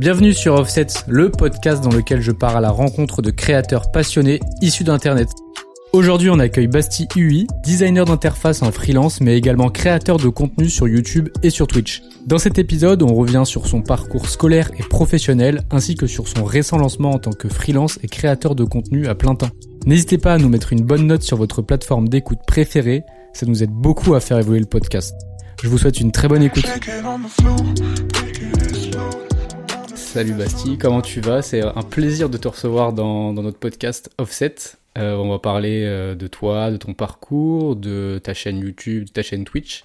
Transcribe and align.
Bienvenue 0.00 0.32
sur 0.32 0.54
Offset, 0.54 0.86
le 1.08 1.30
podcast 1.30 1.84
dans 1.84 1.90
lequel 1.90 2.22
je 2.22 2.32
pars 2.32 2.56
à 2.56 2.62
la 2.62 2.70
rencontre 2.70 3.20
de 3.20 3.30
créateurs 3.30 3.92
passionnés 3.92 4.40
issus 4.62 4.82
d'Internet. 4.82 5.28
Aujourd'hui, 5.92 6.30
on 6.30 6.38
accueille 6.38 6.68
Basti 6.68 7.06
UI, 7.16 7.46
designer 7.62 8.06
d'interface 8.06 8.62
en 8.62 8.72
freelance, 8.72 9.20
mais 9.20 9.36
également 9.36 9.68
créateur 9.68 10.16
de 10.16 10.30
contenu 10.30 10.70
sur 10.70 10.88
YouTube 10.88 11.28
et 11.42 11.50
sur 11.50 11.66
Twitch. 11.66 12.02
Dans 12.24 12.38
cet 12.38 12.58
épisode, 12.58 13.02
on 13.02 13.14
revient 13.14 13.42
sur 13.44 13.66
son 13.66 13.82
parcours 13.82 14.26
scolaire 14.26 14.70
et 14.78 14.82
professionnel, 14.82 15.64
ainsi 15.70 15.96
que 15.96 16.06
sur 16.06 16.28
son 16.28 16.44
récent 16.44 16.78
lancement 16.78 17.10
en 17.10 17.18
tant 17.18 17.32
que 17.32 17.50
freelance 17.50 17.98
et 18.02 18.08
créateur 18.08 18.54
de 18.54 18.64
contenu 18.64 19.06
à 19.06 19.14
plein 19.14 19.34
temps. 19.34 19.50
N'hésitez 19.84 20.16
pas 20.16 20.32
à 20.32 20.38
nous 20.38 20.48
mettre 20.48 20.72
une 20.72 20.80
bonne 20.80 21.08
note 21.08 21.24
sur 21.24 21.36
votre 21.36 21.60
plateforme 21.60 22.08
d'écoute 22.08 22.38
préférée, 22.46 23.04
ça 23.34 23.44
nous 23.44 23.62
aide 23.62 23.70
beaucoup 23.70 24.14
à 24.14 24.20
faire 24.20 24.38
évoluer 24.38 24.60
le 24.60 24.64
podcast. 24.64 25.14
Je 25.62 25.68
vous 25.68 25.76
souhaite 25.76 26.00
une 26.00 26.10
très 26.10 26.26
bonne 26.26 26.42
écoute. 26.42 26.64
Salut 30.12 30.34
Basti, 30.34 30.76
comment 30.76 31.02
tu 31.02 31.20
vas? 31.20 31.40
C'est 31.40 31.62
un 31.62 31.82
plaisir 31.82 32.28
de 32.28 32.36
te 32.36 32.48
recevoir 32.48 32.92
dans, 32.92 33.32
notre 33.32 33.58
podcast 33.58 34.10
Offset. 34.18 34.56
Euh, 34.98 35.14
on 35.14 35.30
va 35.30 35.38
parler 35.38 35.84
euh, 35.84 36.16
de 36.16 36.26
toi, 36.26 36.72
de 36.72 36.78
ton 36.78 36.94
parcours, 36.94 37.76
de 37.76 38.20
ta 38.20 38.34
chaîne 38.34 38.58
YouTube, 38.58 39.04
de 39.04 39.10
ta 39.10 39.22
chaîne 39.22 39.44
Twitch. 39.44 39.84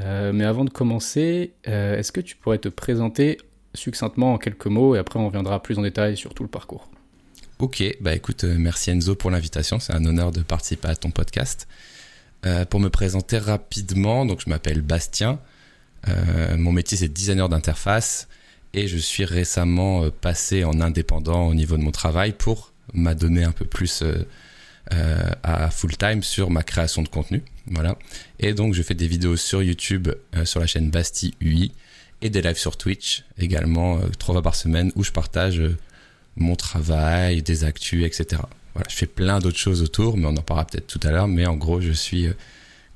Euh, 0.00 0.32
mais 0.32 0.44
avant 0.44 0.64
de 0.64 0.70
commencer, 0.70 1.54
est-ce 1.64 2.12
que 2.12 2.20
tu 2.20 2.36
pourrais 2.36 2.58
te 2.58 2.68
présenter 2.68 3.38
succinctement 3.74 4.34
en 4.34 4.38
quelques 4.38 4.66
mots 4.66 4.94
et 4.94 4.98
après 5.00 5.18
on 5.18 5.26
reviendra 5.26 5.60
plus 5.60 5.76
en 5.76 5.82
détail 5.82 6.16
sur 6.16 6.34
tout 6.34 6.44
le 6.44 6.48
parcours? 6.48 6.88
Ok, 7.58 7.82
bah 8.00 8.14
écoute, 8.14 8.44
merci 8.44 8.92
Enzo 8.92 9.16
pour 9.16 9.32
l'invitation, 9.32 9.80
c'est 9.80 9.92
un 9.92 10.04
honneur 10.04 10.30
de 10.30 10.42
participer 10.42 10.86
à 10.86 10.94
ton 10.94 11.10
podcast. 11.10 11.66
pour 12.70 12.78
me 12.78 12.90
présenter 12.90 13.38
rapidement, 13.38 14.24
donc 14.24 14.40
je 14.40 14.48
m'appelle 14.48 14.82
Bastien, 14.82 15.40
mon 16.06 16.70
métier 16.70 16.96
c'est 16.96 17.08
designer 17.08 17.48
d'interface 17.48 18.28
et 18.74 18.88
je 18.88 18.96
suis 18.96 19.24
récemment 19.24 20.04
euh, 20.04 20.10
passé 20.10 20.64
en 20.64 20.80
indépendant 20.80 21.48
au 21.48 21.54
niveau 21.54 21.76
de 21.76 21.82
mon 21.82 21.90
travail 21.90 22.32
pour 22.32 22.72
m'adonner 22.94 23.44
un 23.44 23.52
peu 23.52 23.64
plus 23.64 24.02
euh, 24.02 24.26
euh, 24.92 25.30
à 25.42 25.70
full 25.70 25.96
time 25.96 26.22
sur 26.22 26.50
ma 26.50 26.62
création 26.62 27.02
de 27.02 27.08
contenu. 27.08 27.42
Voilà. 27.66 27.96
Et 28.38 28.54
donc 28.54 28.74
je 28.74 28.82
fais 28.82 28.94
des 28.94 29.06
vidéos 29.06 29.36
sur 29.36 29.62
YouTube 29.62 30.08
sur 30.44 30.60
la 30.60 30.66
chaîne 30.66 30.90
Basti 30.90 31.34
UI 31.40 31.72
et 32.22 32.30
des 32.30 32.40
lives 32.40 32.56
sur 32.56 32.76
Twitch 32.76 33.24
également 33.38 34.00
trois 34.18 34.34
fois 34.34 34.42
par 34.42 34.54
semaine 34.54 34.90
où 34.96 35.04
je 35.04 35.12
partage 35.12 35.62
mon 36.36 36.56
travail, 36.56 37.42
des 37.42 37.64
actus, 37.64 38.04
etc. 38.04 38.40
Voilà, 38.72 38.88
je 38.88 38.94
fais 38.94 39.06
plein 39.06 39.40
d'autres 39.40 39.58
choses 39.58 39.82
autour, 39.82 40.16
mais 40.16 40.26
on 40.26 40.36
en 40.36 40.42
parlera 40.42 40.66
peut-être 40.66 40.86
tout 40.86 41.00
à 41.02 41.10
l'heure. 41.10 41.28
Mais 41.28 41.46
en 41.46 41.56
gros, 41.56 41.80
je 41.80 41.92
suis 41.92 42.28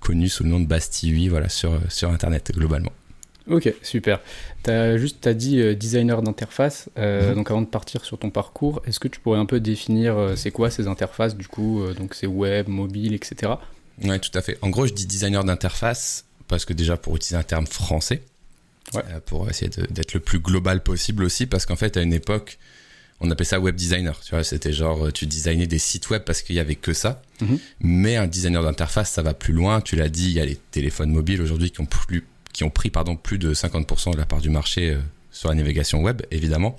connu 0.01 0.29
sous 0.31 0.45
le 0.45 0.49
nom 0.49 0.61
de 0.61 0.67
Basti 0.67 1.11
UI, 1.11 1.29
voilà, 1.29 1.51
sur, 1.51 1.79
sur 1.91 2.11
Internet 2.11 2.53
globalement. 2.55 2.93
Ok, 3.49 3.73
super. 3.83 4.21
Tu 4.63 4.71
as 4.71 4.97
juste 4.99 5.29
dit 5.29 5.61
euh, 5.61 5.75
designer 5.75 6.23
d'interface. 6.23 6.89
Euh, 6.99 7.31
mhm. 7.31 7.37
Donc 7.37 7.51
avant 7.51 7.63
de 7.63 7.67
partir 7.67 8.05
sur 8.05 8.19
ton 8.19 8.31
parcours, 8.31 8.83
est-ce 8.87 9.01
que 9.01 9.09
tu 9.09 9.21
pourrais 9.21 9.39
un 9.39 9.47
peu 9.47 9.61
définir 9.61 10.17
euh, 10.17 10.37
c'est 10.37 10.51
quoi 10.51 10.71
ces 10.71 10.87
interfaces 10.87 11.37
du 11.37 11.49
coup 11.49 11.83
Donc 11.99 12.15
c'est 12.15 12.27
web, 12.27 12.69
mobile, 12.69 13.15
etc. 13.15 13.53
Ouais, 14.05 14.19
tout 14.19 14.31
à 14.35 14.43
fait. 14.43 14.59
En 14.63 14.71
gros, 14.71 14.87
je 14.87 14.93
dis 14.93 15.07
designer 15.07 15.45
d'interface 15.45 16.25
parce 16.49 16.65
que 16.65 16.73
déjà 16.73 16.97
pour 16.97 17.17
utiliser 17.17 17.37
un 17.37 17.43
terme 17.43 17.67
français, 17.67 18.23
pour 19.27 19.49
essayer 19.49 19.71
d'être 19.91 20.13
le 20.13 20.21
plus 20.21 20.39
global 20.39 20.83
possible 20.83 21.25
aussi, 21.25 21.47
parce 21.47 21.67
qu'en 21.67 21.77
fait 21.77 21.97
à 21.97 22.03
une 22.03 22.13
époque, 22.13 22.59
on 23.21 23.31
appelait 23.31 23.45
ça 23.45 23.61
web 23.61 23.75
designer. 23.75 24.21
Tu 24.21 24.31
vois, 24.35 24.45
c'était 24.45 24.73
genre 24.73 25.13
tu 25.13 25.27
designais 25.27 25.67
des 25.67 25.79
sites 25.79 26.11
web 26.11 26.23
parce 26.25 26.43
qu'il 26.43 26.57
y 26.57 26.61
avait 26.61 26.75
que 26.75 26.93
ça. 26.93 27.23
Mhm. 27.41 27.59
Mais 27.81 28.17
un 28.17 28.27
designer 28.27 28.63
d'interface, 28.63 29.11
ça 29.11 29.23
va 29.23 29.35
plus 29.35 29.53
loin. 29.53 29.81
Tu 29.81 29.97
l'as 29.97 30.09
dit, 30.09 30.27
il 30.27 30.33
y 30.33 30.41
a 30.41 30.45
les 30.45 30.57
téléphones 30.57 31.11
mobiles 31.11 31.41
aujourd'hui 31.41 31.71
qui 31.71 31.81
ont 31.81 31.87
plus 31.87 32.25
qui 32.53 32.65
ont 32.65 32.71
pris 32.71 32.91
pardon, 32.91 33.17
plus 33.17 33.39
de 33.39 33.55
50% 33.55 34.13
de 34.13 34.19
la 34.19 34.27
part 34.27 34.41
du 34.41 34.51
marché 34.51 34.91
euh, 34.91 35.01
sur 35.31 35.49
la 35.49 35.55
navigation 35.55 36.03
web, 36.03 36.23
évidemment. 36.31 36.77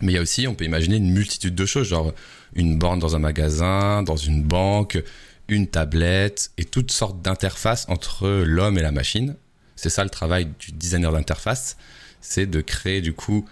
Mais 0.00 0.12
il 0.12 0.14
y 0.14 0.18
a 0.18 0.22
aussi, 0.22 0.46
on 0.46 0.54
peut 0.54 0.64
imaginer 0.64 0.96
une 0.96 1.10
multitude 1.10 1.54
de 1.54 1.66
choses, 1.66 1.88
genre 1.88 2.12
une 2.54 2.78
borne 2.78 2.98
dans 2.98 3.16
un 3.16 3.18
magasin, 3.18 4.02
dans 4.02 4.16
une 4.16 4.42
banque, 4.42 5.02
une 5.48 5.66
tablette 5.66 6.50
et 6.58 6.64
toutes 6.64 6.92
sortes 6.92 7.20
d'interfaces 7.22 7.86
entre 7.88 8.28
l'homme 8.28 8.78
et 8.78 8.82
la 8.82 8.92
machine. 8.92 9.34
C'est 9.76 9.90
ça 9.90 10.04
le 10.04 10.10
travail 10.10 10.48
du 10.58 10.72
designer 10.72 11.12
d'interface, 11.12 11.76
c'est 12.20 12.46
de 12.46 12.60
créer 12.60 13.00
du 13.00 13.12
coup 13.12 13.48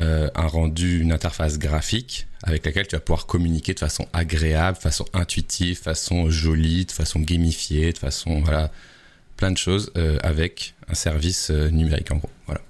euh, 0.00 0.28
un 0.34 0.46
rendu, 0.46 1.00
une 1.00 1.12
interface 1.12 1.58
graphique 1.58 2.26
avec 2.42 2.66
laquelle 2.66 2.86
tu 2.86 2.96
vas 2.96 3.00
pouvoir 3.00 3.26
communiquer 3.26 3.72
de 3.72 3.78
façon 3.78 4.06
agréable, 4.12 4.76
de 4.76 4.82
façon 4.82 5.06
intuitive, 5.14 5.78
de 5.78 5.82
façon 5.82 6.28
jolie, 6.28 6.84
de 6.84 6.92
façon 6.92 7.20
gamifiée, 7.20 7.92
de 7.92 7.98
façon 7.98 8.42
voilà 8.42 8.70
plein 9.36 9.50
de 9.50 9.58
choses 9.58 9.92
euh, 9.96 10.18
avec 10.22 10.74
un 10.88 10.94
service 10.94 11.50
euh, 11.50 11.68
numérique 11.70 12.10
en 12.10 12.16
gros. 12.16 12.30
Voilà. 12.46 12.60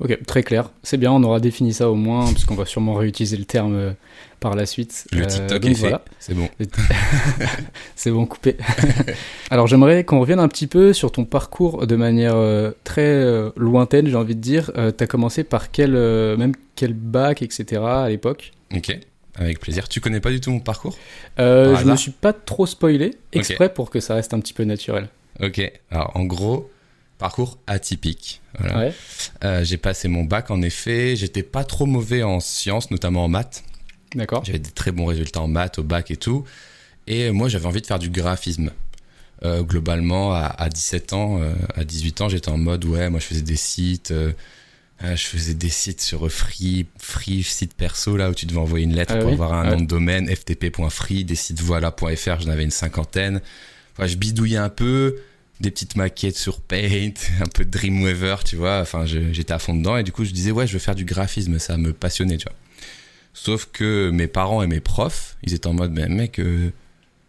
Ok, 0.00 0.16
très 0.26 0.42
clair. 0.42 0.70
C'est 0.82 0.96
bien, 0.96 1.12
on 1.12 1.22
aura 1.24 1.40
défini 1.40 1.72
ça 1.72 1.90
au 1.90 1.96
moins, 1.96 2.24
parce 2.32 2.44
qu'on 2.44 2.54
va 2.54 2.66
sûrement 2.66 2.94
réutiliser 2.94 3.36
le 3.36 3.44
terme 3.44 3.74
euh, 3.74 3.92
par 4.38 4.54
la 4.54 4.64
suite. 4.64 5.06
Le 5.12 5.26
TikTok 5.26 5.64
est 5.64 5.74
fait, 5.74 5.94
c'est 6.20 6.34
bon. 6.34 6.48
c'est 7.96 8.10
bon, 8.12 8.24
coupé. 8.24 8.56
Alors 9.50 9.66
j'aimerais 9.66 10.04
qu'on 10.04 10.20
revienne 10.20 10.38
un 10.38 10.48
petit 10.48 10.68
peu 10.68 10.92
sur 10.92 11.10
ton 11.10 11.24
parcours 11.24 11.86
de 11.86 11.96
manière 11.96 12.36
très 12.84 13.50
lointaine, 13.56 14.06
j'ai 14.06 14.14
envie 14.14 14.36
de 14.36 14.40
dire. 14.40 14.70
tu 14.96 15.02
as 15.02 15.06
commencé 15.08 15.42
par 15.42 15.72
quel, 15.72 15.92
même 16.36 16.52
quel 16.76 16.92
bac, 16.92 17.42
etc. 17.42 17.82
à 17.82 18.08
l'époque? 18.08 18.52
Ok, 18.72 18.96
avec 19.34 19.58
plaisir. 19.58 19.88
Tu 19.88 20.00
connais 20.00 20.20
pas 20.20 20.30
du 20.30 20.40
tout 20.40 20.52
mon 20.52 20.60
parcours? 20.60 20.96
Je 21.38 21.42
ne 21.84 21.90
me 21.90 21.96
suis 21.96 22.12
pas 22.12 22.32
trop 22.32 22.66
spoilé, 22.66 23.16
exprès 23.32 23.74
pour 23.74 23.90
que 23.90 23.98
ça 23.98 24.14
reste 24.14 24.32
un 24.32 24.38
petit 24.38 24.54
peu 24.54 24.62
naturel. 24.62 25.08
Ok, 25.40 25.60
alors 25.90 26.12
en 26.16 26.24
gros, 26.24 26.70
parcours 27.18 27.58
atypique. 27.66 28.40
Voilà. 28.58 28.92
Euh, 29.44 29.64
j'ai 29.64 29.76
passé 29.76 30.08
mon 30.08 30.24
bac 30.24 30.50
en 30.50 30.62
effet, 30.62 31.16
j'étais 31.16 31.42
pas 31.42 31.64
trop 31.64 31.86
mauvais 31.86 32.22
en 32.22 32.40
sciences, 32.40 32.90
notamment 32.90 33.24
en 33.24 33.28
maths. 33.28 33.64
D'accord. 34.14 34.44
J'avais 34.44 34.58
des 34.58 34.70
très 34.70 34.90
bons 34.90 35.06
résultats 35.06 35.40
en 35.40 35.48
maths 35.48 35.78
au 35.78 35.82
bac 35.82 36.10
et 36.10 36.16
tout. 36.16 36.44
Et 37.06 37.30
moi 37.30 37.48
j'avais 37.48 37.66
envie 37.66 37.82
de 37.82 37.86
faire 37.86 37.98
du 37.98 38.10
graphisme. 38.10 38.70
Euh, 39.44 39.62
globalement, 39.62 40.32
à, 40.32 40.68
17 40.68 41.12
ans, 41.12 41.40
euh, 41.40 41.54
à 41.76 41.84
18 41.84 42.22
ans, 42.22 42.28
j'étais 42.28 42.48
en 42.48 42.58
mode 42.58 42.84
ouais, 42.84 43.08
moi 43.08 43.20
je 43.20 43.26
faisais 43.26 43.42
des 43.42 43.56
sites. 43.56 44.12
je 45.00 45.16
faisais 45.16 45.54
des 45.54 45.68
sites 45.68 46.00
sur 46.00 46.30
Free, 46.32 46.86
Free 46.98 47.44
site 47.44 47.74
perso 47.74 48.16
là 48.16 48.30
où 48.30 48.34
tu 48.34 48.46
devais 48.46 48.58
envoyer 48.58 48.84
une 48.84 48.96
lettre 48.96 49.14
ah 49.16 49.20
pour 49.20 49.30
avoir 49.30 49.52
un 49.52 49.70
nom 49.70 49.80
de 49.80 49.86
domaine, 49.86 50.26
ftp.free, 50.28 51.24
des 51.24 51.36
sites 51.36 51.60
voilà.fr, 51.60 52.40
j'en 52.40 52.50
avais 52.50 52.64
une 52.64 52.72
cinquantaine. 52.72 53.40
Enfin, 53.98 54.06
je 54.06 54.16
bidouillais 54.16 54.58
un 54.58 54.68
peu, 54.68 55.16
des 55.60 55.70
petites 55.72 55.96
maquettes 55.96 56.36
sur 56.36 56.60
Paint, 56.60 57.14
un 57.40 57.48
peu 57.52 57.64
de 57.64 57.70
Dreamweaver, 57.70 58.36
tu 58.44 58.56
vois. 58.56 58.80
Enfin, 58.80 59.04
j'étais 59.06 59.52
à 59.52 59.58
fond 59.58 59.74
dedans 59.74 59.96
et 59.96 60.04
du 60.04 60.12
coup, 60.12 60.24
je 60.24 60.30
disais 60.30 60.52
ouais, 60.52 60.66
je 60.66 60.74
veux 60.74 60.78
faire 60.78 60.94
du 60.94 61.04
graphisme, 61.04 61.58
ça 61.58 61.76
me 61.76 61.92
passionnait, 61.92 62.36
tu 62.36 62.44
vois. 62.44 62.56
Sauf 63.34 63.68
que 63.72 64.10
mes 64.10 64.28
parents 64.28 64.62
et 64.62 64.66
mes 64.66 64.80
profs, 64.80 65.36
ils 65.42 65.54
étaient 65.54 65.66
en 65.66 65.72
mode 65.72 65.92
mais 65.92 66.08
mec, 66.08 66.40
euh, 66.40 66.70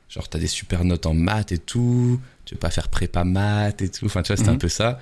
genre 0.10 0.28
t'as 0.28 0.40
des 0.40 0.48
super 0.48 0.84
notes 0.84 1.06
en 1.06 1.14
maths 1.14 1.52
et 1.52 1.60
tout, 1.60 2.20
tu 2.46 2.56
veux 2.56 2.60
pas 2.60 2.72
faire 2.72 2.88
prépa 2.88 3.24
maths 3.24 3.82
et 3.82 3.90
tout. 3.90 4.06
Enfin, 4.06 4.22
tu 4.22 4.28
vois, 4.28 4.38
c'était 4.38 4.50
un 4.50 4.54
mhm. 4.54 4.60
peu 4.60 4.70
ça. 4.70 5.00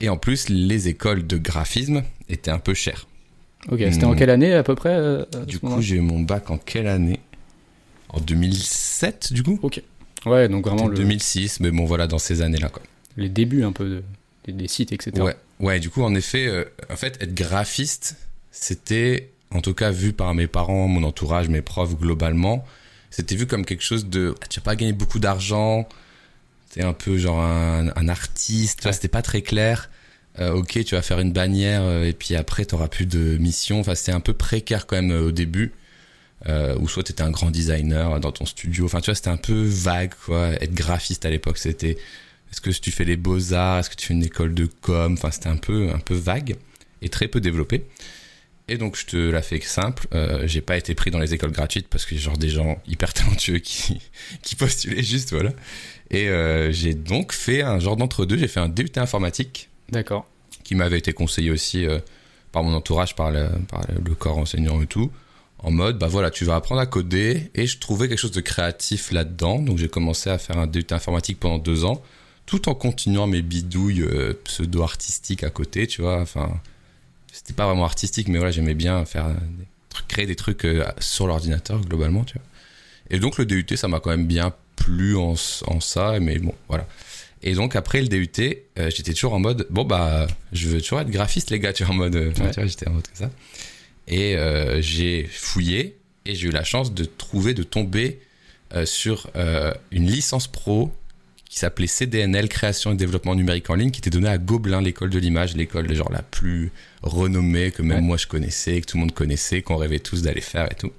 Et 0.00 0.08
en 0.08 0.16
plus, 0.16 0.48
les 0.48 0.88
écoles 0.88 1.26
de 1.26 1.38
graphisme 1.38 2.02
étaient 2.28 2.50
un 2.50 2.60
peu 2.60 2.74
chères. 2.74 3.08
Ok, 3.68 3.80
c'était 3.90 4.04
en 4.04 4.12
hmm. 4.12 4.16
quelle 4.16 4.30
année 4.30 4.54
à 4.54 4.62
peu 4.62 4.76
près 4.76 4.94
euh, 4.94 5.24
Du 5.46 5.58
coup, 5.58 5.80
j'ai 5.80 5.96
eu 5.96 6.00
mon 6.00 6.20
bac 6.20 6.50
en 6.50 6.58
quelle 6.58 6.86
année? 6.86 7.18
En 8.08 8.20
2007, 8.20 9.32
du 9.32 9.42
coup? 9.42 9.58
Ok. 9.62 9.82
Ouais, 10.26 10.48
donc 10.48 10.66
vraiment 10.66 10.88
le... 10.88 10.96
2006, 10.96 11.60
mais 11.60 11.70
bon 11.70 11.84
voilà, 11.84 12.06
dans 12.06 12.18
ces 12.18 12.42
années-là 12.42 12.68
quoi. 12.68 12.82
Les 13.16 13.28
débuts 13.28 13.64
un 13.64 13.72
peu 13.72 14.02
des, 14.46 14.68
sites, 14.68 14.92
etc. 14.92 15.12
Ouais, 15.20 15.36
ouais, 15.60 15.80
du 15.80 15.90
coup 15.90 16.02
en 16.02 16.14
effet, 16.14 16.46
euh, 16.46 16.64
en 16.90 16.96
fait, 16.96 17.20
être 17.22 17.34
graphiste, 17.34 18.16
c'était, 18.50 19.30
en 19.50 19.60
tout 19.60 19.74
cas 19.74 19.90
vu 19.90 20.12
par 20.12 20.34
mes 20.34 20.46
parents, 20.46 20.88
mon 20.88 21.02
entourage, 21.02 21.48
mes 21.48 21.62
profs 21.62 21.96
globalement, 21.96 22.64
c'était 23.10 23.36
vu 23.36 23.46
comme 23.46 23.64
quelque 23.64 23.84
chose 23.84 24.06
de, 24.06 24.34
ah, 24.40 24.46
tu 24.48 24.60
vas 24.60 24.64
pas 24.64 24.76
gagner 24.76 24.92
beaucoup 24.92 25.18
d'argent, 25.18 25.88
t'es 26.70 26.82
un 26.82 26.92
peu 26.92 27.16
genre 27.16 27.40
un, 27.40 27.88
un 27.94 28.08
artiste, 28.08 28.84
ouais. 28.84 28.92
c'était 28.92 29.08
pas 29.08 29.22
très 29.22 29.42
clair. 29.42 29.90
Euh, 30.40 30.52
ok, 30.52 30.84
tu 30.84 30.94
vas 30.94 31.02
faire 31.02 31.18
une 31.18 31.32
bannière 31.32 31.82
euh, 31.82 32.04
et 32.04 32.12
puis 32.12 32.36
après 32.36 32.64
t'auras 32.64 32.86
plus 32.86 33.06
de 33.06 33.36
mission. 33.38 33.80
Enfin, 33.80 33.94
c'était 33.96 34.12
un 34.12 34.20
peu 34.20 34.34
précaire 34.34 34.86
quand 34.86 34.94
même 34.94 35.10
au 35.10 35.32
début 35.32 35.72
euh, 36.46 36.76
ou 36.78 36.88
soit 36.88 37.02
tu 37.02 37.12
étais 37.12 37.22
un 37.22 37.30
grand 37.30 37.50
designer 37.50 38.20
dans 38.20 38.32
ton 38.32 38.46
studio. 38.46 38.84
Enfin, 38.84 39.00
tu 39.00 39.06
vois, 39.06 39.14
c'était 39.14 39.30
un 39.30 39.36
peu 39.36 39.62
vague, 39.64 40.12
quoi. 40.24 40.50
Être 40.62 40.74
graphiste 40.74 41.24
à 41.24 41.30
l'époque, 41.30 41.58
c'était 41.58 41.96
est-ce 42.50 42.60
que 42.60 42.70
tu 42.70 42.90
fais 42.90 43.04
les 43.04 43.16
beaux-arts, 43.16 43.80
est-ce 43.80 43.90
que 43.90 43.96
tu 43.96 44.06
fais 44.06 44.14
une 44.14 44.24
école 44.24 44.54
de 44.54 44.66
com, 44.80 45.14
enfin, 45.14 45.30
c'était 45.30 45.48
un 45.48 45.56
peu, 45.56 45.90
un 45.90 45.98
peu 45.98 46.14
vague 46.14 46.56
et 47.02 47.08
très 47.08 47.28
peu 47.28 47.40
développé. 47.40 47.84
Et 48.68 48.76
donc, 48.76 48.96
je 48.96 49.06
te 49.06 49.16
la 49.16 49.42
fais 49.42 49.60
simple. 49.60 50.06
Euh, 50.14 50.46
j'ai 50.46 50.60
pas 50.60 50.76
été 50.76 50.94
pris 50.94 51.10
dans 51.10 51.18
les 51.18 51.32
écoles 51.32 51.52
gratuites 51.52 51.88
parce 51.88 52.04
que 52.04 52.16
genre 52.16 52.36
des 52.36 52.50
gens 52.50 52.80
hyper 52.86 53.12
talentueux 53.14 53.58
qui, 53.58 54.00
qui 54.42 54.56
postulaient 54.56 55.02
juste, 55.02 55.32
voilà. 55.32 55.52
Et 56.10 56.28
euh, 56.28 56.70
j'ai 56.70 56.94
donc 56.94 57.32
fait 57.32 57.62
un 57.62 57.78
genre 57.78 57.96
d'entre-deux. 57.96 58.36
J'ai 58.36 58.48
fait 58.48 58.60
un 58.60 58.68
DUT 58.68 58.92
informatique. 58.96 59.68
D'accord. 59.90 60.26
Qui 60.64 60.74
m'avait 60.74 60.98
été 60.98 61.14
conseillé 61.14 61.50
aussi 61.50 61.86
euh, 61.86 61.98
par 62.52 62.62
mon 62.62 62.74
entourage, 62.74 63.14
par 63.14 63.30
le, 63.30 63.48
par 63.68 63.86
le 63.88 64.14
corps 64.14 64.38
enseignant 64.38 64.82
et 64.82 64.86
tout 64.86 65.10
en 65.60 65.70
mode 65.70 65.98
bah 65.98 66.08
voilà 66.08 66.30
tu 66.30 66.44
vas 66.44 66.56
apprendre 66.56 66.80
à 66.80 66.86
coder 66.86 67.50
et 67.54 67.66
je 67.66 67.78
trouvais 67.78 68.08
quelque 68.08 68.18
chose 68.18 68.32
de 68.32 68.40
créatif 68.40 69.10
là-dedans 69.10 69.60
donc 69.60 69.78
j'ai 69.78 69.88
commencé 69.88 70.30
à 70.30 70.38
faire 70.38 70.58
un 70.58 70.66
DUT 70.66 70.86
informatique 70.90 71.40
pendant 71.40 71.58
deux 71.58 71.84
ans 71.84 72.02
tout 72.46 72.68
en 72.68 72.74
continuant 72.74 73.26
mes 73.26 73.42
bidouilles 73.42 74.02
euh, 74.02 74.34
pseudo 74.44 74.82
artistiques 74.82 75.42
à 75.44 75.50
côté 75.50 75.86
tu 75.86 76.02
vois 76.02 76.20
enfin 76.20 76.60
c'était 77.38 77.54
pas 77.54 77.66
vraiment 77.66 77.84
artistique, 77.84 78.28
mais 78.28 78.38
voilà, 78.38 78.50
j'aimais 78.50 78.74
bien 78.74 79.04
faire 79.04 79.28
des 79.28 79.66
trucs, 79.88 80.08
créer 80.08 80.26
des 80.26 80.36
trucs 80.36 80.64
euh, 80.64 80.84
sur 80.98 81.26
l'ordinateur 81.26 81.80
globalement, 81.80 82.24
tu 82.24 82.34
vois. 82.34 82.42
Et 83.10 83.20
donc 83.20 83.38
le 83.38 83.46
DUT, 83.46 83.76
ça 83.76 83.88
m'a 83.88 84.00
quand 84.00 84.10
même 84.10 84.26
bien 84.26 84.52
plu 84.76 85.16
en, 85.16 85.34
en, 85.66 85.80
ça, 85.80 86.18
mais 86.20 86.38
bon, 86.38 86.54
voilà. 86.68 86.86
Et 87.42 87.54
donc 87.54 87.76
après 87.76 88.00
le 88.00 88.08
DUT, 88.08 88.28
euh, 88.78 88.90
j'étais 88.90 89.12
toujours 89.12 89.34
en 89.34 89.38
mode, 89.38 89.66
bon 89.70 89.84
bah, 89.84 90.26
je 90.52 90.68
veux 90.68 90.80
toujours 90.80 91.00
être 91.00 91.10
graphiste 91.10 91.50
les 91.50 91.60
gars, 91.60 91.72
tu 91.72 91.84
vois, 91.84 91.94
en 91.94 91.96
mode, 91.96 92.16
euh, 92.16 92.32
tu 92.34 92.42
vois, 92.42 92.66
j'étais 92.66 92.88
en 92.88 92.92
mode 92.92 93.06
comme 93.06 93.28
ça. 93.28 93.30
Et 94.08 94.36
j'ai 94.80 95.28
fouillé 95.30 95.98
et 96.24 96.34
j'ai 96.34 96.48
eu 96.48 96.50
la 96.50 96.64
chance 96.64 96.94
de 96.94 97.04
trouver, 97.04 97.52
de 97.52 97.62
tomber 97.62 98.20
sur 98.84 99.30
une 99.90 100.06
licence 100.06 100.48
pro 100.48 100.90
qui 101.48 101.58
s'appelait 101.58 101.86
CDNL, 101.86 102.48
Création 102.48 102.92
et 102.92 102.96
Développement 102.96 103.34
Numérique 103.34 103.70
en 103.70 103.74
ligne, 103.74 103.90
qui 103.90 104.00
était 104.00 104.10
donnée 104.10 104.28
à 104.28 104.38
Gobelin, 104.38 104.80
l'école 104.82 105.10
de 105.10 105.18
l'image, 105.18 105.56
l'école 105.56 105.92
genre 105.94 106.12
la 106.12 106.22
plus 106.22 106.72
renommée 107.02 107.70
que 107.70 107.82
même 107.82 108.04
moi 108.04 108.16
je 108.16 108.26
connaissais, 108.26 108.80
que 108.80 108.86
tout 108.86 108.96
le 108.96 109.00
monde 109.00 109.14
connaissait, 109.14 109.62
qu'on 109.62 109.76
rêvait 109.76 109.98
tous 109.98 110.22
d'aller 110.22 110.40
faire 110.40 110.70
et 110.70 110.74
tout. 110.74 110.92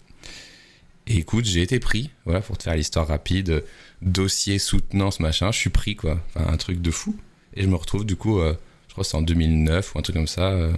Et 1.09 1.17
écoute, 1.17 1.45
j'ai 1.45 1.63
été 1.63 1.79
pris, 1.79 2.11
voilà, 2.25 2.39
pour 2.39 2.57
te 2.57 2.63
faire 2.63 2.75
l'histoire 2.75 3.07
rapide, 3.07 3.63
dossier, 4.03 4.59
soutenance, 4.59 5.19
machin, 5.19 5.51
je 5.51 5.57
suis 5.57 5.71
pris, 5.71 5.95
quoi. 5.95 6.23
Enfin, 6.35 6.51
un 6.51 6.57
truc 6.57 6.81
de 6.81 6.91
fou. 6.91 7.15
Et 7.55 7.63
je 7.63 7.67
me 7.67 7.75
retrouve, 7.75 8.05
du 8.05 8.15
coup, 8.15 8.39
euh, 8.39 8.53
je 8.87 8.93
crois 8.93 9.03
que 9.03 9.09
c'est 9.09 9.17
en 9.17 9.23
2009 9.23 9.95
ou 9.95 9.99
un 9.99 10.01
truc 10.03 10.15
comme 10.15 10.27
ça, 10.27 10.51
euh, 10.51 10.71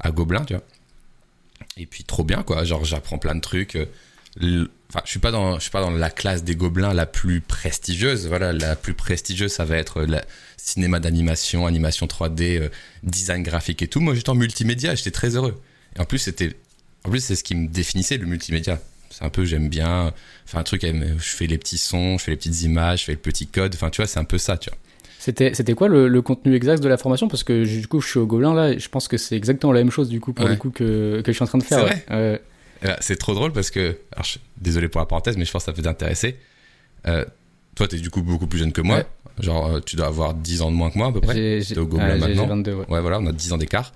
à 0.00 0.10
Gobelin, 0.10 0.46
tu 0.46 0.54
vois. 0.54 0.62
Et 1.76 1.86
puis, 1.86 2.04
trop 2.04 2.24
bien, 2.24 2.42
quoi. 2.42 2.64
Genre, 2.64 2.84
j'apprends 2.84 3.18
plein 3.18 3.34
de 3.34 3.40
trucs. 3.40 3.76
Euh, 3.76 4.68
enfin, 4.88 5.00
je 5.04 5.10
suis 5.10 5.18
pas 5.18 5.30
dans, 5.30 5.56
je 5.56 5.62
suis 5.62 5.70
pas 5.70 5.80
dans 5.80 5.90
la 5.90 6.10
classe 6.10 6.44
des 6.44 6.56
gobelins 6.56 6.94
la 6.94 7.06
plus 7.06 7.40
prestigieuse. 7.40 8.26
Voilà, 8.26 8.52
la 8.52 8.76
plus 8.76 8.94
prestigieuse, 8.94 9.52
ça 9.52 9.64
va 9.64 9.76
être 9.76 10.02
le 10.02 10.18
cinéma 10.56 11.00
d'animation, 11.00 11.66
animation 11.66 12.06
3D, 12.06 12.70
design 13.02 13.42
graphique 13.42 13.82
et 13.82 13.88
tout. 13.88 14.00
Moi, 14.00 14.14
j'étais 14.14 14.30
en 14.30 14.34
multimédia, 14.34 14.94
j'étais 14.94 15.10
très 15.10 15.36
heureux. 15.36 15.60
Et 15.96 16.00
en 16.00 16.04
plus, 16.04 16.18
c'était, 16.18 16.56
en 17.04 17.10
plus, 17.10 17.20
c'est 17.20 17.36
ce 17.36 17.44
qui 17.44 17.54
me 17.54 17.68
définissait 17.68 18.18
le 18.18 18.26
multimédia. 18.26 18.80
C'est 19.10 19.24
un 19.24 19.30
peu, 19.30 19.44
j'aime 19.44 19.68
bien 19.68 20.12
faire 20.44 20.60
un 20.60 20.64
truc, 20.64 20.82
je 20.84 21.14
fais 21.18 21.46
les 21.46 21.58
petits 21.58 21.78
sons, 21.78 22.18
je 22.18 22.24
fais 22.24 22.32
les 22.32 22.36
petites 22.36 22.62
images, 22.62 23.00
je 23.00 23.04
fais 23.06 23.12
le 23.12 23.18
petit 23.18 23.46
code. 23.46 23.74
Enfin, 23.74 23.90
tu 23.90 24.02
vois, 24.02 24.06
c'est 24.06 24.18
un 24.18 24.24
peu 24.24 24.38
ça, 24.38 24.58
tu 24.58 24.68
vois. 24.68 24.78
C'était, 25.26 25.54
c'était 25.54 25.74
quoi 25.74 25.88
le, 25.88 26.22
contenu 26.22 26.54
exact 26.54 26.80
de 26.80 26.88
la 26.88 26.96
formation? 26.96 27.26
Parce 27.26 27.42
que 27.42 27.64
du 27.64 27.88
coup, 27.88 28.00
je 28.00 28.06
suis 28.06 28.20
au 28.20 28.26
Gobelin 28.26 28.54
là, 28.54 28.70
et 28.70 28.78
je 28.78 28.88
pense 28.88 29.08
que 29.08 29.16
c'est 29.16 29.34
exactement 29.34 29.72
la 29.72 29.80
même 29.80 29.90
chose 29.90 30.08
du 30.08 30.20
coup 30.20 30.32
pour 30.32 30.46
le 30.46 30.54
coup 30.54 30.70
que, 30.70 31.20
que 31.20 31.32
je 31.32 31.36
suis 31.36 31.42
en 31.42 31.48
train 31.48 31.58
de 31.58 31.64
faire. 31.64 31.80
C'est 31.80 32.14
vrai. 32.14 32.42
C'est 33.00 33.16
trop 33.16 33.34
drôle 33.34 33.52
parce 33.52 33.72
que, 33.72 33.98
alors, 34.12 34.26
désolé 34.56 34.86
pour 34.86 35.00
la 35.00 35.06
parenthèse, 35.06 35.36
mais 35.36 35.44
je 35.44 35.50
pense 35.50 35.64
que 35.64 35.66
ça 35.66 35.72
peut 35.72 35.82
t'intéresser. 35.82 36.36
Euh, 37.08 37.24
toi, 37.74 37.88
t'es 37.88 37.96
du 37.96 38.08
coup 38.08 38.22
beaucoup 38.22 38.46
plus 38.46 38.60
jeune 38.60 38.72
que 38.72 38.82
moi. 38.82 39.02
Genre, 39.40 39.66
euh, 39.66 39.80
tu 39.84 39.96
dois 39.96 40.06
avoir 40.06 40.32
10 40.32 40.62
ans 40.62 40.70
de 40.70 40.76
moins 40.76 40.90
que 40.90 40.98
moi 40.98 41.08
à 41.08 41.12
peu 41.12 41.20
près. 41.20 41.34
T'es 41.34 41.76
au 41.76 41.86
Gobelin 41.86 42.18
maintenant. 42.18 42.46
22, 42.46 42.72
ouais. 42.72 42.86
ouais. 42.88 43.00
voilà, 43.00 43.18
on 43.18 43.26
a 43.26 43.32
10 43.32 43.52
ans 43.52 43.58
d'écart. 43.58 43.94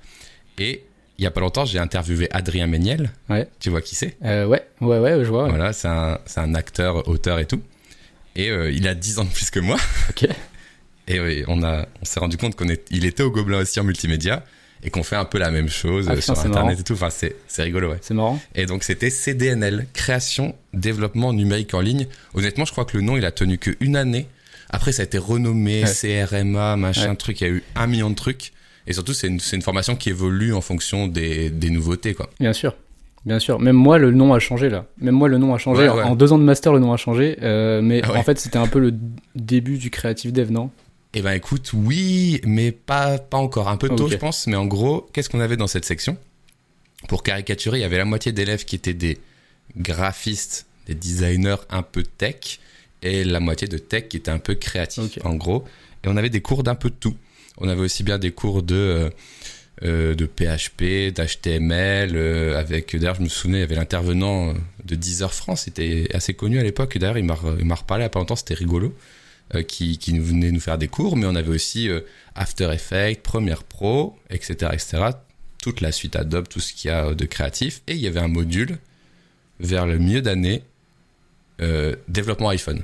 Et 0.59 0.83
il 1.17 1.23
y 1.23 1.27
a 1.29 1.31
pas 1.31 1.43
longtemps, 1.43 1.65
j'ai 1.65 1.79
interviewé 1.79 2.27
Adrien 2.33 2.67
Méniel. 2.67 3.13
Ouais. 3.29 3.49
Tu 3.61 3.71
vois 3.71 3.83
qui 3.83 3.95
c'est? 3.95 4.17
Euh, 4.25 4.47
Ouais, 4.47 4.67
ouais, 4.81 4.99
ouais, 4.99 5.25
je 5.25 5.31
vois. 5.31 5.49
Voilà, 5.49 5.73
c'est 5.73 5.87
un, 5.87 6.19
un, 6.37 6.55
acteur, 6.57 7.07
auteur 7.07 7.39
et 7.39 7.47
tout. 7.47 7.63
Et 8.35 8.51
euh, 8.51 8.73
il 8.73 8.89
a 8.89 8.95
10 8.95 9.21
ans 9.21 9.25
de 9.25 9.31
plus 9.31 9.51
que 9.51 9.61
moi. 9.61 9.77
Ok. 10.11 10.27
Et 11.11 11.45
on, 11.49 11.63
a, 11.63 11.87
on 12.01 12.05
s'est 12.05 12.21
rendu 12.21 12.37
compte 12.37 12.57
qu'il 12.57 13.05
était 13.05 13.23
au 13.23 13.31
Gobelin 13.31 13.59
aussi 13.59 13.81
en 13.81 13.85
multimédia 13.85 14.45
et 14.83 14.91
qu'on 14.91 15.03
fait 15.03 15.17
un 15.17 15.25
peu 15.25 15.39
la 15.39 15.51
même 15.51 15.69
chose 15.69 16.09
ah, 16.09 16.21
sur 16.21 16.39
Internet 16.39 16.81
et 16.81 16.83
tout. 16.83 16.95
Enfin, 16.95 17.11
c'est, 17.11 17.37
c'est 17.49 17.63
rigolo, 17.63 17.91
ouais. 17.91 17.99
C'est 18.01 18.15
marrant. 18.15 18.41
Et 18.55 18.67
donc, 18.67 18.83
c'était 18.85 19.11
CDNL, 19.11 19.87
Création, 19.93 20.55
Développement 20.73 21.33
Numérique 21.33 21.75
en 21.75 21.81
ligne. 21.81 22.07
Honnêtement, 22.35 22.65
je 22.65 22.73
crois 22.73 22.85
que 22.85 22.97
le 22.97 23.03
nom, 23.03 23.17
il 23.17 23.25
a 23.25 23.33
tenu 23.33 23.59
qu'une 23.59 23.97
année. 23.97 24.27
Après, 24.71 24.93
ça 24.93 25.03
a 25.03 25.05
été 25.05 25.19
renommé, 25.19 25.83
CRMA, 25.85 26.77
machin, 26.77 27.15
truc. 27.15 27.41
Il 27.41 27.47
y 27.47 27.51
a 27.51 27.53
eu 27.53 27.63
un 27.75 27.87
million 27.87 28.09
de 28.09 28.15
trucs. 28.15 28.53
Et 28.87 28.93
surtout, 28.93 29.13
c'est 29.13 29.27
une, 29.27 29.41
une, 29.53 29.63
formation 29.63 29.97
qui 29.97 30.09
évolue 30.09 30.55
en 30.55 30.61
fonction 30.61 31.07
des, 31.07 31.51
des, 31.51 31.71
nouveautés, 31.71 32.15
quoi. 32.15 32.31
Bien 32.41 32.53
sûr. 32.53 32.75
Bien 33.27 33.39
sûr. 33.39 33.61
Même 33.61 33.77
moi, 33.77 33.99
le 33.99 34.11
nom 34.11 34.33
a 34.33 34.39
changé, 34.39 34.71
là. 34.71 34.87
Même 34.99 35.15
moi, 35.15 35.29
le 35.29 35.37
nom 35.37 35.55
a 35.55 35.59
changé. 35.59 35.89
En 35.89 36.15
deux 36.17 36.33
ans 36.33 36.39
de 36.39 36.45
master, 36.45 36.73
le 36.73 36.79
nom 36.79 36.93
a 36.93 36.97
changé. 36.97 37.37
Euh, 37.43 37.83
mais 37.83 38.01
ah 38.05 38.15
en 38.17 38.23
fait, 38.23 38.39
c'était 38.39 38.59
un 38.59 38.67
peu 38.67 38.79
le 38.79 38.95
début 39.35 39.77
du 39.77 39.91
creative 39.91 40.33
dev, 40.33 40.51
non? 40.51 40.71
Eh 41.13 41.23
ben, 41.23 41.33
écoute, 41.33 41.73
oui, 41.73 42.41
mais 42.45 42.71
pas, 42.71 43.19
pas 43.19 43.39
encore. 43.39 43.69
Un 43.69 43.77
peu 43.77 43.89
tôt, 43.89 44.09
je 44.09 44.17
pense. 44.17 44.47
Mais 44.47 44.57
en 44.57 44.67
gros, 44.67 45.09
qu'est-ce 45.13 45.29
qu'on 45.29 45.41
avait 45.41 45.57
dans 45.57 45.67
cette 45.67 45.85
section? 45.85 46.17
Pour 47.09 47.23
caricaturer, 47.23 47.79
il 47.79 47.81
y 47.83 47.85
avait 47.85 47.99
la 47.99 48.05
moitié 48.05 48.33
d'élèves 48.33 48.65
qui 48.65 48.77
étaient 48.77 48.95
des 48.95 49.19
graphistes, 49.77 50.67
des 50.87 50.95
designers 50.95 51.57
un 51.69 51.83
peu 51.83 52.03
tech, 52.03 52.61
et 53.03 53.25
la 53.25 53.41
moitié 53.41 53.67
de 53.67 53.79
tech 53.79 54.09
qui 54.09 54.19
était 54.19 54.31
un 54.31 54.39
peu 54.39 54.55
créatif, 54.55 55.19
en 55.25 55.35
gros. 55.35 55.65
Et 56.05 56.09
on 56.09 56.17
avait 56.17 56.31
des 56.31 56.43
cours 56.43 56.63
d'un 56.63 56.75
peu 56.75 56.91
de 56.91 56.95
tout. 56.95 57.17
On 57.59 57.69
avait 57.69 57.83
aussi 57.83 58.03
bien 58.03 58.19
des 58.19 58.31
cours 58.31 58.63
de, 58.63 58.75
euh, 58.75 59.11
euh, 59.83 60.15
de 60.15 60.27
PHP, 60.27 61.13
d'HTML, 61.13 62.13
euh, 62.15 62.59
avec, 62.59 62.95
d'ailleurs, 62.97 63.17
je 63.17 63.23
me 63.23 63.29
souvenais, 63.29 63.59
il 63.59 63.61
y 63.63 63.65
avait 63.65 63.75
l'intervenant 63.75 64.55
de 64.85 64.95
Deezer 64.95 65.33
France, 65.35 65.63
c'était 65.63 66.09
assez 66.15 66.35
connu 66.35 66.59
à 66.59 66.63
l'époque, 66.63 66.97
d'ailleurs, 66.99 67.19
il 67.19 67.25
m'a 67.25 67.35
reparlé 67.35 68.05
il 68.05 68.07
a 68.07 68.09
pas 68.09 68.19
longtemps, 68.19 68.37
c'était 68.37 68.55
rigolo, 68.55 68.95
qui, 69.67 69.99
qui 69.99 70.19
venait 70.19 70.53
nous 70.53 70.61
faire 70.61 70.79
des 70.79 70.89
cours, 70.89 71.17
mais 71.17 71.27
on 71.27 71.35
avait 71.35 71.51
aussi 71.51 71.89
After 72.35 72.71
Effects, 72.73 73.23
Premiere 73.23 73.65
Pro, 73.65 74.17
etc., 74.31 74.71
etc., 74.73 75.11
toute 75.63 75.81
la 75.81 75.93
suite 75.93 76.17
Adobe, 76.17 76.49
tout 76.49 76.61
ce 76.61 76.73
qu'il 76.73 76.89
y 76.89 76.95
a 76.95 77.13
de 77.15 77.25
créatif, 77.27 77.83
et 77.87 77.95
il 77.95 78.01
y 78.01 78.07
avait 78.07 78.21
un 78.21 78.29
module 78.29 78.79
vers 79.59 79.87
le 79.87 79.99
milieu 79.99 80.23
d'année, 80.23 80.63
développement 82.09 82.49
iPhone. 82.51 82.83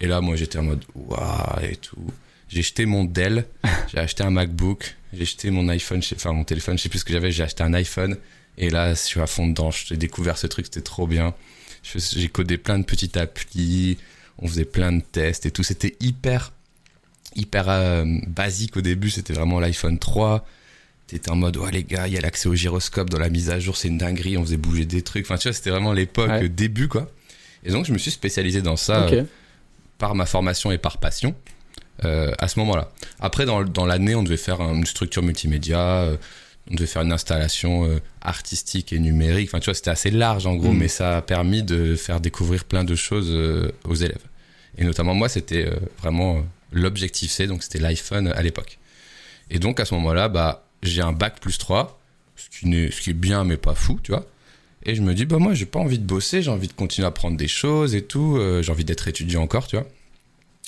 Et 0.00 0.06
là, 0.06 0.20
moi, 0.20 0.36
j'étais 0.36 0.58
en 0.58 0.64
mode, 0.64 0.84
waouh, 0.94 1.60
et 1.62 1.76
tout 1.76 2.10
j'ai 2.48 2.62
jeté 2.62 2.86
mon 2.86 3.04
Dell, 3.04 3.46
j'ai 3.92 3.98
acheté 3.98 4.22
un 4.22 4.30
MacBook, 4.30 4.96
j'ai 5.12 5.24
jeté 5.24 5.50
mon 5.50 5.68
iPhone, 5.68 6.00
enfin 6.14 6.32
mon 6.32 6.44
téléphone, 6.44 6.78
je 6.78 6.84
sais 6.84 6.88
plus 6.88 7.00
ce 7.00 7.04
que 7.04 7.12
j'avais, 7.12 7.32
j'ai 7.32 7.42
acheté 7.42 7.62
un 7.62 7.74
iPhone. 7.74 8.16
Et 8.58 8.70
là, 8.70 8.90
je 8.90 9.00
suis 9.00 9.20
à 9.20 9.26
fond 9.26 9.46
dedans. 9.46 9.70
J'ai 9.70 9.96
découvert 9.96 10.38
ce 10.38 10.46
truc, 10.46 10.66
c'était 10.66 10.80
trop 10.80 11.06
bien. 11.06 11.34
J'ai 11.82 12.28
codé 12.28 12.56
plein 12.56 12.78
de 12.78 12.84
petites 12.84 13.16
applis, 13.16 13.98
on 14.38 14.48
faisait 14.48 14.64
plein 14.64 14.92
de 14.92 15.00
tests 15.00 15.46
et 15.46 15.50
tout. 15.50 15.62
C'était 15.62 15.96
hyper, 16.00 16.52
hyper 17.34 17.68
euh, 17.68 18.04
basique 18.26 18.76
au 18.76 18.80
début. 18.80 19.10
C'était 19.10 19.32
vraiment 19.32 19.60
l'iPhone 19.60 19.98
3. 19.98 20.46
T'étais 21.06 21.30
en 21.30 21.36
mode, 21.36 21.56
ouais, 21.56 21.70
les 21.70 21.84
gars, 21.84 22.08
il 22.08 22.14
y 22.14 22.18
a 22.18 22.20
l'accès 22.20 22.48
au 22.48 22.54
gyroscope 22.54 23.10
dans 23.10 23.18
la 23.18 23.28
mise 23.28 23.50
à 23.50 23.60
jour, 23.60 23.76
c'est 23.76 23.88
une 23.88 23.98
dinguerie. 23.98 24.36
On 24.36 24.42
faisait 24.42 24.56
bouger 24.56 24.84
des 24.84 25.02
trucs. 25.02 25.24
Enfin, 25.24 25.38
tu 25.38 25.48
vois, 25.48 25.54
c'était 25.54 25.70
vraiment 25.70 25.92
l'époque 25.92 26.44
début, 26.44 26.88
quoi. 26.88 27.08
Et 27.64 27.70
donc, 27.70 27.84
je 27.86 27.92
me 27.92 27.98
suis 27.98 28.10
spécialisé 28.10 28.60
dans 28.62 28.76
ça 28.76 29.06
euh, 29.06 29.24
par 29.98 30.14
ma 30.14 30.26
formation 30.26 30.72
et 30.72 30.78
par 30.78 30.98
passion. 30.98 31.34
Euh, 32.04 32.32
à 32.38 32.48
ce 32.48 32.58
moment-là. 32.58 32.92
Après, 33.20 33.46
dans, 33.46 33.64
dans 33.64 33.86
l'année, 33.86 34.14
on 34.14 34.22
devait 34.22 34.36
faire 34.36 34.60
une 34.60 34.84
structure 34.84 35.22
multimédia, 35.22 36.10
on 36.70 36.74
devait 36.74 36.86
faire 36.86 37.02
une 37.02 37.12
installation 37.12 37.84
euh, 37.84 38.00
artistique 38.20 38.92
et 38.92 38.98
numérique. 38.98 39.48
Enfin, 39.50 39.60
tu 39.60 39.66
vois, 39.66 39.74
c'était 39.74 39.90
assez 39.90 40.10
large 40.10 40.46
en 40.46 40.56
gros, 40.56 40.72
mm. 40.72 40.78
mais 40.78 40.88
ça 40.88 41.18
a 41.18 41.22
permis 41.22 41.62
de 41.62 41.96
faire 41.96 42.20
découvrir 42.20 42.64
plein 42.64 42.84
de 42.84 42.94
choses 42.94 43.34
aux 43.84 43.94
élèves. 43.94 44.22
Et 44.78 44.84
notamment, 44.84 45.14
moi, 45.14 45.28
c'était 45.28 45.70
vraiment 46.00 46.44
l'objectif 46.72 47.30
C, 47.30 47.46
donc 47.46 47.62
c'était 47.62 47.78
l'iPhone 47.78 48.28
à 48.28 48.42
l'époque. 48.42 48.78
Et 49.50 49.58
donc, 49.58 49.80
à 49.80 49.84
ce 49.84 49.94
moment-là, 49.94 50.28
bah, 50.28 50.66
j'ai 50.82 51.02
un 51.02 51.12
bac 51.12 51.40
plus 51.40 51.56
3, 51.56 51.98
ce 52.36 52.48
qui, 52.50 52.74
est, 52.74 52.90
ce 52.90 53.00
qui 53.00 53.10
est 53.10 53.14
bien, 53.14 53.44
mais 53.44 53.56
pas 53.56 53.74
fou, 53.74 53.98
tu 54.02 54.10
vois. 54.10 54.26
Et 54.84 54.94
je 54.94 55.02
me 55.02 55.14
dis, 55.14 55.24
bah, 55.24 55.38
moi, 55.38 55.54
j'ai 55.54 55.66
pas 55.66 55.78
envie 55.78 55.98
de 55.98 56.04
bosser, 56.04 56.42
j'ai 56.42 56.50
envie 56.50 56.68
de 56.68 56.72
continuer 56.72 57.06
à 57.06 57.08
apprendre 57.08 57.36
des 57.36 57.48
choses 57.48 57.94
et 57.94 58.02
tout, 58.02 58.38
j'ai 58.60 58.70
envie 58.70 58.84
d'être 58.84 59.08
étudiant 59.08 59.42
encore, 59.42 59.66
tu 59.66 59.76
vois. 59.76 59.86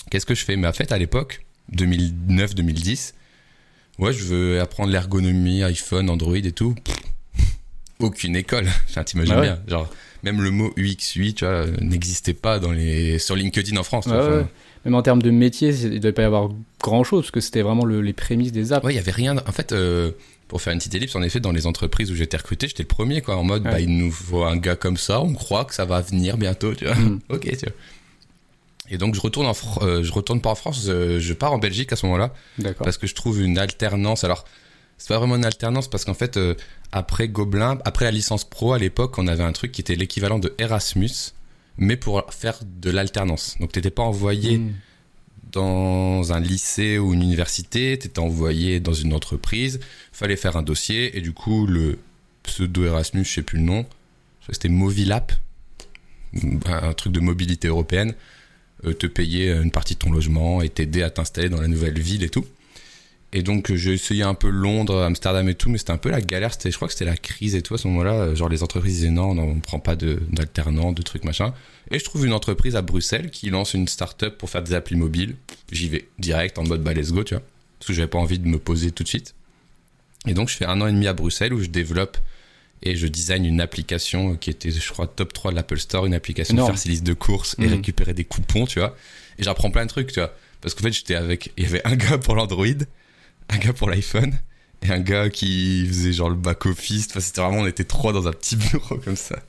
Qu'est-ce 0.09 0.25
que 0.25 0.35
je 0.35 0.43
fais? 0.43 0.55
Mais 0.55 0.67
en 0.67 0.73
fait, 0.73 0.91
à 0.91 0.97
l'époque, 0.97 1.45
2009-2010, 1.75 3.13
ouais, 3.99 4.13
je 4.13 4.23
veux 4.23 4.59
apprendre 4.59 4.91
l'ergonomie, 4.91 5.63
iPhone, 5.63 6.09
Android 6.09 6.35
et 6.35 6.51
tout. 6.51 6.75
aucune 7.99 8.35
école. 8.35 8.67
Enfin, 8.89 9.03
t'imagines 9.03 9.35
ah 9.37 9.41
bien. 9.41 9.59
Genre, 9.67 9.89
même 10.23 10.41
le 10.41 10.51
mot 10.51 10.73
UX, 10.77 11.15
UI, 11.15 11.33
tu 11.33 11.45
vois, 11.45 11.65
n'existait 11.81 12.33
pas 12.33 12.59
dans 12.59 12.71
les, 12.71 13.19
sur 13.19 13.35
LinkedIn 13.35 13.77
en 13.77 13.83
France. 13.83 14.07
Même 14.85 14.95
en 14.95 15.01
termes 15.01 15.21
de 15.21 15.29
métier, 15.29 15.69
il 15.71 15.91
ne 15.91 15.97
devait 15.97 16.13
pas 16.13 16.21
y 16.21 16.25
avoir 16.25 16.49
grand 16.81 17.03
chose, 17.03 17.23
parce 17.23 17.31
que 17.31 17.41
c'était 17.41 17.61
vraiment 17.61 17.85
les 17.85 18.13
prémices 18.13 18.53
des 18.53 18.71
apps. 18.71 18.83
Ouais, 18.85 18.93
il 18.93 18.95
n'y 18.95 19.01
avait 19.01 19.11
rien. 19.11 19.35
En 19.37 19.51
fait, 19.51 19.73
euh, 19.73 20.11
pour 20.47 20.61
faire 20.61 20.71
une 20.71 20.79
petite 20.79 20.95
ellipse, 20.95 21.15
en 21.15 21.21
effet, 21.21 21.41
dans 21.41 21.51
les 21.51 21.67
entreprises 21.67 22.11
où 22.11 22.15
j'étais 22.15 22.37
recruté, 22.37 22.67
j'étais 22.67 22.83
le 22.83 22.87
premier, 22.87 23.21
quoi, 23.21 23.35
en 23.35 23.43
mode, 23.43 23.63
bah, 23.63 23.81
il 23.81 23.97
nous 23.97 24.11
faut 24.11 24.43
un 24.43 24.55
gars 24.55 24.77
comme 24.77 24.97
ça, 24.97 25.21
on 25.21 25.33
croit 25.33 25.65
que 25.65 25.75
ça 25.75 25.83
va 25.85 25.99
venir 26.01 26.37
bientôt, 26.37 26.73
tu 26.73 26.85
vois. 26.85 26.95
Mm. 26.95 27.19
ok, 27.29 27.41
tu 27.41 27.65
vois. 27.65 27.73
Et 28.89 28.97
donc 28.97 29.15
je 29.15 29.21
retourne 29.21 29.45
en 29.45 29.53
euh, 29.81 30.03
je 30.03 30.11
retourne 30.11 30.41
pas 30.41 30.49
en 30.49 30.55
France, 30.55 30.85
euh, 30.87 31.19
je 31.19 31.33
pars 31.33 31.53
en 31.53 31.59
Belgique 31.59 31.93
à 31.93 31.95
ce 31.95 32.05
moment-là 32.07 32.33
parce 32.79 32.97
que 32.97 33.07
je 33.07 33.15
trouve 33.15 33.41
une 33.41 33.57
alternance. 33.57 34.23
Alors 34.23 34.45
c'est 34.97 35.09
pas 35.09 35.19
vraiment 35.19 35.35
une 35.35 35.45
alternance 35.45 35.87
parce 35.87 36.05
qu'en 36.05 36.13
fait 36.13 36.37
euh, 36.37 36.55
après 36.91 37.27
Gobelin, 37.27 37.77
après 37.85 38.05
la 38.05 38.11
licence 38.11 38.43
pro 38.43 38.73
à 38.73 38.79
l'époque, 38.79 39.17
on 39.17 39.27
avait 39.27 39.43
un 39.43 39.51
truc 39.51 39.71
qui 39.71 39.81
était 39.81 39.95
l'équivalent 39.95 40.39
de 40.39 40.53
Erasmus 40.57 41.33
mais 41.77 41.95
pour 41.95 42.25
faire 42.33 42.59
de 42.65 42.89
l'alternance. 42.89 43.55
Donc 43.59 43.71
t'étais 43.71 43.91
pas 43.91 44.03
envoyé 44.03 44.57
hmm. 44.57 44.73
dans 45.51 46.33
un 46.33 46.39
lycée 46.39 46.97
ou 46.97 47.13
une 47.13 47.21
université, 47.21 47.97
t'étais 47.97 48.19
envoyé 48.19 48.79
dans 48.79 48.93
une 48.93 49.13
entreprise, 49.13 49.79
fallait 50.11 50.35
faire 50.35 50.57
un 50.57 50.63
dossier 50.63 51.15
et 51.17 51.21
du 51.21 51.31
coup 51.31 51.67
le 51.67 51.99
pseudo 52.43 52.85
Erasmus, 52.85 53.23
je 53.23 53.33
sais 53.35 53.43
plus 53.43 53.59
le 53.59 53.65
nom, 53.65 53.85
c'était 54.51 54.67
Movilap, 54.67 55.31
un 56.65 56.93
truc 56.93 57.13
de 57.13 57.19
mobilité 57.19 57.67
européenne 57.67 58.15
te 58.83 59.07
payer 59.07 59.51
une 59.51 59.71
partie 59.71 59.95
de 59.95 59.99
ton 59.99 60.11
logement 60.11 60.61
et 60.61 60.69
t'aider 60.69 61.03
à 61.03 61.09
t'installer 61.09 61.49
dans 61.49 61.61
la 61.61 61.67
nouvelle 61.67 61.99
ville 61.99 62.23
et 62.23 62.29
tout. 62.29 62.45
Et 63.31 63.43
donc 63.43 63.71
j'ai 63.73 63.93
essayé 63.93 64.23
un 64.23 64.33
peu 64.33 64.49
Londres, 64.49 65.03
Amsterdam 65.03 65.47
et 65.49 65.53
tout, 65.53 65.69
mais 65.69 65.77
c'était 65.77 65.91
un 65.91 65.97
peu 65.97 66.09
la 66.09 66.21
galère. 66.21 66.51
C'était, 66.53 66.71
je 66.71 66.75
crois 66.77 66.87
que 66.87 66.93
c'était 66.93 67.05
la 67.05 67.17
crise 67.17 67.55
et 67.55 67.61
tout 67.61 67.75
à 67.75 67.77
ce 67.77 67.87
moment-là. 67.87 68.33
Genre 68.33 68.49
les 68.49 68.63
entreprises 68.63 68.95
disaient 68.95 69.11
non, 69.11 69.37
on 69.37 69.55
ne 69.55 69.61
prend 69.61 69.79
pas 69.79 69.95
d'alternants, 69.95 70.93
de, 70.93 71.01
trucs 71.03 71.25
machin. 71.25 71.53
Et 71.91 71.99
je 71.99 72.03
trouve 72.03 72.25
une 72.25 72.33
entreprise 72.33 72.75
à 72.75 72.81
Bruxelles 72.81 73.29
qui 73.29 73.49
lance 73.51 73.75
une 73.75 73.87
start-up 73.87 74.37
pour 74.37 74.49
faire 74.49 74.63
des 74.63 74.73
applis 74.73 74.95
mobiles. 74.95 75.35
J'y 75.71 75.89
vais 75.89 76.07
direct 76.17 76.57
en 76.57 76.63
mode 76.63 76.81
bah 76.81 76.93
let's 76.93 77.11
go, 77.11 77.23
tu 77.23 77.35
vois. 77.35 77.43
Parce 77.77 77.87
que 77.87 77.93
j'avais 77.93 78.07
pas 78.07 78.17
envie 78.17 78.39
de 78.39 78.47
me 78.47 78.57
poser 78.57 78.91
tout 78.91 79.03
de 79.03 79.07
suite. 79.07 79.35
Et 80.27 80.33
donc 80.33 80.49
je 80.49 80.55
fais 80.55 80.65
un 80.65 80.81
an 80.81 80.87
et 80.87 80.91
demi 80.91 81.05
à 81.07 81.13
Bruxelles 81.13 81.53
où 81.53 81.61
je 81.61 81.69
développe 81.69 82.17
et 82.81 82.95
je 82.95 83.07
design 83.07 83.45
une 83.45 83.61
application 83.61 84.35
qui 84.35 84.49
était, 84.49 84.71
je 84.71 84.91
crois, 84.91 85.07
top 85.07 85.33
3 85.33 85.51
de 85.51 85.55
l'Apple 85.55 85.79
Store, 85.79 86.05
une 86.05 86.13
application 86.13 86.55
pour 86.55 86.67
faire 86.67 86.77
ses 86.77 86.89
listes 86.89 87.05
de 87.05 87.13
courses 87.13 87.55
et 87.59 87.63
mhm. 87.63 87.73
récupérer 87.73 88.13
des 88.13 88.23
coupons, 88.23 88.65
tu 88.65 88.79
vois. 88.79 88.95
Et 89.37 89.43
j'apprends 89.43 89.71
plein 89.71 89.83
de 89.83 89.89
trucs, 89.89 90.11
tu 90.11 90.19
vois. 90.19 90.33
Parce 90.61 90.73
qu'en 90.73 90.83
fait, 90.83 90.91
j'étais 90.91 91.15
avec, 91.15 91.51
il 91.57 91.63
y 91.63 91.67
avait 91.67 91.85
un 91.85 91.95
gars 91.95 92.17
pour 92.17 92.35
l'Android, 92.35 92.65
un 93.49 93.57
gars 93.57 93.73
pour 93.73 93.89
l'iPhone, 93.89 94.37
et 94.81 94.91
un 94.91 94.99
gars 94.99 95.29
qui 95.29 95.85
faisait 95.87 96.13
genre 96.13 96.29
le 96.29 96.35
back-office. 96.35 97.07
Enfin, 97.09 97.19
c'était 97.19 97.41
vraiment, 97.41 97.59
on 97.59 97.67
était 97.67 97.83
trois 97.83 98.13
dans 98.13 98.27
un 98.27 98.31
petit 98.31 98.55
bureau 98.55 98.97
comme 99.03 99.15
ça. 99.15 99.39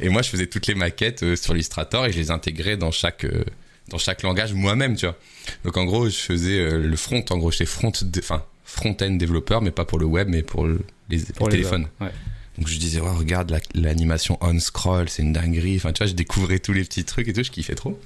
Et 0.00 0.08
moi, 0.08 0.22
je 0.22 0.28
faisais 0.28 0.46
toutes 0.46 0.66
les 0.66 0.74
maquettes 0.74 1.22
euh, 1.22 1.36
sur 1.36 1.54
Illustrator 1.54 2.06
et 2.06 2.12
je 2.12 2.18
les 2.18 2.30
intégrais 2.30 2.76
dans 2.76 2.90
chaque, 2.90 3.24
euh, 3.24 3.44
dans 3.88 3.98
chaque 3.98 4.22
langage 4.22 4.52
moi-même, 4.52 4.96
tu 4.96 5.06
vois. 5.06 5.16
Donc, 5.64 5.76
en 5.76 5.84
gros, 5.84 6.08
je 6.08 6.16
faisais 6.16 6.58
euh, 6.58 6.78
le 6.78 6.96
front, 6.96 7.24
en 7.30 7.38
gros, 7.38 7.50
j'étais 7.50 7.66
front, 7.66 7.92
enfin, 8.18 8.44
front-end 8.64 9.10
développeur, 9.12 9.62
mais 9.62 9.70
pas 9.70 9.84
pour 9.84 9.98
le 9.98 10.06
web, 10.06 10.28
mais 10.28 10.42
pour 10.42 10.66
les, 11.08 11.22
téléphones. 11.50 11.88
ouais. 12.00 12.10
Donc 12.58 12.68
je 12.68 12.78
disais, 12.78 13.00
oh, 13.00 13.12
regarde 13.14 13.56
l'animation 13.74 14.38
on 14.40 14.58
scroll, 14.60 15.08
c'est 15.08 15.22
une 15.22 15.32
dinguerie. 15.32 15.76
Enfin, 15.76 15.92
tu 15.92 15.98
vois, 15.98 16.06
je 16.06 16.14
découvrais 16.14 16.58
tous 16.60 16.72
les 16.72 16.84
petits 16.84 17.04
trucs 17.04 17.28
et 17.28 17.32
tout, 17.32 17.42
je 17.42 17.50
kiffais 17.50 17.74
trop. 17.74 17.98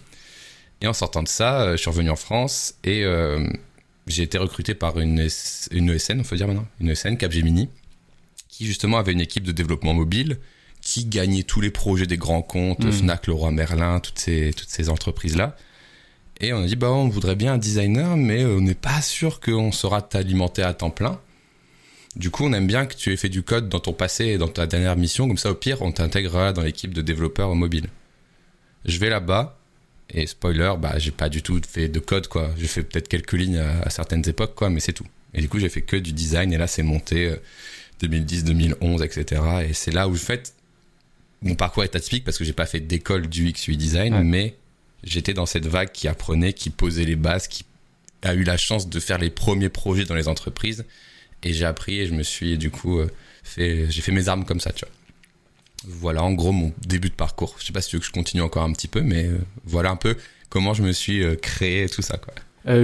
Et 0.80 0.86
en 0.86 0.92
sortant 0.92 1.22
de 1.22 1.28
ça, 1.28 1.62
euh, 1.62 1.72
je 1.72 1.78
suis 1.78 1.90
revenu 1.90 2.10
en 2.10 2.16
France 2.16 2.74
et 2.84 3.04
euh, 3.04 3.46
j'ai 4.06 4.22
été 4.22 4.38
recruté 4.38 4.74
par 4.74 4.98
une, 5.00 5.28
une 5.70 5.90
ESN, 5.90 6.20
on 6.20 6.22
peut 6.22 6.36
dire 6.36 6.46
maintenant, 6.46 6.66
une 6.80 6.90
ESN, 6.90 7.16
Capgemini, 7.16 7.68
qui 8.48 8.64
justement 8.66 8.98
avait 8.98 9.12
une 9.12 9.20
équipe 9.20 9.44
de 9.44 9.52
développement 9.52 9.92
mobile 9.92 10.38
qui 10.80 11.04
gagnait 11.04 11.42
tous 11.42 11.60
les 11.60 11.70
projets 11.70 12.06
des 12.06 12.16
grands 12.16 12.42
comptes, 12.42 12.84
mmh. 12.84 12.92
Fnac, 12.92 13.26
Leroy 13.26 13.50
Merlin, 13.50 14.00
toutes 14.00 14.18
ces, 14.18 14.52
toutes 14.56 14.68
ces 14.70 14.88
entreprises-là. 14.88 15.56
Et 16.40 16.52
on 16.52 16.62
a 16.62 16.66
dit, 16.66 16.76
bah, 16.76 16.90
on 16.90 17.08
voudrait 17.08 17.34
bien 17.34 17.54
un 17.54 17.58
designer, 17.58 18.16
mais 18.16 18.44
on 18.44 18.60
n'est 18.60 18.74
pas 18.74 19.02
sûr 19.02 19.40
qu'on 19.40 19.72
sera 19.72 20.02
t'alimenter 20.02 20.62
à 20.62 20.72
temps 20.72 20.90
plein. 20.90 21.20
Du 22.16 22.30
coup, 22.30 22.44
on 22.44 22.52
aime 22.52 22.66
bien 22.66 22.86
que 22.86 22.94
tu 22.94 23.12
aies 23.12 23.16
fait 23.16 23.28
du 23.28 23.42
code 23.42 23.68
dans 23.68 23.80
ton 23.80 23.92
passé 23.92 24.26
et 24.26 24.38
dans 24.38 24.48
ta 24.48 24.66
dernière 24.66 24.96
mission, 24.96 25.28
comme 25.28 25.38
ça, 25.38 25.50
au 25.50 25.54
pire, 25.54 25.82
on 25.82 25.92
t'intégrera 25.92 26.52
dans 26.52 26.62
l'équipe 26.62 26.94
de 26.94 27.02
développeurs 27.02 27.54
mobile. 27.54 27.86
Je 28.84 28.98
vais 28.98 29.10
là-bas, 29.10 29.58
et 30.10 30.26
spoiler, 30.26 30.72
bah, 30.78 30.98
j'ai 30.98 31.10
pas 31.10 31.28
du 31.28 31.42
tout 31.42 31.60
fait 31.68 31.88
de 31.88 32.00
code, 32.00 32.26
quoi. 32.28 32.50
J'ai 32.58 32.66
fait 32.66 32.82
peut-être 32.82 33.08
quelques 33.08 33.32
lignes 33.32 33.58
à, 33.58 33.90
certaines 33.90 34.26
époques, 34.28 34.54
quoi, 34.54 34.70
mais 34.70 34.80
c'est 34.80 34.94
tout. 34.94 35.06
Et 35.34 35.40
du 35.40 35.48
coup, 35.48 35.58
j'ai 35.58 35.68
fait 35.68 35.82
que 35.82 35.96
du 35.96 36.12
design, 36.12 36.52
et 36.52 36.56
là, 36.56 36.66
c'est 36.66 36.82
monté 36.82 37.34
2010, 38.00 38.44
2011, 38.44 39.02
etc. 39.02 39.42
Et 39.68 39.74
c'est 39.74 39.90
là 39.90 40.08
où, 40.08 40.14
en 40.14 40.16
fait, 40.16 40.54
mon 41.42 41.54
parcours 41.54 41.84
est 41.84 41.94
atypique 41.94 42.24
parce 42.24 42.38
que 42.38 42.44
j'ai 42.44 42.52
pas 42.52 42.66
fait 42.66 42.80
d'école 42.80 43.28
du 43.28 43.48
UX 43.48 43.68
UI 43.68 43.76
design, 43.76 44.22
mais 44.22 44.56
j'étais 45.04 45.34
dans 45.34 45.46
cette 45.46 45.66
vague 45.66 45.92
qui 45.92 46.08
apprenait, 46.08 46.52
qui 46.52 46.70
posait 46.70 47.04
les 47.04 47.16
bases, 47.16 47.48
qui 47.48 47.64
a 48.22 48.34
eu 48.34 48.42
la 48.42 48.56
chance 48.56 48.88
de 48.88 48.98
faire 49.00 49.18
les 49.18 49.30
premiers 49.30 49.68
projets 49.68 50.04
dans 50.04 50.16
les 50.16 50.26
entreprises 50.26 50.84
et 51.42 51.52
j'ai 51.52 51.64
appris 51.64 52.00
et 52.00 52.06
je 52.06 52.14
me 52.14 52.22
suis 52.22 52.58
du 52.58 52.70
coup 52.70 52.98
euh, 52.98 53.10
fait, 53.42 53.90
j'ai 53.90 54.02
fait 54.02 54.12
mes 54.12 54.28
armes 54.28 54.44
comme 54.44 54.60
ça, 54.60 54.72
tu 54.72 54.84
vois. 54.84 54.94
Voilà 55.86 56.22
en 56.24 56.32
gros 56.32 56.52
mon 56.52 56.72
début 56.86 57.08
de 57.08 57.14
parcours. 57.14 57.56
Je 57.58 57.66
sais 57.66 57.72
pas 57.72 57.80
si 57.80 57.90
tu 57.90 57.96
veux 57.96 58.00
que 58.00 58.06
je 58.06 58.12
continue 58.12 58.42
encore 58.42 58.64
un 58.64 58.72
petit 58.72 58.88
peu, 58.88 59.00
mais 59.00 59.24
euh, 59.24 59.38
voilà 59.64 59.90
un 59.90 59.96
peu 59.96 60.16
comment 60.48 60.74
je 60.74 60.82
me 60.82 60.92
suis 60.92 61.22
euh, 61.22 61.36
créé 61.36 61.88
tout 61.88 62.02
ça, 62.02 62.18
quoi. 62.18 62.34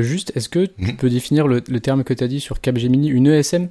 juste, 0.01 0.33
est-ce 0.37 0.49
que 0.49 0.67
tu 0.67 0.73
mhm. 0.79 0.97
peux 0.97 1.11
définir 1.11 1.47
le, 1.49 1.61
terme 1.61 2.05
que 2.05 2.15
tu 2.15 2.23
as 2.23 2.29
dit 2.29 2.41
sur 2.41 2.61
Capgemini, 2.61 3.09
une 3.09 3.27
ESM 3.27 3.69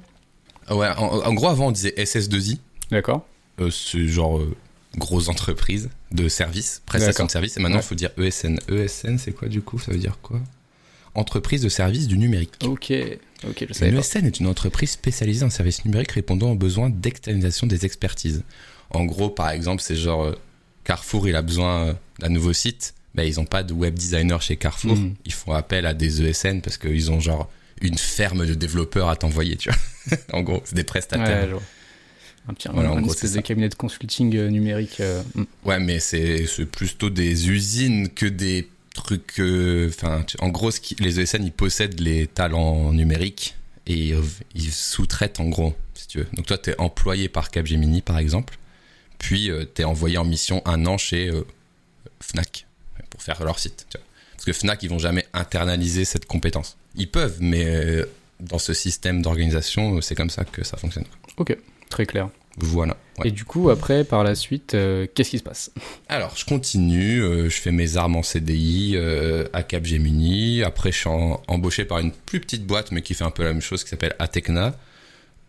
Ouais, 0.70 0.88
en, 0.96 1.34
gros 1.34 1.48
avant 1.48 1.68
on 1.68 1.72
disait 1.72 1.94
SS2I. 1.96 2.58
D'accord. 2.90 3.26
c'est 3.70 4.06
genre 4.06 4.40
grosse 4.96 5.28
entreprise 5.28 5.90
de 6.12 6.28
services, 6.28 6.82
prestation 6.86 7.26
de 7.26 7.30
services, 7.30 7.56
et 7.56 7.60
maintenant 7.60 7.78
il 7.78 7.84
faut 7.84 7.94
dire 7.94 8.10
ESN. 8.18 8.58
ESN 8.68 9.18
c'est 9.18 9.32
quoi 9.32 9.48
du 9.48 9.60
coup? 9.60 9.78
Ça 9.78 9.92
veut 9.92 9.98
dire 9.98 10.18
quoi? 10.22 10.40
Entreprise 11.14 11.62
de 11.62 11.68
services 11.68 12.08
du 12.08 12.18
numérique. 12.18 12.52
Ok. 12.64 12.92
Ok, 13.48 13.66
je 13.70 13.84
Une 13.84 13.98
ESN 13.98 14.26
est 14.26 14.40
une 14.40 14.46
entreprise 14.46 14.90
spécialisée 14.90 15.44
en 15.44 15.50
services 15.50 15.84
numériques 15.84 16.12
répondant 16.12 16.50
aux 16.52 16.56
besoins 16.56 16.90
d'externalisation 16.90 17.66
des 17.66 17.84
expertises. 17.84 18.42
En 18.90 19.04
gros, 19.04 19.30
par 19.30 19.50
exemple, 19.50 19.82
c'est 19.82 19.96
genre 19.96 20.24
euh, 20.24 20.32
Carrefour, 20.84 21.28
il 21.28 21.36
a 21.36 21.42
besoin 21.42 21.88
euh, 21.88 21.92
d'un 22.20 22.28
nouveau 22.28 22.52
site. 22.52 22.94
Ben, 23.14 23.22
ils 23.22 23.36
n'ont 23.36 23.44
pas 23.44 23.62
de 23.62 23.72
web 23.72 23.94
designer 23.94 24.42
chez 24.42 24.56
Carrefour. 24.56 24.96
Mm. 24.96 25.14
Ils 25.24 25.32
font 25.32 25.52
appel 25.52 25.86
à 25.86 25.94
des 25.94 26.22
ESN 26.22 26.60
parce 26.60 26.78
qu'ils 26.78 27.10
ont 27.10 27.20
genre 27.20 27.50
une 27.80 27.98
ferme 27.98 28.46
de 28.46 28.54
développeurs 28.54 29.08
à 29.08 29.16
t'envoyer, 29.16 29.56
tu 29.56 29.70
vois. 29.70 30.18
en 30.32 30.42
gros, 30.42 30.62
c'est 30.64 30.74
des 30.74 30.84
prestataires. 30.84 31.48
Ouais, 31.54 31.60
un 32.46 32.54
petit 32.54 32.68
voilà, 32.72 32.92
en 32.92 33.02
espèce 33.04 33.32
de 33.32 33.40
cabinet 33.40 33.68
de 33.68 33.74
consulting 33.74 34.36
euh, 34.36 34.48
numérique. 34.48 35.00
Mm. 35.34 35.44
Ouais, 35.64 35.78
mais 35.78 36.00
c'est 36.00 36.46
plutôt 36.70 37.10
des 37.10 37.50
usines 37.50 38.08
que 38.10 38.26
des 38.26 38.68
truc 38.94 39.40
en 40.40 40.48
gros 40.48 40.70
les 41.00 41.20
ESN 41.20 41.44
ils 41.44 41.52
possèdent 41.52 42.00
les 42.00 42.26
talents 42.26 42.92
numériques 42.92 43.56
et 43.86 44.14
ils 44.54 44.72
sous-traitent 44.72 45.40
en 45.40 45.48
gros 45.48 45.74
si 45.94 46.08
tu 46.08 46.18
veux. 46.18 46.26
Donc 46.32 46.46
toi 46.46 46.56
tu 46.56 46.72
employé 46.78 47.28
par 47.28 47.50
Capgemini 47.50 48.00
par 48.00 48.18
exemple. 48.18 48.56
Puis 49.18 49.50
euh, 49.50 49.64
tu 49.74 49.82
es 49.82 49.84
envoyé 49.84 50.18
en 50.18 50.24
mission 50.24 50.62
un 50.64 50.86
an 50.86 50.98
chez 50.98 51.28
euh, 51.28 51.46
Fnac 52.20 52.66
pour 53.10 53.22
faire 53.22 53.42
leur 53.44 53.58
site 53.58 53.86
parce 54.32 54.44
que 54.44 54.52
Fnac 54.52 54.82
ils 54.82 54.90
vont 54.90 54.98
jamais 54.98 55.26
internaliser 55.32 56.04
cette 56.04 56.26
compétence. 56.26 56.76
Ils 56.94 57.10
peuvent 57.10 57.38
mais 57.40 57.64
euh, 57.66 58.06
dans 58.40 58.58
ce 58.58 58.74
système 58.74 59.22
d'organisation 59.22 60.00
c'est 60.00 60.14
comme 60.14 60.30
ça 60.30 60.44
que 60.44 60.64
ça 60.64 60.76
fonctionne. 60.76 61.06
Ok 61.36 61.56
très 61.90 62.06
clair 62.06 62.28
voilà. 62.56 62.96
Et 63.24 63.30
du 63.30 63.44
coup, 63.44 63.70
après, 63.70 64.04
par 64.04 64.24
la 64.24 64.34
suite, 64.34 64.74
euh, 64.74 65.06
qu'est-ce 65.12 65.30
qui 65.30 65.38
se 65.38 65.42
passe? 65.42 65.72
Alors, 66.08 66.36
je 66.36 66.44
continue, 66.44 67.20
euh, 67.20 67.48
je 67.48 67.60
fais 67.60 67.72
mes 67.72 67.96
armes 67.96 68.16
en 68.16 68.22
CDI 68.22 68.92
euh, 68.94 69.46
à 69.52 69.62
Capgemini. 69.62 70.62
Après, 70.62 70.92
je 70.92 70.98
suis 70.98 71.10
embauché 71.10 71.84
par 71.84 71.98
une 71.98 72.12
plus 72.12 72.40
petite 72.40 72.66
boîte, 72.66 72.92
mais 72.92 73.02
qui 73.02 73.14
fait 73.14 73.24
un 73.24 73.30
peu 73.30 73.44
la 73.44 73.52
même 73.52 73.62
chose, 73.62 73.82
qui 73.84 73.90
s'appelle 73.90 74.14
Atecna, 74.18 74.76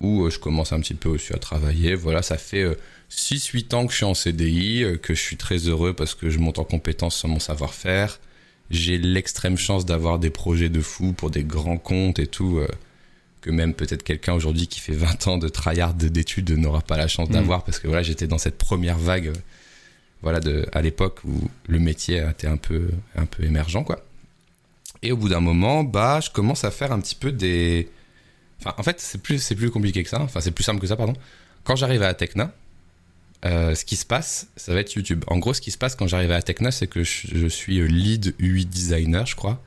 où 0.02 0.30
je 0.30 0.40
commence 0.40 0.74
un 0.74 0.80
petit 0.80 0.94
peu 0.94 1.10
aussi 1.10 1.34
à 1.34 1.38
travailler. 1.38 1.96
Voilà, 1.96 2.22
ça 2.22 2.38
fait 2.38 2.66
6-8 3.10 3.76
ans 3.76 3.86
que 3.86 3.92
je 3.92 3.98
suis 3.98 4.06
en 4.06 4.14
CDI, 4.14 4.86
que 5.02 5.14
je 5.14 5.22
suis 5.22 5.38
très 5.38 5.58
heureux 5.58 5.94
parce 5.94 6.16
que 6.16 6.30
je 6.30 6.40
monte 6.40 6.60
en 6.60 6.64
compétence 6.66 7.16
sur 7.16 7.30
mon 7.30 7.40
savoir-faire. 7.40 8.20
J'ai 8.72 8.98
l'extrême 8.98 9.58
chance 9.58 9.86
d'avoir 9.86 10.18
des 10.18 10.32
projets 10.32 10.70
de 10.70 10.82
fou 10.82 11.14
pour 11.14 11.30
des 11.30 11.44
grands 11.44 11.78
comptes 11.78 12.20
et 12.20 12.28
tout 12.28 12.60
que 13.46 13.52
même 13.52 13.76
peut-être 13.76 14.02
quelqu'un 14.02 14.34
aujourd'hui 14.34 14.66
qui 14.66 14.80
fait 14.80 14.94
20 14.94 15.28
ans 15.28 15.38
de 15.38 15.48
tryhard 15.48 15.94
d'études 15.94 16.50
n'aura 16.50 16.82
pas 16.82 16.98
la 16.98 17.08
chance 17.08 17.30
mm. 17.30 17.34
d'avoir 17.34 17.64
parce 17.64 17.78
que 17.78 17.88
voilà 17.88 18.02
j'étais 18.02 18.26
dans 18.26 18.40
cette 18.40 18.58
première 18.58 18.98
vague 18.98 19.34
voilà 20.24 20.40
de 20.40 20.66
à 20.74 20.82
l'époque 20.82 21.20
où 21.26 21.48
le 21.68 21.78
métier 21.78 22.26
était 22.28 22.48
un 22.48 22.58
peu 22.58 22.90
un 23.16 23.28
peu 23.28 23.44
émergent 23.44 23.84
quoi 23.84 24.04
et 25.04 25.12
au 25.12 25.18
bout 25.18 25.30
d'un 25.30 25.42
moment 25.42 25.84
bah 25.84 26.22
je 26.22 26.32
commence 26.32 26.64
à 26.64 26.72
faire 26.72 26.92
un 26.92 27.00
petit 27.00 27.14
peu 27.14 27.32
des 27.32 27.88
enfin 28.60 28.74
en 28.80 28.84
fait 28.84 29.00
c'est 29.00 29.22
plus 29.22 29.38
c'est 29.38 29.56
plus 29.56 29.70
compliqué 29.70 30.02
que 30.02 30.10
ça 30.10 30.20
enfin 30.20 30.42
c'est 30.42 30.50
plus 30.50 30.64
simple 30.64 30.82
que 30.82 30.88
ça 30.88 30.96
pardon 30.96 31.14
quand 31.64 31.76
j'arrive 31.76 32.02
à 32.02 32.14
Tecna 32.16 32.52
euh, 33.46 33.76
ce 33.76 33.86
qui 33.86 33.96
se 33.96 34.08
passe, 34.08 34.48
ça 34.56 34.74
va 34.74 34.80
être 34.80 34.92
YouTube. 34.96 35.24
En 35.28 35.38
gros, 35.38 35.54
ce 35.54 35.62
qui 35.62 35.70
se 35.70 35.78
passe 35.78 35.94
quand 35.96 36.08
j'arrive 36.08 36.32
à 36.32 36.42
Tecna, 36.42 36.72
c'est 36.72 36.88
que 36.88 37.04
je, 37.04 37.28
je, 37.32 37.46
suis 37.46 37.88
lead 37.88 38.34
UI 38.40 38.66
designer, 38.66 39.28
je 39.28 39.36
crois, 39.36 39.62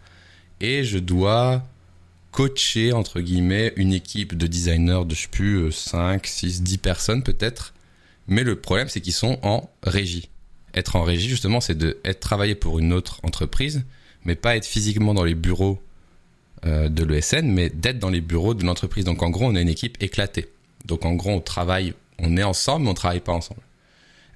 et 0.60 0.82
je 0.82 0.98
dois 0.98 1.62
coacher, 2.38 2.92
entre 2.92 3.20
guillemets, 3.20 3.72
une 3.74 3.92
équipe 3.92 4.36
de 4.36 4.46
designers 4.46 5.04
de, 5.04 5.16
je 5.16 5.22
sais 5.22 5.28
plus, 5.28 5.72
5, 5.72 6.24
6, 6.24 6.62
10 6.62 6.78
personnes 6.78 7.22
peut-être. 7.24 7.74
Mais 8.28 8.44
le 8.44 8.54
problème, 8.54 8.88
c'est 8.88 9.00
qu'ils 9.00 9.12
sont 9.12 9.40
en 9.42 9.68
régie. 9.82 10.28
Être 10.72 10.94
en 10.94 11.02
régie, 11.02 11.28
justement, 11.28 11.60
c'est 11.60 11.76
de 11.76 11.98
être 12.04 12.20
travailler 12.20 12.54
pour 12.54 12.78
une 12.78 12.92
autre 12.92 13.18
entreprise, 13.24 13.84
mais 14.24 14.36
pas 14.36 14.54
être 14.54 14.66
physiquement 14.66 15.14
dans 15.14 15.24
les 15.24 15.34
bureaux 15.34 15.82
euh, 16.64 16.88
de 16.88 17.02
l'ESN, 17.02 17.50
mais 17.50 17.70
d'être 17.70 17.98
dans 17.98 18.08
les 18.08 18.20
bureaux 18.20 18.54
de 18.54 18.64
l'entreprise. 18.64 19.04
Donc 19.04 19.24
en 19.24 19.30
gros, 19.30 19.46
on 19.46 19.56
a 19.56 19.60
une 19.60 19.68
équipe 19.68 20.00
éclatée. 20.00 20.46
Donc 20.84 21.04
en 21.04 21.14
gros, 21.14 21.30
on 21.30 21.40
travaille, 21.40 21.92
on 22.20 22.36
est 22.36 22.44
ensemble, 22.44 22.84
mais 22.84 22.90
on 22.92 22.94
travaille 22.94 23.18
pas 23.18 23.32
ensemble. 23.32 23.62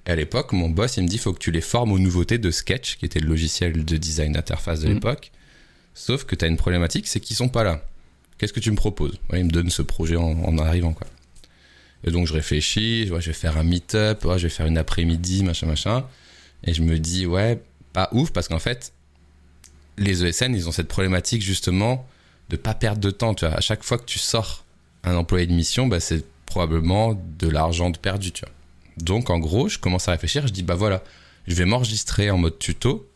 Et 0.08 0.10
à 0.10 0.16
l'époque, 0.16 0.52
mon 0.52 0.70
boss, 0.70 0.96
il 0.96 1.04
me 1.04 1.08
dit, 1.08 1.18
faut 1.18 1.32
que 1.32 1.38
tu 1.38 1.52
les 1.52 1.60
formes 1.60 1.92
aux 1.92 2.00
nouveautés 2.00 2.38
de 2.38 2.50
Sketch, 2.50 2.96
qui 2.96 3.04
était 3.04 3.20
le 3.20 3.28
logiciel 3.28 3.84
de 3.84 3.96
design 3.96 4.32
d'interface 4.32 4.80
de 4.80 4.88
mmh. 4.88 4.94
l'époque. 4.94 5.30
Sauf 5.94 6.24
que 6.24 6.34
tu 6.34 6.44
as 6.44 6.48
une 6.48 6.56
problématique, 6.56 7.06
c'est 7.06 7.20
qu'ils 7.20 7.36
sont 7.36 7.48
pas 7.48 7.62
là. 7.62 7.84
Qu'est-ce 8.42 8.52
que 8.52 8.58
tu 8.58 8.72
me 8.72 8.76
proposes? 8.76 9.20
Il 9.32 9.44
me 9.44 9.52
donne 9.52 9.70
ce 9.70 9.82
projet 9.82 10.16
en, 10.16 10.58
arrivant. 10.58 10.96
Et 12.02 12.10
donc 12.10 12.26
je 12.26 12.32
réfléchis, 12.32 13.06
je 13.06 13.14
vais 13.14 13.32
faire 13.32 13.56
un 13.56 13.62
meet-up, 13.62 14.24
je 14.24 14.42
vais 14.42 14.48
faire 14.48 14.66
une 14.66 14.78
après-midi, 14.78 15.44
machin, 15.44 15.68
machin. 15.68 16.04
Et 16.64 16.74
je 16.74 16.82
me 16.82 16.98
dis, 16.98 17.24
ouais, 17.24 17.62
pas 17.92 18.08
ouf, 18.10 18.32
parce 18.32 18.48
qu'en 18.48 18.58
fait, 18.58 18.94
les 19.96 20.24
ESN, 20.24 20.56
ils 20.56 20.68
ont 20.68 20.72
cette 20.72 20.88
problématique 20.88 21.40
justement 21.40 22.04
de 22.48 22.56
pas 22.56 22.74
perdre 22.74 23.00
de 23.00 23.12
temps. 23.12 23.32
Tu 23.34 23.44
à 23.44 23.60
chaque 23.60 23.84
fois 23.84 23.96
que 23.96 24.06
tu 24.06 24.18
sors 24.18 24.64
un 25.04 25.14
employé 25.14 25.46
de 25.46 25.52
mission, 25.52 25.86
bah, 25.86 26.00
c'est 26.00 26.24
probablement 26.44 27.14
de 27.38 27.48
l'argent 27.48 27.92
perdu. 27.92 28.32
Tu 28.32 28.44
vois. 28.44 28.52
Donc 28.96 29.30
en 29.30 29.38
gros, 29.38 29.68
je 29.68 29.78
commence 29.78 30.08
à 30.08 30.10
réfléchir, 30.10 30.48
je 30.48 30.52
dis, 30.52 30.64
bah 30.64 30.74
voilà, 30.74 31.04
je 31.46 31.54
vais 31.54 31.64
m'enregistrer 31.64 32.28
en 32.32 32.38
mode 32.38 32.58
tuto 32.58 33.08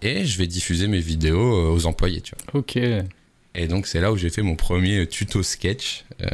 et 0.00 0.24
je 0.24 0.38
vais 0.38 0.46
diffuser 0.46 0.86
mes 0.86 1.00
vidéos 1.00 1.52
euh, 1.54 1.70
aux 1.70 1.84
employés, 1.84 2.22
tu. 2.22 2.32
Ok. 2.54 2.78
Et 3.54 3.68
donc 3.68 3.86
c'est 3.86 4.00
là 4.00 4.12
où 4.12 4.16
j'ai 4.16 4.30
fait 4.30 4.42
mon 4.42 4.56
premier 4.56 5.06
tuto 5.06 5.42
sketch 5.42 6.04
euh, 6.22 6.28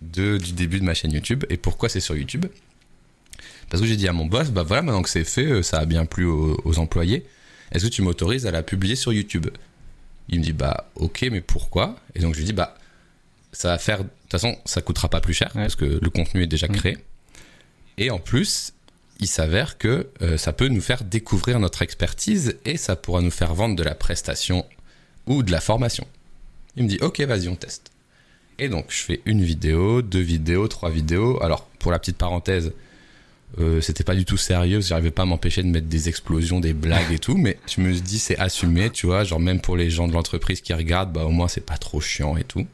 de, 0.00 0.38
du 0.38 0.52
début 0.52 0.80
de 0.80 0.84
ma 0.84 0.94
chaîne 0.94 1.12
YouTube. 1.12 1.44
Et 1.50 1.56
pourquoi 1.56 1.88
c'est 1.88 2.00
sur 2.00 2.16
YouTube? 2.16 2.46
Parce 3.68 3.82
que 3.82 3.86
j'ai 3.86 3.96
dit 3.96 4.08
à 4.08 4.12
mon 4.12 4.26
boss, 4.26 4.50
bah 4.50 4.62
voilà, 4.62 4.82
maintenant 4.82 5.02
que 5.02 5.10
c'est 5.10 5.24
fait, 5.24 5.46
euh, 5.46 5.62
ça 5.62 5.78
a 5.78 5.84
bien 5.84 6.04
plu 6.04 6.24
aux, 6.24 6.78
employés. 6.78 7.24
Est-ce 7.72 7.84
que 7.84 7.90
tu 7.90 8.02
m'autorises 8.02 8.46
à 8.46 8.50
la 8.50 8.62
publier 8.62 8.96
sur 8.96 9.12
YouTube? 9.12 9.46
Il 10.28 10.40
me 10.40 10.44
dit, 10.44 10.52
bah 10.52 10.90
ok, 10.96 11.26
mais 11.30 11.40
pourquoi? 11.40 11.96
Et 12.14 12.20
donc 12.20 12.34
je 12.34 12.38
lui 12.38 12.46
dis, 12.46 12.52
bah 12.52 12.76
ça 13.52 13.68
va 13.68 13.78
faire, 13.78 13.98
de 13.98 14.04
toute 14.04 14.30
façon, 14.30 14.56
ça 14.64 14.80
coûtera 14.80 15.08
pas 15.08 15.20
plus 15.20 15.34
cher 15.34 15.50
parce 15.52 15.76
que 15.76 15.84
le 15.84 16.10
contenu 16.10 16.42
est 16.42 16.46
déjà 16.46 16.68
mmh. 16.68 16.72
créé. 16.72 16.98
Et 17.98 18.10
en 18.10 18.18
plus, 18.18 18.72
il 19.20 19.26
s'avère 19.26 19.76
que 19.76 20.08
euh, 20.22 20.38
ça 20.38 20.52
peut 20.52 20.68
nous 20.68 20.80
faire 20.80 21.04
découvrir 21.04 21.60
notre 21.60 21.82
expertise 21.82 22.56
et 22.64 22.76
ça 22.76 22.96
pourra 22.96 23.20
nous 23.20 23.30
faire 23.30 23.54
vendre 23.54 23.76
de 23.76 23.82
la 23.82 23.94
prestation 23.94 24.64
ou 25.30 25.42
de 25.42 25.52
la 25.52 25.60
formation. 25.60 26.06
Il 26.76 26.82
me 26.84 26.88
dit 26.88 26.98
ok 27.00 27.20
vas-y 27.20 27.48
on 27.48 27.54
teste. 27.54 27.90
Et 28.58 28.68
donc 28.68 28.86
je 28.88 28.98
fais 28.98 29.20
une 29.24 29.42
vidéo, 29.42 30.02
deux 30.02 30.20
vidéos, 30.20 30.68
trois 30.68 30.90
vidéos. 30.90 31.42
Alors 31.42 31.64
pour 31.78 31.92
la 31.92 31.98
petite 31.98 32.18
parenthèse, 32.18 32.72
euh, 33.58 33.80
c'était 33.80 34.04
pas 34.04 34.14
du 34.14 34.24
tout 34.24 34.36
sérieux, 34.36 34.80
j'arrivais 34.80 35.10
pas 35.10 35.22
à 35.22 35.26
m'empêcher 35.26 35.62
de 35.62 35.68
mettre 35.68 35.86
des 35.86 36.08
explosions, 36.08 36.60
des 36.60 36.72
blagues 36.72 37.12
et 37.12 37.18
tout, 37.18 37.36
mais 37.36 37.58
je 37.66 37.80
me 37.80 37.92
dis 37.92 38.18
c'est 38.18 38.38
assumé, 38.38 38.90
tu 38.90 39.06
vois, 39.06 39.24
genre 39.24 39.40
même 39.40 39.60
pour 39.60 39.76
les 39.76 39.88
gens 39.88 40.08
de 40.08 40.12
l'entreprise 40.12 40.60
qui 40.60 40.74
regardent, 40.74 41.12
bah 41.12 41.24
au 41.24 41.30
moins 41.30 41.48
c'est 41.48 41.64
pas 41.64 41.78
trop 41.78 42.00
chiant 42.00 42.36
et 42.36 42.44
tout. 42.44 42.66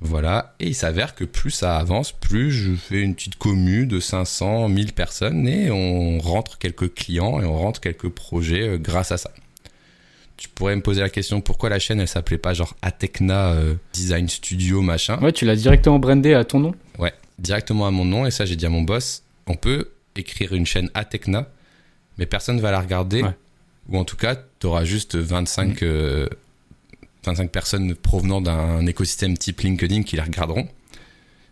Voilà, 0.00 0.54
et 0.60 0.68
il 0.68 0.74
s'avère 0.74 1.14
que 1.14 1.24
plus 1.24 1.50
ça 1.50 1.78
avance, 1.78 2.12
plus 2.12 2.50
je 2.52 2.74
fais 2.74 3.00
une 3.00 3.14
petite 3.14 3.36
commu 3.36 3.86
de 3.86 3.98
500, 3.98 4.68
1000 4.68 4.92
personnes 4.92 5.48
et 5.48 5.70
on 5.70 6.18
rentre 6.18 6.58
quelques 6.58 6.92
clients 6.94 7.40
et 7.40 7.44
on 7.44 7.56
rentre 7.56 7.80
quelques 7.80 8.10
projets 8.10 8.68
euh, 8.68 8.78
grâce 8.78 9.10
à 9.10 9.16
ça 9.16 9.32
tu 10.36 10.48
pourrais 10.48 10.76
me 10.76 10.82
poser 10.82 11.00
la 11.00 11.08
question 11.08 11.40
pourquoi 11.40 11.68
la 11.68 11.78
chaîne 11.78 12.00
elle 12.00 12.08
s'appelait 12.08 12.38
pas 12.38 12.54
genre 12.54 12.76
Atecna 12.82 13.52
euh, 13.52 13.74
Design 13.92 14.28
Studio 14.28 14.82
machin. 14.82 15.18
Ouais, 15.20 15.32
tu 15.32 15.44
l'as 15.44 15.56
directement 15.56 15.98
brandé 15.98 16.34
à 16.34 16.44
ton 16.44 16.60
nom 16.60 16.74
Ouais, 16.98 17.14
directement 17.38 17.86
à 17.86 17.90
mon 17.90 18.04
nom 18.04 18.26
et 18.26 18.30
ça 18.30 18.44
j'ai 18.44 18.56
dit 18.56 18.66
à 18.66 18.70
mon 18.70 18.82
boss, 18.82 19.22
on 19.46 19.54
peut 19.54 19.90
écrire 20.14 20.52
une 20.52 20.66
chaîne 20.66 20.90
Atecna 20.94 21.48
mais 22.18 22.26
personne 22.26 22.60
va 22.60 22.70
la 22.70 22.80
regarder 22.80 23.22
ou 23.88 23.98
en 23.98 24.04
tout 24.04 24.16
cas, 24.16 24.36
tu 24.58 24.66
auras 24.66 24.84
juste 24.84 25.16
25 25.16 25.82
25 25.82 25.82
mm. 25.82 27.44
euh, 27.44 27.46
personnes 27.48 27.94
provenant 27.94 28.40
d'un 28.40 28.84
écosystème 28.86 29.38
type 29.38 29.60
LinkedIn 29.60 30.02
qui 30.02 30.16
la 30.16 30.24
regarderont. 30.24 30.68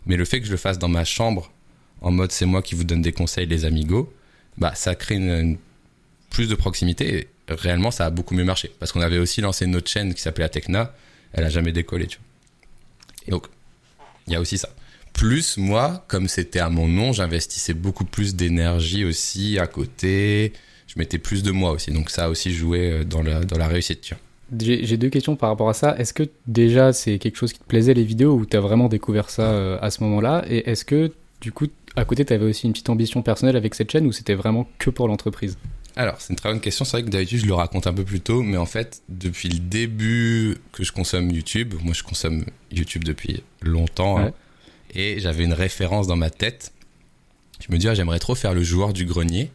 Mais 0.06 0.16
le 0.16 0.24
fait 0.24 0.40
que 0.40 0.46
je 0.46 0.50
le 0.50 0.56
fasse 0.56 0.78
dans 0.78 0.88
ma 0.88 1.04
chambre 1.04 1.50
en 2.00 2.10
mode 2.10 2.32
c'est 2.32 2.44
moi 2.44 2.60
qui 2.60 2.74
vous 2.74 2.84
donne 2.84 3.02
des 3.02 3.12
conseils 3.12 3.46
les 3.46 3.64
amigos, 3.64 4.12
bah 4.58 4.74
ça 4.74 4.94
crée 4.94 5.14
une, 5.14 5.56
plus 6.28 6.48
de 6.48 6.54
proximité 6.54 7.28
réellement, 7.48 7.90
ça 7.90 8.06
a 8.06 8.10
beaucoup 8.10 8.34
mieux 8.34 8.44
marché. 8.44 8.70
Parce 8.78 8.92
qu'on 8.92 9.00
avait 9.00 9.18
aussi 9.18 9.40
lancé 9.40 9.64
une 9.64 9.76
autre 9.76 9.90
chaîne 9.90 10.14
qui 10.14 10.22
s'appelait 10.22 10.44
Atecna. 10.44 10.94
Elle 11.32 11.44
a 11.44 11.50
jamais 11.50 11.72
décollé, 11.72 12.06
tu 12.06 12.18
vois. 12.18 13.38
donc, 13.38 13.46
il 14.26 14.32
y 14.32 14.36
a 14.36 14.40
aussi 14.40 14.58
ça. 14.58 14.70
Plus, 15.12 15.58
moi, 15.58 16.04
comme 16.08 16.28
c'était 16.28 16.60
à 16.60 16.70
mon 16.70 16.88
nom, 16.88 17.12
j'investissais 17.12 17.74
beaucoup 17.74 18.04
plus 18.04 18.34
d'énergie 18.34 19.04
aussi 19.04 19.58
à 19.58 19.66
côté. 19.66 20.52
Je 20.86 20.94
mettais 20.98 21.18
plus 21.18 21.42
de 21.42 21.50
moi 21.50 21.72
aussi. 21.72 21.92
Donc, 21.92 22.10
ça 22.10 22.24
a 22.24 22.28
aussi 22.28 22.52
joué 22.52 22.90
euh, 22.90 23.04
dans 23.04 23.22
la, 23.22 23.44
dans 23.44 23.58
la 23.58 23.68
réussite. 23.68 24.14
J'ai 24.58 24.96
deux 24.96 25.08
questions 25.08 25.36
par 25.36 25.48
rapport 25.50 25.68
à 25.68 25.74
ça. 25.74 25.96
Est-ce 25.98 26.12
que 26.12 26.24
déjà 26.46 26.92
c'est 26.92 27.18
quelque 27.18 27.36
chose 27.36 27.52
qui 27.52 27.58
te 27.58 27.64
plaisait 27.64 27.94
les 27.94 28.04
vidéos 28.04 28.34
ou 28.34 28.46
tu 28.46 28.56
as 28.56 28.60
vraiment 28.60 28.88
découvert 28.88 29.30
ça 29.30 29.50
euh, 29.50 29.78
à 29.80 29.90
ce 29.90 30.02
moment-là? 30.04 30.44
Et 30.48 30.68
est-ce 30.68 30.84
que 30.84 31.12
du 31.40 31.50
coup 31.50 31.66
à 31.96 32.04
côté 32.04 32.24
tu 32.24 32.32
avais 32.32 32.44
aussi 32.44 32.66
une 32.66 32.72
petite 32.72 32.90
ambition 32.90 33.22
personnelle 33.22 33.56
avec 33.56 33.74
cette 33.74 33.90
chaîne 33.90 34.06
ou 34.06 34.12
c'était 34.12 34.34
vraiment 34.34 34.68
que 34.78 34.90
pour 34.90 35.08
l'entreprise? 35.08 35.56
Alors, 35.96 36.20
c'est 36.20 36.30
une 36.30 36.36
très 36.36 36.48
bonne 36.48 36.60
question. 36.60 36.84
C'est 36.84 36.96
vrai 36.96 37.04
que 37.04 37.10
d'habitude, 37.10 37.40
je 37.40 37.46
le 37.46 37.54
raconte 37.54 37.86
un 37.86 37.94
peu 37.94 38.04
plus 38.04 38.20
tôt, 38.20 38.42
mais 38.42 38.56
en 38.56 38.66
fait, 38.66 39.02
depuis 39.08 39.48
le 39.48 39.58
début 39.58 40.58
que 40.72 40.82
je 40.82 40.92
consomme 40.92 41.30
YouTube, 41.30 41.74
moi, 41.82 41.94
je 41.94 42.02
consomme 42.02 42.44
YouTube 42.72 43.04
depuis 43.04 43.44
longtemps, 43.62 44.18
hein, 44.18 44.32
et 44.94 45.20
j'avais 45.20 45.44
une 45.44 45.52
référence 45.52 46.06
dans 46.06 46.16
ma 46.16 46.30
tête. 46.30 46.72
Je 47.60 47.72
me 47.72 47.78
dis, 47.78 47.88
ah, 47.88 47.94
j'aimerais 47.94 48.18
trop 48.18 48.34
faire 48.34 48.54
le 48.54 48.62
joueur 48.62 48.92
du 48.92 49.04
grenier 49.04 49.50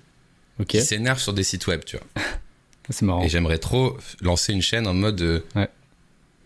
qui 0.67 0.81
s'énerve 0.81 1.19
sur 1.19 1.33
des 1.33 1.43
sites 1.43 1.67
web, 1.67 1.83
tu 1.85 1.97
vois. 1.97 2.07
c'est 2.89 3.05
marrant. 3.05 3.23
Et 3.23 3.29
j'aimerais 3.29 3.59
trop 3.59 3.97
lancer 4.21 4.53
une 4.53 4.61
chaîne 4.61 4.87
en 4.87 4.93
mode. 4.93 5.21
Euh, 5.21 5.67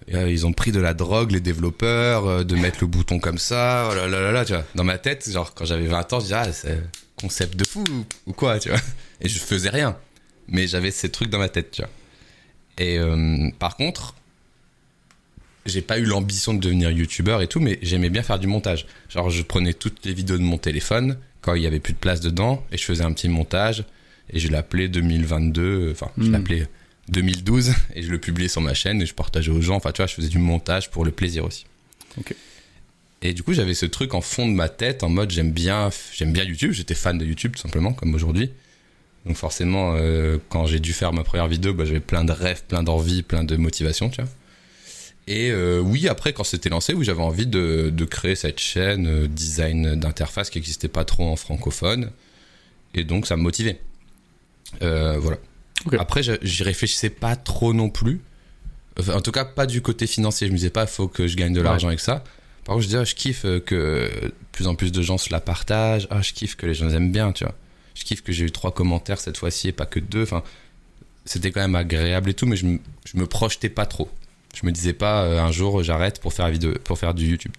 ils 0.08 0.46
ont 0.46 0.54
pris 0.54 0.72
de 0.72 0.80
la 0.80 0.94
drogue, 0.94 1.32
les 1.32 1.40
développeurs, 1.40 2.28
euh, 2.28 2.44
de 2.44 2.56
mettre 2.56 2.80
le 2.82 2.88
bouton 2.88 3.20
comme 3.20 3.38
ça, 3.38 3.90
oh 3.92 3.96
là 3.96 4.08
là 4.08 4.22
là 4.22 4.32
là, 4.32 4.46
tu 4.46 4.54
vois. 4.54 4.64
Dans 4.76 4.84
ma 4.84 4.98
tête, 4.98 5.30
genre, 5.30 5.54
quand 5.54 5.66
j'avais 5.66 5.88
20 5.88 6.14
ans, 6.14 6.20
je 6.20 6.26
disais, 6.26 6.36
ah, 6.36 6.52
c'est 6.52 6.80
concept 7.20 7.56
de 7.56 7.66
fou 7.66 7.84
ou 8.28 8.34
quoi, 8.34 8.60
tu 8.60 8.70
vois. 8.70 8.80
Et 9.22 9.30
je 9.30 9.40
faisais 9.40 9.70
rien. 9.70 9.98
Mais 10.48 10.68
j'avais 10.68 10.92
ces 10.92 11.10
trucs 11.10 11.30
dans 11.30 11.40
ma 11.40 11.50
tête, 11.50 11.72
tu 11.72 11.82
vois. 11.82 11.92
Et 12.78 12.98
euh, 12.98 13.50
par 13.60 13.78
contre, 13.78 14.16
j'ai 15.66 15.82
pas 15.82 16.00
eu 16.00 16.06
l'ambition 16.06 16.54
de 16.54 16.60
devenir 16.60 16.92
youtubeur 16.92 17.42
et 17.42 17.48
tout, 17.48 17.60
mais 17.60 17.80
j'aimais 17.82 18.10
bien 18.10 18.24
faire 18.24 18.40
du 18.40 18.48
montage. 18.48 18.86
Genre, 19.10 19.30
je 19.30 19.42
prenais 19.42 19.74
toutes 19.74 20.06
les 20.06 20.14
vidéos 20.14 20.38
de 20.38 20.44
mon 20.44 20.58
téléphone 20.58 21.18
quand 21.42 21.54
il 21.54 21.62
y 21.64 21.68
avait 21.68 21.80
plus 21.80 21.94
de 21.94 22.00
place 22.00 22.20
dedans 22.20 22.66
et 22.72 22.78
je 22.78 22.84
faisais 22.84 23.04
un 23.04 23.14
petit 23.14 23.30
montage 23.30 23.86
et 24.32 24.40
je 24.40 24.50
l'appelais 24.50 24.88
2022, 24.88 25.92
enfin, 25.92 26.10
je 26.18 26.24
hmm. 26.24 26.32
l'appelais 26.32 26.68
2012 27.10 27.74
et 27.96 28.04
je 28.04 28.10
le 28.10 28.20
publiais 28.20 28.48
sur 28.48 28.62
ma 28.62 28.74
chaîne 28.74 29.02
et 29.02 29.06
je 29.06 29.14
partageais 29.14 29.52
aux 29.52 29.62
gens. 29.62 29.76
Enfin, 29.76 29.92
tu 29.92 29.98
vois, 29.98 30.08
je 30.08 30.14
faisais 30.14 30.30
du 30.30 30.40
montage 30.40 30.90
pour 30.90 31.06
le 31.06 31.12
plaisir 31.12 31.46
aussi. 31.46 31.66
Et 33.22 33.34
du 33.34 33.44
coup, 33.44 33.54
j'avais 33.54 33.74
ce 33.74 33.86
truc 33.86 34.14
en 34.14 34.22
fond 34.22 34.48
de 34.48 34.54
ma 34.54 34.70
tête 34.70 35.04
en 35.04 35.10
mode 35.10 35.32
j'aime 35.32 35.52
bien, 35.52 35.90
j'aime 36.14 36.34
bien 36.34 36.44
YouTube. 36.44 36.72
J'étais 36.72 36.94
fan 36.94 37.18
de 37.18 37.26
YouTube 37.26 37.54
tout 37.56 37.62
simplement, 37.62 37.94
comme 37.94 38.14
aujourd'hui. 38.14 38.52
Donc 39.26 39.38
forcément, 39.38 39.96
euh, 39.96 40.38
quand 40.50 40.66
j'ai 40.66 40.80
dû 40.80 40.94
faire 40.94 41.14
ma 41.14 41.24
première 41.24 41.48
vidéo, 41.48 41.74
bah, 41.74 41.86
j'avais 41.86 42.02
plein 42.02 42.26
de 42.26 42.34
rêves, 42.34 42.64
plein 42.68 42.84
d'envie, 42.84 43.24
plein 43.24 43.44
de 43.44 43.56
motivation, 43.56 44.10
tu 44.10 44.22
vois. 44.22 44.30
Et 45.26 45.52
euh, 45.52 45.80
oui, 45.80 46.10
après, 46.10 46.34
quand 46.34 46.44
c'était 46.44 46.68
lancé, 46.68 46.94
oui, 46.94 47.06
j'avais 47.06 47.22
envie 47.22 47.48
de, 47.48 47.90
de, 47.94 48.06
créer 48.06 48.36
cette 48.36 48.60
chaîne 48.60 49.08
euh, 49.08 49.28
design 49.28 49.96
d'interface 49.96 50.50
qui 50.50 50.58
n'existait 50.58 50.90
pas 50.90 51.06
trop 51.06 51.24
en 51.24 51.38
francophone. 51.38 52.12
Et 52.94 53.06
donc, 53.06 53.26
ça 53.26 53.38
me 53.38 53.42
motivait. 53.42 53.80
voilà. 54.82 55.38
Après, 56.00 56.22
j'y 56.24 56.64
réfléchissais 56.64 57.10
pas 57.10 57.36
trop 57.36 57.74
non 57.74 57.90
plus. 57.90 58.22
en 59.08 59.22
tout 59.22 59.32
cas, 59.32 59.46
pas 59.46 59.66
du 59.66 59.82
côté 59.82 60.08
financier. 60.08 60.48
Je 60.48 60.52
me 60.52 60.58
disais 60.58 60.70
pas, 60.70 60.86
faut 60.88 61.08
que 61.08 61.28
je 61.28 61.36
gagne 61.36 61.54
de 61.54 61.62
l'argent 61.62 61.88
avec 61.88 62.00
ça. 62.00 62.24
Par 62.66 62.76
contre, 62.76 62.84
je 62.84 62.88
disais, 62.88 63.00
ah, 63.00 63.04
je 63.04 63.16
kiffe 63.16 63.42
que 63.42 64.10
de 64.24 64.34
plus 64.52 64.68
en 64.68 64.76
plus 64.76 64.92
de 64.92 65.02
gens 65.02 65.18
se 65.18 65.32
la 65.32 65.42
partagent. 65.42 66.08
Ah, 66.10 66.22
je 66.22 66.34
kiffe 66.34 66.56
que 66.56 66.66
les 66.66 66.74
gens 66.74 66.90
aiment 66.90 67.12
bien, 67.12 67.32
tu 67.32 67.44
vois 67.44 67.56
je 67.96 68.04
kiffe 68.04 68.22
que 68.22 68.32
j'ai 68.32 68.46
eu 68.46 68.52
trois 68.52 68.74
commentaires 68.74 69.20
cette 69.20 69.38
fois-ci 69.38 69.70
et 69.70 69.72
pas 69.72 69.86
que 69.86 70.00
deux. 70.00 70.24
Enfin, 70.24 70.44
c'était 71.26 71.52
quand 71.52 71.62
même 71.62 71.76
agréable 71.76 72.30
et 72.30 72.34
tout, 72.34 72.46
mais 72.46 72.56
je, 72.56 72.66
me, 72.66 72.80
je 73.06 73.18
me 73.18 73.26
projetais 73.28 73.70
pas 73.70 73.86
trop. 73.86 74.10
Je 74.54 74.66
me 74.66 74.72
disais 74.72 74.94
pas 74.94 75.24
euh, 75.24 75.42
un 75.42 75.52
jour 75.52 75.84
j'arrête 75.84 76.20
pour 76.20 76.34
faire 76.34 76.50
vidéo, 76.50 76.74
pour 76.84 76.98
faire 76.98 77.14
du 77.14 77.26
YouTube. 77.26 77.54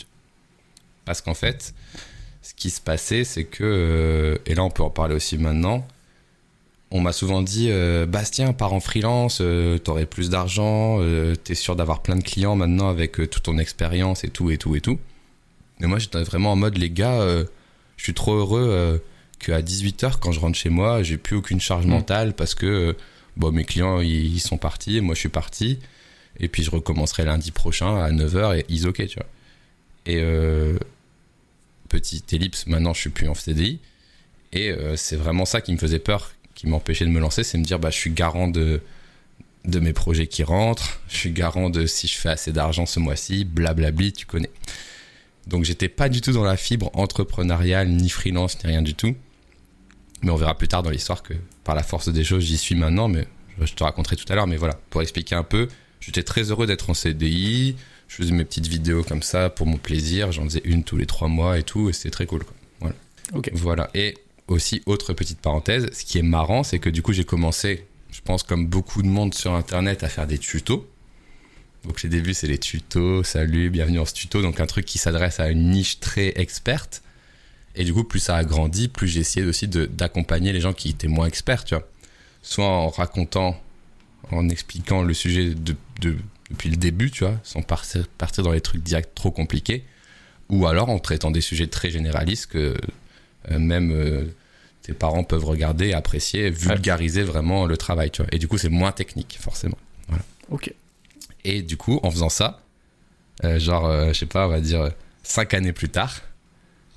Parce 1.05 1.21
qu'en 1.21 1.35
fait, 1.35 1.75
ce 2.43 2.55
qui 2.55 2.71
se 2.71 2.81
passait, 2.81 3.25
c'est 3.25 3.45
que 3.45 3.65
euh, 3.65 4.39
et 4.47 4.55
là 4.55 4.65
on 4.65 4.71
peut 4.71 4.83
en 4.83 4.91
parler 4.91 5.15
aussi 5.15 5.39
maintenant. 5.39 5.87
On 6.97 7.01
m'a 7.01 7.13
souvent 7.13 7.43
dit 7.43 7.69
euh, 7.71 8.07
Bastien, 8.07 8.53
pars 8.53 8.73
en 8.73 8.81
freelance, 8.81 9.43
t'aurais 9.83 10.07
plus 10.07 10.31
d'argent, 10.31 11.01
t'es 11.43 11.55
sûr 11.55 11.77
d'avoir 11.77 12.03
plein 12.03 12.17
de 12.17 12.23
clients 12.23 12.57
maintenant 12.57 12.89
avec 12.89 13.17
toute 13.17 13.43
ton 13.43 13.59
expérience 13.59 14.25
et 14.25 14.29
tout 14.29 14.51
et 14.51 14.57
tout 14.57 14.77
et 14.77 14.81
tout. 14.81 14.99
Mais 15.81 15.89
moi 15.89 15.99
j'étais 15.99 16.23
vraiment 16.23 16.53
en 16.53 16.57
mode 16.57 16.79
les 16.79 16.91
gars, 16.91 17.21
je 17.97 18.03
suis 18.03 18.15
trop 18.15 18.35
heureux 18.35 19.01
à 19.53 19.63
18h, 19.63 20.19
quand 20.21 20.33
je 20.33 20.41
rentre 20.41 20.57
chez 20.57 20.71
moi, 20.71 21.03
j'ai 21.03 21.17
plus 21.17 21.37
aucune 21.37 21.61
charge 21.61 21.87
mm. 21.87 21.91
mentale 21.91 22.35
parce 22.35 22.55
que 22.55 22.67
euh, 22.67 22.93
bon, 23.37 23.53
mes 23.53 23.65
clients, 23.65 24.01
ils, 24.01 24.41
sont 24.41 24.59
partis, 24.59 24.99
et 24.99 25.01
moi, 25.01 25.15
je 25.15 25.21
suis 25.21 25.29
parti. 25.29 25.79
Et 26.41 26.49
puis, 26.49 26.63
je 26.63 26.71
recommencerai 26.71 27.25
lundi 27.25 27.51
prochain 27.51 27.97
à 27.97 28.11
9h 28.11 28.59
et 28.59 28.67
ils 28.69 28.89
ok, 28.89 29.07
tu 29.07 29.17
vois. 29.17 29.27
Et 30.07 30.19
euh, 30.21 30.79
petite 31.89 32.33
ellipse, 32.33 32.67
maintenant, 32.67 32.95
je 32.95 33.01
suis 33.01 33.11
plus 33.11 33.29
en 33.29 33.35
CDI. 33.35 33.81
Et 34.53 34.71
euh, 34.71 34.97
c'est 34.97 35.17
vraiment 35.17 35.45
ça 35.45 35.61
qui 35.61 35.73
me 35.73 35.79
faisait 35.79 35.99
peur, 35.99 36.33
qui 36.55 36.67
m'empêchait 36.67 37.05
de 37.05 37.11
me 37.11 37.21
lancer, 37.21 37.45
c'est 37.45 37.59
me 37.59 37.65
dire, 37.65 37.79
bah, 37.79 37.91
je 37.91 37.97
suis 37.97 38.11
garant 38.11 38.49
de, 38.49 38.81
de 39.65 39.81
mes 39.81 39.93
projets 39.93 40.27
qui 40.27 40.43
rentrent, 40.43 41.01
je 41.09 41.17
suis 41.17 41.31
garant 41.31 41.71
de 41.71 41.87
si 41.87 42.07
je 42.07 42.17
fais 42.17 42.29
assez 42.29 42.53
d'argent 42.53 42.87
ce 42.87 43.01
mois-ci, 43.01 43.45
blablabli, 43.45 44.13
tu 44.13 44.27
connais. 44.27 44.51
Donc 45.47 45.65
j'étais 45.65 45.89
pas 45.89 46.09
du 46.09 46.21
tout 46.21 46.33
dans 46.33 46.45
la 46.45 46.57
fibre 46.57 46.91
entrepreneuriale, 46.95 47.89
ni 47.89 48.09
freelance, 48.09 48.63
ni 48.63 48.71
rien 48.71 48.83
du 48.83 48.95
tout. 48.95 49.15
Mais 50.23 50.31
on 50.31 50.37
verra 50.37 50.57
plus 50.57 50.69
tard 50.69 50.83
dans 50.83 50.91
l'histoire 50.91 51.23
que 51.23 51.35
par 51.65 51.75
la 51.75 51.83
force 51.83 52.09
des 52.09 52.25
choses, 52.25 52.45
j'y 52.45 52.57
suis 52.57 52.75
maintenant, 52.75 53.09
mais 53.09 53.27
je 53.61 53.73
te 53.75 53.85
raconterai 53.85 54.17
tout 54.17 54.31
à 54.33 54.35
l'heure. 54.35 54.47
Mais 54.47 54.57
voilà, 54.57 54.79
pour 54.91 55.03
expliquer 55.03 55.35
un 55.35 55.43
peu, 55.43 55.69
j'étais 56.01 56.23
très 56.23 56.51
heureux 56.51 56.67
d'être 56.67 56.89
en 56.89 56.95
CDI. 56.95 57.77
Je 58.09 58.17
faisais 58.17 58.33
mes 58.33 58.45
petites 58.45 58.69
vidéos 58.69 59.03
comme 59.03 59.23
ça 59.23 59.51
pour 59.51 59.67
mon 59.67 59.77
plaisir. 59.77 60.33
J'en 60.33 60.45
faisais 60.45 60.63
une 60.65 60.85
tous 60.85 60.97
les 60.97 61.07
trois 61.07 61.29
mois 61.29 61.59
et 61.59 61.63
tout, 61.63 61.91
et 61.91 61.93
c'était 61.93 62.11
très 62.11 62.27
cool. 62.27 62.45
Voilà. 62.81 62.95
Voilà. 63.53 63.91
Et 63.95 64.15
aussi, 64.49 64.83
autre 64.87 65.13
petite 65.13 65.41
parenthèse, 65.41 65.89
ce 65.93 66.05
qui 66.05 66.19
est 66.19 66.23
marrant, 66.23 66.63
c'est 66.63 66.79
que 66.79 66.91
du 66.91 67.03
coup, 67.03 67.13
j'ai 67.13 67.25
commencé, 67.25 67.87
je 68.11 68.21
pense, 68.21 68.43
comme 68.43 68.67
beaucoup 68.67 69.03
de 69.03 69.09
monde 69.09 69.35
sur 69.35 69.55
Internet, 69.55 70.05
à 70.05 70.09
faire 70.09 70.27
des 70.27 70.39
tutos. 70.39 70.89
Donc 71.85 72.03
les 72.03 72.09
débuts, 72.09 72.35
c'est 72.35 72.47
les 72.47 72.59
tutos, 72.59 73.23
salut, 73.25 73.71
bienvenue 73.71 73.99
en 73.99 74.05
ce 74.05 74.15
tuto. 74.15 74.43
Donc 74.43 74.61
un 74.61 74.67
truc 74.67 74.87
qui 74.87 74.99
s'adresse 74.99 75.41
à 75.41 75.51
une 75.51 75.71
niche 75.71 76.01
très 76.01 76.33
experte. 76.37 77.03
Et 77.75 77.85
du 77.85 77.93
coup, 77.93 78.05
plus 78.05 78.21
ça 78.21 78.37
a 78.37 78.45
grandi, 78.45 78.89
plus 78.89 79.09
j'ai 79.09 79.21
essayé 79.21 79.45
aussi 79.45 79.69
d'accompagner 79.69 80.53
les 80.53 80.61
gens 80.61 80.73
qui 80.73 80.91
étaient 80.91 81.09
moins 81.09 81.27
experts, 81.27 81.65
tu 81.65 81.75
vois. 81.75 81.87
Soit 82.43 82.67
en 82.67 82.89
racontant, 82.89 83.61
en 84.31 84.49
expliquant 84.49 85.03
le 85.03 85.13
sujet 85.13 85.55
de, 85.55 85.75
de 86.01 86.17
depuis 86.51 86.71
le 86.71 86.77
début, 86.77 87.11
tu 87.11 87.25
vois, 87.25 87.39
sans 87.43 87.63
partir, 87.63 88.07
partir 88.19 88.45
dans 88.45 88.53
les 88.53 88.61
trucs 88.61 88.83
directs 88.83 89.15
trop 89.15 89.31
compliqués, 89.31 89.85
ou 90.49 90.67
alors 90.67 90.89
en 90.89 90.99
traitant 90.99 91.31
des 91.31 91.41
sujets 91.41 91.67
très 91.67 91.91
généralistes 91.91 92.47
que 92.47 92.77
même 93.51 93.91
euh, 93.93 94.25
tes 94.83 94.93
parents 94.93 95.25
peuvent 95.25 95.45
regarder, 95.45 95.93
apprécier, 95.93 96.51
vulgariser 96.51 97.23
vraiment 97.23 97.67
le 97.67 97.77
travail, 97.77 98.11
tu 98.11 98.23
vois. 98.23 98.29
Et 98.33 98.39
du 98.39 98.49
coup, 98.49 98.59
c'est 98.59 98.69
moins 98.69 98.93
technique, 98.93 99.39
forcément. 99.41 99.79
Voilà. 100.09 100.25
Ok. 100.51 100.73
Et 101.45 101.63
du 101.63 101.77
coup, 101.77 102.01
en 102.03 102.11
faisant 102.11 102.29
ça, 102.29 102.63
euh, 103.45 103.59
genre, 103.59 104.09
je 104.09 104.13
sais 104.13 104.27
pas, 104.27 104.47
on 104.47 104.51
va 104.51 104.61
dire 104.61 104.91
cinq 105.23 105.55
années 105.55 105.73
plus 105.73 105.89
tard, 105.89 106.23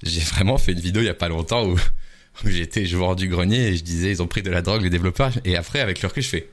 j'ai 0.03 0.21
vraiment 0.35 0.57
fait 0.57 0.73
une 0.73 0.79
vidéo 0.79 1.01
il 1.01 1.05
y 1.05 1.09
a 1.09 1.13
pas 1.13 1.29
longtemps 1.29 1.65
où, 1.65 1.73
où 2.45 2.49
j'étais 2.49 2.85
joueur 2.85 3.15
du 3.15 3.27
grenier 3.27 3.67
et 3.67 3.77
je 3.77 3.83
disais 3.83 4.11
ils 4.11 4.21
ont 4.21 4.27
pris 4.27 4.41
de 4.41 4.51
la 4.51 4.61
drogue 4.61 4.83
les 4.83 4.89
développeurs 4.89 5.31
et 5.45 5.55
après 5.55 5.79
avec 5.79 6.01
le 6.01 6.07
recul 6.07 6.23
je 6.23 6.29
fais 6.29 6.49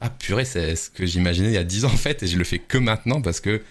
ah 0.00 0.10
purée 0.10 0.44
c'est 0.44 0.76
ce 0.76 0.90
que 0.90 1.06
j'imaginais 1.06 1.48
il 1.48 1.54
y 1.54 1.58
a 1.58 1.64
dix 1.64 1.84
ans 1.84 1.92
en 1.92 1.96
fait 1.96 2.22
et 2.22 2.26
je 2.26 2.36
le 2.36 2.44
fais 2.44 2.58
que 2.58 2.78
maintenant 2.78 3.22
parce 3.22 3.40
que 3.40 3.62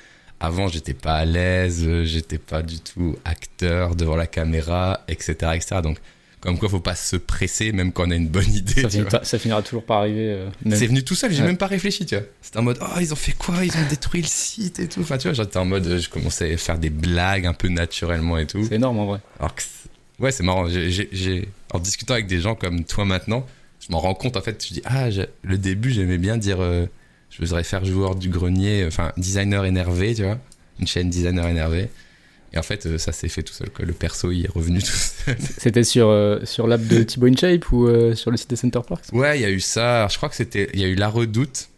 avant 0.42 0.68
j'étais 0.68 0.96
pas 0.96 1.16
à 1.16 1.26
l'aise 1.26 1.88
j'étais 2.04 2.40
pas 2.40 2.64
du 2.64 2.80
tout 2.80 3.16
acteur 3.24 3.96
devant 3.96 4.16
la 4.16 4.28
caméra 4.28 5.02
etc 5.08 5.52
etc 5.54 5.82
donc 5.84 5.98
comme 6.42 6.58
quoi 6.58 6.70
faut 6.70 6.80
pas 6.80 6.96
se 6.96 7.16
presser 7.16 7.72
même 7.72 7.94
quand 7.94 8.08
on 8.08 8.12
a 8.12 8.16
une 8.16 8.28
bonne 8.28 8.52
idée 8.54 8.88
ça, 9.22 9.38
finira 9.38 9.62
toujours 9.62 9.86
par 9.86 10.00
arriver 10.00 10.32
euh, 10.32 10.50
c'est 10.72 10.88
venu 10.88 11.04
tout 11.04 11.14
seul 11.14 11.32
j'ai 11.32 11.44
même 11.44 11.58
pas 11.58 11.68
réfléchi 11.68 12.06
tu 12.06 12.16
vois. 12.16 12.26
C'était 12.42 12.58
en 12.58 12.64
mode 12.64 12.80
oh 12.82 13.00
ils 13.00 13.14
ont 13.14 13.18
fait 13.18 13.34
quoi? 13.34 13.64
Ils 13.64 13.72
ont 13.78 13.88
détruit 13.88 14.22
le 14.22 14.28
site 14.28 14.80
et 14.80 14.88
tout. 14.88 15.02
Enfin 15.02 15.20
tu 15.20 15.28
vois 15.28 15.34
j'étais 15.34 15.58
en 15.58 15.66
mode 15.66 16.00
je 16.00 16.10
commençais 16.10 16.54
à 16.54 16.58
faire 16.58 16.80
des 16.80 16.90
blagues 16.90 17.46
un 17.46 17.54
peu 17.54 17.68
naturellement 17.68 18.40
et 18.40 18.48
tout. 18.48 18.66
C'est 18.68 18.76
énorme 18.76 18.98
en 18.98 19.06
vrai. 19.06 19.20
Alors 19.40 19.54
que 19.54 19.62
ouais 20.20 20.32
c'est 20.32 20.44
marrant. 20.44 20.68
J'ai 20.68 21.48
en 21.72 21.80
discutant 21.80 22.16
avec 22.16 22.26
des 22.26 22.42
gens 22.42 22.56
comme 22.56 22.84
toi 22.86 23.06
maintenant 23.06 23.46
je 23.80 23.92
m'en 23.92 24.00
rends 24.00 24.16
compte 24.16 24.38
en 24.38 24.42
fait 24.42 24.66
je 24.68 24.74
dis 24.74 24.82
ah 24.86 25.10
le 25.44 25.58
début 25.58 25.92
j'aimais 25.92 26.18
bien 26.18 26.38
dire 26.38 26.62
euh, 26.62 26.88
je 27.32 27.40
voudrais 27.40 27.64
faire 27.64 27.84
joueur 27.86 28.16
du 28.16 28.30
grenier 28.30 28.86
enfin 28.86 29.12
designer 29.18 29.66
énervé 29.66 30.14
tu 30.14 30.24
vois 30.24 30.38
une 30.80 30.88
chaîne 30.88 31.10
designer 31.10 31.48
énervé 31.48 31.90
et 32.54 32.58
en 32.58 32.64
fait, 32.64 32.86
euh, 32.86 32.98
ça 32.98 33.12
s'est 33.12 33.30
fait 33.30 33.44
tout 33.44 33.54
seul. 33.54 33.70
Le 33.80 33.94
perso, 33.94 34.32
il 34.32 34.46
est 34.46 34.52
revenu 34.52 34.80
tout 34.80 34.92
seul. 34.92 35.38
C'était 35.58 35.84
sur, 35.84 36.10
euh, 36.10 36.40
sur 36.44 36.68
l'app 36.68 36.86
de 36.86 37.02
Thibaut 37.04 37.28
InShape 37.28 37.72
ou 37.72 37.88
euh, 37.88 38.14
sur 38.14 38.30
le 38.30 38.38
site 38.38 38.50
de 38.50 38.56
Center 38.56 38.82
Parks 38.86 39.06
Ouais, 39.14 39.40
il 39.40 39.42
y 39.42 39.46
a 39.46 39.52
eu 39.52 39.62
ça. 39.62 40.08
je 40.10 40.18
crois 40.18 40.28
que 40.28 40.36
c'était. 40.36 40.70
Il 40.74 40.82
y 40.82 40.84
a 40.84 40.88
eu 40.88 40.96
La 40.96 41.08
Redoute. 41.08 41.70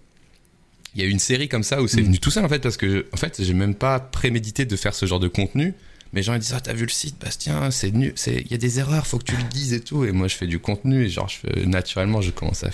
Il 0.95 1.01
y 1.01 1.05
a 1.05 1.07
eu 1.07 1.11
une 1.11 1.19
série 1.19 1.47
comme 1.47 1.63
ça 1.63 1.81
où 1.81 1.87
c'est 1.87 2.01
mm. 2.01 2.05
venu 2.05 2.19
tout 2.19 2.31
seul 2.31 2.45
en 2.45 2.49
fait, 2.49 2.59
parce 2.59 2.77
que 2.77 3.05
en 3.13 3.17
fait, 3.17 3.43
j'ai 3.43 3.53
même 3.53 3.75
pas 3.75 3.99
prémédité 3.99 4.65
de 4.65 4.75
faire 4.75 4.95
ce 4.95 5.05
genre 5.05 5.19
de 5.19 5.27
contenu. 5.27 5.73
Mais 6.11 6.21
gens 6.21 6.33
ils 6.33 6.39
disent 6.39 6.53
Ah, 6.55 6.61
t'as 6.61 6.73
vu 6.73 6.85
le 6.85 6.91
site, 6.91 7.19
Bastien 7.21 7.69
C'est 7.69 7.91
nul. 7.91 8.13
Il 8.27 8.51
y 8.51 8.55
a 8.55 8.57
des 8.57 8.79
erreurs, 8.79 9.05
faut 9.05 9.19
que 9.19 9.25
tu 9.25 9.35
le 9.35 9.43
dises 9.43 9.73
et 9.73 9.79
tout. 9.79 10.05
Et 10.05 10.11
moi, 10.11 10.27
je 10.27 10.35
fais 10.35 10.47
du 10.47 10.57
contenu 10.57 11.05
et 11.05 11.09
genre, 11.09 11.29
je 11.29 11.37
fais, 11.37 11.65
naturellement, 11.65 12.21
je 12.21 12.31
commence 12.31 12.63
à, 12.63 12.69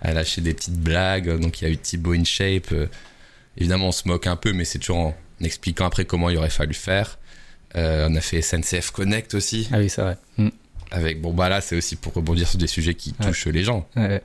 à 0.00 0.12
lâcher 0.12 0.40
des 0.40 0.54
petites 0.54 0.78
blagues. 0.78 1.38
Donc, 1.38 1.60
il 1.60 1.64
y 1.64 1.66
a 1.68 1.70
eu 1.70 1.76
Thibaut 1.76 2.14
InShape. 2.14 2.74
évidemment, 3.56 3.88
on 3.88 3.92
se 3.92 4.06
moque 4.08 4.26
un 4.26 4.36
peu, 4.36 4.52
mais 4.52 4.64
c'est 4.64 4.78
toujours 4.78 4.98
en 4.98 5.14
expliquant 5.42 5.86
après 5.86 6.04
comment 6.04 6.30
il 6.30 6.36
aurait 6.36 6.50
fallu 6.50 6.74
faire. 6.74 7.18
Euh, 7.76 8.08
on 8.10 8.14
a 8.16 8.20
fait 8.20 8.42
SNCF 8.42 8.90
Connect 8.90 9.34
aussi. 9.34 9.68
Ah 9.72 9.78
oui, 9.78 9.88
c'est 9.88 10.02
vrai. 10.02 10.16
Mm. 10.38 10.48
Avec, 10.90 11.20
bon, 11.20 11.32
bah 11.32 11.48
là, 11.48 11.60
c'est 11.60 11.76
aussi 11.76 11.96
pour 11.96 12.12
rebondir 12.12 12.48
sur 12.48 12.58
des 12.58 12.66
sujets 12.66 12.94
qui 12.94 13.12
touchent 13.12 13.46
les 13.46 13.62
gens. 13.62 13.88
Euh, 13.96 14.18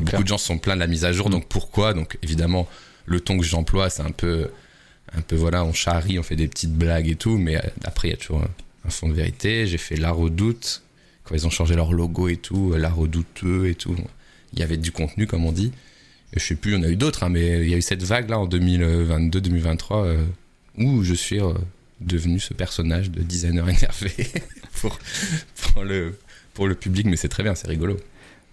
beaucoup 0.00 0.22
de 0.22 0.28
gens 0.28 0.38
sont 0.38 0.58
pleins 0.58 0.74
de 0.74 0.80
la 0.80 0.88
mise 0.88 1.04
à 1.04 1.12
jour, 1.12 1.28
mm. 1.28 1.32
donc 1.32 1.46
pourquoi? 1.48 1.94
Donc 1.94 2.18
évidemment, 2.22 2.68
le 3.06 3.20
ton 3.20 3.38
que 3.38 3.44
j'emploie, 3.44 3.90
c'est 3.90 4.02
un 4.02 4.10
peu, 4.10 4.50
un 5.12 5.20
peu, 5.20 5.36
voilà, 5.36 5.64
on 5.64 5.72
charrie, 5.72 6.18
on 6.18 6.22
fait 6.22 6.36
des 6.36 6.48
petites 6.48 6.74
blagues 6.74 7.08
et 7.08 7.16
tout, 7.16 7.38
mais 7.38 7.56
euh, 7.56 7.68
après, 7.84 8.08
il 8.08 8.10
y 8.12 8.14
a 8.14 8.16
toujours 8.16 8.42
un, 8.84 8.90
fond 8.90 9.08
de 9.08 9.14
vérité. 9.14 9.66
J'ai 9.66 9.78
fait 9.78 9.96
La 9.96 10.10
Redoute, 10.10 10.82
quand 11.22 11.36
ils 11.36 11.46
ont 11.46 11.50
changé 11.50 11.76
leur 11.76 11.92
logo 11.92 12.28
et 12.28 12.38
tout, 12.38 12.74
La 12.76 12.90
Redouteux 12.90 13.68
et 13.68 13.76
tout. 13.76 13.96
Il 14.54 14.60
y 14.60 14.62
avait 14.62 14.76
du 14.76 14.92
contenu, 14.92 15.26
comme 15.26 15.44
on 15.44 15.52
dit. 15.52 15.72
je 16.34 16.40
sais 16.40 16.54
plus, 16.54 16.72
il 16.72 16.74
y 16.76 16.78
en 16.78 16.82
a 16.82 16.88
eu 16.88 16.96
d'autres, 16.96 17.22
hein, 17.22 17.28
mais 17.28 17.62
il 17.62 17.68
y 17.68 17.74
a 17.74 17.76
eu 17.76 17.82
cette 17.82 18.02
vague 18.02 18.28
là 18.28 18.38
en 18.38 18.48
2022-2023 18.48 20.16
où 20.78 21.02
je 21.02 21.14
suis 21.14 21.40
devenu 22.00 22.40
ce 22.40 22.54
personnage 22.54 23.10
de 23.10 23.22
designer 23.22 23.68
énervé 23.68 24.10
pour, 24.80 24.98
pour, 25.62 25.84
le, 25.84 26.18
pour 26.54 26.66
le 26.66 26.74
public, 26.74 27.06
mais 27.06 27.16
c'est 27.16 27.28
très 27.28 27.42
bien, 27.42 27.54
c'est 27.54 27.68
rigolo. 27.68 27.96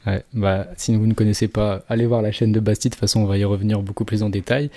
Ouais, 0.06 0.24
bah, 0.34 0.68
si 0.78 0.96
vous 0.96 1.08
ne 1.08 1.14
connaissez 1.14 1.48
pas, 1.48 1.84
allez 1.90 2.06
voir 2.06 2.22
la 2.22 2.32
chaîne 2.32 2.52
de 2.52 2.60
Bastille, 2.60 2.90
de 2.90 2.96
toute 2.96 3.02
façon 3.02 3.22
on 3.22 3.26
va 3.26 3.38
y 3.38 3.44
revenir 3.44 3.82
beaucoup 3.82 4.06
plus 4.06 4.24
en 4.24 4.30
détail. 4.30 4.70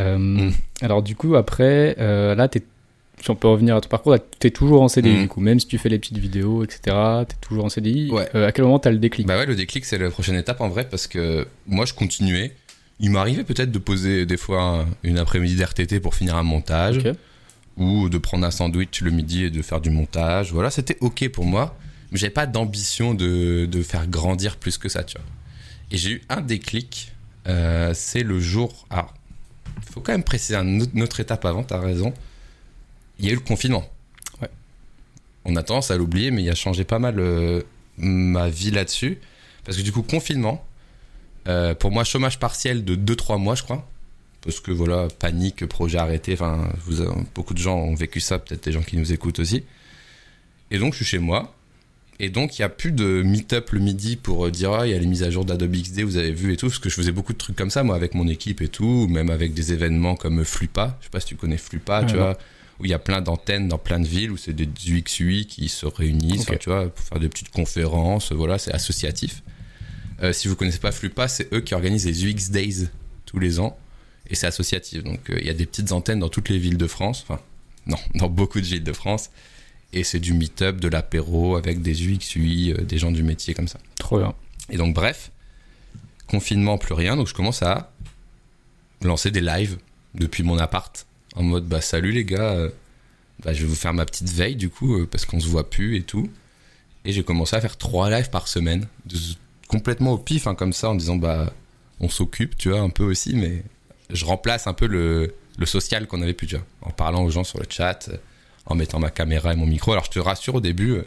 Euh, 0.00 0.18
mm. 0.18 0.52
Alors 0.80 1.02
du 1.02 1.14
coup, 1.14 1.36
après, 1.36 1.94
euh, 1.98 2.34
là, 2.34 2.48
es, 2.52 2.62
si 3.22 3.30
on 3.30 3.36
peut 3.36 3.48
revenir 3.48 3.76
à 3.76 3.80
ton 3.80 3.88
parcours, 3.88 4.16
tu 4.40 4.46
es 4.46 4.50
toujours 4.50 4.82
en 4.82 4.88
CDI, 4.88 5.14
mm. 5.14 5.20
du 5.22 5.28
coup, 5.28 5.40
même 5.40 5.60
si 5.60 5.66
tu 5.66 5.78
fais 5.78 5.88
les 5.88 5.98
petites 5.98 6.18
vidéos, 6.18 6.64
etc., 6.64 6.80
tu 6.84 6.90
es 7.34 7.38
toujours 7.40 7.64
en 7.64 7.68
CDI. 7.68 8.10
Ouais. 8.10 8.28
Euh, 8.34 8.48
à 8.48 8.52
quel 8.52 8.64
moment 8.64 8.80
tu 8.80 8.88
as 8.88 8.90
le 8.90 8.98
déclic? 8.98 9.26
Bah 9.26 9.38
ouais, 9.38 9.46
le 9.46 9.54
déclic, 9.54 9.84
c'est 9.84 9.98
la 9.98 10.10
prochaine 10.10 10.34
étape 10.34 10.60
en 10.60 10.68
vrai, 10.68 10.88
parce 10.88 11.06
que 11.06 11.46
moi, 11.66 11.84
je 11.84 11.94
continuais. 11.94 12.52
Il 12.98 13.10
m'arrivait 13.10 13.44
peut-être 13.44 13.70
de 13.70 13.78
poser 13.78 14.26
des 14.26 14.36
fois 14.36 14.86
une 15.02 15.18
après-midi 15.18 15.56
d'RTT 15.56 16.00
pour 16.00 16.14
finir 16.14 16.36
un 16.36 16.42
montage 16.42 17.00
ou 17.76 18.08
de 18.08 18.18
prendre 18.18 18.46
un 18.46 18.50
sandwich 18.50 19.00
le 19.00 19.10
midi 19.10 19.44
et 19.44 19.50
de 19.50 19.62
faire 19.62 19.80
du 19.80 19.90
montage. 19.90 20.52
Voilà, 20.52 20.70
c'était 20.70 20.96
ok 21.00 21.28
pour 21.30 21.44
moi, 21.44 21.76
mais 22.10 22.18
j'avais 22.18 22.32
pas 22.32 22.46
d'ambition 22.46 23.14
de, 23.14 23.66
de, 23.66 23.82
faire 23.82 24.06
grandir 24.06 24.56
plus 24.56 24.78
que 24.78 24.88
ça, 24.88 25.02
tu 25.04 25.16
vois. 25.16 25.26
Et 25.90 25.96
j'ai 25.96 26.10
eu 26.10 26.22
un 26.28 26.40
déclic, 26.40 27.12
euh, 27.48 27.92
c'est 27.94 28.22
le 28.22 28.38
jour. 28.40 28.86
Alors, 28.90 29.14
il 29.78 29.92
faut 29.92 30.00
quand 30.00 30.12
même 30.12 30.24
préciser 30.24 30.56
une 30.56 31.02
autre, 31.02 31.20
étape 31.20 31.44
avant, 31.44 31.64
tu 31.64 31.74
as 31.74 31.80
raison. 31.80 32.12
Il 33.18 33.26
y 33.26 33.28
a 33.28 33.32
eu 33.32 33.36
le 33.36 33.40
confinement. 33.40 33.84
Ouais. 34.40 34.48
On 35.44 35.56
a 35.56 35.62
tendance 35.62 35.90
à 35.90 35.96
l'oublier, 35.96 36.30
mais 36.30 36.42
il 36.42 36.50
a 36.50 36.54
changé 36.54 36.84
pas 36.84 36.98
mal 36.98 37.18
euh, 37.18 37.62
ma 37.96 38.48
vie 38.48 38.70
là-dessus. 38.70 39.18
Parce 39.64 39.76
que 39.76 39.82
du 39.82 39.92
coup, 39.92 40.02
confinement, 40.02 40.64
euh, 41.48 41.74
pour 41.74 41.90
moi, 41.90 42.04
chômage 42.04 42.38
partiel 42.38 42.84
de 42.84 42.96
2-3 42.96 43.38
mois, 43.38 43.54
je 43.54 43.62
crois 43.62 43.86
parce 44.42 44.60
que 44.60 44.72
voilà, 44.72 45.08
panique, 45.18 45.64
projet 45.66 45.98
arrêté. 45.98 46.34
Enfin, 46.34 46.68
vous, 46.84 47.04
beaucoup 47.34 47.54
de 47.54 47.58
gens 47.58 47.76
ont 47.76 47.94
vécu 47.94 48.20
ça, 48.20 48.38
peut-être 48.38 48.64
des 48.64 48.72
gens 48.72 48.82
qui 48.82 48.96
nous 48.96 49.12
écoutent 49.12 49.38
aussi. 49.38 49.64
Et 50.70 50.78
donc, 50.78 50.92
je 50.92 50.96
suis 50.98 51.04
chez 51.04 51.18
moi. 51.18 51.54
Et 52.18 52.28
donc, 52.28 52.58
il 52.58 52.62
n'y 52.62 52.64
a 52.64 52.68
plus 52.68 52.92
de 52.92 53.22
meet-up 53.22 53.70
le 53.70 53.80
midi 53.80 54.16
pour 54.16 54.46
euh, 54.46 54.50
dire, 54.50 54.72
ah, 54.72 54.86
il 54.86 54.92
y 54.92 54.94
a 54.94 54.98
les 54.98 55.06
mises 55.06 55.22
à 55.22 55.30
jour 55.30 55.44
d'Adobe 55.44 55.72
XD, 55.72 56.02
vous 56.02 56.16
avez 56.16 56.32
vu 56.32 56.52
et 56.52 56.56
tout. 56.56 56.66
Parce 56.66 56.78
que 56.78 56.88
je 56.88 56.94
faisais 56.94 57.12
beaucoup 57.12 57.32
de 57.32 57.38
trucs 57.38 57.56
comme 57.56 57.70
ça, 57.70 57.82
moi, 57.82 57.96
avec 57.96 58.14
mon 58.14 58.26
équipe 58.28 58.60
et 58.62 58.68
tout, 58.68 59.06
même 59.08 59.30
avec 59.30 59.54
des 59.54 59.72
événements 59.72 60.16
comme 60.16 60.44
Flupa. 60.44 60.98
Je 61.00 61.06
sais 61.06 61.10
pas 61.10 61.20
si 61.20 61.26
tu 61.26 61.36
connais 61.36 61.56
Flupa, 61.56 62.04
tu 62.04 62.16
vois, 62.16 62.36
où 62.80 62.84
il 62.84 62.90
y 62.90 62.94
a 62.94 62.98
plein 62.98 63.20
d'antennes 63.20 63.68
dans 63.68 63.78
plein 63.78 64.00
de 64.00 64.06
villes, 64.06 64.30
où 64.30 64.36
c'est 64.36 64.52
des 64.52 64.68
UXUI 64.86 65.46
qui 65.46 65.68
se 65.68 65.86
réunissent, 65.86 66.46
tu 66.60 66.70
vois, 66.70 66.88
pour 66.88 67.04
faire 67.04 67.20
des 67.20 67.28
petites 67.28 67.50
conférences. 67.50 68.32
Voilà, 68.32 68.58
c'est 68.58 68.72
associatif. 68.72 69.42
Euh, 70.22 70.32
si 70.32 70.48
vous 70.48 70.56
connaissez 70.56 70.78
pas 70.78 70.92
Flupa, 70.92 71.28
c'est 71.28 71.52
eux 71.52 71.60
qui 71.60 71.74
organisent 71.74 72.06
les 72.06 72.24
UX 72.24 72.50
Days 72.50 72.88
tous 73.26 73.38
les 73.38 73.60
ans 73.60 73.76
et 74.28 74.34
c'est 74.34 74.46
associatif. 74.46 75.02
Donc 75.04 75.30
euh, 75.30 75.38
il 75.40 75.46
y 75.46 75.50
a 75.50 75.54
des 75.54 75.66
petites 75.66 75.92
antennes 75.92 76.20
dans 76.20 76.28
toutes 76.28 76.48
les 76.48 76.58
villes 76.58 76.78
de 76.78 76.86
France, 76.86 77.24
enfin 77.26 77.40
non, 77.86 77.98
dans 78.14 78.28
beaucoup 78.28 78.60
de 78.60 78.66
villes 78.66 78.84
de 78.84 78.92
France, 78.92 79.30
et 79.92 80.04
c'est 80.04 80.20
du 80.20 80.32
meet-up, 80.32 80.80
de 80.80 80.88
l'apéro 80.88 81.56
avec 81.56 81.82
des 81.82 82.08
UX, 82.08 82.36
UI, 82.36 82.72
euh, 82.72 82.82
des 82.82 82.98
gens 82.98 83.12
du 83.12 83.22
métier 83.22 83.54
comme 83.54 83.68
ça. 83.68 83.78
Trop 83.98 84.18
bien. 84.18 84.34
Et 84.70 84.76
donc 84.76 84.94
bref, 84.94 85.30
confinement, 86.28 86.78
plus 86.78 86.94
rien, 86.94 87.16
donc 87.16 87.28
je 87.28 87.34
commence 87.34 87.62
à 87.62 87.92
lancer 89.02 89.30
des 89.30 89.40
lives 89.40 89.78
depuis 90.14 90.42
mon 90.42 90.58
appart, 90.58 91.06
en 91.36 91.42
mode 91.42 91.66
bah 91.66 91.80
salut 91.80 92.12
les 92.12 92.24
gars, 92.24 92.52
euh, 92.52 92.70
bah, 93.44 93.52
je 93.52 93.62
vais 93.62 93.68
vous 93.68 93.74
faire 93.74 93.94
ma 93.94 94.04
petite 94.04 94.30
veille 94.30 94.56
du 94.56 94.70
coup, 94.70 95.06
parce 95.06 95.24
qu'on 95.24 95.40
se 95.40 95.48
voit 95.48 95.68
plus 95.68 95.96
et 95.96 96.02
tout. 96.02 96.28
Et 97.04 97.12
j'ai 97.12 97.24
commencé 97.24 97.56
à 97.56 97.60
faire 97.60 97.76
trois 97.76 98.10
lives 98.10 98.30
par 98.30 98.46
semaine, 98.48 98.86
complètement 99.68 100.12
au 100.12 100.18
pif, 100.18 100.46
hein, 100.46 100.54
comme 100.54 100.72
ça, 100.72 100.90
en 100.90 100.94
disant 100.94 101.16
bah 101.16 101.52
on 102.00 102.08
s'occupe, 102.08 102.56
tu 102.56 102.70
vois, 102.70 102.80
un 102.80 102.90
peu 102.90 103.04
aussi, 103.04 103.34
mais 103.34 103.62
je 104.10 104.24
remplace 104.24 104.66
un 104.66 104.74
peu 104.74 104.86
le, 104.86 105.34
social 105.64 106.06
qu'on 106.06 106.20
avait 106.22 106.34
pu 106.34 106.46
dire, 106.46 106.62
en 106.82 106.90
parlant 106.90 107.22
aux 107.22 107.30
gens 107.30 107.44
sur 107.44 107.58
le 107.58 107.66
chat, 107.68 108.10
en 108.66 108.74
mettant 108.74 108.98
ma 108.98 109.10
caméra 109.10 109.52
et 109.52 109.56
mon 109.56 109.66
micro. 109.66 109.92
Alors 109.92 110.04
je 110.04 110.10
te 110.10 110.18
rassure 110.18 110.56
au 110.56 110.60
début, 110.60 110.92
euh, 110.92 111.02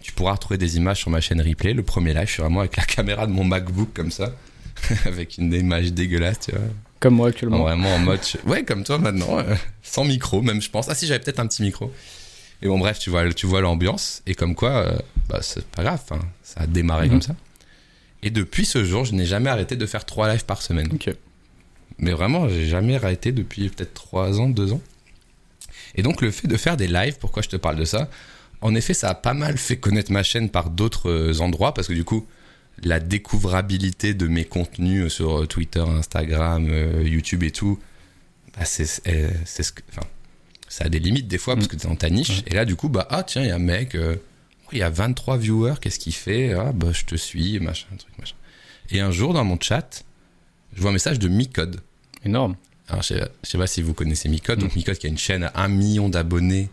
tu 0.00 0.12
pourras 0.12 0.32
retrouver 0.32 0.58
des 0.58 0.76
images 0.76 0.98
sur 0.98 1.10
ma 1.10 1.20
chaîne 1.20 1.40
replay. 1.40 1.72
Le 1.74 1.82
premier 1.82 2.14
live, 2.14 2.26
je 2.26 2.32
suis 2.32 2.42
vraiment 2.42 2.60
avec 2.60 2.76
la 2.76 2.84
caméra 2.86 3.26
de 3.26 3.32
mon 3.32 3.44
MacBook 3.44 3.92
comme 3.94 4.10
ça, 4.10 4.34
avec 5.04 5.38
une 5.38 5.52
image 5.52 5.92
dégueulasse, 5.92 6.40
tu 6.40 6.52
vois. 6.52 6.60
Comme 7.00 7.14
moi 7.14 7.28
actuellement. 7.28 7.58
Vraiment 7.58 7.94
en 7.94 7.98
mode, 7.98 8.20
ouais, 8.46 8.64
comme 8.64 8.84
toi 8.84 8.98
maintenant, 8.98 9.38
euh, 9.38 9.54
sans 9.82 10.04
micro 10.04 10.42
même, 10.42 10.60
je 10.60 10.70
pense. 10.70 10.88
Ah 10.88 10.94
si, 10.94 11.06
j'avais 11.06 11.20
peut-être 11.20 11.40
un 11.40 11.46
petit 11.46 11.62
micro. 11.62 11.92
Et 12.60 12.66
bon, 12.66 12.78
bref, 12.78 12.98
tu 12.98 13.10
vois, 13.10 13.32
tu 13.32 13.46
vois 13.46 13.60
l'ambiance 13.60 14.22
et 14.26 14.34
comme 14.34 14.54
quoi, 14.56 14.84
euh, 14.84 14.98
bah, 15.28 15.38
c'est 15.42 15.64
pas 15.66 15.84
grave, 15.84 16.02
ça 16.42 16.60
a 16.60 16.66
démarré 16.66 17.06
mhm. 17.06 17.10
comme 17.12 17.22
ça. 17.22 17.36
Et 18.22 18.30
depuis 18.30 18.64
ce 18.66 18.84
jour, 18.84 19.04
je 19.04 19.14
n'ai 19.14 19.26
jamais 19.26 19.48
arrêté 19.48 19.76
de 19.76 19.86
faire 19.86 20.04
trois 20.04 20.32
lives 20.32 20.44
par 20.44 20.60
semaine. 20.60 20.88
Ok. 20.92 21.14
Mais 21.98 22.12
vraiment, 22.12 22.48
j'ai 22.48 22.66
jamais 22.66 22.96
arrêté 22.96 23.32
depuis 23.32 23.68
peut-être 23.68 23.94
3 23.94 24.40
ans, 24.40 24.48
2 24.48 24.72
ans. 24.72 24.80
Et 25.94 26.02
donc, 26.02 26.20
le 26.22 26.30
fait 26.30 26.46
de 26.46 26.56
faire 26.56 26.76
des 26.76 26.86
lives, 26.86 27.18
pourquoi 27.18 27.42
je 27.42 27.48
te 27.48 27.56
parle 27.56 27.76
de 27.76 27.84
ça? 27.84 28.08
En 28.60 28.74
effet, 28.74 28.94
ça 28.94 29.10
a 29.10 29.14
pas 29.14 29.34
mal 29.34 29.58
fait 29.58 29.76
connaître 29.76 30.12
ma 30.12 30.22
chaîne 30.22 30.48
par 30.48 30.70
d'autres 30.70 31.10
euh, 31.10 31.40
endroits, 31.40 31.74
parce 31.74 31.88
que 31.88 31.92
du 31.92 32.04
coup, 32.04 32.26
la 32.82 33.00
découvrabilité 33.00 34.14
de 34.14 34.26
mes 34.26 34.44
contenus 34.44 35.12
sur 35.12 35.40
euh, 35.40 35.46
Twitter, 35.46 35.80
Instagram, 35.80 36.68
euh, 36.70 37.02
YouTube 37.04 37.42
et 37.42 37.50
tout, 37.50 37.78
bah 38.56 38.64
c'est 38.64 38.86
ce 38.86 39.72
que. 39.72 39.82
Enfin, 39.90 40.06
ça 40.68 40.84
a 40.84 40.88
des 40.88 40.98
limites 40.98 41.28
des 41.28 41.38
fois, 41.38 41.54
parce 41.54 41.66
mm. 41.66 41.70
que 41.70 41.76
t'es 41.76 41.88
dans 41.88 41.96
ta 41.96 42.10
niche. 42.10 42.42
Et 42.46 42.54
là, 42.54 42.64
du 42.64 42.76
coup, 42.76 42.88
bah, 42.88 43.06
ah, 43.10 43.22
tiens, 43.22 43.42
il 43.42 43.48
y 43.48 43.50
a 43.50 43.56
un 43.56 43.58
mec, 43.58 43.96
il 44.72 44.78
y 44.78 44.82
a 44.82 44.90
23 44.90 45.38
viewers, 45.38 45.74
qu'est-ce 45.80 45.98
qu'il 45.98 46.14
fait? 46.14 46.52
Ah, 46.52 46.72
bah, 46.72 46.92
je 46.92 47.04
te 47.04 47.14
suis, 47.16 47.58
machin, 47.58 47.86
truc, 47.98 48.12
machin. 48.18 48.34
Et 48.90 49.00
un 49.00 49.10
jour, 49.10 49.32
dans 49.32 49.44
mon 49.44 49.58
chat, 49.60 50.04
je 50.74 50.80
vois 50.80 50.90
un 50.90 50.92
message 50.92 51.18
de 51.18 51.28
Micode. 51.28 51.80
Énorme. 52.24 52.56
Alors, 52.88 53.02
je, 53.02 53.14
sais, 53.14 53.28
sais 53.42 53.58
pas 53.58 53.66
si 53.66 53.80
vous 53.80 53.94
connaissez 53.94 54.28
Micode. 54.28 54.58
Donc, 54.58 54.74
mm. 54.74 54.78
Micode 54.78 54.98
qui 54.98 55.06
a 55.06 55.10
une 55.10 55.18
chaîne 55.18 55.44
à 55.44 55.52
un 55.62 55.68
million 55.68 56.08
d'abonnés 56.08 56.68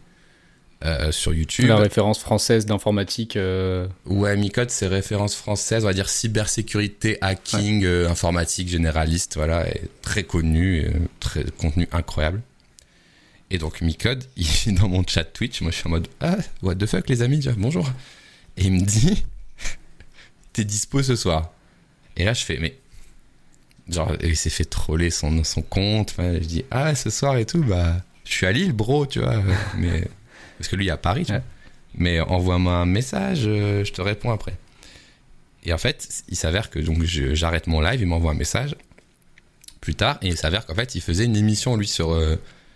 euh, 0.83 1.11
sur 1.11 1.33
YouTube. 1.33 1.67
La 1.67 1.77
référence 1.77 2.19
française 2.19 2.65
d'informatique. 2.65 3.37
Euh... 3.37 3.87
Ouais, 4.05 4.35
Micode, 4.35 4.69
c'est 4.69 4.87
référence 4.87 5.35
française, 5.35 5.83
on 5.83 5.87
va 5.87 5.93
dire 5.93 6.09
cybersécurité, 6.09 7.17
hacking, 7.21 7.85
euh, 7.85 8.09
informatique 8.09 8.67
généraliste, 8.67 9.35
voilà, 9.35 9.65
très 10.01 10.23
connu, 10.23 10.85
très 11.19 11.45
contenu 11.57 11.87
incroyable. 11.91 12.41
Et 13.51 13.57
donc 13.57 13.81
Micode, 13.81 14.23
il 14.35 14.47
est 14.47 14.71
dans 14.71 14.89
mon 14.89 15.03
chat 15.07 15.23
Twitch, 15.23 15.61
moi 15.61 15.71
je 15.71 15.77
suis 15.77 15.87
en 15.87 15.91
mode 15.91 16.07
ah 16.19 16.35
what 16.61 16.75
the 16.75 16.85
fuck 16.85 17.07
les 17.09 17.21
amis, 17.21 17.47
bonjour. 17.57 17.89
Et 18.57 18.65
il 18.65 18.73
me 18.73 18.81
dit 18.81 19.23
t'es 20.53 20.65
dispo 20.65 21.01
ce 21.03 21.15
soir. 21.15 21.51
Et 22.17 22.25
là 22.25 22.33
je 22.33 22.43
fais 22.43 22.57
mais 22.59 22.77
genre 23.89 24.11
il 24.21 24.35
s'est 24.35 24.49
fait 24.49 24.65
troller 24.65 25.09
son 25.09 25.43
son 25.43 25.61
compte, 25.61 26.15
je 26.17 26.39
dis 26.39 26.65
ah 26.71 26.95
ce 26.95 27.09
soir 27.09 27.37
et 27.37 27.45
tout 27.45 27.63
bah 27.63 28.01
je 28.25 28.31
suis 28.31 28.45
à 28.45 28.51
Lille 28.51 28.73
bro, 28.73 29.05
tu 29.05 29.19
vois, 29.19 29.41
mais 29.77 30.07
parce 30.57 30.69
que 30.69 30.75
lui 30.75 30.85
il 30.85 30.87
est 30.89 30.91
à 30.91 30.97
Paris, 30.97 31.25
tu 31.25 31.31
vois. 31.31 31.41
Mais 31.97 32.19
envoie-moi 32.19 32.73
un 32.73 32.85
message, 32.85 33.41
je 33.41 33.91
te 33.91 34.01
réponds 34.01 34.31
après. 34.31 34.57
Et 35.63 35.73
en 35.73 35.77
fait, 35.77 36.23
il 36.27 36.35
s'avère 36.35 36.69
que 36.69 36.79
donc 36.79 37.03
j'arrête 37.03 37.67
mon 37.67 37.79
live, 37.79 38.01
il 38.01 38.07
m'envoie 38.07 38.31
un 38.31 38.35
message 38.35 38.75
plus 39.79 39.95
tard 39.95 40.17
et 40.21 40.27
il 40.27 40.37
s'avère 40.37 40.65
qu'en 40.65 40.75
fait, 40.75 40.95
il 40.95 41.01
faisait 41.01 41.25
une 41.25 41.37
émission 41.37 41.77
lui 41.77 41.87
sur 41.87 42.11
euh, 42.11 42.35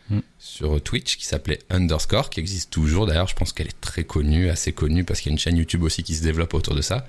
Mm. 0.09 0.19
sur 0.39 0.81
Twitch 0.81 1.17
qui 1.17 1.25
s'appelait 1.25 1.59
Underscore, 1.69 2.29
qui 2.29 2.39
existe 2.39 2.71
toujours 2.71 3.05
d'ailleurs. 3.05 3.27
Je 3.27 3.35
pense 3.35 3.53
qu'elle 3.53 3.67
est 3.67 3.81
très 3.81 4.03
connue, 4.03 4.49
assez 4.49 4.73
connue, 4.73 5.03
parce 5.03 5.21
qu'il 5.21 5.29
y 5.29 5.33
a 5.33 5.33
une 5.33 5.39
chaîne 5.39 5.57
YouTube 5.57 5.83
aussi 5.83 6.03
qui 6.03 6.15
se 6.15 6.23
développe 6.23 6.53
autour 6.53 6.75
de 6.75 6.81
ça. 6.81 7.05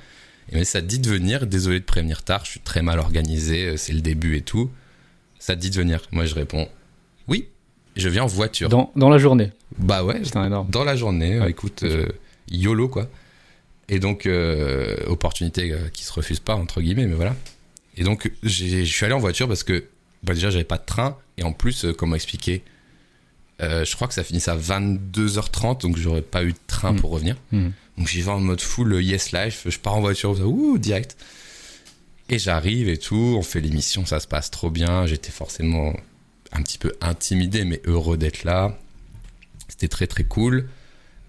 Et 0.50 0.56
mais 0.56 0.64
ça 0.64 0.80
te 0.80 0.86
dit 0.86 0.98
de 0.98 1.08
venir, 1.08 1.46
désolé 1.46 1.80
de 1.80 1.84
prévenir 1.84 2.22
tard, 2.22 2.44
je 2.44 2.50
suis 2.50 2.60
très 2.60 2.82
mal 2.82 2.98
organisé, 2.98 3.66
euh, 3.66 3.76
c'est 3.76 3.92
le 3.92 4.00
début 4.00 4.36
et 4.36 4.42
tout. 4.42 4.70
Ça 5.38 5.56
te 5.56 5.60
dit 5.60 5.70
de 5.70 5.76
venir. 5.76 6.02
Moi 6.12 6.26
je 6.26 6.34
réponds 6.34 6.68
oui, 7.28 7.48
je 7.96 8.08
viens 8.08 8.24
en 8.24 8.28
voiture. 8.28 8.68
Dans, 8.68 8.92
dans 8.96 9.08
la 9.08 9.18
journée 9.18 9.50
Bah 9.78 10.04
ouais, 10.04 10.22
énorme. 10.34 10.68
dans 10.70 10.84
la 10.84 10.96
journée, 10.96 11.40
écoute, 11.48 11.82
euh, 11.82 12.06
YOLO 12.50 12.88
quoi. 12.88 13.08
Et 13.88 13.98
donc, 13.98 14.26
euh, 14.26 14.96
opportunité 15.06 15.74
qui 15.92 16.04
se 16.04 16.12
refuse 16.12 16.38
pas, 16.38 16.54
entre 16.54 16.80
guillemets, 16.80 17.06
mais 17.06 17.16
voilà. 17.16 17.34
Et 17.96 18.04
donc, 18.04 18.30
je 18.44 18.84
suis 18.84 19.04
allé 19.04 19.14
en 19.14 19.18
voiture 19.18 19.48
parce 19.48 19.64
que 19.64 19.84
bah 20.22 20.34
déjà, 20.34 20.50
j'avais 20.50 20.64
pas 20.64 20.78
de 20.78 20.84
train. 20.84 21.16
Et 21.38 21.42
en 21.42 21.52
plus, 21.52 21.86
comment 21.98 22.14
expliquer 22.14 22.62
euh, 23.62 23.84
je 23.84 23.94
crois 23.94 24.08
que 24.08 24.14
ça 24.14 24.24
finissait 24.24 24.50
à 24.50 24.56
22h30, 24.56 25.82
donc 25.82 25.96
j'aurais 25.96 26.22
pas 26.22 26.44
eu 26.44 26.52
de 26.52 26.58
train 26.66 26.94
pour 26.94 27.10
hmm. 27.10 27.14
revenir. 27.14 27.36
Hmm. 27.52 27.70
Donc 27.98 28.08
j'y 28.08 28.22
vais 28.22 28.30
en 28.30 28.40
mode 28.40 28.60
full 28.60 29.02
yes 29.02 29.32
life, 29.32 29.66
je 29.66 29.78
pars 29.78 29.94
en 29.94 30.00
voiture, 30.00 30.30
ouh, 30.46 30.78
direct. 30.78 31.16
Et 32.30 32.38
j'arrive 32.38 32.88
et 32.88 32.96
tout, 32.96 33.34
on 33.36 33.42
fait 33.42 33.60
l'émission, 33.60 34.06
ça 34.06 34.20
se 34.20 34.26
passe 34.28 34.50
trop 34.50 34.70
bien. 34.70 35.04
J'étais 35.04 35.32
forcément 35.32 35.92
un 36.52 36.62
petit 36.62 36.78
peu 36.78 36.92
intimidé, 37.00 37.64
mais 37.64 37.80
heureux 37.84 38.16
d'être 38.16 38.44
là. 38.44 38.76
C'était 39.68 39.88
très 39.88 40.06
très 40.06 40.24
cool. 40.24 40.68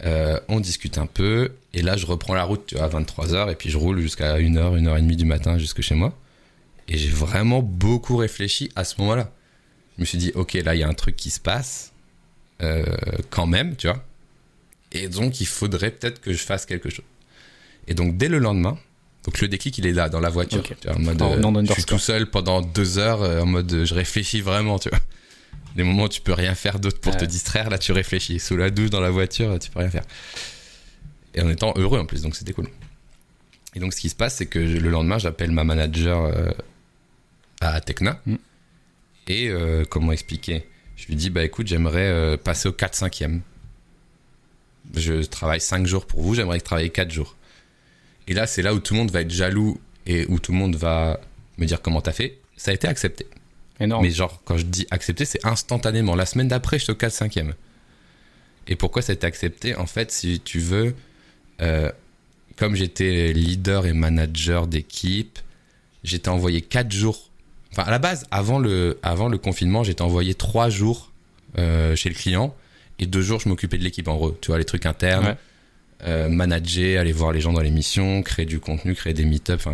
Euh, 0.04 0.40
on 0.48 0.60
discute 0.60 0.98
un 0.98 1.06
peu, 1.06 1.52
et 1.74 1.84
là 1.84 1.96
je 1.96 2.08
reprends 2.08 2.34
la 2.34 2.44
route 2.44 2.66
tu 2.66 2.76
vois, 2.76 2.86
à 2.86 2.90
23h, 2.90 3.52
et 3.52 3.56
puis 3.56 3.70
je 3.70 3.78
roule 3.78 4.00
jusqu'à 4.00 4.40
1h, 4.40 4.82
1h30 4.82 5.16
du 5.16 5.26
matin 5.26 5.60
jusque 5.60 5.82
chez 5.82 5.94
moi. 5.94 6.18
Et 6.88 6.98
j'ai 6.98 7.10
vraiment 7.10 7.62
beaucoup 7.62 8.18
réfléchi 8.18 8.72
à 8.76 8.84
ce 8.84 9.00
moment-là. 9.00 9.32
Je 9.98 10.02
me 10.02 10.06
suis 10.06 10.18
dit, 10.18 10.32
ok, 10.34 10.54
là 10.54 10.74
il 10.74 10.80
y 10.80 10.84
a 10.84 10.88
un 10.88 10.94
truc 10.96 11.16
qui 11.16 11.30
se 11.30 11.40
passe 11.40 11.94
euh, 12.64 12.84
quand 13.30 13.46
même, 13.46 13.76
tu 13.76 13.88
vois. 13.88 14.04
Et 14.92 15.08
donc, 15.08 15.40
il 15.40 15.48
faudrait 15.48 15.92
peut-être 15.92 16.20
que 16.20 16.34
je 16.34 16.44
fasse 16.44 16.66
quelque 16.66 16.90
chose. 16.90 17.06
Et 17.88 17.94
donc, 17.94 18.18
dès 18.18 18.28
le 18.28 18.40
lendemain, 18.40 18.78
donc 19.24 19.40
le 19.40 19.48
déclic, 19.48 19.78
il 19.78 19.86
est 19.86 19.94
là, 19.94 20.10
dans 20.10 20.20
la 20.20 20.30
voiture. 20.30 20.64
Tu 20.64 20.76
vois, 20.88 20.96
en 20.96 21.00
mode, 21.00 21.22
euh, 21.22 21.66
je 21.68 21.74
suis 21.74 21.84
tout 21.84 22.00
seul 22.00 22.30
pendant 22.30 22.62
deux 22.62 22.98
heures, 22.98 23.22
euh, 23.22 23.42
en 23.42 23.46
mode, 23.46 23.86
je 23.86 23.94
réfléchis 23.94 24.42
vraiment, 24.42 24.80
tu 24.80 24.90
vois. 24.90 25.00
Les 25.76 25.84
moments 25.84 26.04
où 26.04 26.10
tu 26.10 26.22
peux 26.22 26.34
rien 26.34 26.56
faire 26.56 26.80
d'autre 26.80 27.00
pour 27.00 27.16
te 27.16 27.24
distraire, 27.24 27.70
là, 27.70 27.78
tu 27.78 27.92
réfléchis. 27.92 28.40
Sous 28.40 28.58
la 28.58 28.70
douche, 28.70 28.90
dans 28.90 29.00
la 29.00 29.12
voiture, 29.12 29.58
tu 29.60 29.70
peux 29.70 29.80
rien 29.80 29.90
faire. 29.90 30.04
Et 31.34 31.42
en 31.42 31.50
étant 31.50 31.74
heureux, 31.78 32.00
en 32.00 32.06
plus, 32.06 32.22
donc 32.24 32.36
c'était 32.36 32.52
cool. 32.52 32.68
Et 33.76 33.80
donc, 33.80 33.94
ce 33.94 34.02
qui 34.02 34.10
se 34.10 34.16
passe, 34.16 34.36
c'est 34.36 34.48
que 34.48 34.60
le 34.60 34.90
lendemain, 34.90 35.18
j'appelle 35.18 35.52
ma 35.52 35.64
manager 35.64 36.30
à 37.62 37.80
Tecna. 37.80 38.20
Mm. 38.26 38.36
Et 39.28 39.52
comment 39.90 40.12
expliquer? 40.12 40.66
Je 41.02 41.08
lui 41.08 41.16
dis, 41.16 41.32
bah 41.32 41.44
écoute, 41.44 41.66
j'aimerais 41.66 42.06
euh, 42.06 42.38
passer 42.38 42.70
au 42.70 42.74
4-5e. 42.74 43.40
Je 44.96 45.24
travaille 45.24 45.60
5 45.60 45.88
jours 45.88 46.06
pour 46.06 46.22
vous, 46.22 46.36
j'aimerais 46.36 46.60
travailler 46.60 46.92
4 46.92 47.10
jours. 47.10 47.36
Et 48.28 48.34
là, 48.34 48.48
c'est 48.48 48.62
là 48.62 48.74
où 48.74 48.80
tout 48.80 48.94
le 48.94 49.00
monde 49.00 49.12
va 49.12 49.22
être 49.22 49.32
jaloux 49.32 49.80
et 50.06 50.26
où 50.28 50.40
tout 50.40 50.52
le 50.52 50.58
monde 50.58 50.76
va 50.76 51.20
me 51.58 51.66
dire 51.66 51.82
comment 51.82 52.02
t'as 52.02 52.12
fait. 52.12 52.38
Ça 52.58 52.72
a 52.72 52.74
été 52.74 52.88
accepté. 52.88 53.28
Énorme. 53.80 54.04
Mais 54.04 54.12
genre, 54.12 54.42
quand 54.46 54.58
je 54.58 54.66
dis 54.66 54.88
accepté, 54.92 55.26
c'est 55.26 55.46
instantanément. 55.46 56.16
La 56.16 56.26
semaine 56.26 56.48
d'après, 56.48 56.78
je 56.78 56.84
suis 56.84 56.94
au 56.94 56.96
4-5e. 56.96 57.54
Et 58.68 58.76
pourquoi 58.76 59.02
ça 59.02 59.12
a 59.12 59.16
été 59.16 59.26
accepté? 59.26 59.76
En 59.76 59.88
fait, 59.88 60.12
si 60.12 60.40
tu 60.40 60.60
veux, 60.60 60.96
euh, 61.62 61.92
comme 62.58 62.76
j'étais 62.76 63.34
leader 63.34 63.88
et 63.88 63.94
manager 63.94 64.68
d'équipe, 64.68 65.40
j'étais 66.04 66.30
envoyé 66.30 66.62
4 66.62 66.92
jours 66.92 67.32
Enfin, 67.72 67.84
à 67.84 67.92
la 67.92 68.00
base, 68.00 68.26
avant 68.32 68.60
le, 68.60 69.00
avant 69.02 69.30
le 69.30 69.38
confinement, 69.38 69.84
j'étais 69.84 70.02
envoyé 70.02 70.34
trois 70.34 70.70
jours 70.70 71.12
euh, 71.58 71.96
chez 71.96 72.10
le 72.10 72.16
client 72.16 72.54
et 73.00 73.06
deux 73.06 73.22
jours, 73.22 73.40
je 73.40 73.50
m'occupais 73.50 73.78
de 73.78 73.84
l'équipe 73.84 74.08
en 74.08 74.16
gros. 74.16 74.32
Tu 74.42 74.48
vois, 74.48 74.58
les 74.58 74.66
trucs 74.66 74.86
internes, 74.86 75.38
euh, 76.04 76.30
manager, 76.30 77.00
aller 77.00 77.12
voir 77.12 77.32
les 77.32 77.42
gens 77.42 77.54
dans 77.54 77.62
l'émission, 77.62 78.22
créer 78.24 78.46
du 78.46 78.60
contenu, 78.60 78.96
créer 78.96 79.14
des 79.14 79.26
meet-ups. 79.26 79.68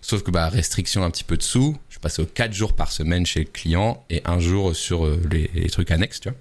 Sauf 0.00 0.22
que, 0.22 0.30
bah, 0.30 0.48
restriction 0.48 1.02
un 1.02 1.10
petit 1.10 1.24
peu 1.24 1.36
de 1.36 1.42
sous. 1.42 1.76
Je 1.88 1.98
passais 1.98 2.22
aux 2.22 2.26
quatre 2.26 2.52
jours 2.52 2.74
par 2.74 2.92
semaine 2.92 3.26
chez 3.26 3.40
le 3.40 3.46
client 3.46 4.04
et 4.10 4.22
un 4.24 4.38
jour 4.38 4.76
sur 4.76 5.06
euh, 5.06 5.20
les, 5.30 5.50
les, 5.54 5.70
trucs 5.70 5.90
annexes, 5.90 6.20
tu 6.20 6.28
vois. 6.28 6.38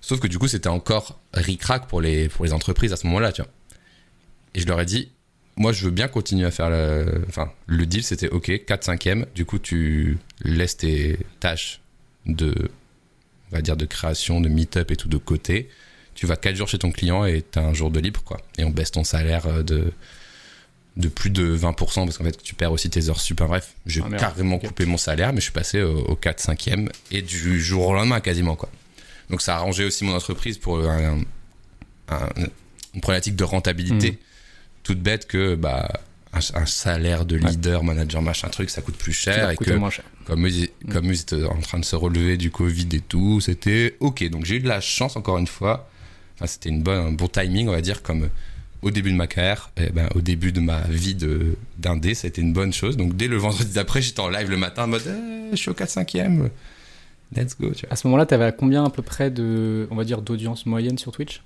Sauf 0.00 0.20
que 0.20 0.26
du 0.26 0.38
coup, 0.38 0.48
c'était 0.48 0.68
encore 0.68 1.18
ric-rac 1.32 1.86
pour 1.86 2.00
les, 2.00 2.28
pour 2.28 2.44
les 2.44 2.52
entreprises 2.52 2.92
à 2.92 2.96
ce 2.96 3.06
moment-là, 3.06 3.32
tu 3.32 3.42
vois. 3.42 3.50
Et 4.54 4.60
je 4.60 4.66
leur 4.66 4.80
ai 4.80 4.84
dit, 4.84 5.10
moi, 5.56 5.72
je 5.72 5.84
veux 5.84 5.90
bien 5.90 6.08
continuer 6.08 6.46
à 6.46 6.50
faire 6.50 6.70
le. 6.70 7.24
Enfin, 7.28 7.52
le 7.66 7.86
deal, 7.86 8.02
c'était 8.02 8.28
OK, 8.28 8.48
4-5e. 8.48 9.26
Du 9.34 9.44
coup, 9.44 9.58
tu 9.58 10.18
laisses 10.42 10.76
tes 10.78 11.18
tâches 11.40 11.80
de. 12.26 12.52
On 13.50 13.56
va 13.56 13.62
dire 13.62 13.76
de 13.76 13.84
création, 13.84 14.40
de 14.40 14.48
meet-up 14.48 14.90
et 14.90 14.96
tout 14.96 15.08
de 15.08 15.16
côté. 15.16 15.68
Tu 16.14 16.26
vas 16.26 16.36
4 16.36 16.56
jours 16.56 16.68
chez 16.68 16.78
ton 16.78 16.90
client 16.92 17.24
et 17.24 17.44
tu 17.50 17.58
as 17.58 17.62
un 17.62 17.74
jour 17.74 17.90
de 17.90 18.00
libre, 18.00 18.22
quoi. 18.24 18.40
Et 18.58 18.64
on 18.64 18.70
baisse 18.70 18.92
ton 18.92 19.04
salaire 19.04 19.46
euh, 19.46 19.62
de, 19.62 19.92
de 20.96 21.08
plus 21.08 21.30
de 21.30 21.56
20% 21.56 21.74
parce 21.76 22.18
qu'en 22.18 22.24
fait, 22.24 22.42
tu 22.42 22.54
perds 22.54 22.72
aussi 22.72 22.90
tes 22.90 23.08
heures 23.08 23.20
super. 23.20 23.48
Bref, 23.48 23.74
j'ai 23.86 24.02
ah, 24.04 24.16
carrément 24.16 24.58
coupé 24.58 24.86
mon 24.86 24.96
salaire, 24.96 25.32
mais 25.32 25.40
je 25.40 25.44
suis 25.44 25.52
passé 25.52 25.82
au, 25.82 26.14
4-5e 26.14 26.88
et 27.10 27.22
du 27.22 27.60
jour 27.60 27.88
au 27.88 27.94
lendemain 27.94 28.20
quasiment, 28.20 28.56
quoi. 28.56 28.70
Donc, 29.30 29.40
ça 29.42 29.54
a 29.54 29.58
arrangé 29.58 29.84
aussi 29.84 30.04
mon 30.04 30.14
entreprise 30.14 30.58
pour 30.58 30.78
une 30.80 31.24
problématique 33.00 33.36
de 33.36 33.44
rentabilité. 33.44 34.12
Mmh 34.12 34.16
toute 34.84 35.00
bête 35.00 35.26
que 35.26 35.56
bah, 35.56 35.88
un, 36.32 36.66
salaire 36.66 37.24
de 37.24 37.36
leader, 37.36 37.82
manager, 37.82 38.22
machin 38.22 38.48
truc, 38.48 38.70
ça 38.70 38.82
coûte 38.82 38.96
plus 38.96 39.12
cher. 39.12 39.50
Et 39.50 39.56
que, 39.56 39.70
Comme, 40.26 40.46
ils, 40.46 40.68
mm. 40.84 40.92
comme 40.92 41.06
ils 41.06 41.20
étaient 41.20 41.44
en 41.44 41.60
train 41.60 41.78
de 41.78 41.84
se 41.84 41.96
relever 41.96 42.36
du 42.36 42.50
Covid 42.50 42.88
et 42.92 43.00
tout, 43.00 43.40
c'était 43.40 43.96
ok. 44.00 44.28
Donc 44.30 44.44
j'ai 44.44 44.56
eu 44.56 44.60
de 44.60 44.68
la 44.68 44.80
chance, 44.80 45.16
encore 45.16 45.38
une 45.38 45.46
fois. 45.46 45.88
Enfin, 46.36 46.46
c'était 46.46 46.68
une 46.68 46.82
bonne, 46.82 47.06
un 47.06 47.12
bon 47.12 47.28
timing, 47.28 47.68
on 47.68 47.72
va 47.72 47.80
dire, 47.80 48.02
comme 48.02 48.28
au 48.82 48.90
début 48.90 49.10
de 49.10 49.16
ma 49.16 49.26
carrière, 49.26 49.70
eh 49.76 49.90
ben, 49.90 50.08
au 50.14 50.20
début 50.20 50.52
de 50.52 50.60
ma 50.60 50.82
vie 50.82 51.16
d'indé, 51.78 52.14
ça 52.14 52.26
a 52.26 52.28
été 52.28 52.42
une 52.42 52.52
bonne 52.52 52.72
chose. 52.72 52.96
Donc 52.96 53.16
dès 53.16 53.28
le 53.28 53.36
vendredi 53.36 53.72
d'après, 53.72 54.02
j'étais 54.02 54.20
en 54.20 54.28
live 54.28 54.50
le 54.50 54.56
matin 54.56 54.84
en 54.84 54.88
mode 54.88 55.02
eh, 55.06 55.50
je 55.52 55.56
suis 55.56 55.70
au 55.70 55.74
4-5e, 55.74 56.50
let's 57.34 57.56
go. 57.58 57.72
À 57.90 57.96
ce 57.96 58.06
moment-là, 58.06 58.26
tu 58.26 58.34
avais 58.34 58.52
combien 58.56 58.84
à 58.84 58.90
peu 58.90 59.02
près 59.02 59.30
de, 59.30 59.88
on 59.90 59.96
va 59.96 60.04
dire, 60.04 60.20
d'audience 60.22 60.66
moyenne 60.66 60.98
sur 60.98 61.12
Twitch? 61.12 61.42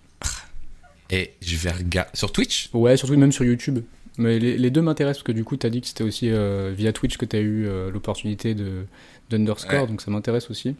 Et 1.11 1.33
je 1.41 1.57
vais 1.57 1.71
regarder. 1.71 2.11
Sur 2.15 2.33
Twitch? 2.33 2.71
Ouais, 2.73 2.97
surtout 2.97 3.17
même 3.17 3.33
sur 3.33 3.45
YouTube. 3.45 3.81
Mais 4.19 4.41
les, 4.41 4.71
deux 4.71 4.83
m'intéressent 4.83 5.19
parce 5.19 5.27
que 5.29 5.33
du 5.33 5.45
coup, 5.45 5.57
tu 5.57 5.65
as 5.65 5.71
dit 5.71 5.81
que 5.81 5.87
c'était 5.87 6.03
aussi 6.03 6.29
euh, 6.29 6.75
via 6.77 6.93
Twitch 6.93 7.17
que 7.17 7.25
tu 7.25 7.37
as 7.37 7.41
eu 7.41 7.67
euh, 7.67 7.91
l'opportunité 7.91 8.55
de 8.55 8.85
d'Underscore, 9.31 9.87
donc 9.87 10.01
ça 10.01 10.11
m'intéresse 10.11 10.51
aussi. 10.51 10.75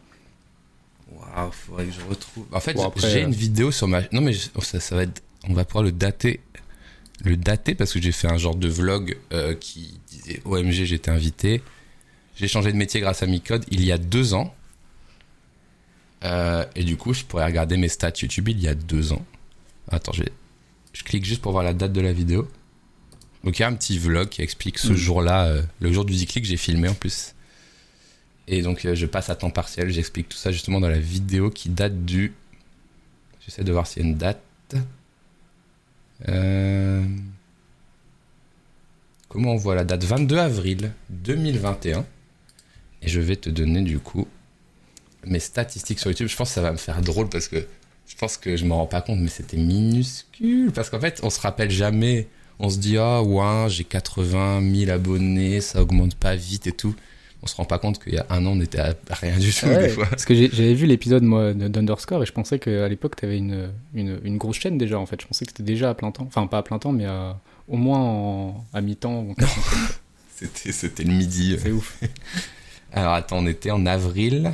Waouh, 1.35 1.51
faudrait 1.51 1.85
que 1.85 1.91
je 1.91 2.01
retrouve. 2.01 2.45
En 2.51 2.59
fait, 2.59 2.77
j'ai 2.97 3.21
une 3.21 3.29
euh, 3.29 3.35
vidéo 3.35 3.71
sur 3.71 3.87
ma. 3.87 4.01
Non, 4.11 4.21
mais 4.21 4.33
oh, 4.55 4.61
ça, 4.61 4.79
ça 4.79 4.95
va 4.95 5.03
être. 5.03 5.21
On 5.47 5.53
va 5.53 5.65
pouvoir 5.65 5.83
le 5.83 5.91
dater. 5.91 6.41
Le 7.23 7.35
dater 7.35 7.75
parce 7.75 7.91
que 7.91 8.01
j'ai 8.01 8.13
fait 8.13 8.31
un 8.31 8.37
genre 8.37 8.55
de 8.55 8.69
vlog 8.69 9.17
qui 9.59 9.99
disait 10.07 10.41
OMG, 10.45 10.85
j'étais 10.85 11.11
invité. 11.11 11.61
J'ai 12.37 12.47
changé 12.47 12.71
de 12.71 12.77
métier 12.77 13.01
grâce 13.01 13.23
à 13.23 13.25
Micode 13.25 13.65
il 13.71 13.83
y 13.83 13.91
a 13.91 13.97
deux 13.97 14.33
ans. 14.33 14.55
et 16.23 16.83
du 16.83 16.95
coup, 16.95 17.13
je 17.13 17.25
pourrais 17.25 17.45
regarder 17.45 17.75
mes 17.75 17.89
stats 17.89 18.13
YouTube 18.21 18.47
il 18.47 18.61
y 18.61 18.69
a 18.69 18.73
deux 18.73 19.11
ans. 19.11 19.25
Attends, 19.91 20.13
je, 20.13 20.23
je 20.93 21.03
clique 21.03 21.25
juste 21.25 21.41
pour 21.41 21.51
voir 21.51 21.63
la 21.63 21.73
date 21.73 21.91
de 21.93 22.01
la 22.01 22.13
vidéo. 22.13 22.47
Donc 23.43 23.57
il 23.57 23.61
y 23.61 23.65
a 23.65 23.67
un 23.67 23.73
petit 23.73 23.97
vlog 23.97 24.29
qui 24.29 24.41
explique 24.41 24.77
ce 24.77 24.91
mm. 24.91 24.95
jour-là, 24.95 25.45
euh, 25.45 25.61
le 25.79 25.91
jour 25.91 26.05
du 26.05 26.13
Zikli 26.13 26.41
que 26.41 26.47
j'ai 26.47 26.57
filmé 26.57 26.89
en 26.89 26.93
plus. 26.93 27.35
Et 28.49 28.63
donc 28.63 28.83
euh, 28.83 28.95
je 28.95 29.05
passe 29.05 29.29
à 29.29 29.35
temps 29.35 29.51
partiel, 29.51 29.89
j'explique 29.91 30.27
tout 30.27 30.37
ça 30.37 30.51
justement 30.51 30.81
dans 30.81 30.89
la 30.89 30.99
vidéo 30.99 31.51
qui 31.51 31.69
date 31.69 32.03
du... 32.03 32.33
J'essaie 33.45 33.63
de 33.63 33.71
voir 33.71 33.85
s'il 33.85 34.01
y 34.01 34.05
a 34.05 34.09
une 34.09 34.17
date. 34.17 34.41
Euh, 36.27 37.05
comment 39.29 39.53
on 39.53 39.55
voit 39.55 39.75
la 39.75 39.83
date? 39.83 40.03
22 40.03 40.37
avril 40.39 40.91
2021. 41.11 42.05
Et 43.03 43.07
je 43.07 43.21
vais 43.21 43.35
te 43.35 43.49
donner 43.49 43.81
du 43.81 43.99
coup 43.99 44.27
mes 45.25 45.39
statistiques 45.39 45.99
sur 45.99 46.09
YouTube, 46.09 46.27
je 46.27 46.35
pense 46.35 46.49
que 46.49 46.55
ça 46.55 46.61
va 46.61 46.71
me 46.71 46.77
faire 46.77 47.01
drôle 47.01 47.29
parce 47.29 47.47
que 47.47 47.67
je 48.07 48.15
pense 48.15 48.37
que 48.37 48.57
je 48.57 48.65
me 48.65 48.73
rends 48.73 48.87
pas 48.87 49.01
compte, 49.01 49.19
mais 49.19 49.29
c'était 49.29 49.57
minuscule. 49.57 50.71
Parce 50.71 50.89
qu'en 50.89 50.99
fait, 50.99 51.19
on 51.21 51.29
se 51.29 51.39
rappelle 51.39 51.69
jamais. 51.69 52.27
On 52.57 52.69
se 52.69 52.79
dit, 52.79 52.97
ah, 52.97 53.21
ouais, 53.21 53.69
j'ai 53.69 53.83
80 53.83 54.61
000 54.75 54.91
abonnés, 54.91 55.61
ça 55.61 55.81
augmente 55.81 56.15
pas 56.15 56.35
vite 56.35 56.65
et 56.65 56.71
tout. 56.71 56.95
On 57.41 57.47
se 57.47 57.55
rend 57.55 57.65
pas 57.65 57.79
compte 57.79 58.03
qu'il 58.03 58.13
y 58.13 58.17
a 58.17 58.25
un 58.29 58.45
an, 58.45 58.51
on 58.51 58.61
était 58.61 58.79
à 58.79 58.95
rien 59.11 59.37
du 59.37 59.53
tout, 59.53 59.67
des 59.67 59.89
fois. 59.89 60.05
Parce 60.07 60.25
que 60.25 60.33
j'avais 60.35 60.73
vu 60.73 60.85
l'épisode, 60.85 61.23
moi, 61.23 61.53
d'Underscore 61.53 62.23
et 62.23 62.25
je 62.25 62.33
pensais 62.33 62.59
qu'à 62.59 62.87
l'époque, 62.89 63.15
tu 63.15 63.25
avais 63.25 63.37
une, 63.37 63.71
une, 63.93 64.19
une, 64.23 64.37
grosse 64.37 64.57
chaîne 64.57 64.77
déjà, 64.77 64.99
en 64.99 65.05
fait. 65.05 65.21
Je 65.21 65.27
pensais 65.27 65.45
que 65.45 65.51
c'était 65.51 65.63
déjà 65.63 65.89
à 65.89 65.93
plein 65.93 66.11
temps. 66.11 66.25
Enfin, 66.27 66.47
pas 66.47 66.57
à 66.57 66.63
plein 66.63 66.79
temps, 66.79 66.91
mais 66.91 67.07
au 67.69 67.77
moins 67.77 68.55
à 68.73 68.81
mi-temps. 68.81 69.27
c'était 70.35 71.03
le 71.03 71.13
midi. 71.13 71.57
C'est 71.61 71.71
ouf. 71.71 72.01
Alors, 72.91 73.13
attends, 73.13 73.37
on 73.37 73.47
était 73.47 73.71
en 73.71 73.85
avril. 73.85 74.51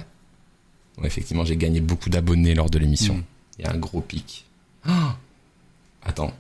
effectivement, 1.04 1.46
j'ai 1.46 1.58
gagné 1.58 1.80
beaucoup 1.80 2.10
d'abonnés 2.10 2.54
lors 2.54 2.70
de 2.70 2.78
l'émission. 2.78 3.16
Mm. 3.16 3.24
Il 3.58 3.66
y 3.66 3.68
a 3.68 3.72
un 3.72 3.78
gros 3.78 4.02
pic. 4.02 4.46
Oh 4.88 4.92
Attends. 6.04 6.34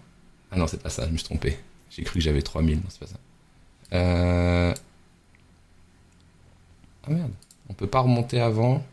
Ah 0.52 0.58
non, 0.58 0.68
c'est 0.68 0.82
pas 0.82 0.90
ça, 0.90 1.08
je 1.08 1.12
me 1.12 1.18
suis 1.18 1.26
trompé. 1.26 1.58
J'ai 1.90 2.04
cru 2.04 2.20
que 2.20 2.24
j'avais 2.24 2.42
3000, 2.42 2.78
non, 2.78 2.84
c'est 2.90 3.00
pas 3.00 3.08
ça. 3.08 3.18
Euh... 3.94 4.74
Ah 7.08 7.12
merde, 7.12 7.32
on 7.70 7.74
peut 7.74 7.88
pas 7.88 8.00
remonter 8.00 8.40
avant. 8.40 8.84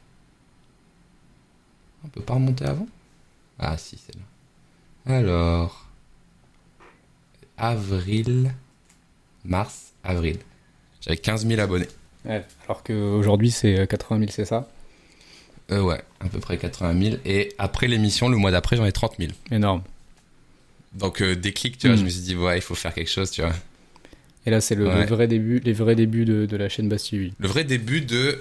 On 2.04 2.08
peut 2.08 2.22
pas 2.22 2.34
remonter 2.34 2.64
avant? 2.64 2.88
Ah 3.58 3.76
si, 3.78 3.98
c'est 4.04 4.14
là. 4.16 5.16
Alors... 5.16 5.86
Avril... 7.56 8.52
Mars, 9.44 9.92
avril. 10.04 10.38
J'avais 11.00 11.16
15 11.16 11.46
000 11.46 11.60
abonnés. 11.60 11.88
Ouais, 12.24 12.44
alors 12.64 12.84
qu'aujourd'hui 12.84 13.50
c'est 13.50 13.88
80 13.88 14.20
000, 14.20 14.30
c'est 14.30 14.44
ça? 14.44 14.68
Euh, 15.72 15.80
ouais, 15.80 16.00
à 16.20 16.28
peu 16.28 16.38
près 16.38 16.58
80 16.58 17.02
000. 17.02 17.16
Et 17.24 17.52
après 17.58 17.88
l'émission, 17.88 18.28
le 18.28 18.36
mois 18.36 18.50
d'après, 18.50 18.76
j'en 18.76 18.84
ai 18.84 18.92
30 18.92 19.14
000. 19.18 19.32
Énorme. 19.50 19.82
Donc 20.92 21.22
euh, 21.22 21.34
déclic, 21.34 21.78
tu 21.78 21.88
vois, 21.88 21.96
je 21.96 22.02
hmm. 22.02 22.04
me 22.04 22.10
suis 22.10 22.20
dit, 22.20 22.36
ouais, 22.36 22.58
il 22.58 22.60
faut 22.60 22.74
faire 22.74 22.94
quelque 22.94 23.10
chose, 23.10 23.30
tu 23.30 23.42
vois. 23.42 23.52
Et 24.46 24.50
là, 24.50 24.60
c'est 24.60 24.74
le, 24.74 24.84
vrai 25.04 25.28
début, 25.28 25.60
les 25.60 25.72
vrais 25.72 25.94
débuts 25.94 26.24
de, 26.24 26.56
la 26.56 26.68
chaîne 26.68 26.88
Bastille 26.88 27.32
Le 27.38 27.48
vrai 27.48 27.64
début 27.64 28.00
de 28.00 28.38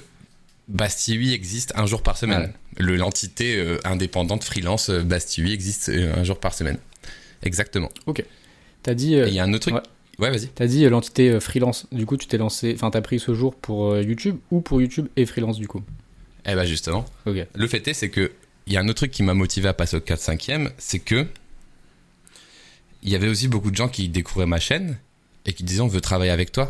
Bastille 0.68 1.34
existe 1.34 1.74
un 1.76 1.86
jour 1.86 2.02
par 2.02 2.18
semaine. 2.18 2.54
L'entité 2.78 3.58
euh, 3.58 3.78
indépendante 3.84 4.44
freelance 4.44 4.90
euh, 4.90 5.04
Bastille 5.04 5.52
existe 5.54 5.90
un 5.90 6.24
jour 6.24 6.40
par 6.40 6.54
semaine. 6.54 6.78
Exactement. 7.44 7.90
Ok. 8.08 8.24
T'as 8.84 8.94
dit. 8.94 9.14
Il 9.14 9.34
y 9.34 9.40
a 9.40 9.44
un 9.44 9.54
autre 9.54 9.70
truc. 9.70 9.84
Ouais, 10.20 10.30
vas-y. 10.30 10.48
T'as 10.48 10.68
dit 10.68 10.88
l'entité 10.88 11.40
freelance. 11.40 11.88
Du 11.92 12.06
coup, 12.06 12.18
tu 12.18 12.28
t'es 12.28 12.38
lancé. 12.38 12.74
Enfin, 12.76 12.92
t'as 12.92 13.02
pris 13.02 13.20
ce 13.20 13.34
jour 13.34 13.56
pour 13.56 13.98
YouTube 13.98 14.38
ou 14.50 14.62
pour 14.62 14.82
YouTube 14.82 15.08
et 15.16 15.26
freelance 15.26 15.58
du 15.58 15.68
coup? 15.68 15.84
Eh 16.46 16.56
ben 16.56 16.66
justement. 16.66 17.06
Le 17.26 17.68
fait 17.68 17.88
est, 17.88 17.94
c'est 17.94 18.10
que 18.10 18.32
il 18.68 18.74
y 18.74 18.78
a 18.78 18.80
un 18.80 18.88
autre 18.88 18.98
truc 18.98 19.12
qui 19.12 19.24
m'a 19.24 19.34
motivé 19.34 19.68
à 19.68 19.74
passer 19.74 19.98
au 19.98 20.00
4-5e, 20.00 20.70
c'est 20.78 21.00
que 21.00 21.28
il 23.04 23.10
y 23.10 23.16
avait 23.16 23.28
aussi 23.28 23.48
beaucoup 23.48 23.72
de 23.72 23.76
gens 23.76 23.90
qui 23.90 24.10
découvraient 24.10 24.46
ma 24.46 24.60
chaîne 24.60 24.98
et 25.46 25.54
qui 25.54 25.64
disaient 25.64 25.82
on 25.82 25.88
veut 25.88 26.02
travailler 26.02 26.32
avec 26.32 26.52
toi. 26.52 26.68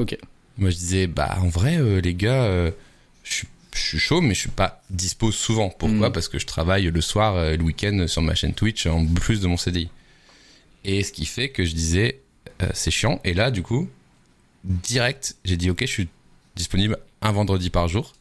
Moi 0.57 0.69
je 0.69 0.75
disais 0.75 1.07
bah 1.07 1.37
en 1.41 1.49
vrai 1.49 1.77
euh, 1.77 2.01
les 2.01 2.13
gars, 2.13 2.43
euh, 2.43 2.71
je, 3.23 3.43
suis 3.73 3.99
chaud 3.99 4.21
mais 4.21 4.33
je 4.33 4.41
suis 4.41 4.49
pas 4.49 4.81
dispo 4.89 5.31
souvent. 5.31 5.69
Pourquoi 5.69 6.09
mm. 6.09 6.13
Parce 6.13 6.27
que 6.27 6.39
je 6.39 6.45
travaille 6.45 6.85
le 6.85 7.01
soir, 7.01 7.35
euh, 7.35 7.55
le 7.55 7.63
week-end 7.63 8.05
sur 8.07 8.21
ma 8.21 8.35
chaîne 8.35 8.53
Twitch 8.53 8.85
en 8.85 9.05
plus 9.05 9.41
de 9.41 9.47
mon 9.47 9.57
CDI. 9.57 9.89
Et 10.83 11.03
ce 11.03 11.11
qui 11.11 11.25
fait 11.25 11.49
que 11.49 11.65
je 11.65 11.73
disais 11.73 12.19
c'est 12.73 12.91
chiant. 12.91 13.19
Et 13.23 13.33
là 13.33 13.51
du 13.51 13.63
coup 13.63 13.89
direct 14.63 15.35
j'ai 15.45 15.57
dit 15.57 15.69
ok 15.69 15.81
je 15.81 15.85
suis 15.91 16.09
disponible 16.55 16.97
un 17.21 17.31
vendredi 17.31 17.69
par 17.69 17.87
jour 17.87 18.13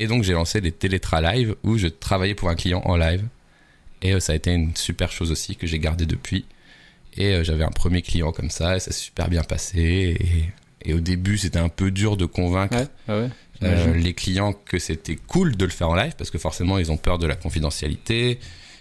et 0.00 0.06
donc 0.06 0.22
j'ai 0.24 0.32
lancé 0.32 0.62
des 0.62 0.72
télétra 0.72 1.20
live 1.20 1.54
où 1.62 1.76
je 1.76 1.86
travaillais 1.86 2.34
pour 2.34 2.48
un 2.48 2.54
client 2.54 2.80
en 2.86 2.96
live. 2.96 3.22
Et 4.02 4.14
euh, 4.14 4.20
ça 4.20 4.32
a 4.32 4.36
été 4.36 4.50
une 4.50 4.74
super 4.74 5.12
chose 5.12 5.30
aussi 5.30 5.56
que 5.56 5.66
j'ai 5.66 5.78
gardé 5.78 6.06
depuis. 6.06 6.46
Et 7.20 7.34
euh, 7.34 7.44
j'avais 7.44 7.64
un 7.64 7.70
premier 7.70 8.00
client 8.00 8.32
comme 8.32 8.50
ça 8.50 8.76
et 8.76 8.80
ça 8.80 8.92
s'est 8.92 8.98
super 8.98 9.28
bien 9.28 9.42
passé. 9.42 10.16
Et, 10.84 10.94
au 10.94 11.00
début 11.00 11.36
c'était 11.36 11.58
un 11.58 11.68
peu 11.68 11.90
dur 11.90 12.16
de 12.16 12.24
convaincre 12.24 12.86
ah 13.06 13.12
euh, 13.62 13.94
les 13.94 14.14
clients 14.14 14.54
que 14.54 14.78
c'était 14.78 15.16
cool 15.16 15.54
de 15.54 15.66
le 15.66 15.70
faire 15.70 15.90
en 15.90 15.94
live 15.94 16.14
parce 16.16 16.30
que 16.30 16.38
forcément 16.38 16.78
ils 16.78 16.90
ont 16.90 16.96
peur 16.96 17.18
de 17.18 17.26
la 17.26 17.36
confidentialité, 17.36 18.40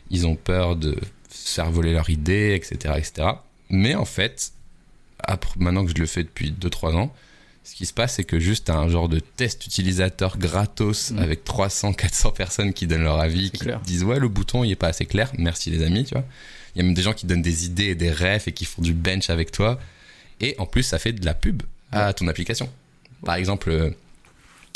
ils 0.10 0.26
ont 0.26 0.38
peur 0.38 0.78
de 0.78 0.96
faire 1.30 1.70
voler 1.70 1.92
leur 1.92 2.10
idée, 2.10 2.56
etc. 2.56 2.96
etc. 2.98 3.28
Mais 3.70 3.96
en 3.96 4.06
fait, 4.06 4.54
maintenant 5.58 5.84
que 5.84 5.92
je 5.92 6.00
le 6.00 6.06
fais 6.06 6.24
depuis 6.24 6.52
2-3 6.54 6.96
ans, 6.96 7.14
ce 7.66 7.76
qui 7.76 7.86
se 7.86 7.94
passe, 7.94 8.16
c'est 8.16 8.24
que 8.24 8.40
juste 8.40 8.70
un 8.70 8.88
genre 8.88 9.10
de 9.10 9.20
test 9.20 9.66
utilisateur 9.66 10.38
gratos 10.38 11.12
mm. 11.12 11.20
avec 11.20 11.44
300, 11.44 11.92
400 11.92 12.32
personnes 12.32 12.74
qui 12.74 12.88
donnent 12.88 13.04
leur 13.04 13.20
avis, 13.20 13.52
qui 13.52 13.68
disent 13.84 14.06
ouais 14.06 14.20
le 14.20 14.30
bouton 14.30 14.64
il 14.64 14.72
est 14.72 14.78
pas 14.78 14.88
assez 14.88 15.06
clair, 15.06 15.34
merci 15.38 15.70
les 15.70 15.84
amis, 15.84 16.06
tu 16.06 16.14
vois. 16.14 16.24
Il 16.76 16.80
y 16.80 16.82
a 16.82 16.86
même 16.86 16.94
des 16.94 17.02
gens 17.02 17.14
qui 17.14 17.26
donnent 17.26 17.42
des 17.42 17.66
idées 17.66 17.86
et 17.86 17.96
des 17.96 18.12
refs 18.12 18.48
et 18.48 18.52
qui 18.52 18.66
font 18.66 18.82
du 18.82 18.94
bench 18.94 19.30
avec 19.30 19.52
toi. 19.52 19.80
Et 20.42 20.56
en 20.58 20.66
plus, 20.66 20.84
ça 20.84 21.00
fait 21.00 21.14
de 21.14 21.26
la 21.26 21.34
pub 21.34 21.64
à 21.92 22.14
ton 22.14 22.28
application. 22.28 22.70
Par 23.24 23.36
exemple, 23.36 23.70
euh, 23.70 23.90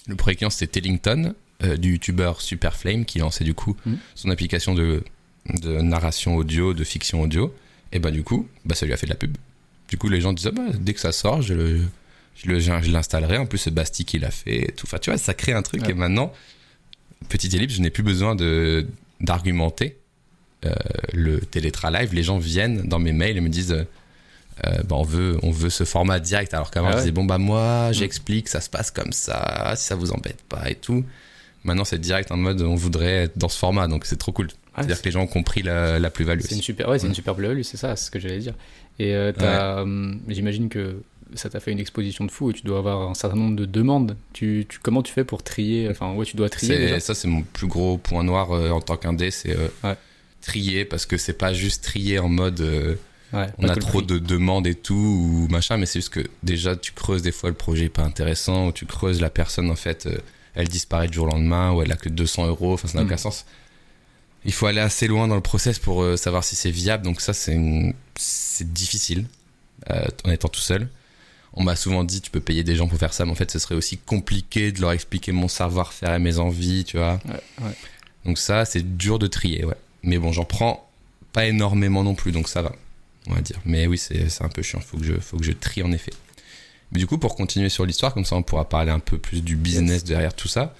le 0.08 0.16
premier 0.16 0.36
client 0.36 0.50
c'était 0.50 0.82
Tellington, 0.82 1.34
euh, 1.64 1.78
du 1.78 1.94
youtubeur 1.94 2.42
Superflame 2.42 3.06
qui 3.06 3.20
lançait 3.20 3.44
du 3.44 3.54
coup 3.54 3.78
mm. 3.86 3.94
son 4.16 4.30
application 4.30 4.74
de, 4.74 5.04
de 5.62 5.82
narration 5.82 6.36
audio, 6.36 6.74
de 6.74 6.84
fiction 6.84 7.22
audio. 7.22 7.56
Et 7.92 8.00
bah 8.00 8.12
du 8.12 8.24
coup, 8.24 8.48
bah 8.66 8.76
ça 8.76 8.86
lui 8.86 8.94
a 8.94 8.98
fait 8.98 9.06
de 9.06 9.12
la 9.12 9.18
pub. 9.18 9.38
Du 9.88 9.98
coup, 9.98 10.10
les 10.10 10.20
gens 10.20 10.34
disent 10.34 10.48
ah, 10.48 10.52
bah, 10.52 10.64
dès 10.74 10.94
que 10.94 11.00
ça 11.00 11.12
sort, 11.12 11.42
je 11.42 11.54
le 11.54 11.82
je 12.36 12.92
l'installerai. 12.92 13.38
En 13.38 13.46
plus, 13.46 13.60
ce 13.60 13.70
Basti 13.70 14.06
qui 14.06 14.18
l'a 14.18 14.32
fait. 14.32 14.74
tout. 14.76 14.88
Enfin, 14.88 14.98
tu 14.98 15.12
vois, 15.12 15.20
ça 15.20 15.34
crée 15.34 15.54
un 15.54 15.62
truc. 15.62 15.88
Et 15.88 15.94
maintenant, 15.94 16.34
petit 17.30 17.56
ellipse, 17.56 17.76
je 17.76 17.82
n'ai 17.82 17.92
plus 17.92 18.04
besoin 18.04 18.36
de 18.36 18.88
d'argumenter 19.22 19.98
le 21.14 21.40
Télétra 21.40 21.92
Live. 21.92 22.14
Les 22.14 22.24
gens 22.24 22.38
viennent 22.38 22.84
dans 22.84 23.00
mes 23.00 23.14
mails 23.14 23.38
et 23.38 23.42
me 23.42 23.50
disent. 23.50 23.86
Euh, 24.66 24.84
bah, 24.88 24.98
on 24.98 25.04
veut 25.04 25.40
on 25.42 25.50
veut 25.50 25.72
ce 25.72 25.84
format 25.84 26.20
direct 26.20 26.54
alors 26.54 26.70
qu'avant 26.70 26.90
ah 26.90 26.92
je 26.92 26.98
disais 26.98 27.12
bon 27.12 27.26
bah 27.26 27.40
moi 27.40 27.90
mm. 27.90 27.94
j'explique 27.96 28.48
ça 28.48 28.62
se 28.62 28.70
passe 28.70 28.92
comme 28.92 29.12
ça 29.12 29.74
si 29.76 29.86
ça 29.86 29.96
vous 29.96 30.12
embête 30.12 30.44
pas 30.48 30.70
et 30.70 30.76
tout 30.76 31.04
maintenant 31.64 31.86
c'est 31.86 31.98
direct 31.98 32.32
en 32.32 32.38
mode 32.38 32.62
on 32.62 32.76
voudrait 32.76 33.24
être 33.24 33.36
dans 33.36 33.50
ce 33.50 33.58
format 33.58 33.88
donc 33.88 34.06
c'est 34.06 34.16
trop 34.16 34.32
cool 34.32 34.50
c'est 34.76 34.82
à 34.82 34.86
dire 34.86 35.02
que 35.02 35.06
les 35.06 35.12
gens 35.12 35.22
ont 35.22 35.28
compris 35.28 35.64
la, 35.64 35.98
la 35.98 36.12
plus 36.12 36.24
value 36.24 36.42
c'est 36.42 36.54
une 36.54 36.62
super 36.62 36.88
ouais 36.88 37.00
c'est 37.00 37.08
une 37.08 37.16
super 37.16 37.34
plus 37.34 37.48
value 37.48 37.64
c'est 37.64 37.78
ça 37.78 37.96
c'est 37.96 38.06
ce 38.06 38.12
que 38.12 38.20
j'allais 38.20 38.38
dire 38.38 38.54
et 39.00 39.16
euh, 39.16 40.14
j'imagine 40.28 40.70
que 40.70 40.98
ça 41.36 41.50
t'a 41.50 41.60
fait 41.60 41.72
une 41.72 41.80
exposition 41.80 42.26
de 42.26 42.32
fou 42.32 42.52
et 42.52 42.54
tu 42.54 42.64
dois 42.64 42.80
avoir 42.80 43.10
un 43.10 43.14
certain 43.14 43.38
nombre 43.38 43.56
de 43.56 43.66
demandes. 43.66 44.16
Tu, 44.34 44.68
comment 44.82 45.02
tu 45.02 45.12
fais 45.12 45.24
pour 45.24 45.44
trier? 45.44 45.90
Enfin, 45.90 46.14
ouais, 46.14 46.26
tu 46.26 46.38
dois 46.38 46.50
trier. 46.50 47.00
Ça, 47.00 47.16
c'est 47.16 47.28
mon 47.28 47.42
plus 47.42 47.68
gros 47.68 47.98
point 47.98 48.24
noir 48.24 48.52
euh, 48.52 48.70
en 48.70 48.82
tant 48.82 48.98
qu'indé, 48.98 49.32
c'est 49.32 49.56
euh, 49.56 49.96
trier 50.44 50.86
parce 50.86 51.06
que 51.06 51.18
c'est 51.18 51.34
pas 51.34 51.54
juste 51.54 51.84
trier 51.84 52.20
en 52.20 52.30
mode. 52.30 52.62
Euh, 52.62 52.96
on 53.58 53.68
a 53.68 53.76
trop 53.76 54.04
de 54.04 54.20
demandes 54.20 54.68
et 54.68 54.76
tout 54.76 54.94
ou 54.94 55.48
machin, 55.50 55.78
mais 55.78 55.88
c'est 55.88 56.00
juste 56.00 56.14
que 56.14 56.24
déjà 56.44 56.76
tu 56.76 56.92
creuses 56.92 57.24
des 57.24 57.32
fois 57.32 57.50
le 57.50 57.56
projet 57.56 57.90
pas 57.90 58.04
intéressant 58.04 58.68
ou 58.68 58.72
tu 58.72 58.86
creuses 58.86 59.22
la 59.22 59.32
personne 59.32 59.72
en 59.72 59.76
fait, 59.76 60.08
elle 60.54 60.68
disparaît 60.68 61.08
du 61.08 61.16
jour 61.16 61.26
au 61.26 61.32
lendemain 61.32 61.72
ou 61.72 61.82
elle 61.82 61.92
a 61.92 61.96
que 61.96 62.10
200 62.10 62.46
euros. 62.46 62.74
Enfin, 62.74 62.88
ça 62.88 63.00
n'a 63.00 63.04
mm. 63.04 63.08
aucun 63.08 63.18
sens. 63.18 63.46
Il 64.46 64.54
faut 64.54 64.68
aller 64.68 64.82
assez 64.82 65.08
loin 65.08 65.28
dans 65.28 65.36
le 65.36 65.42
process 65.42 65.80
pour 65.80 66.06
savoir 66.16 66.44
si 66.44 66.56
c'est 66.56 66.70
viable. 66.70 67.06
Donc 67.06 67.22
ça, 67.22 67.34
c'est 67.34 67.58
c'est 68.16 68.72
difficile 68.72 69.26
en 69.90 70.30
étant 70.32 70.48
tout 70.48 70.62
seul 70.62 70.88
on 71.54 71.64
m'a 71.64 71.76
souvent 71.76 72.04
dit 72.04 72.22
tu 72.22 72.32
peux 72.32 72.40
payer 72.40 72.64
des 72.64 72.76
gens 72.76 72.88
pour 72.88 72.98
faire 72.98 73.14
ça, 73.14 73.26
mais 73.26 73.32
en 73.32 73.36
fait 73.36 73.52
ce 73.52 73.60
serait 73.60 73.76
aussi 73.76 73.98
compliqué 73.98 74.72
de 74.72 74.82
leur 74.82 74.92
expliquer 74.92 75.32
mon 75.32 75.48
savoir-faire 75.48 76.16
et 76.16 76.20
mes 76.20 76.40
envies, 76.40 76.84
tu 76.84 76.98
vois. 76.98 77.20
Donc 78.26 78.38
ça, 78.38 78.66
c'est 78.66 78.98
dur 78.98 79.20
de 79.20 79.28
trier, 79.28 79.66
ouais. 79.66 79.76
Mais 80.04 80.18
bon, 80.18 80.32
j'en 80.32 80.46
prends 80.46 80.90
pas 81.32 81.46
énormément 81.46 82.04
non 82.04 82.14
plus, 82.14 82.32
donc 82.32 82.48
ça 82.48 82.62
va, 82.62 82.74
on 83.28 83.34
va 83.34 83.42
dire. 83.42 83.60
Mais 83.66 83.88
oui, 83.88 83.98
c'est 83.98 84.42
un 84.42 84.50
peu 84.50 84.62
chiant, 84.62 84.80
faut 84.80 84.98
que 84.98 85.06
je, 85.06 85.14
faut 85.14 85.38
que 85.38 85.44
je 85.44 85.52
trie 85.52 85.82
en 85.82 85.92
effet. 85.92 86.14
Mais 86.92 87.00
du 87.00 87.08
coup, 87.08 87.18
pour 87.18 87.36
continuer 87.36 87.70
sur 87.70 87.86
l'histoire, 87.86 88.14
comme 88.14 88.26
ça 88.26 88.36
on 88.36 88.44
pourra 88.44 88.70
parler 88.70 88.92
un 88.92 89.00
peu 89.00 89.18
plus 89.18 89.44
du 89.44 89.56
business 89.56 90.04
derrière 90.04 90.36
tout 90.36 90.48
ça. 90.48 90.76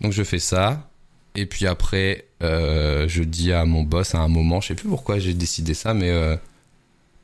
Donc 0.00 0.12
je 0.12 0.22
fais 0.22 0.38
ça, 0.38 0.88
et 1.34 1.46
puis 1.46 1.66
après, 1.66 2.26
euh, 2.42 3.08
je 3.08 3.22
dis 3.22 3.52
à 3.52 3.64
mon 3.64 3.82
boss 3.82 4.14
à 4.14 4.18
un 4.18 4.28
moment, 4.28 4.60
je 4.60 4.68
sais 4.68 4.74
plus 4.74 4.88
pourquoi 4.88 5.18
j'ai 5.18 5.34
décidé 5.34 5.74
ça, 5.74 5.92
mais 5.92 6.10
euh, 6.10 6.36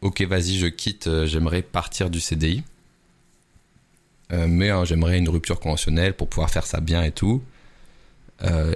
ok, 0.01 0.23
vas-y, 0.23 0.59
je 0.59 0.67
quitte, 0.67 1.07
euh, 1.07 1.27
j'aimerais 1.27 1.63
partir 1.63 2.11
du 2.11 2.21
CDI. 2.21 2.63
Euh, 4.33 4.47
mais 4.49 4.71
hein, 4.71 4.85
j'aimerais 4.85 5.19
une 5.19 5.29
rupture 5.29 5.61
conventionnelle 5.61 6.15
pour 6.15 6.29
pouvoir 6.29 6.51
faire 6.51 6.67
ça 6.67 6.81
bien 6.81 7.03
et 7.03 7.13
tout, 7.13 7.43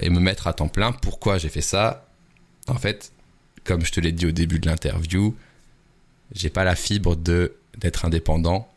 et 0.01 0.09
me 0.09 0.21
mettre 0.21 0.47
à 0.47 0.53
temps 0.53 0.69
plein. 0.69 0.93
Pourquoi 0.93 1.37
j'ai 1.37 1.49
fait 1.49 1.59
ça? 1.59 2.06
En 2.67 2.75
fait, 2.75 3.11
comme 3.63 3.85
je 3.85 3.91
te 3.91 3.99
l'ai 3.99 4.11
dit 4.11 4.25
au 4.25 4.31
début 4.31 4.59
de 4.59 4.67
l'interview, 4.67 5.35
j'ai 6.33 6.49
pas 6.49 6.63
la 6.63 6.75
fibre 6.75 7.15
de 7.15 7.53
d'être 7.77 8.05
indépendant. 8.05 8.67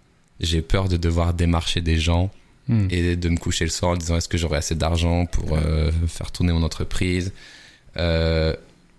J'ai 0.40 0.62
peur 0.62 0.88
de 0.88 0.96
devoir 0.96 1.34
démarcher 1.34 1.80
des 1.80 1.98
gens 1.98 2.30
hmm. 2.68 2.88
et 2.90 3.16
de 3.16 3.28
me 3.28 3.36
coucher 3.36 3.64
le 3.64 3.70
soir 3.70 3.92
en 3.92 3.96
disant 3.96 4.16
est-ce 4.16 4.28
que 4.28 4.38
j'aurai 4.38 4.58
assez 4.58 4.74
d'argent 4.74 5.26
pour 5.26 5.56
euh, 5.56 5.90
faire 6.06 6.30
tourner 6.30 6.52
mon 6.52 6.62
entreprise? 6.62 7.32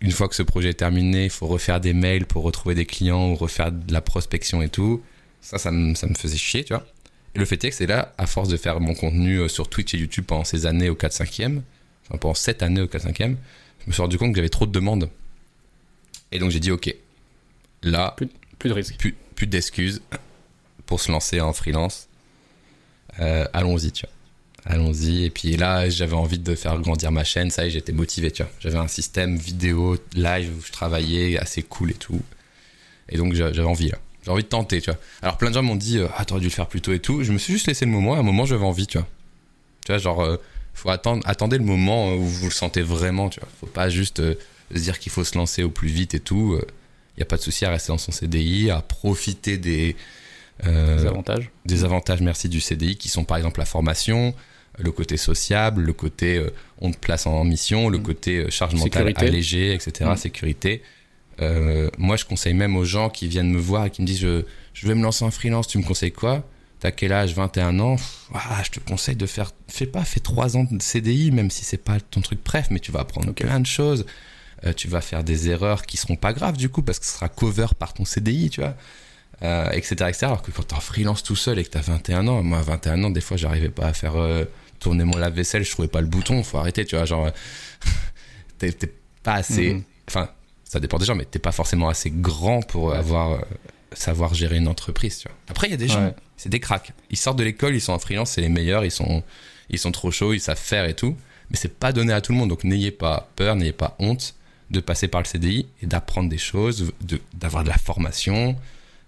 une 0.02 0.12
fois 0.12 0.28
que 0.28 0.36
ce 0.36 0.44
projet 0.44 0.70
est 0.70 0.74
terminé, 0.74 1.26
il 1.26 1.30
faut 1.30 1.48
refaire 1.48 1.80
des 1.80 1.94
mails 1.94 2.26
pour 2.26 2.44
retrouver 2.44 2.76
des 2.76 2.86
clients 2.86 3.30
ou 3.30 3.36
refaire 3.36 3.72
de 3.72 3.94
la 3.94 4.02
prospection 4.02 4.62
et 4.62 4.70
tout. 4.70 5.02
Ça, 5.42 5.60
ça 5.60 5.72
me, 5.72 5.96
ça 5.96 6.08
me 6.08 6.16
faisait 6.16 6.38
chier, 6.38 6.64
tu 6.64 6.74
vois. 6.74 6.86
Et 7.36 7.40
le 7.40 7.46
fait 7.46 7.64
est 7.64 7.70
que 7.70 7.76
c'est 7.76 7.88
là, 7.88 8.14
à 8.18 8.28
force 8.28 8.50
de 8.50 8.58
faire 8.58 8.80
mon 8.80 8.94
contenu 8.94 9.38
euh, 9.38 9.48
sur 9.48 9.70
Twitch 9.70 9.94
et 9.94 9.98
YouTube 9.98 10.26
pendant 10.28 10.44
ces 10.44 10.66
années 10.66 10.90
au 10.90 10.96
4-5e, 10.96 11.62
pendant 12.20 12.34
7 12.34 12.64
années 12.64 12.82
au 12.82 12.88
4 12.88 13.04
5 13.04 13.22
je 13.84 13.90
me 13.90 13.94
suis 13.94 14.02
rendu 14.02 14.18
compte 14.18 14.32
que 14.32 14.38
j'avais 14.38 14.50
trop 14.50 14.66
de 14.66 14.72
demandes. 14.72 15.10
Et 16.32 16.40
donc 16.40 16.52
j'ai 16.52 16.60
dit, 16.60 16.72
ok, 16.72 16.94
là, 17.84 18.14
plus, 18.18 18.30
plus 18.60 18.70
de 18.70 18.74
risques. 18.74 18.98
Plus, 18.98 19.16
plus 19.36 19.48
d'excuses 19.48 20.02
pour 20.86 21.02
se 21.02 21.12
lancer 21.12 21.42
en 21.42 21.54
freelance. 21.54 22.08
Euh, 23.20 23.46
allons-y, 23.54 23.92
tu 23.92 24.06
vois. 24.06 24.74
Allons-y. 24.74 25.26
Et 25.26 25.30
puis 25.30 25.58
là, 25.58 25.90
j'avais 25.90 26.16
envie 26.16 26.40
de 26.40 26.56
faire 26.56 26.78
grandir 26.80 27.12
ma 27.12 27.24
chaîne. 27.24 27.50
Ça 27.50 27.64
y 27.64 27.68
est, 27.68 27.72
j'étais 27.72 27.92
motivé, 27.92 28.32
tu 28.32 28.44
vois. 28.44 28.52
J'avais 28.60 28.78
un 28.78 28.88
système 28.88 29.36
vidéo, 29.38 29.98
live 30.14 30.52
où 30.58 30.62
je 30.62 30.72
travaillais, 30.72 31.38
assez 31.38 31.64
cool 31.64 31.92
et 31.92 31.96
tout. 31.96 32.22
Et 33.10 33.18
donc, 33.18 33.34
j'avais 33.34 33.62
envie, 33.62 33.90
là. 33.90 33.98
J'ai 34.24 34.30
envie 34.30 34.44
de 34.44 34.48
tenter, 34.48 34.82
tu 34.82 34.92
vois. 34.92 35.00
Alors, 35.24 35.38
plein 35.38 35.50
de 35.50 35.56
gens 35.56 35.64
m'ont 35.64 35.76
dit, 35.76 35.98
euh, 35.98 36.08
ah, 36.16 36.26
t'aurais 36.26 36.42
dû 36.42 36.48
le 36.48 36.52
faire 36.52 36.68
plus 36.68 36.82
tôt 36.82 36.94
et 36.94 37.00
tout. 37.00 37.24
Je 37.24 37.32
me 37.32 37.40
suis 37.40 37.54
juste 37.54 37.66
laissé 37.66 37.86
le 37.86 37.92
moment. 37.92 38.14
À 38.14 38.20
un 38.20 38.24
moment, 38.24 38.46
j'avais 38.46 38.66
envie, 38.66 38.86
tu 38.86 39.00
vois. 39.00 39.08
Tu 39.84 39.92
vois, 39.92 39.98
genre, 39.98 40.22
euh, 40.22 40.38
faut 40.74 40.90
attendre, 40.90 41.22
attendez 41.26 41.58
le 41.58 41.64
moment 41.64 42.14
où 42.16 42.24
vous 42.24 42.46
le 42.46 42.52
sentez 42.52 42.82
vraiment, 42.82 43.30
tu 43.30 43.40
vois. 43.40 43.50
Faut 43.60 43.68
pas 43.68 43.90
juste 43.90 44.22
se 44.22 44.80
dire 44.80 45.00
qu'il 45.00 45.12
faut 45.12 45.24
se 45.24 45.38
lancer 45.38 45.64
au 45.64 45.70
plus 45.70 45.90
vite 45.90 46.14
et 46.14 46.20
tout. 46.20 46.58
Il 46.58 47.20
n'y 47.20 47.24
a 47.24 47.26
pas 47.26 47.38
de 47.38 47.42
souci 47.42 47.66
à 47.66 47.70
rester 47.70 47.92
dans 47.92 47.98
son 47.98 48.12
CDI, 48.12 48.72
à 48.72 48.82
profiter 48.82 49.58
des, 49.58 49.96
des 50.64 51.06
avantages. 51.06 51.52
Des 51.66 51.84
avantages, 51.84 52.22
merci, 52.22 52.50
du 52.50 52.62
CDI, 52.62 52.96
qui 52.96 53.10
sont 53.10 53.26
par 53.26 53.38
exemple 53.38 53.60
la 53.60 53.66
formation, 53.66 54.34
le 54.78 54.92
côté 54.92 55.18
sociable, 55.18 55.82
le 55.82 55.94
côté 55.94 56.38
euh, 56.38 56.50
on 56.80 56.92
te 56.92 56.98
place 56.98 57.28
en 57.28 57.44
mission, 57.44 57.90
le 57.90 58.00
mm. 58.00 58.04
côté 58.04 58.38
euh, 58.38 58.50
charge 58.50 58.76
mentale 58.76 59.14
allégée, 59.16 59.74
etc., 59.74 60.10
mm. 60.12 60.18
sécurité. 60.18 60.82
Euh, 61.42 61.90
moi, 61.98 62.16
je 62.18 62.26
conseille 62.26 62.54
même 62.54 62.76
aux 62.76 62.86
gens 62.86 63.10
qui 63.10 63.28
viennent 63.28 63.52
me 63.52 63.60
voir 63.60 63.86
et 63.86 63.90
qui 63.90 64.02
me 64.02 64.08
disent 64.08 64.20
je, 64.20 64.44
je 64.74 64.88
vais 64.88 64.96
me 64.96 65.04
lancer 65.04 65.26
en 65.26 65.32
freelance, 65.32 65.68
tu 65.68 65.78
me 65.78 65.84
conseilles 65.84 66.12
quoi? 66.12 66.44
T'as 66.82 66.92
quel 66.92 67.14
âge? 67.14 67.34
21 67.34 67.80
ans? 67.80 67.96
Ah, 68.34 68.62
Je 68.66 68.72
te 68.72 68.80
conseille 68.82 69.16
de 69.16 69.26
faire, 69.26 69.52
fais 69.70 69.86
pas, 69.86 70.04
fais 70.04 70.20
3 70.20 70.58
ans 70.58 70.66
de 70.70 70.82
CDI, 70.82 71.32
même 71.32 71.50
si 71.50 71.64
c'est 71.64 71.78
pas 71.78 72.00
ton 72.00 72.20
truc 72.20 72.40
bref, 72.44 72.68
mais 72.72 72.80
tu 72.80 72.92
vas 72.92 73.00
apprendre 73.00 73.32
plein 73.34 73.60
de 73.60 73.66
choses. 73.66 74.06
tu 74.76 74.88
vas 74.88 75.02
faire 75.02 75.24
des 75.24 75.50
erreurs 75.50 75.86
qui 75.86 75.98
seront 75.98 76.18
pas 76.18 76.34
graves 76.34 76.58
du 76.58 76.70
coup, 76.70 76.82
parce 76.82 77.00
que 77.00 77.06
ce 77.06 77.14
sera 77.14 77.30
cover 77.30 77.68
par 77.80 77.94
ton 77.94 78.04
CDI, 78.04 78.50
tu 78.50 78.62
vois 78.62 78.76
etc., 79.42 79.96
euh, 80.02 80.08
etc. 80.08 80.26
Alors 80.26 80.42
que 80.42 80.52
quand 80.52 80.64
t'es 80.64 80.76
en 80.76 80.80
freelance 80.80 81.24
tout 81.24 81.36
seul 81.36 81.60
et 81.60 81.64
que 81.64 81.70
t'as 81.70 81.82
21 81.82 82.28
ans, 82.28 82.44
moi 82.44 82.60
à 82.60 82.62
21 82.62 83.04
ans, 83.04 83.10
des 83.10 83.22
fois, 83.22 83.38
j'arrivais 83.38 83.70
pas 83.70 83.88
à 83.88 83.94
faire 83.94 84.16
euh, 84.16 84.46
tourner 84.80 85.04
mon 85.04 85.18
lave-vaisselle, 85.18 85.64
je 85.64 85.72
trouvais 85.72 85.88
pas 85.88 86.02
le 86.02 86.08
bouton, 86.08 86.44
faut 86.44 86.58
arrêter, 86.58 86.86
tu 86.86 86.96
vois, 86.96 87.06
genre, 87.06 87.30
t'es 88.58 88.74
pas 89.24 89.34
assez, 89.34 89.74
mhm. 89.74 89.84
enfin, 90.08 90.30
ça 90.64 90.80
dépend 90.80 90.98
des 90.98 91.06
gens, 91.06 91.16
mais 91.16 91.26
t'es 91.26 91.40
pas 91.40 91.52
forcément 91.52 91.90
assez 91.90 92.12
grand 92.12 92.62
pour 92.62 92.94
avoir, 92.94 93.32
euh, 93.32 93.42
savoir 93.92 94.34
gérer 94.34 94.58
une 94.58 94.68
entreprise, 94.68 95.20
tu 95.20 95.28
vois. 95.28 95.38
Après, 95.50 95.68
il 95.68 95.72
y 95.72 95.74
a 95.74 95.78
des 95.78 95.88
gens, 95.88 96.14
c'est 96.38 96.50
des 96.50 96.60
cracks. 96.60 96.94
Ils 97.10 97.18
sortent 97.18 97.38
de 97.38 97.44
l'école, 97.44 97.76
ils 97.76 97.82
sont 97.82 97.94
en 97.94 98.00
freelance, 98.00 98.32
c'est 98.32 98.42
les 98.42 98.50
meilleurs, 98.50 98.86
ils 98.86 98.92
sont, 98.92 99.24
ils 99.70 99.80
sont 99.80 99.92
trop 99.92 100.12
chauds, 100.12 100.34
ils 100.34 100.40
savent 100.40 100.58
faire 100.58 100.86
et 100.86 100.94
tout. 100.94 101.18
Mais 101.50 101.58
c'est 101.58 101.78
pas 101.78 101.92
donné 101.92 102.14
à 102.14 102.22
tout 102.22 102.32
le 102.32 102.38
monde, 102.38 102.50
donc 102.50 102.64
n'ayez 102.64 102.92
pas 102.92 103.30
peur, 103.36 103.56
n'ayez 103.56 103.74
pas 103.74 103.96
honte 104.00 104.36
de 104.70 104.80
passer 104.80 105.08
par 105.10 105.22
le 105.22 105.26
CDI 105.26 105.68
et 105.82 105.86
d'apprendre 105.86 106.30
des 106.30 106.38
choses, 106.38 106.94
d'avoir 107.34 107.64
de 107.64 107.70
la 107.70 107.78
formation, 107.78 108.56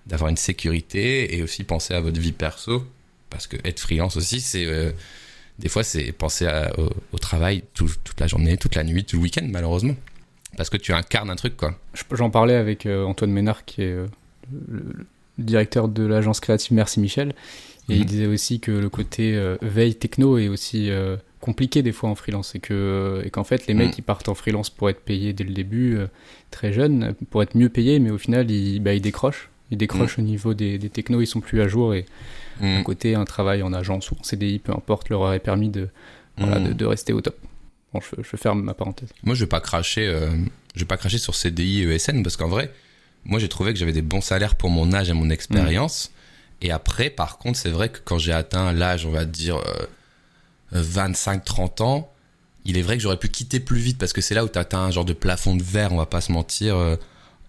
d'avoir 0.05 0.29
une 0.29 0.37
sécurité 0.37 1.35
et 1.35 1.41
aussi 1.41 1.63
penser 1.63 1.93
à 1.93 2.01
votre 2.01 2.19
vie 2.19 2.33
perso 2.33 2.85
parce 3.29 3.47
que 3.47 3.57
être 3.63 3.79
freelance 3.79 4.17
aussi 4.17 4.41
c'est 4.41 4.65
euh, 4.65 4.91
des 5.59 5.69
fois 5.69 5.83
c'est 5.83 6.11
penser 6.11 6.47
au, 7.11 7.17
travail 7.17 7.63
toute 7.73 8.19
la 8.19 8.27
journée 8.27 8.57
toute 8.57 8.75
la 8.75 8.83
nuit 8.83 9.05
tout 9.05 9.17
le 9.17 9.23
week-end 9.23 9.47
malheureusement 9.49 9.95
parce 10.57 10.69
que 10.69 10.77
tu 10.77 10.93
incarnes 10.93 11.29
un 11.29 11.35
truc 11.35 11.57
quoi 11.57 11.79
j'en 12.11 12.29
parlais 12.29 12.55
avec 12.55 12.85
euh, 12.85 13.05
Antoine 13.05 13.31
Ménard 13.31 13.65
qui 13.65 13.81
est 13.81 13.93
euh, 13.93 14.07
le, 14.69 15.05
directeur 15.37 15.87
de 15.87 16.03
l'agence 16.03 16.39
créative 16.39 16.73
Merci 16.73 16.99
Michel 16.99 17.33
et 17.89 17.95
il 17.95 18.01
mhm. 18.01 18.05
disait 18.05 18.27
aussi 18.27 18.59
que 18.59 18.71
le 18.71 18.87
côté 18.89 19.35
veille 19.61 19.95
techno 19.95 20.37
est 20.37 20.47
aussi 20.47 20.91
compliqué 21.41 21.81
des 21.81 21.91
fois 21.91 22.09
en 22.09 22.15
freelance 22.15 22.53
et 22.53 22.59
que 22.59 23.21
et 23.25 23.31
qu'en 23.31 23.43
fait 23.43 23.65
les 23.65 23.73
mecs 23.73 23.91
qui 23.91 24.01
mhm. 24.01 24.05
partent 24.05 24.29
en 24.29 24.35
freelance 24.35 24.69
pour 24.69 24.91
être 24.91 25.01
payés 25.01 25.33
dès 25.33 25.43
le 25.43 25.53
début 25.53 25.97
très 26.51 26.71
jeunes 26.71 27.15
pour 27.31 27.41
être 27.41 27.57
mieux 27.57 27.69
payés 27.69 27.97
mais 27.97 28.11
au 28.11 28.19
final 28.19 28.51
ils, 28.51 28.79
bah, 28.79 28.93
ils 28.93 29.01
décrochent 29.01 29.49
ils 29.73 29.77
décrochent 29.77 30.17
mm. 30.17 30.21
au 30.21 30.23
niveau 30.23 30.53
des, 30.53 30.77
des, 30.77 30.89
technos, 30.89 31.21
ils 31.21 31.27
sont 31.27 31.41
plus 31.41 31.61
à 31.61 31.67
jour 31.67 31.93
et 31.93 32.05
à 32.61 32.81
côté, 32.83 33.15
un 33.15 33.25
travail 33.25 33.63
en 33.63 33.73
agence 33.73 34.11
ou 34.11 34.15
en 34.19 34.23
CDI, 34.23 34.59
peu 34.59 34.71
importe, 34.71 35.09
leur 35.09 35.21
aurait 35.21 35.39
permis 35.39 35.69
de, 35.69 35.89
mm. 36.37 36.73
de, 36.73 36.85
rester 36.85 37.11
au 37.11 37.21
top. 37.21 37.35
Bon, 37.93 37.99
je, 38.01 38.37
ferme 38.37 38.61
ma 38.61 38.73
parenthèse. 38.73 39.09
Moi, 39.23 39.35
je 39.35 39.43
vais 39.43 39.49
pas 39.49 39.59
cracher, 39.59 40.07
euh, 40.07 40.29
je 40.75 40.81
vais 40.81 40.85
pas 40.85 40.97
cracher 40.97 41.17
sur 41.17 41.35
CDI 41.35 41.83
et 41.83 41.95
ESN 41.95 42.23
parce 42.23 42.37
qu'en 42.37 42.47
vrai, 42.47 42.71
moi, 43.25 43.39
j'ai 43.39 43.49
trouvé 43.49 43.73
que 43.73 43.79
j'avais 43.79 43.93
des 43.93 44.01
bons 44.01 44.21
salaires 44.21 44.55
pour 44.55 44.69
mon 44.69 44.93
âge 44.93 45.09
et 45.09 45.13
mon 45.13 45.29
expérience. 45.29 46.11
Et 46.61 46.71
après, 46.71 47.09
par 47.09 47.37
contre, 47.37 47.57
c'est 47.57 47.69
vrai 47.69 47.89
que 47.89 47.99
quand 48.03 48.17
j'ai 48.17 48.33
atteint 48.33 48.71
l'âge, 48.73 49.05
on 49.05 49.11
va 49.11 49.25
dire 49.25 49.61
25-30 50.73 51.81
euh, 51.81 51.83
ans, 51.83 52.13
il 52.65 52.77
est 52.77 52.81
vrai 52.81 52.97
que 52.97 53.03
j'aurais 53.03 53.17
pu 53.17 53.29
quitter 53.29 53.59
plus 53.59 53.79
vite 53.79 53.97
parce 53.97 54.13
que 54.13 54.21
c'est 54.21 54.35
là 54.35 54.45
où 54.45 54.49
tu 54.49 54.57
atteins 54.57 54.79
un 54.79 54.91
genre 54.91 55.05
de 55.05 55.13
plafond 55.13 55.55
de 55.55 55.63
verre, 55.63 55.91
on 55.91 55.97
va 55.97 56.05
pas 56.05 56.21
se 56.21 56.31
mentir, 56.31 56.77
euh, 56.77 56.95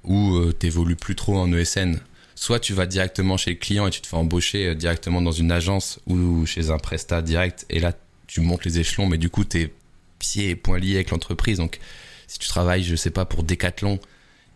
où 0.02 0.40
tu 0.48 0.54
t'évolues 0.54 0.96
plus 0.96 1.14
trop 1.14 1.38
en 1.38 1.52
ESN 1.52 1.98
soit 2.34 2.60
tu 2.60 2.74
vas 2.74 2.86
directement 2.86 3.36
chez 3.36 3.50
le 3.50 3.56
client 3.56 3.86
et 3.86 3.90
tu 3.90 4.00
te 4.00 4.06
fais 4.06 4.16
embaucher 4.16 4.68
euh, 4.68 4.74
directement 4.74 5.22
dans 5.22 5.32
une 5.32 5.52
agence 5.52 6.00
ou 6.06 6.46
chez 6.46 6.70
un 6.70 6.78
prestat 6.78 7.22
direct 7.22 7.64
et 7.70 7.80
là 7.80 7.92
tu 8.26 8.40
montes 8.40 8.64
les 8.64 8.78
échelons 8.78 9.06
mais 9.06 9.18
du 9.18 9.30
coup 9.30 9.44
t'es 9.44 9.72
pieds 10.18 10.50
et 10.50 10.56
poings 10.56 10.78
liés 10.78 10.96
avec 10.96 11.10
l'entreprise 11.10 11.58
donc 11.58 11.78
si 12.26 12.38
tu 12.38 12.48
travailles 12.48 12.82
je 12.82 12.96
sais 12.96 13.10
pas 13.10 13.24
pour 13.24 13.42
Decathlon 13.44 13.98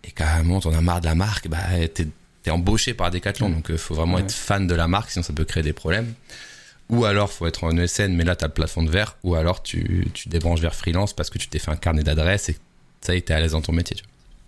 et 0.05 0.11
carrément 0.11 0.61
t'en 0.61 0.72
as 0.72 0.80
marre 0.80 1.01
de 1.01 1.07
la 1.07 1.14
marque 1.14 1.49
bah 1.49 1.59
t'es 1.92 2.07
es 2.46 2.51
embauché 2.51 2.94
par 2.94 3.11
Decathlon. 3.11 3.51
Donc 3.51 3.66
il 3.68 3.74
euh, 3.74 3.78
faut 3.78 3.94
vraiment 3.94 4.18
être 4.18 4.32
fan 4.32 4.66
de 4.66 4.74
la 4.74 4.88
marque 4.88 5.11
sinon 5.11 5.22
ça 5.22 5.32
peut 5.32 5.44
créer 5.44 5.62
des 5.62 5.72
problèmes. 5.72 6.14
Ou 6.88 7.05
alors 7.05 7.30
faut 7.30 7.46
être 7.46 7.64
en 7.64 7.76
ESN 7.76 8.14
mais 8.14 8.24
là 8.24 8.36
t'as 8.36 8.46
le 8.46 8.53
plafond 8.53 8.82
de 8.82 8.90
verre. 8.90 9.16
Ou 9.24 9.34
alors 9.34 9.62
tu, 9.62 10.09
tu 10.14 10.28
débranches 10.28 10.61
vers 10.61 10.74
freelance 10.74 11.12
parce 11.12 11.30
que 11.30 11.38
tu 11.38 11.49
t'es 11.49 11.59
fait 11.59 11.70
un 11.70 11.76
carnet 11.76 12.03
d'adresses 12.03 12.49
et 12.49 12.57
ça 13.01 13.14
y 13.14 13.18
est 13.18 13.22
t'es 13.22 13.34
à 13.34 13.40
l'aise 13.40 13.53
dans 13.53 13.61
ton 13.61 13.72
métier 13.72 13.96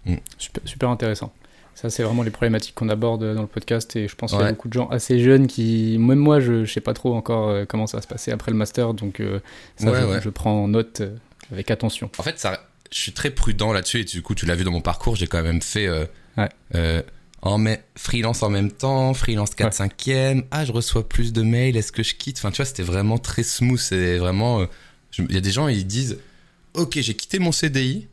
mm. 0.06 0.16
super, 0.38 0.62
super 0.66 0.88
intéressant. 0.90 1.32
Ça, 1.74 1.88
c'est 1.88 2.02
vraiment 2.02 2.22
les 2.22 2.30
problématiques 2.30 2.74
qu'on 2.74 2.90
aborde 2.90 3.34
dans 3.34 3.40
le 3.40 3.46
podcast 3.46 3.96
et 3.96 4.06
je 4.06 4.14
pense 4.14 4.32
qu'il 4.32 4.40
y 4.40 4.44
a 4.44 4.50
beaucoup 4.50 4.68
de 4.68 4.74
gens 4.74 4.88
assez 4.88 5.18
jeunes 5.18 5.46
qui, 5.46 5.96
même 5.98 6.18
moi, 6.18 6.38
je 6.38 6.52
ne 6.52 6.66
sais 6.66 6.82
pas 6.82 6.92
trop 6.92 7.14
encore 7.14 7.48
euh, 7.48 7.64
comment 7.66 7.86
ça 7.86 7.96
va 7.96 8.02
se 8.02 8.06
passer 8.06 8.32
après 8.32 8.50
le 8.50 8.56
master, 8.58 8.92
donc 8.92 9.20
euh, 9.20 9.40
ça, 9.76 10.20
je, 10.20 10.28
prends 10.28 10.68
note 10.68 11.00
avec 11.50 11.70
attention. 11.70 12.10
En 12.18 12.22
fait, 12.22 12.38
ça, 12.38 12.60
je 12.92 12.98
suis 12.98 13.12
très 13.12 13.30
prudent 13.30 13.72
là-dessus 13.72 14.00
et 14.00 14.04
du 14.04 14.22
coup, 14.22 14.34
tu 14.34 14.46
l'as 14.46 14.56
vu 14.56 14.64
dans 14.64 14.72
mon 14.72 14.80
parcours, 14.80 15.16
j'ai 15.16 15.26
quand 15.26 15.42
même 15.42 15.62
fait 15.62 15.88
en 17.42 17.64
freelance 17.96 18.42
en 18.42 18.50
même 18.50 18.70
temps, 18.70 19.14
freelance 19.14 19.54
4 19.54 19.72
5 19.72 20.08
e 20.08 20.42
ah, 20.50 20.64
je 20.64 20.72
reçois 20.72 21.08
plus 21.08 21.32
de 21.32 21.42
mails, 21.42 21.76
est-ce 21.76 21.92
que 21.92 22.02
je 22.02 22.14
quitte? 22.14 22.38
Enfin, 22.38 22.50
tu 22.50 22.56
vois, 22.58 22.66
c'était 22.66 22.82
vraiment 22.82 23.18
très 23.18 23.42
smooth, 23.42 23.78
c'est 23.78 24.18
vraiment... 24.18 24.66
Il 25.18 25.32
y 25.32 25.38
a 25.38 25.40
des 25.40 25.50
gens, 25.50 25.68
ils 25.68 25.86
disent, 25.86 26.18
ok, 26.74 26.98
j'ai 27.00 27.14
quitté 27.14 27.38
mon 27.38 27.52
CDI, 27.52 28.08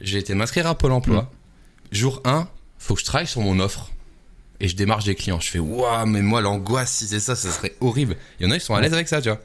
j'ai 0.00 0.18
été 0.18 0.34
m'inscrire 0.34 0.66
à 0.66 0.76
Pôle 0.76 0.92
emploi, 0.92 1.22
mm. 1.22 1.94
jour 1.94 2.20
1, 2.24 2.48
faut 2.78 2.94
que 2.94 3.00
je 3.00 3.06
travaille 3.06 3.26
sur 3.26 3.40
mon 3.40 3.58
offre 3.58 3.90
et 4.60 4.68
je 4.68 4.76
démarche 4.76 5.04
des 5.04 5.14
clients. 5.14 5.40
Je 5.40 5.50
fais 5.50 5.58
waouh, 5.58 6.06
mais 6.06 6.22
moi 6.22 6.40
l'angoisse 6.40 6.92
si 6.92 7.06
c'est 7.06 7.20
ça, 7.20 7.36
ça 7.36 7.50
serait 7.50 7.74
horrible. 7.80 8.16
Il 8.38 8.46
y 8.46 8.48
en 8.48 8.52
a 8.52 8.58
qui 8.58 8.64
sont 8.64 8.74
à 8.74 8.80
l'aise 8.80 8.94
avec 8.94 9.08
ça, 9.08 9.20
tu 9.20 9.28
vois. 9.28 9.40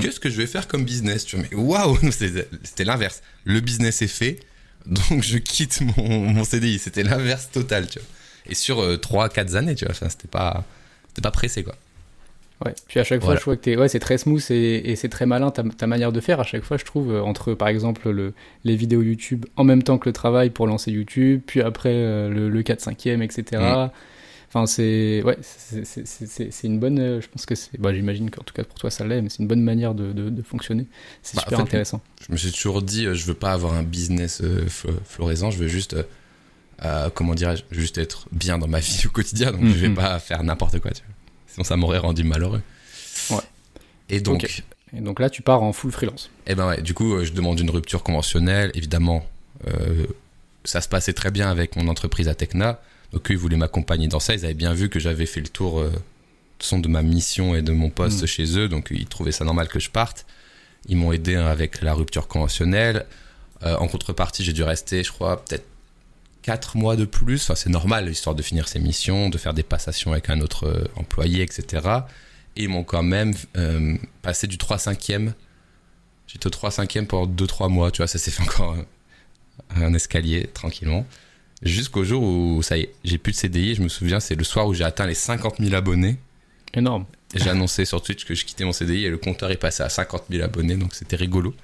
Qu'est-ce 0.00 0.20
que 0.20 0.30
je 0.30 0.36
vais 0.36 0.46
faire 0.46 0.68
comme 0.68 0.84
business 0.84 1.24
Tu 1.24 1.36
vois, 1.36 1.44
mais 1.50 1.56
waouh, 1.56 1.98
c'était 2.10 2.84
l'inverse. 2.84 3.22
Le 3.44 3.60
business 3.60 4.02
est 4.02 4.06
fait, 4.06 4.40
donc 4.86 5.22
je 5.22 5.38
quitte 5.38 5.80
mon, 5.80 6.20
mon 6.20 6.44
CDI. 6.44 6.78
C'était 6.78 7.02
l'inverse 7.02 7.50
total, 7.50 7.86
tu 7.86 7.98
vois. 7.98 8.08
Et 8.48 8.54
sur 8.54 8.80
euh, 8.80 8.96
3-4 8.96 9.56
années, 9.56 9.74
tu 9.74 9.84
vois. 9.84 9.94
C'était 9.94 10.28
pas, 10.28 10.64
pas 11.22 11.30
pressé, 11.30 11.62
quoi. 11.64 11.74
Ouais. 12.64 12.74
Puis 12.88 13.00
à 13.00 13.04
chaque 13.04 13.22
fois, 13.22 13.36
je 13.36 13.44
vois 13.44 13.56
que 13.56 13.76
ouais, 13.76 13.88
c'est 13.88 13.98
très 13.98 14.16
smooth 14.16 14.42
et, 14.50 14.96
c'est 14.96 15.10
très 15.10 15.26
malin 15.26 15.50
ta, 15.50 15.62
ta, 15.62 15.86
manière 15.86 16.10
de 16.10 16.20
faire. 16.20 16.40
À 16.40 16.44
chaque 16.44 16.62
fois, 16.62 16.78
je 16.78 16.84
trouve, 16.84 17.12
euh, 17.12 17.20
entre 17.20 17.52
par 17.52 17.68
exemple 17.68 18.08
le, 18.08 18.32
les 18.64 18.76
vidéos 18.76 19.02
YouTube 19.02 19.44
en 19.56 19.64
même 19.64 19.82
temps 19.82 19.98
que 19.98 20.08
le 20.08 20.14
travail 20.14 20.48
pour 20.48 20.66
lancer 20.66 20.90
YouTube, 20.90 21.42
puis 21.46 21.60
après 21.60 21.92
euh, 21.92 22.30
le, 22.30 22.48
le 22.48 22.62
4-5e, 22.62 23.22
etc. 23.22 23.62
Enfin, 24.48 24.66
c'est 24.66 25.22
ouais, 25.24 25.38
c'est 25.42 26.64
une 26.64 26.78
bonne. 26.78 26.98
Euh, 26.98 27.20
je 27.20 27.28
pense 27.28 27.46
que 27.46 27.54
c'est. 27.54 27.78
Bah, 27.80 27.92
J'imagine 27.92 28.30
qu'en 28.30 28.42
tout 28.42 28.54
cas 28.54 28.64
pour 28.64 28.78
toi 28.78 28.90
ça 28.90 29.04
l'est, 29.04 29.20
mais 29.20 29.28
c'est 29.28 29.40
une 29.40 29.48
bonne 29.48 29.62
manière 29.62 29.94
de, 29.94 30.12
de, 30.12 30.42
fonctionner. 30.42 30.86
C'est 31.22 31.36
bah, 31.36 31.42
super 31.42 31.60
intéressant. 31.60 32.00
Je 32.26 32.32
me 32.32 32.36
suis 32.36 32.52
toujours 32.52 32.82
dit, 32.82 33.04
je 33.12 33.26
veux 33.26 33.34
pas 33.34 33.52
avoir 33.52 33.74
un 33.74 33.82
business 33.82 34.42
florisant, 35.04 35.50
je 35.50 35.58
veux 35.58 35.68
juste. 35.68 35.96
comment 37.14 37.34
dirais-je 37.34 37.64
Juste 37.70 37.98
être 37.98 38.28
bien 38.32 38.58
dans 38.58 38.68
ma 38.68 38.80
vie 38.80 39.02
au 39.06 39.10
quotidien, 39.10 39.52
donc 39.52 39.64
je 39.64 39.74
vais 39.74 39.88
mm-hmm. 39.88 39.94
pas 39.94 40.18
faire 40.18 40.42
n'importe 40.44 40.78
quoi. 40.78 40.92
Tu 40.92 41.02
vois 41.02 41.16
sinon 41.56 41.64
ça 41.64 41.76
m'aurait 41.76 41.98
rendu 41.98 42.22
malheureux. 42.22 42.60
Ouais. 43.30 43.38
Et 44.10 44.20
donc. 44.20 44.62
Et 44.96 45.00
donc 45.00 45.18
là, 45.18 45.30
tu 45.30 45.42
pars 45.42 45.62
en 45.62 45.72
full 45.72 45.90
freelance. 45.90 46.30
Eh 46.46 46.54
ben 46.54 46.68
ouais, 46.68 46.80
du 46.80 46.94
coup, 46.94 47.14
euh, 47.14 47.24
je 47.24 47.32
demande 47.32 47.58
une 47.58 47.70
rupture 47.70 48.02
conventionnelle. 48.02 48.70
Évidemment, 48.74 49.26
euh, 49.66 50.06
ça 50.64 50.80
se 50.80 50.88
passait 50.88 51.12
très 51.12 51.30
bien 51.30 51.50
avec 51.50 51.76
mon 51.76 51.88
entreprise 51.88 52.28
à 52.28 52.34
Tecna. 52.34 52.80
Donc 53.16 53.30
eux, 53.30 53.34
ils 53.34 53.38
voulaient 53.38 53.56
m'accompagner 53.56 54.08
dans 54.08 54.20
ça. 54.20 54.34
Ils 54.34 54.44
avaient 54.44 54.54
bien 54.54 54.74
vu 54.74 54.88
que 54.88 54.98
j'avais 54.98 55.26
fait 55.26 55.40
le 55.40 55.48
tour 55.48 55.80
euh, 55.80 55.90
de 56.72 56.88
ma 56.88 57.02
mission 57.02 57.54
et 57.54 57.62
de 57.62 57.72
mon 57.72 57.90
poste 57.90 58.22
mm. 58.22 58.26
chez 58.26 58.58
eux. 58.58 58.68
Donc 58.68 58.88
ils 58.90 59.06
trouvaient 59.06 59.32
ça 59.32 59.44
normal 59.44 59.68
que 59.68 59.80
je 59.80 59.90
parte. 59.90 60.26
Ils 60.88 60.96
m'ont 60.96 61.12
aidé 61.12 61.34
avec 61.34 61.82
la 61.82 61.94
rupture 61.94 62.28
conventionnelle. 62.28 63.06
en 63.62 63.88
contrepartie, 63.88 64.44
j'ai 64.44 64.52
dû 64.52 64.62
rester, 64.62 65.02
je 65.02 65.10
crois, 65.10 65.42
peut-être 65.44 65.66
4 66.46 66.76
mois 66.76 66.94
de 66.94 67.04
plus. 67.04 67.42
Enfin, 67.42 67.56
c'est 67.56 67.70
normal, 67.70 68.08
histoire 68.08 68.36
de 68.36 68.42
finir 68.42 68.68
ses 68.68 68.78
missions, 68.78 69.30
de 69.30 69.36
faire 69.36 69.52
des 69.52 69.64
passations 69.64 70.12
avec 70.12 70.30
un 70.30 70.40
autre 70.40 70.66
euh, 70.66 70.84
employé, 70.94 71.42
etc. 71.42 71.88
Et 72.54 72.64
ils 72.64 72.68
m'ont 72.68 72.84
quand 72.84 73.02
même 73.02 73.34
euh, 73.56 73.96
passé 74.22 74.46
du 74.46 74.56
3 74.56 74.78
5 74.78 75.10
e 75.10 75.32
J'étais 76.28 76.46
au 76.46 76.50
3 76.50 76.70
5 76.70 77.04
pendant 77.08 77.26
2-3 77.26 77.68
mois, 77.68 77.90
tu 77.90 77.98
vois, 77.98 78.06
ça 78.06 78.18
s'est 78.18 78.30
fait 78.30 78.42
encore 78.44 78.76
un 79.70 79.92
escalier 79.94 80.48
tranquillement. 80.54 81.04
Jusqu'au 81.62 82.04
jour 82.04 82.22
où 82.22 82.62
ça 82.62 82.76
y 82.76 82.82
est, 82.82 82.94
j'ai 83.04 83.18
plus 83.18 83.32
de 83.32 83.36
CDI. 83.36 83.74
Je 83.74 83.82
me 83.82 83.88
souviens, 83.88 84.20
c'est 84.20 84.34
le 84.34 84.44
soir 84.44 84.66
où 84.66 84.74
j'ai 84.74 84.84
atteint 84.84 85.06
les 85.06 85.14
50 85.14 85.56
000 85.58 85.74
abonnés. 85.74 86.16
Énorme. 86.74 87.06
J'ai 87.34 87.50
annoncé 87.50 87.84
sur 87.84 88.02
Twitch 88.02 88.24
que 88.24 88.34
je 88.34 88.44
quittais 88.44 88.64
mon 88.64 88.72
CDI 88.72 89.06
et 89.06 89.10
le 89.10 89.18
compteur 89.18 89.50
est 89.50 89.56
passé 89.56 89.82
à 89.82 89.88
50 89.88 90.24
000 90.30 90.44
abonnés, 90.44 90.76
donc 90.76 90.94
c'était 90.94 91.16
rigolo. 91.16 91.54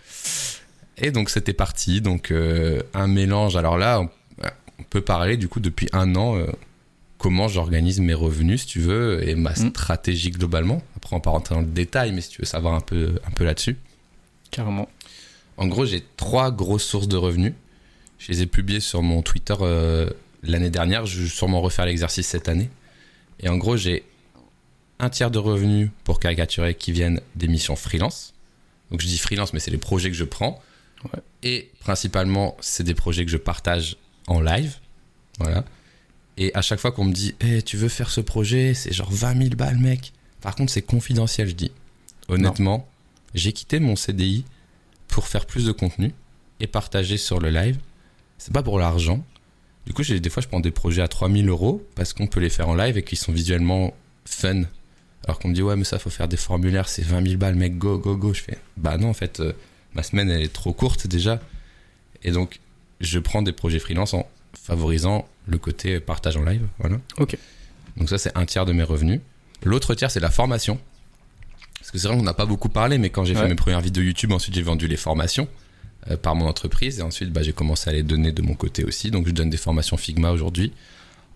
Et 0.98 1.10
donc 1.10 1.30
c'était 1.30 1.52
parti. 1.52 2.00
Donc 2.00 2.30
euh, 2.30 2.82
un 2.94 3.06
mélange. 3.06 3.56
Alors 3.56 3.78
là, 3.78 4.00
on, 4.00 4.82
peut 4.90 5.00
parler 5.00 5.36
du 5.36 5.48
coup 5.48 5.60
depuis 5.60 5.88
un 5.92 6.16
an 6.16 6.36
euh, 6.36 6.46
comment 7.18 7.48
j'organise 7.48 8.00
mes 8.00 8.14
revenus, 8.14 8.62
si 8.62 8.66
tu 8.66 8.80
veux, 8.80 9.26
et 9.26 9.34
ma 9.34 9.52
mm. 9.52 9.70
stratégie 9.70 10.30
globalement. 10.30 10.82
Après, 10.96 11.14
on 11.16 11.20
va 11.20 11.30
rentrer 11.30 11.54
dans 11.54 11.60
le 11.60 11.66
détail, 11.66 12.12
mais 12.12 12.20
si 12.20 12.30
tu 12.30 12.42
veux 12.42 12.46
savoir 12.46 12.74
un 12.74 12.80
peu, 12.80 13.20
un 13.26 13.30
peu 13.30 13.44
là-dessus. 13.44 13.76
Carrément. 14.50 14.88
En 15.56 15.66
gros, 15.68 15.86
j'ai 15.86 16.02
trois 16.16 16.50
grosses 16.50 16.84
sources 16.84 17.08
de 17.08 17.16
revenus. 17.16 17.52
Je 18.22 18.30
les 18.30 18.42
ai 18.42 18.46
publiées 18.46 18.78
sur 18.78 19.02
mon 19.02 19.20
Twitter 19.20 19.56
euh, 19.62 20.08
l'année 20.44 20.70
dernière. 20.70 21.06
Je 21.06 21.22
vais 21.22 21.28
sûrement 21.28 21.60
refaire 21.60 21.86
l'exercice 21.86 22.28
cette 22.28 22.48
année. 22.48 22.70
Et 23.40 23.48
en 23.48 23.56
gros, 23.56 23.76
j'ai 23.76 24.04
un 25.00 25.10
tiers 25.10 25.32
de 25.32 25.40
revenus 25.40 25.90
pour 26.04 26.20
caricaturer 26.20 26.76
qui 26.76 26.92
viennent 26.92 27.20
des 27.34 27.48
missions 27.48 27.74
freelance. 27.74 28.32
Donc 28.92 29.00
je 29.00 29.08
dis 29.08 29.18
freelance, 29.18 29.52
mais 29.52 29.58
c'est 29.58 29.72
les 29.72 29.78
projets 29.78 30.08
que 30.08 30.16
je 30.16 30.22
prends. 30.22 30.62
Et 31.42 31.68
principalement, 31.80 32.56
c'est 32.60 32.84
des 32.84 32.94
projets 32.94 33.24
que 33.24 33.30
je 33.32 33.36
partage 33.36 33.96
en 34.28 34.40
live. 34.40 34.76
Voilà. 35.40 35.64
Et 36.36 36.54
à 36.54 36.62
chaque 36.62 36.78
fois 36.78 36.92
qu'on 36.92 37.06
me 37.06 37.12
dit, 37.12 37.34
hey, 37.40 37.56
eh, 37.56 37.62
tu 37.62 37.76
veux 37.76 37.88
faire 37.88 38.10
ce 38.10 38.20
projet, 38.20 38.72
c'est 38.74 38.92
genre 38.92 39.10
20 39.10 39.36
000 39.36 39.56
balles, 39.56 39.78
mec. 39.78 40.12
Par 40.40 40.54
contre, 40.54 40.70
c'est 40.70 40.82
confidentiel, 40.82 41.48
je 41.48 41.54
dis. 41.54 41.72
Honnêtement, 42.28 42.88
j'ai 43.34 43.52
quitté 43.52 43.80
mon 43.80 43.96
CDI 43.96 44.44
pour 45.08 45.26
faire 45.26 45.44
plus 45.44 45.66
de 45.66 45.72
contenu 45.72 46.14
et 46.60 46.68
partager 46.68 47.16
sur 47.16 47.40
le 47.40 47.50
live 47.50 47.78
c'est 48.42 48.52
pas 48.52 48.64
pour 48.64 48.80
l'argent. 48.80 49.24
Du 49.86 49.92
coup, 49.92 50.02
des 50.02 50.30
fois, 50.30 50.42
je 50.42 50.48
prends 50.48 50.58
des 50.58 50.72
projets 50.72 51.00
à 51.00 51.06
3000 51.06 51.48
euros 51.48 51.86
parce 51.94 52.12
qu'on 52.12 52.26
peut 52.26 52.40
les 52.40 52.50
faire 52.50 52.68
en 52.68 52.74
live 52.74 52.98
et 52.98 53.04
qu'ils 53.04 53.18
sont 53.18 53.30
visuellement 53.30 53.94
fun. 54.24 54.62
Alors 55.24 55.38
qu'on 55.38 55.48
me 55.48 55.54
dit, 55.54 55.62
ouais, 55.62 55.76
mais 55.76 55.84
ça, 55.84 56.00
faut 56.00 56.10
faire 56.10 56.26
des 56.26 56.36
formulaires, 56.36 56.88
c'est 56.88 57.04
20 57.04 57.24
000 57.24 57.36
balles, 57.36 57.54
mec, 57.54 57.78
go, 57.78 57.98
go, 57.98 58.16
go. 58.16 58.34
Je 58.34 58.42
fais, 58.42 58.58
bah 58.76 58.98
non, 58.98 59.10
en 59.10 59.14
fait, 59.14 59.38
euh, 59.38 59.52
ma 59.94 60.02
semaine, 60.02 60.28
elle 60.28 60.42
est 60.42 60.52
trop 60.52 60.72
courte 60.72 61.06
déjà. 61.06 61.38
Et 62.24 62.32
donc, 62.32 62.58
je 63.00 63.20
prends 63.20 63.42
des 63.42 63.52
projets 63.52 63.78
freelance 63.78 64.12
en 64.12 64.28
favorisant 64.60 65.28
le 65.46 65.58
côté 65.58 66.00
partage 66.00 66.36
en 66.36 66.42
live. 66.42 66.66
Voilà. 66.80 66.96
Ok. 67.18 67.38
Donc, 67.96 68.08
ça, 68.08 68.18
c'est 68.18 68.36
un 68.36 68.44
tiers 68.44 68.66
de 68.66 68.72
mes 68.72 68.82
revenus. 68.82 69.20
L'autre 69.62 69.94
tiers, 69.94 70.10
c'est 70.10 70.18
la 70.18 70.30
formation. 70.30 70.80
Parce 71.78 71.92
que 71.92 71.98
c'est 71.98 72.08
vrai 72.08 72.16
qu'on 72.16 72.24
n'a 72.24 72.34
pas 72.34 72.46
beaucoup 72.46 72.68
parlé, 72.68 72.98
mais 72.98 73.10
quand 73.10 73.24
j'ai 73.24 73.36
fait 73.36 73.48
mes 73.48 73.54
premières 73.54 73.80
vidéos 73.80 74.02
YouTube, 74.02 74.32
ensuite, 74.32 74.54
j'ai 74.56 74.62
vendu 74.62 74.88
les 74.88 74.96
formations. 74.96 75.46
Euh, 76.10 76.16
par 76.16 76.34
mon 76.34 76.46
entreprise. 76.46 76.98
Et 76.98 77.02
ensuite, 77.02 77.30
bah, 77.32 77.42
j'ai 77.42 77.52
commencé 77.52 77.88
à 77.88 77.92
les 77.92 78.02
donner 78.02 78.32
de 78.32 78.42
mon 78.42 78.54
côté 78.54 78.82
aussi. 78.82 79.12
Donc, 79.12 79.28
je 79.28 79.30
donne 79.30 79.50
des 79.50 79.56
formations 79.56 79.96
Figma 79.96 80.32
aujourd'hui 80.32 80.72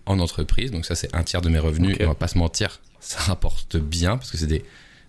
en 0.05 0.19
entreprise. 0.19 0.71
Donc, 0.71 0.85
ça, 0.85 0.93
c'est 0.93 1.15
un 1.15 1.23
tiers 1.23 1.41
de 1.41 1.47
mes 1.47 1.59
revenus. 1.59 1.95
Et 2.01 2.03
on 2.03 2.09
va 2.09 2.15
pas 2.15 2.27
se 2.27 2.37
mentir, 2.37 2.81
ça 2.99 3.19
rapporte 3.19 3.77
bien 3.77 4.17
parce 4.17 4.29
que 4.29 4.37
c'est 4.37 4.45
des 4.45 4.65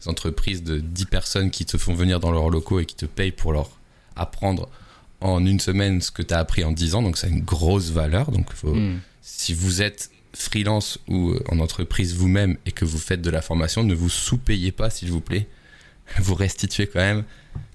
entreprises 0.06 0.62
de 0.62 0.78
10 0.78 1.06
personnes 1.06 1.50
qui 1.50 1.66
te 1.66 1.76
font 1.76 1.92
venir 1.92 2.20
dans 2.20 2.30
leurs 2.30 2.50
locaux 2.50 2.78
et 2.78 2.86
qui 2.86 2.94
te 2.94 3.04
payent 3.04 3.32
pour 3.32 3.52
leur 3.52 3.70
apprendre 4.14 4.68
en 5.20 5.44
une 5.44 5.58
semaine 5.58 6.00
ce 6.02 6.12
que 6.12 6.22
tu 6.22 6.32
as 6.34 6.38
appris 6.38 6.62
en 6.62 6.70
10 6.70 6.94
ans. 6.94 7.02
Donc, 7.02 7.18
ça 7.18 7.26
a 7.26 7.30
une 7.30 7.42
grosse 7.42 7.90
valeur. 7.90 8.30
Donc, 8.30 8.52
faut, 8.52 8.76
hmm. 8.76 9.00
si 9.22 9.54
vous 9.54 9.82
êtes 9.82 10.12
freelance 10.34 11.00
ou 11.08 11.30
euh, 11.30 11.42
en 11.48 11.58
entreprise 11.58 12.14
vous-même 12.14 12.58
et 12.64 12.70
que 12.70 12.84
vous 12.84 12.98
faites 12.98 13.22
de 13.22 13.30
la 13.30 13.42
formation, 13.42 13.82
ne 13.82 13.94
vous 13.94 14.08
sous-payez 14.08 14.70
pas, 14.70 14.88
s'il 14.88 15.10
vous 15.10 15.20
plaît. 15.20 15.48
Vous 16.18 16.36
restituez 16.36 16.86
quand 16.86 17.00
même 17.00 17.24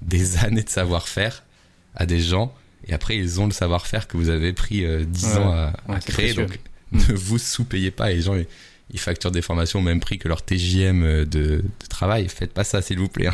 des 0.02 0.38
années 0.46 0.64
de 0.64 0.70
savoir-faire 0.70 1.44
à 1.96 2.06
des 2.06 2.20
gens 2.20 2.54
et 2.88 2.94
après 2.94 3.18
ils 3.18 3.40
ont 3.40 3.46
le 3.46 3.52
savoir-faire 3.52 4.08
que 4.08 4.18
vous 4.18 4.30
avez 4.30 4.54
pris 4.54 4.86
10 5.06 5.26
euh, 5.26 5.40
ans 5.40 5.74
à, 5.88 6.00
créer. 6.00 6.34
Donc 6.34 6.60
ne 6.92 7.14
vous 7.14 7.38
sous-payez 7.38 7.92
pas 7.92 8.10
les 8.10 8.22
gens 8.22 8.36
ils, 8.90 9.00
facturent 9.00 9.32
des 9.32 9.42
formations 9.42 9.80
au 9.80 9.82
même 9.82 10.00
prix 10.00 10.20
que 10.20 10.28
leur 10.28 10.44
TJM 10.44 11.04
euh, 11.04 11.26
de, 11.26 11.64
travail. 11.90 12.28
Faites 12.30 12.54
pas 12.54 12.64
ça 12.64 12.82
s'il 12.82 13.00
vous 13.00 13.08
plaît. 13.08 13.28
Hein. 13.28 13.34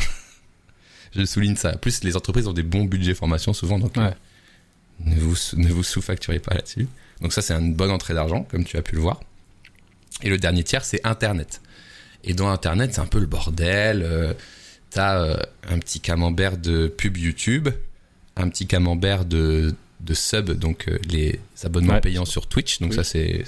Je 1.14 1.24
souligne 1.24 1.56
ça. 1.56 1.74
En 1.74 1.78
plus 1.78 2.04
les 2.04 2.16
entreprises 2.16 2.46
ont 2.46 2.52
des 2.52 2.62
bons 2.62 2.84
budgets 2.84 3.14
formation 3.14 3.52
souvent 3.52 3.78
donc 3.78 3.98
euh, 3.98 4.10
ne 5.04 5.16
vous, 5.16 5.36
ne 5.56 5.68
vous 5.68 5.82
sous-facturez 5.82 6.38
pas 6.38 6.54
là-dessus. 6.54 6.86
Donc 7.20 7.32
ça 7.32 7.42
c'est 7.42 7.54
une 7.54 7.74
bonne 7.74 7.90
entrée 7.90 8.14
d'argent 8.14 8.44
comme 8.44 8.64
tu 8.64 8.76
as 8.76 8.82
pu 8.82 8.94
le 8.94 9.00
voir. 9.00 9.20
Et 10.22 10.28
le 10.28 10.38
dernier 10.38 10.64
tiers 10.64 10.84
c'est 10.84 11.04
Internet. 11.04 11.60
Et 12.22 12.34
dans 12.34 12.48
Internet 12.48 12.94
c'est 12.94 13.00
un 13.00 13.06
peu 13.06 13.18
le 13.18 13.26
bordel. 13.26 14.36
T'as 14.90 15.36
un 15.68 15.78
petit 15.78 16.00
camembert 16.00 16.56
de 16.56 16.88
pub 16.88 17.16
YouTube 17.16 17.68
un 18.40 18.48
petit 18.48 18.66
camembert 18.66 19.24
de, 19.24 19.74
de 20.00 20.14
sub, 20.14 20.50
donc 20.50 20.88
euh, 20.88 20.98
les 21.08 21.40
abonnements 21.64 22.00
payants 22.00 22.24
sur 22.24 22.46
Twitch. 22.46 22.80
Donc 22.80 22.94
ça, 22.94 23.04
c'est, 23.04 23.44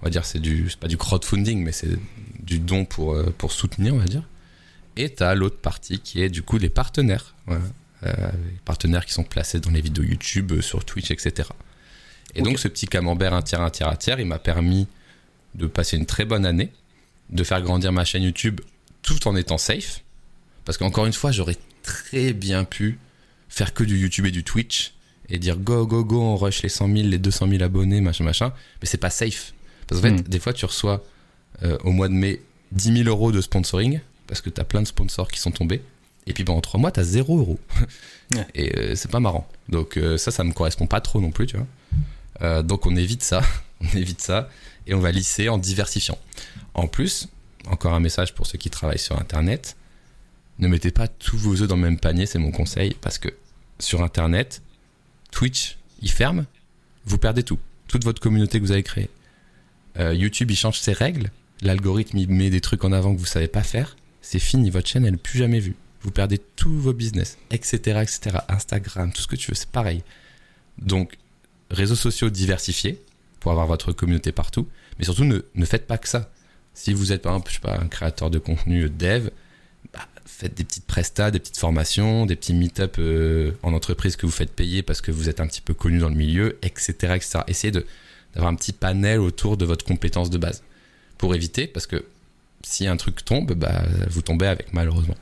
on 0.00 0.04
va 0.04 0.10
dire, 0.10 0.24
c'est 0.24 0.38
du, 0.38 0.70
pas 0.78 0.88
du 0.88 0.96
crowdfunding, 0.96 1.62
mais 1.62 1.72
c'est 1.72 1.98
du 2.42 2.58
don 2.58 2.84
pour, 2.84 3.14
euh, 3.14 3.34
pour 3.36 3.52
soutenir, 3.52 3.94
on 3.94 3.98
va 3.98 4.04
dire. 4.04 4.22
Et 4.96 5.12
tu 5.12 5.22
as 5.22 5.34
l'autre 5.34 5.58
partie 5.58 6.00
qui 6.00 6.22
est 6.22 6.28
du 6.28 6.42
coup 6.42 6.58
les 6.58 6.68
partenaires. 6.68 7.34
Euh, 7.48 7.58
les 8.02 8.58
partenaires 8.64 9.04
qui 9.04 9.12
sont 9.12 9.24
placés 9.24 9.60
dans 9.60 9.70
les 9.70 9.80
vidéos 9.80 10.04
YouTube, 10.04 10.60
sur 10.60 10.84
Twitch, 10.84 11.10
etc. 11.10 11.48
Et 12.34 12.42
donc 12.42 12.58
ce 12.58 12.68
petit 12.68 12.86
camembert 12.86 13.34
un 13.34 13.42
tiers, 13.42 13.60
un 13.60 13.70
tiers, 13.70 13.88
un 13.88 13.96
tiers, 13.96 14.20
il 14.20 14.26
m'a 14.26 14.38
permis 14.38 14.86
de 15.54 15.66
passer 15.66 15.96
une 15.96 16.06
très 16.06 16.24
bonne 16.24 16.46
année, 16.46 16.72
de 17.28 17.44
faire 17.44 17.60
grandir 17.60 17.92
ma 17.92 18.04
chaîne 18.04 18.22
YouTube 18.22 18.60
tout 19.02 19.28
en 19.28 19.36
étant 19.36 19.58
safe. 19.58 20.02
Parce 20.64 20.78
qu'encore 20.78 21.06
une 21.06 21.12
fois, 21.12 21.32
j'aurais 21.32 21.56
très 21.82 22.32
bien 22.32 22.64
pu 22.64 22.98
faire 23.50 23.74
que 23.74 23.84
du 23.84 23.98
YouTube 23.98 24.24
et 24.24 24.30
du 24.30 24.44
Twitch 24.44 24.94
et 25.28 25.38
dire 25.38 25.58
go 25.58 25.86
go 25.86 26.04
go 26.04 26.20
on 26.20 26.36
rush 26.36 26.62
les 26.62 26.68
100 26.68 26.86
000 26.86 27.08
les 27.08 27.18
200 27.18 27.48
000 27.48 27.62
abonnés 27.62 28.00
machin 28.00 28.24
machin. 28.24 28.52
Mais 28.80 28.86
c'est 28.86 28.96
pas 28.96 29.10
safe. 29.10 29.52
Parce 29.86 30.00
qu'en 30.00 30.08
fait 30.08 30.14
hmm. 30.14 30.22
des 30.22 30.38
fois 30.38 30.52
tu 30.52 30.64
reçois 30.64 31.04
euh, 31.62 31.76
au 31.84 31.90
mois 31.90 32.08
de 32.08 32.14
mai 32.14 32.40
10 32.72 33.04
000 33.04 33.08
euros 33.08 33.32
de 33.32 33.40
sponsoring 33.40 34.00
parce 34.26 34.40
que 34.40 34.48
tu 34.48 34.60
as 34.60 34.64
plein 34.64 34.80
de 34.80 34.86
sponsors 34.86 35.28
qui 35.28 35.40
sont 35.40 35.50
tombés. 35.50 35.82
Et 36.26 36.32
puis 36.32 36.44
pendant 36.44 36.60
3 36.60 36.80
mois 36.80 36.92
tu 36.92 37.00
as 37.00 37.04
0 37.04 37.38
euros 37.38 37.60
et 38.54 38.78
euh, 38.78 38.94
c'est 38.94 39.10
pas 39.10 39.20
marrant. 39.20 39.46
Donc 39.68 39.98
euh, 39.98 40.16
ça 40.16 40.30
ça 40.30 40.44
me 40.44 40.52
correspond 40.52 40.86
pas 40.86 41.00
trop 41.00 41.20
non 41.20 41.30
plus 41.30 41.46
tu 41.46 41.56
vois. 41.56 42.62
Donc 42.62 42.86
on 42.86 42.96
évite 42.96 43.22
ça. 43.22 43.42
On 43.82 43.96
évite 43.96 44.20
ça. 44.20 44.50
Et 44.86 44.92
on 44.92 45.00
va 45.00 45.10
lisser 45.10 45.48
en 45.48 45.56
diversifiant. 45.56 46.18
En 46.74 46.86
plus 46.86 47.28
encore 47.66 47.94
un 47.94 48.00
message 48.00 48.34
pour 48.34 48.46
ceux 48.46 48.58
qui 48.58 48.70
travaillent 48.70 48.98
sur 48.98 49.18
internet. 49.18 49.76
Ne 50.58 50.68
mettez 50.68 50.90
pas 50.90 51.08
tous 51.08 51.38
vos 51.38 51.62
œufs 51.62 51.68
dans 51.68 51.76
le 51.76 51.82
même 51.82 51.98
panier, 51.98 52.26
c'est 52.26 52.38
mon 52.38 52.50
conseil, 52.50 52.94
parce 53.00 53.18
que 53.18 53.28
sur 53.80 54.02
Internet, 54.02 54.62
Twitch, 55.30 55.78
il 56.02 56.10
ferme, 56.10 56.46
vous 57.04 57.18
perdez 57.18 57.42
tout, 57.42 57.58
toute 57.88 58.04
votre 58.04 58.20
communauté 58.20 58.58
que 58.58 58.64
vous 58.64 58.72
avez 58.72 58.82
créée. 58.82 59.10
Euh, 59.98 60.14
YouTube, 60.14 60.50
il 60.50 60.56
change 60.56 60.78
ses 60.78 60.92
règles, 60.92 61.30
l'algorithme, 61.62 62.18
il 62.18 62.28
met 62.28 62.50
des 62.50 62.60
trucs 62.60 62.84
en 62.84 62.92
avant 62.92 63.14
que 63.14 63.18
vous 63.18 63.26
savez 63.26 63.48
pas 63.48 63.62
faire, 63.62 63.96
c'est 64.22 64.38
fini, 64.38 64.70
votre 64.70 64.88
chaîne, 64.88 65.04
elle 65.04 65.12
n'est 65.12 65.18
plus 65.18 65.38
jamais 65.38 65.60
vue. 65.60 65.76
Vous 66.02 66.10
perdez 66.10 66.38
tous 66.38 66.78
vos 66.78 66.92
business, 66.92 67.36
etc., 67.50 68.00
etc. 68.02 68.38
Instagram, 68.48 69.12
tout 69.12 69.22
ce 69.22 69.26
que 69.26 69.36
tu 69.36 69.50
veux, 69.50 69.54
c'est 69.54 69.68
pareil. 69.68 70.02
Donc, 70.78 71.18
réseaux 71.70 71.96
sociaux 71.96 72.30
diversifiés 72.30 73.02
pour 73.38 73.52
avoir 73.52 73.66
votre 73.66 73.92
communauté 73.92 74.32
partout, 74.32 74.68
mais 74.98 75.04
surtout 75.04 75.24
ne, 75.24 75.40
ne 75.54 75.64
faites 75.64 75.86
pas 75.86 75.98
que 75.98 76.08
ça. 76.08 76.30
Si 76.74 76.92
vous 76.92 77.12
êtes 77.12 77.22
par 77.22 77.32
exemple, 77.32 77.50
je 77.50 77.54
sais 77.56 77.60
pas, 77.60 77.78
un 77.78 77.88
créateur 77.88 78.30
de 78.30 78.38
contenu 78.38 78.88
dev, 78.88 79.30
faites 80.30 80.54
des 80.54 80.64
petites 80.64 80.86
prestats, 80.86 81.30
des 81.30 81.38
petites 81.38 81.58
formations, 81.58 82.26
des 82.26 82.36
petits 82.36 82.54
meet-up 82.54 82.96
euh, 82.98 83.52
en 83.62 83.72
entreprise 83.72 84.16
que 84.16 84.26
vous 84.26 84.32
faites 84.32 84.52
payer 84.52 84.82
parce 84.82 85.00
que 85.00 85.10
vous 85.10 85.28
êtes 85.28 85.40
un 85.40 85.46
petit 85.46 85.60
peu 85.60 85.74
connu 85.74 85.98
dans 85.98 86.08
le 86.08 86.14
milieu, 86.14 86.58
etc. 86.62 87.14
etc. 87.14 87.40
Essayez 87.46 87.72
d'avoir 87.72 88.52
un 88.52 88.54
petit 88.54 88.72
panel 88.72 89.20
autour 89.20 89.56
de 89.56 89.64
votre 89.64 89.84
compétence 89.84 90.30
de 90.30 90.38
base 90.38 90.62
pour 91.18 91.34
éviter, 91.34 91.66
parce 91.66 91.86
que 91.86 92.04
si 92.62 92.86
un 92.86 92.96
truc 92.96 93.24
tombe, 93.24 93.52
bah, 93.52 93.82
vous 94.08 94.22
tombez 94.22 94.46
avec 94.46 94.72
malheureusement. 94.72 95.16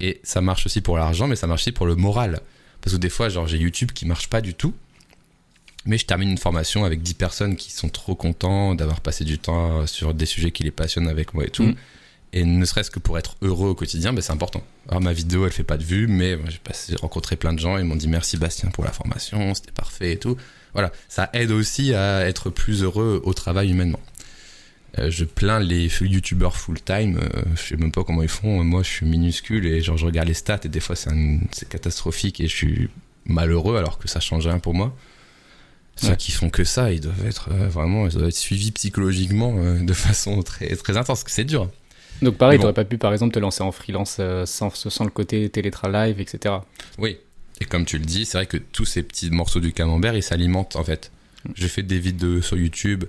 Et 0.00 0.20
ça 0.22 0.40
marche 0.40 0.66
aussi 0.66 0.80
pour 0.80 0.96
l'argent, 0.96 1.26
mais 1.26 1.36
ça 1.36 1.46
marche 1.46 1.62
aussi 1.62 1.72
pour 1.72 1.86
le 1.86 1.94
moral. 1.94 2.40
Parce 2.80 2.94
que 2.96 3.00
des 3.00 3.10
fois, 3.10 3.28
genre, 3.28 3.46
j'ai 3.46 3.58
YouTube 3.58 3.92
qui 3.92 4.06
marche 4.06 4.28
pas 4.28 4.40
du 4.40 4.54
tout, 4.54 4.74
mais 5.84 5.98
je 5.98 6.06
termine 6.06 6.30
une 6.30 6.38
formation 6.38 6.84
avec 6.84 7.02
10 7.02 7.14
personnes 7.14 7.56
qui 7.56 7.72
sont 7.72 7.88
trop 7.88 8.14
contents 8.14 8.74
d'avoir 8.74 9.00
passé 9.00 9.24
du 9.24 9.38
temps 9.38 9.86
sur 9.86 10.14
des 10.14 10.26
sujets 10.26 10.50
qui 10.50 10.64
les 10.64 10.70
passionnent 10.70 11.08
avec 11.08 11.34
moi 11.34 11.44
et 11.44 11.50
tout. 11.50 11.64
Mm. 11.64 11.74
Et 12.32 12.44
ne 12.44 12.64
serait-ce 12.64 12.90
que 12.90 12.98
pour 12.98 13.18
être 13.18 13.36
heureux 13.40 13.70
au 13.70 13.74
quotidien, 13.74 14.12
ben 14.12 14.20
c'est 14.20 14.32
important. 14.32 14.62
Alors 14.88 15.00
ma 15.00 15.12
vidéo, 15.12 15.46
elle 15.46 15.52
fait 15.52 15.64
pas 15.64 15.78
de 15.78 15.84
vues, 15.84 16.06
mais 16.06 16.38
j'ai 16.88 16.96
rencontré 16.96 17.36
plein 17.36 17.52
de 17.52 17.58
gens 17.58 17.78
et 17.78 17.80
ils 17.80 17.86
m'ont 17.86 17.96
dit 17.96 18.08
merci 18.08 18.36
Bastien 18.36 18.70
pour 18.70 18.84
la 18.84 18.92
formation, 18.92 19.54
c'était 19.54 19.72
parfait 19.72 20.12
et 20.12 20.18
tout. 20.18 20.36
Voilà, 20.74 20.92
ça 21.08 21.30
aide 21.32 21.50
aussi 21.50 21.94
à 21.94 22.28
être 22.28 22.50
plus 22.50 22.82
heureux 22.82 23.22
au 23.24 23.32
travail 23.32 23.70
humainement. 23.70 24.00
Euh, 24.98 25.10
je 25.10 25.24
plains 25.24 25.60
les 25.60 25.88
youtubeurs 26.00 26.56
full 26.56 26.80
time, 26.80 27.18
euh, 27.18 27.42
je 27.54 27.62
sais 27.62 27.76
même 27.76 27.92
pas 27.92 28.04
comment 28.04 28.22
ils 28.22 28.28
font. 28.28 28.62
Moi, 28.64 28.82
je 28.82 28.88
suis 28.88 29.06
minuscule 29.06 29.66
et 29.66 29.80
genre 29.82 29.96
je 29.96 30.06
regarde 30.06 30.28
les 30.28 30.34
stats 30.34 30.60
et 30.64 30.68
des 30.68 30.80
fois 30.80 30.96
c'est 30.96 31.68
catastrophique 31.68 32.40
et 32.40 32.48
je 32.48 32.54
suis 32.54 32.88
malheureux 33.24 33.76
alors 33.76 33.98
que 33.98 34.08
ça 34.08 34.20
change 34.20 34.46
rien 34.46 34.58
pour 34.58 34.74
moi. 34.74 34.94
Ceux 35.96 36.14
qui 36.14 36.30
font 36.30 36.50
que 36.50 36.62
ça, 36.62 36.92
ils 36.92 37.00
doivent 37.00 37.26
être 37.26 37.48
euh, 37.52 37.68
vraiment, 37.68 38.06
ils 38.06 38.12
doivent 38.12 38.28
être 38.28 38.36
suivis 38.36 38.70
psychologiquement 38.72 39.54
de 39.80 39.92
façon 39.94 40.42
très 40.42 40.76
très 40.76 40.98
intense. 40.98 41.24
C'est 41.26 41.44
dur. 41.44 41.70
Donc 42.22 42.36
pareil, 42.36 42.58
tu 42.58 42.62
n'aurais 42.62 42.74
pas 42.74 42.84
pu 42.84 42.98
par 42.98 43.12
exemple 43.12 43.34
te 43.34 43.38
lancer 43.38 43.62
en 43.62 43.72
freelance 43.72 44.16
euh, 44.20 44.46
sans, 44.46 44.74
sans 44.74 45.04
le 45.04 45.10
côté 45.10 45.48
télétra 45.50 45.88
live, 45.88 46.20
etc. 46.20 46.56
Oui, 46.98 47.18
et 47.60 47.64
comme 47.64 47.84
tu 47.84 47.98
le 47.98 48.04
dis, 48.04 48.24
c'est 48.24 48.38
vrai 48.38 48.46
que 48.46 48.56
tous 48.56 48.84
ces 48.84 49.02
petits 49.02 49.30
morceaux 49.30 49.60
du 49.60 49.72
camembert, 49.72 50.14
ils 50.14 50.22
s'alimentent 50.22 50.76
en 50.76 50.84
fait. 50.84 51.10
Je 51.54 51.66
fais 51.66 51.82
des 51.82 51.98
vidéos 51.98 52.42
sur 52.42 52.56
YouTube, 52.56 53.04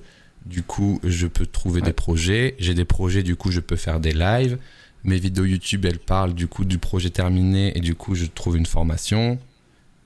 du 0.45 0.63
coup 0.63 0.99
je 1.03 1.27
peux 1.27 1.45
trouver 1.45 1.81
des 1.81 1.93
projets. 1.93 2.55
J'ai 2.59 2.73
des 2.73 2.85
projets, 2.85 3.23
du 3.23 3.35
coup 3.35 3.51
je 3.51 3.59
peux 3.59 3.75
faire 3.75 3.99
des 3.99 4.13
lives. 4.13 4.57
Mes 5.03 5.19
vidéos 5.19 5.45
YouTube, 5.45 5.85
elles 5.85 5.99
parlent 5.99 6.33
du 6.33 6.47
coup 6.47 6.65
du 6.65 6.77
projet 6.79 7.09
terminé 7.09 7.77
et 7.77 7.81
du 7.81 7.95
coup 7.95 8.15
je 8.15 8.25
trouve 8.25 8.57
une 8.57 8.65
formation. 8.65 9.39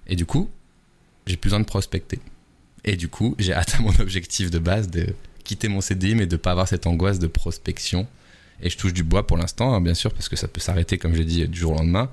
Et 0.07 0.15
du 0.15 0.25
coup, 0.25 0.49
j'ai 1.25 1.37
plus 1.37 1.49
besoin 1.49 1.59
de 1.59 1.65
prospecter. 1.65 2.19
Et 2.83 2.95
du 2.95 3.07
coup, 3.07 3.35
j'ai 3.37 3.53
atteint 3.53 3.81
mon 3.81 3.93
objectif 3.99 4.49
de 4.49 4.59
base 4.59 4.89
de 4.89 5.07
quitter 5.43 5.67
mon 5.67 5.81
CDI 5.81 6.15
mais 6.15 6.25
de 6.25 6.37
pas 6.37 6.51
avoir 6.51 6.67
cette 6.67 6.87
angoisse 6.87 7.19
de 7.19 7.27
prospection. 7.27 8.07
Et 8.61 8.69
je 8.69 8.77
touche 8.77 8.93
du 8.93 9.03
bois 9.03 9.25
pour 9.25 9.37
l'instant, 9.37 9.73
hein, 9.73 9.81
bien 9.81 9.93
sûr, 9.93 10.13
parce 10.13 10.29
que 10.29 10.35
ça 10.35 10.47
peut 10.47 10.61
s'arrêter, 10.61 10.97
comme 10.97 11.15
j'ai 11.15 11.25
dit, 11.25 11.47
du 11.47 11.59
jour 11.59 11.73
au 11.73 11.77
lendemain. 11.77 12.09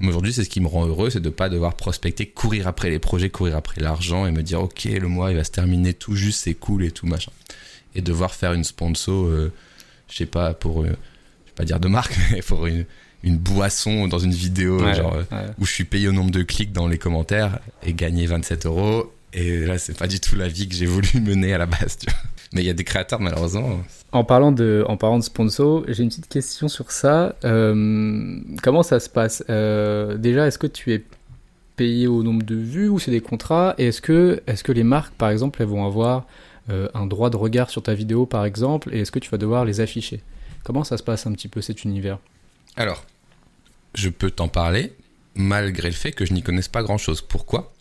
Mais 0.00 0.08
aujourd'hui, 0.08 0.32
c'est 0.32 0.44
ce 0.44 0.48
qui 0.48 0.60
me 0.60 0.66
rend 0.66 0.86
heureux, 0.86 1.10
c'est 1.10 1.20
de 1.20 1.28
ne 1.28 1.34
pas 1.34 1.50
devoir 1.50 1.74
prospecter, 1.74 2.26
courir 2.26 2.66
après 2.66 2.88
les 2.88 2.98
projets, 2.98 3.28
courir 3.28 3.56
après 3.56 3.82
l'argent 3.82 4.26
et 4.26 4.32
me 4.32 4.42
dire, 4.42 4.62
OK, 4.62 4.84
le 4.84 5.08
mois, 5.08 5.30
il 5.30 5.36
va 5.36 5.44
se 5.44 5.50
terminer 5.50 5.92
tout 5.92 6.14
juste, 6.14 6.40
c'est 6.40 6.54
cool 6.54 6.84
et 6.84 6.90
tout, 6.90 7.06
machin. 7.06 7.32
Et 7.94 8.00
devoir 8.00 8.32
faire 8.32 8.54
une 8.54 8.64
sponsor, 8.64 9.26
euh, 9.26 9.52
je 10.08 10.16
sais 10.16 10.26
pas, 10.26 10.54
pour, 10.54 10.82
euh, 10.82 10.86
je 10.86 10.88
vais 10.88 11.54
pas 11.54 11.64
dire 11.64 11.80
de 11.80 11.88
marque, 11.88 12.16
mais 12.30 12.40
pour 12.40 12.66
une, 12.66 12.86
une 13.22 13.36
boisson 13.36 14.08
dans 14.08 14.18
une 14.18 14.32
vidéo, 14.32 14.78
genre, 14.94 15.22
euh, 15.32 15.48
où 15.58 15.66
je 15.66 15.72
suis 15.72 15.84
payé 15.84 16.08
au 16.08 16.12
nombre 16.12 16.30
de 16.30 16.42
clics 16.42 16.72
dans 16.72 16.88
les 16.88 16.98
commentaires 16.98 17.58
et 17.82 17.92
gagner 17.92 18.24
27 18.24 18.64
euros. 18.64 19.12
Et 19.34 19.66
là, 19.66 19.76
c'est 19.76 19.96
pas 19.96 20.08
du 20.08 20.18
tout 20.18 20.34
la 20.34 20.48
vie 20.48 20.66
que 20.66 20.74
j'ai 20.74 20.86
voulu 20.86 21.08
mener 21.20 21.52
à 21.52 21.58
la 21.58 21.66
base, 21.66 21.98
tu 21.98 22.06
vois. 22.10 22.18
Mais 22.54 22.62
il 22.62 22.66
y 22.66 22.70
a 22.70 22.74
des 22.74 22.84
créateurs, 22.84 23.20
malheureusement. 23.20 23.80
En 24.12 24.24
parlant 24.24 24.50
de, 24.50 24.84
en 24.88 24.96
parlant 24.96 25.18
de 25.18 25.24
sponsor, 25.24 25.84
j'ai 25.86 26.02
une 26.02 26.08
petite 26.08 26.28
question 26.28 26.68
sur 26.68 26.90
ça. 26.90 27.36
Euh, 27.44 28.40
comment 28.62 28.82
ça 28.82 28.98
se 28.98 29.08
passe? 29.08 29.44
Euh, 29.48 30.16
Déjà, 30.16 30.46
est-ce 30.46 30.58
que 30.58 30.66
tu 30.66 30.92
es 30.92 31.04
payé 31.76 32.08
au 32.08 32.22
nombre 32.22 32.42
de 32.42 32.56
vues 32.56 32.88
ou 32.88 32.98
c'est 32.98 33.12
des 33.12 33.20
contrats? 33.20 33.74
Et 33.78 33.86
est-ce 33.86 34.02
que, 34.02 34.42
est 34.46 34.62
que 34.62 34.72
les 34.72 34.82
marques, 34.82 35.14
par 35.14 35.30
exemple, 35.30 35.62
elles 35.62 35.68
vont 35.68 35.86
avoir 35.86 36.26
euh, 36.70 36.88
un 36.94 37.06
droit 37.06 37.30
de 37.30 37.36
regard 37.36 37.70
sur 37.70 37.82
ta 37.82 37.94
vidéo, 37.94 38.26
par 38.26 38.44
exemple, 38.44 38.92
et 38.92 39.00
est-ce 39.00 39.12
que 39.12 39.20
tu 39.20 39.30
vas 39.30 39.38
devoir 39.38 39.64
les 39.64 39.80
afficher? 39.80 40.20
Comment 40.64 40.82
ça 40.82 40.96
se 40.96 41.02
passe 41.04 41.26
un 41.26 41.32
petit 41.32 41.48
peu 41.48 41.60
cet 41.60 41.84
univers? 41.84 42.18
Alors, 42.76 43.04
je 43.94 44.08
peux 44.08 44.30
t'en 44.30 44.48
parler, 44.48 44.92
malgré 45.36 45.88
le 45.88 45.94
fait 45.94 46.10
que 46.10 46.26
je 46.26 46.32
n'y 46.34 46.42
connaisse 46.42 46.68
pas 46.68 46.82
grand-chose. 46.82 47.22
Pourquoi? 47.22 47.72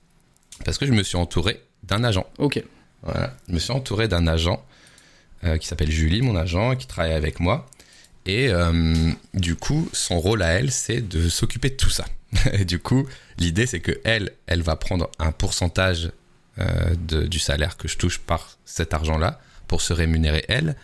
Parce 0.63 0.77
que 0.77 0.85
je 0.85 0.93
me 0.93 1.01
suis 1.01 1.17
entouré 1.17 1.59
d'un 1.83 2.03
agent. 2.03 2.25
Ok. 2.37 2.63
Voilà. 3.01 3.35
Je 3.47 3.53
me 3.53 3.59
suis 3.59 3.71
entouré 3.71 4.07
d'un 4.07 4.27
agent 4.27 4.63
qui 5.59 5.67
s'appelle 5.67 5.91
Julie, 5.91 6.21
mon 6.21 6.35
agent, 6.35 6.75
qui 6.75 6.87
travaille 6.87 7.13
avec 7.13 7.39
moi. 7.39 7.69
Et 8.25 8.49
euh, 8.49 9.11
du 9.33 9.55
coup, 9.55 9.89
son 9.93 10.19
rôle 10.19 10.43
à 10.43 10.49
elle, 10.49 10.71
c'est 10.71 11.01
de 11.01 11.29
s'occuper 11.29 11.69
de 11.69 11.75
tout 11.75 11.89
ça. 11.89 12.05
Et 12.53 12.65
du 12.65 12.79
coup, 12.79 13.07
l'idée, 13.37 13.65
c'est 13.65 13.79
que 13.79 13.99
elle, 14.03 14.31
elle 14.45 14.61
va 14.61 14.75
prendre 14.75 15.09
un 15.17 15.31
pourcentage 15.31 16.11
euh, 16.59 16.93
de, 17.07 17.25
du 17.25 17.39
salaire 17.39 17.77
que 17.77 17.87
je 17.87 17.97
touche 17.97 18.19
par 18.19 18.57
cet 18.65 18.93
argent-là 18.93 19.39
pour 19.67 19.81
se 19.81 19.93
rémunérer 19.93 20.45
elle. 20.47 20.75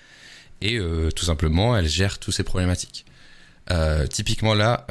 Et 0.61 0.79
tout 1.15 1.25
simplement, 1.25 1.77
elle 1.77 1.87
gère 1.87 2.17
toutes 2.17 2.33
ces 2.33 2.43
problématiques. 2.43 3.05
typiquement 4.09 4.55
là, 4.55 4.87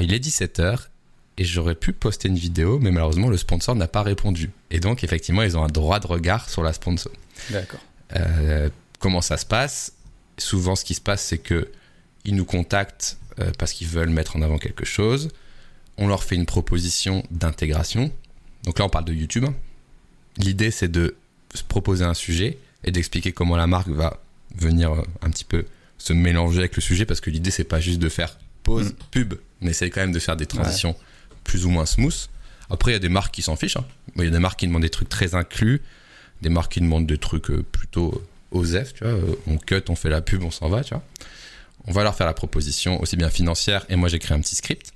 il 0.00 0.12
est 0.12 0.18
17h 0.18 0.88
et 1.38 1.44
j'aurais 1.44 1.76
pu 1.76 1.92
poster 1.92 2.28
une 2.28 2.36
vidéo, 2.36 2.78
mais 2.78 2.90
malheureusement 2.90 3.28
le 3.28 3.38
sponsor 3.38 3.74
n'a 3.74 3.88
pas 3.88 4.02
répondu. 4.02 4.50
Et 4.70 4.80
donc 4.80 5.02
effectivement, 5.04 5.42
ils 5.42 5.56
ont 5.56 5.64
un 5.64 5.68
droit 5.68 5.98
de 5.98 6.08
regard 6.08 6.50
sur 6.50 6.62
la 6.62 6.72
sponsor. 6.74 7.12
D'accord. 7.50 7.80
Euh, 8.16 8.68
comment 8.98 9.20
ça 9.20 9.36
se 9.36 9.46
passe? 9.46 9.92
Souvent, 10.38 10.76
ce 10.76 10.84
qui 10.84 10.94
se 10.94 11.00
passe, 11.00 11.22
c'est 11.22 11.38
que 11.38 11.68
ils 12.24 12.34
nous 12.34 12.44
contactent 12.44 13.18
euh, 13.40 13.50
parce 13.58 13.72
qu'ils 13.72 13.88
veulent 13.88 14.10
mettre 14.10 14.36
en 14.36 14.42
avant 14.42 14.58
quelque 14.58 14.84
chose. 14.84 15.28
On 15.98 16.06
leur 16.08 16.24
fait 16.24 16.36
une 16.36 16.46
proposition 16.46 17.24
d'intégration. 17.30 18.12
Donc 18.64 18.78
là, 18.78 18.84
on 18.84 18.88
parle 18.88 19.04
de 19.04 19.12
YouTube. 19.12 19.46
L'idée, 20.38 20.70
c'est 20.70 20.90
de 20.90 21.16
se 21.54 21.62
proposer 21.62 22.04
un 22.04 22.14
sujet 22.14 22.58
et 22.84 22.90
d'expliquer 22.90 23.32
comment 23.32 23.56
la 23.56 23.66
marque 23.66 23.88
va 23.88 24.20
venir 24.54 24.92
euh, 24.92 25.02
un 25.20 25.30
petit 25.30 25.44
peu 25.44 25.64
se 25.98 26.12
mélanger 26.12 26.60
avec 26.60 26.74
le 26.76 26.82
sujet 26.82 27.06
parce 27.06 27.20
que 27.20 27.30
l'idée, 27.30 27.50
c'est 27.50 27.64
pas 27.64 27.80
juste 27.80 27.98
de 27.98 28.08
faire 28.08 28.38
pause, 28.62 28.92
mm. 28.92 28.96
pub, 29.10 29.34
mais 29.60 29.72
c'est 29.72 29.90
quand 29.90 30.00
même 30.00 30.12
de 30.12 30.18
faire 30.18 30.36
des 30.36 30.46
transitions 30.46 30.96
plus 31.44 31.66
ou 31.66 31.70
moins 31.70 31.86
smooth. 31.86 32.28
Après, 32.70 32.92
il 32.92 32.94
y 32.94 32.96
a 32.96 33.00
des 33.00 33.08
marques 33.08 33.34
qui 33.34 33.42
s'en 33.42 33.56
fichent. 33.56 33.76
Hein. 33.76 33.84
Il 34.16 34.24
y 34.24 34.26
a 34.26 34.30
des 34.30 34.38
marques 34.38 34.58
qui 34.60 34.66
demandent 34.66 34.82
des 34.82 34.90
trucs 34.90 35.08
très 35.08 35.34
inclus, 35.34 35.82
des 36.42 36.48
marques 36.48 36.72
qui 36.72 36.80
demandent 36.80 37.06
des 37.06 37.18
trucs 37.18 37.50
euh, 37.50 37.62
plutôt 37.62 38.22
OSEF, 38.50 38.94
tu 38.94 39.04
vois. 39.04 39.12
Euh, 39.12 39.34
on 39.46 39.56
cut, 39.56 39.82
on 39.88 39.94
fait 39.94 40.10
la 40.10 40.20
pub, 40.20 40.42
on 40.42 40.50
s'en 40.50 40.68
va, 40.68 40.84
tu 40.84 40.94
vois. 40.94 41.02
On 41.86 41.92
va 41.92 42.02
leur 42.02 42.14
faire 42.14 42.26
la 42.26 42.34
proposition 42.34 43.00
aussi 43.00 43.16
bien 43.16 43.30
financière 43.30 43.84
et 43.88 43.96
moi 43.96 44.08
j'écris 44.08 44.34
un 44.34 44.40
petit 44.40 44.54
script. 44.54 44.92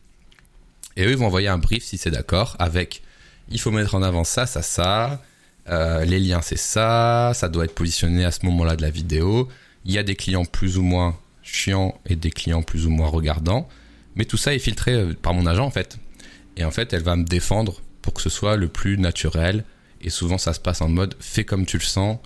Et 0.96 1.04
eux, 1.04 1.10
ils 1.10 1.16
vont 1.16 1.26
envoyer 1.26 1.48
un 1.48 1.58
brief 1.58 1.84
si 1.84 1.98
c'est 1.98 2.10
d'accord 2.10 2.56
avec 2.58 3.02
il 3.48 3.60
faut 3.60 3.70
mettre 3.70 3.94
en 3.94 4.02
avant 4.02 4.24
ça, 4.24 4.46
ça, 4.46 4.62
ça. 4.62 5.22
Euh, 5.68 6.04
les 6.04 6.18
liens, 6.20 6.42
c'est 6.42 6.58
ça. 6.58 7.32
Ça 7.34 7.48
doit 7.48 7.64
être 7.64 7.74
positionné 7.74 8.24
à 8.24 8.30
ce 8.30 8.44
moment-là 8.46 8.76
de 8.76 8.82
la 8.82 8.90
vidéo. 8.90 9.48
Il 9.84 9.92
y 9.92 9.98
a 9.98 10.02
des 10.02 10.16
clients 10.16 10.44
plus 10.44 10.78
ou 10.78 10.82
moins 10.82 11.16
chiants 11.42 12.00
et 12.06 12.16
des 12.16 12.30
clients 12.30 12.62
plus 12.62 12.86
ou 12.86 12.90
moins 12.90 13.08
regardants. 13.08 13.68
Mais 14.16 14.24
tout 14.24 14.36
ça 14.36 14.54
est 14.54 14.58
filtré 14.58 15.14
par 15.14 15.34
mon 15.34 15.46
agent 15.46 15.64
en 15.64 15.70
fait. 15.70 15.98
Et 16.56 16.64
en 16.64 16.70
fait, 16.70 16.92
elle 16.92 17.02
va 17.02 17.16
me 17.16 17.24
défendre 17.24 17.80
pour 18.02 18.14
que 18.14 18.22
ce 18.22 18.30
soit 18.30 18.56
le 18.56 18.68
plus 18.68 18.98
naturel. 18.98 19.64
Et 20.06 20.10
souvent, 20.10 20.38
ça 20.38 20.54
se 20.54 20.60
passe 20.60 20.80
en 20.80 20.88
mode 20.88 21.16
fais 21.20 21.44
comme 21.44 21.66
tu 21.66 21.76
le 21.76 21.82
sens. 21.82 22.18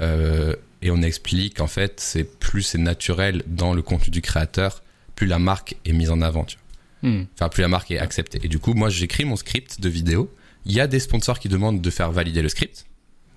Euh, 0.00 0.54
et 0.82 0.90
on 0.90 1.00
explique 1.02 1.60
en 1.60 1.66
fait, 1.66 1.98
c'est 1.98 2.24
plus 2.24 2.62
c'est 2.62 2.78
naturel 2.78 3.42
dans 3.46 3.72
le 3.72 3.80
contenu 3.80 4.10
du 4.10 4.20
créateur, 4.20 4.82
plus 5.16 5.26
la 5.26 5.38
marque 5.38 5.76
est 5.86 5.92
mise 5.92 6.10
en 6.10 6.20
avant. 6.20 6.44
Tu 6.44 6.58
vois. 7.02 7.10
Hmm. 7.10 7.24
Enfin, 7.34 7.48
plus 7.48 7.62
la 7.62 7.68
marque 7.68 7.90
est 7.90 7.98
acceptée. 7.98 8.40
Et 8.42 8.48
du 8.48 8.58
coup, 8.58 8.74
moi, 8.74 8.90
j'écris 8.90 9.24
mon 9.24 9.36
script 9.36 9.80
de 9.80 9.88
vidéo. 9.88 10.32
Il 10.66 10.72
y 10.72 10.80
a 10.80 10.86
des 10.86 11.00
sponsors 11.00 11.38
qui 11.38 11.48
demandent 11.48 11.80
de 11.80 11.90
faire 11.90 12.12
valider 12.12 12.42
le 12.42 12.48
script. 12.48 12.84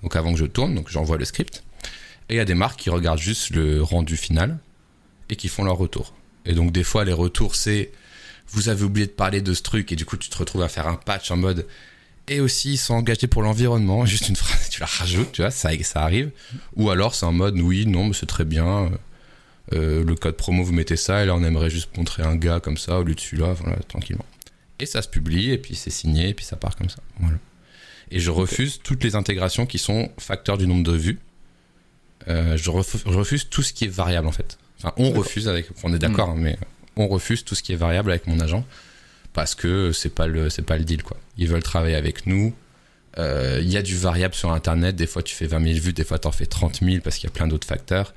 Donc 0.03 0.15
avant 0.15 0.33
que 0.33 0.39
je 0.39 0.45
tourne, 0.45 0.75
donc 0.75 0.89
j'envoie 0.89 1.17
le 1.17 1.25
script. 1.25 1.63
Et 2.29 2.35
il 2.35 2.37
y 2.37 2.41
a 2.41 2.45
des 2.45 2.55
marques 2.55 2.79
qui 2.79 2.89
regardent 2.89 3.19
juste 3.19 3.51
le 3.51 3.81
rendu 3.81 4.17
final 4.17 4.57
et 5.29 5.37
qui 5.37 5.47
font 5.47 5.63
leur 5.63 5.77
retour. 5.77 6.13
Et 6.45 6.53
donc 6.53 6.73
des 6.73 6.83
fois, 6.83 7.05
les 7.05 7.13
retours, 7.13 7.55
c'est 7.55 7.91
vous 8.49 8.69
avez 8.69 8.83
oublié 8.83 9.07
de 9.07 9.11
parler 9.11 9.41
de 9.41 9.53
ce 9.53 9.61
truc 9.61 9.91
et 9.91 9.95
du 9.95 10.05
coup 10.05 10.17
tu 10.17 10.29
te 10.29 10.37
retrouves 10.37 10.61
à 10.61 10.69
faire 10.69 10.87
un 10.87 10.95
patch 10.95 11.31
en 11.31 11.37
mode 11.37 11.65
et 12.27 12.39
aussi 12.39 12.73
ils 12.73 12.77
sont 12.77 12.93
engagés 12.93 13.27
pour 13.27 13.41
l'environnement. 13.41 14.05
Juste 14.05 14.29
une 14.29 14.35
phrase 14.35 14.69
tu 14.69 14.79
la 14.79 14.85
rajoutes 14.85 15.31
tu 15.31 15.41
vois 15.41 15.51
ça 15.51 15.69
ça 15.83 16.01
arrive. 16.01 16.31
Ou 16.75 16.89
alors 16.89 17.15
c'est 17.15 17.25
en 17.25 17.31
mode 17.31 17.59
oui 17.59 17.85
non 17.85 18.07
mais 18.07 18.13
c'est 18.13 18.25
très 18.25 18.45
bien. 18.45 18.91
Euh, 19.73 20.03
le 20.03 20.15
code 20.15 20.37
promo 20.37 20.63
vous 20.63 20.71
mettez 20.73 20.95
ça 20.95 21.23
et 21.23 21.25
là 21.25 21.35
on 21.35 21.43
aimerait 21.43 21.69
juste 21.69 21.97
montrer 21.97 22.23
un 22.23 22.37
gars 22.37 22.61
comme 22.61 22.77
ça 22.77 22.99
au 22.99 23.03
lieu 23.03 23.15
de 23.15 23.19
celui-là 23.19 23.53
voilà 23.53 23.77
tranquillement. 23.87 24.25
Et 24.79 24.85
ça 24.85 25.01
se 25.01 25.07
publie 25.07 25.51
et 25.51 25.57
puis 25.57 25.75
c'est 25.75 25.89
signé 25.89 26.29
et 26.29 26.33
puis 26.33 26.45
ça 26.45 26.55
part 26.55 26.75
comme 26.75 26.89
ça. 26.89 26.99
Voilà. 27.19 27.37
Et 28.11 28.19
je 28.19 28.31
refuse 28.31 28.79
toutes 28.81 29.03
les 29.03 29.15
intégrations 29.15 29.65
qui 29.65 29.79
sont 29.79 30.09
facteurs 30.17 30.57
du 30.57 30.67
nombre 30.67 30.83
de 30.83 30.95
vues. 30.95 31.19
Euh, 32.29 32.55
je, 32.57 32.69
refuse, 32.69 33.49
tout 33.49 33.63
ce 33.63 33.73
qui 33.73 33.85
est 33.85 33.89
variable 33.89 34.27
en 34.27 34.31
fait. 34.31 34.57
Enfin 34.77 34.93
on 34.97 35.11
refuse 35.11 35.47
avec 35.47 35.67
on 35.83 35.93
est 35.93 35.99
d'accord 35.99 36.29
hmm. 36.29 36.39
hein, 36.39 36.41
mais 36.41 36.59
on 36.95 37.07
refuse 37.07 37.43
tout 37.43 37.55
ce 37.55 37.63
qui 37.63 37.73
est 37.73 37.77
variable 37.77 38.11
avec 38.11 38.27
mon 38.27 38.39
agent 38.39 38.65
parce 39.37 39.53
que 39.53 39.91
c'est 39.91 40.15
pas 40.15 40.25
le 40.25 40.49
c'est 40.49 40.63
pas 40.63 40.79
le 40.79 40.83
deal 40.83 41.03
quoi. 41.03 41.15
Ils 41.37 41.47
veulent 41.47 41.61
travailler 41.61 41.95
avec 41.95 42.25
nous. 42.25 42.55
Euh, 43.19 43.59
il 43.61 43.71
y 43.71 43.77
a 43.77 43.83
du 43.83 43.95
variable 43.95 44.33
sur 44.33 44.51
internet. 44.51 44.95
Des 44.95 45.05
fois 45.05 45.21
tu 45.21 45.35
fais 45.35 45.45
20 45.45 45.63
000 45.63 45.79
vues, 45.79 45.93
des 45.93 46.03
fois 46.03 46.17
tu 46.17 46.27
en 46.27 46.31
fais 46.31 46.47
30 46.47 46.79
000 46.81 47.01
parce 47.03 47.17
qu'il 47.17 47.29
y 47.29 47.31
a 47.31 47.35
plein 47.35 47.47
d'autres 47.47 47.67
facteurs. 47.67 48.15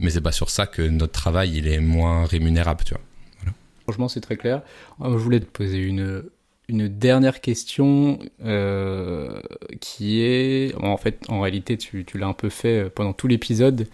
Mais 0.00 0.10
c'est 0.10 0.20
pas 0.20 0.32
sur 0.32 0.50
ça 0.50 0.66
que 0.66 0.82
notre 0.82 1.12
travail 1.12 1.56
il 1.56 1.68
est 1.68 1.78
moins 1.78 2.26
rémunérable, 2.26 2.82
tu 2.84 2.94
vois. 2.94 3.52
Franchement, 3.84 4.08
c'est 4.08 4.20
très 4.20 4.36
clair. 4.36 4.62
Euh, 5.02 5.12
je 5.12 5.18
voulais 5.18 5.38
te 5.38 5.44
poser 5.44 5.78
une 5.78 6.24
une 6.68 6.88
dernière 6.88 7.40
question 7.40 8.18
euh, 8.44 9.40
qui 9.80 10.20
est 10.20 10.74
en 10.82 10.96
fait 10.96 11.20
en 11.28 11.40
réalité 11.40 11.76
tu, 11.76 12.04
tu 12.04 12.18
l'as 12.18 12.26
un 12.26 12.32
peu 12.32 12.48
fait 12.48 12.90
pendant 12.90 13.12
tout 13.12 13.28
l'épisode 13.28 13.86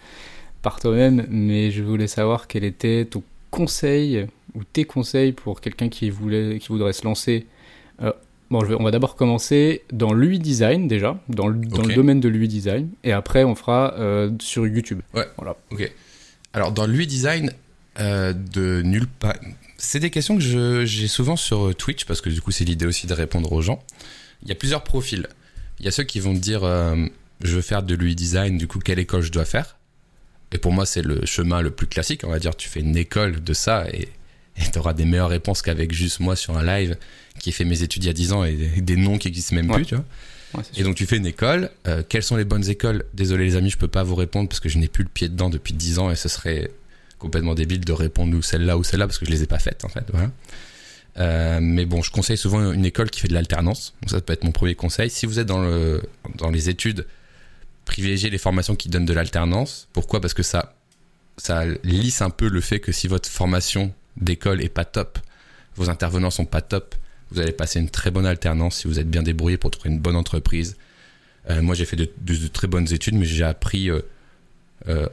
par 0.63 0.79
toi-même, 0.79 1.27
mais 1.29 1.69
je 1.69 1.83
voulais 1.83 2.07
savoir 2.07 2.47
quel 2.47 2.63
était 2.63 3.05
ton 3.05 3.21
conseils 3.51 4.25
ou 4.55 4.63
tes 4.63 4.85
conseils 4.85 5.31
pour 5.31 5.61
quelqu'un 5.61 5.89
qui, 5.89 6.09
voulait, 6.09 6.59
qui 6.59 6.67
voudrait 6.67 6.93
se 6.93 7.03
lancer 7.03 7.47
euh, 8.01 8.11
Bon, 8.49 8.63
on 8.79 8.83
va 8.83 8.91
d'abord 8.91 9.15
commencer 9.15 9.81
dans 9.91 10.13
l'UI 10.13 10.37
design 10.37 10.87
déjà, 10.87 11.19
dans 11.27 11.47
le, 11.47 11.55
dans 11.55 11.81
le 11.81 11.95
domaine 11.95 12.19
de 12.19 12.29
l'UI 12.29 12.47
design, 12.47 12.89
et 13.03 13.11
après 13.11 13.43
on 13.43 13.55
fera 13.55 13.95
euh, 13.97 14.29
sur 14.39 14.67
YouTube. 14.67 14.99
Ouais. 15.15 15.25
Voilà. 15.37 15.55
Ok. 15.71 15.91
Alors 16.53 16.71
dans 16.71 16.85
l'UI 16.85 17.07
design, 17.07 17.51
euh, 17.99 18.31
de 18.33 18.83
nulle 18.83 19.07
part. 19.07 19.33
C'est 19.77 19.99
des 19.99 20.11
questions 20.11 20.37
que 20.37 20.83
j'ai 20.85 21.07
souvent 21.07 21.35
sur 21.35 21.75
Twitch 21.75 22.05
parce 22.05 22.21
que 22.21 22.29
du 22.29 22.41
coup 22.41 22.51
c'est 22.51 22.63
l'idée 22.63 22.85
aussi 22.85 23.07
de 23.07 23.13
répondre 23.13 23.51
aux 23.51 23.61
gens. 23.61 23.83
Il 24.43 24.49
y 24.49 24.51
a 24.51 24.55
plusieurs 24.55 24.83
profils. 24.83 25.25
Il 25.79 25.85
y 25.85 25.87
a 25.87 25.91
ceux 25.91 26.03
qui 26.03 26.19
vont 26.19 26.33
dire 26.33 26.61
je 27.41 27.55
veux 27.55 27.61
faire 27.61 27.81
de 27.81 27.95
l'UI 27.95 28.13
design, 28.13 28.57
du 28.57 28.67
coup 28.67 28.79
quelle 28.79 28.99
école 28.99 29.21
je 29.21 29.31
dois 29.31 29.45
faire? 29.45 29.77
Et 30.53 30.59
pour 30.59 30.71
moi, 30.71 30.85
c'est 30.85 31.01
le 31.01 31.25
chemin 31.25 31.61
le 31.61 31.71
plus 31.71 31.87
classique. 31.87 32.21
On 32.23 32.29
va 32.29 32.37
dire, 32.39 32.55
tu 32.55 32.69
fais 32.69 32.79
une 32.79 32.95
école 32.95 33.43
de 33.43 33.53
ça 33.53 33.89
et 33.89 34.09
tu 34.71 34.79
auras 34.79 34.93
des 34.93 35.05
meilleures 35.05 35.29
réponses 35.29 35.61
qu'avec 35.61 35.93
juste 35.93 36.19
moi 36.19 36.35
sur 36.35 36.57
un 36.57 36.63
live 36.63 36.97
qui 37.39 37.49
ai 37.49 37.51
fait 37.51 37.65
mes 37.65 37.81
études 37.81 38.03
il 38.03 38.07
y 38.07 38.09
a 38.09 38.13
10 38.13 38.33
ans 38.33 38.43
et 38.43 38.53
des, 38.53 38.95
noms 38.95 39.17
qui 39.17 39.27
existent 39.27 39.55
même 39.55 39.71
plus, 39.71 39.85
tu 39.85 39.95
vois. 39.95 40.63
et 40.77 40.83
donc 40.83 40.95
tu 40.95 41.05
fais 41.05 41.17
une 41.17 41.25
école. 41.25 41.71
Euh, 41.87 42.03
quelles 42.07 42.23
sont 42.23 42.35
les 42.35 42.45
bonnes 42.45 42.67
écoles? 42.69 43.05
Désolé 43.13 43.45
les 43.45 43.55
amis, 43.55 43.69
je 43.69 43.77
peux 43.77 43.87
pas 43.87 44.03
vous 44.03 44.15
répondre 44.15 44.49
parce 44.49 44.59
que 44.59 44.69
je 44.69 44.77
n'ai 44.77 44.87
plus 44.87 45.03
le 45.03 45.09
pied 45.09 45.29
dedans 45.29 45.49
depuis 45.49 45.73
10 45.73 45.99
ans 45.99 46.11
et 46.11 46.15
ce 46.15 46.29
serait 46.29 46.69
complètement 47.17 47.55
débile 47.55 47.81
de 47.81 47.93
répondre 47.93 48.35
ou 48.37 48.41
celle-là 48.41 48.77
ou 48.77 48.83
celle-là 48.83 49.07
parce 49.07 49.17
que 49.17 49.25
je 49.25 49.31
les 49.31 49.43
ai 49.43 49.47
pas 49.47 49.59
faites 49.59 49.85
en 49.85 49.89
fait. 49.89 50.05
Voilà. 50.11 50.29
Euh, 51.17 51.59
mais 51.61 51.85
bon, 51.85 52.01
je 52.01 52.11
conseille 52.11 52.37
souvent 52.37 52.71
une 52.71 52.85
école 52.85 53.09
qui 53.09 53.19
fait 53.19 53.27
de 53.27 53.33
l'alternance. 53.33 53.93
Donc 54.01 54.09
ça, 54.09 54.21
peut 54.21 54.33
être 54.33 54.43
mon 54.43 54.51
premier 54.51 54.75
conseil. 54.75 55.09
Si 55.09 55.25
vous 55.25 55.39
êtes 55.39 55.47
dans, 55.47 55.61
le, 55.61 56.01
dans 56.35 56.49
les 56.49 56.69
études, 56.69 57.05
privilégiez 57.85 58.29
les 58.29 58.37
formations 58.37 58.75
qui 58.75 58.89
donnent 58.89 59.05
de 59.05 59.13
l'alternance. 59.13 59.87
Pourquoi? 59.93 60.21
Parce 60.21 60.33
que 60.33 60.43
ça, 60.43 60.75
ça 61.37 61.65
lisse 61.83 62.21
un 62.21 62.29
peu 62.29 62.47
le 62.47 62.61
fait 62.61 62.79
que 62.79 62.91
si 62.91 63.07
votre 63.07 63.29
formation 63.29 63.93
d'école 64.17 64.61
est 64.61 64.69
pas 64.69 64.85
top, 64.85 65.19
vos 65.75 65.89
intervenants 65.89 66.31
sont 66.31 66.45
pas 66.45 66.61
top, 66.61 66.95
vous 67.31 67.39
allez 67.39 67.51
passer 67.51 67.79
une 67.79 67.89
très 67.89 68.11
bonne 68.11 68.25
alternance 68.25 68.77
si 68.77 68.87
vous 68.87 68.99
êtes 68.99 69.09
bien 69.09 69.23
débrouillé 69.23 69.57
pour 69.57 69.71
trouver 69.71 69.89
une 69.89 69.99
bonne 69.99 70.15
entreprise. 70.15 70.77
Euh, 71.49 71.61
moi, 71.61 71.75
j'ai 71.75 71.85
fait 71.85 71.95
de, 71.95 72.47
très 72.47 72.67
bonnes 72.67 72.91
études, 72.93 73.15
mais 73.15 73.25
j'ai 73.25 73.43
appris 73.43 73.89
euh, 73.89 74.01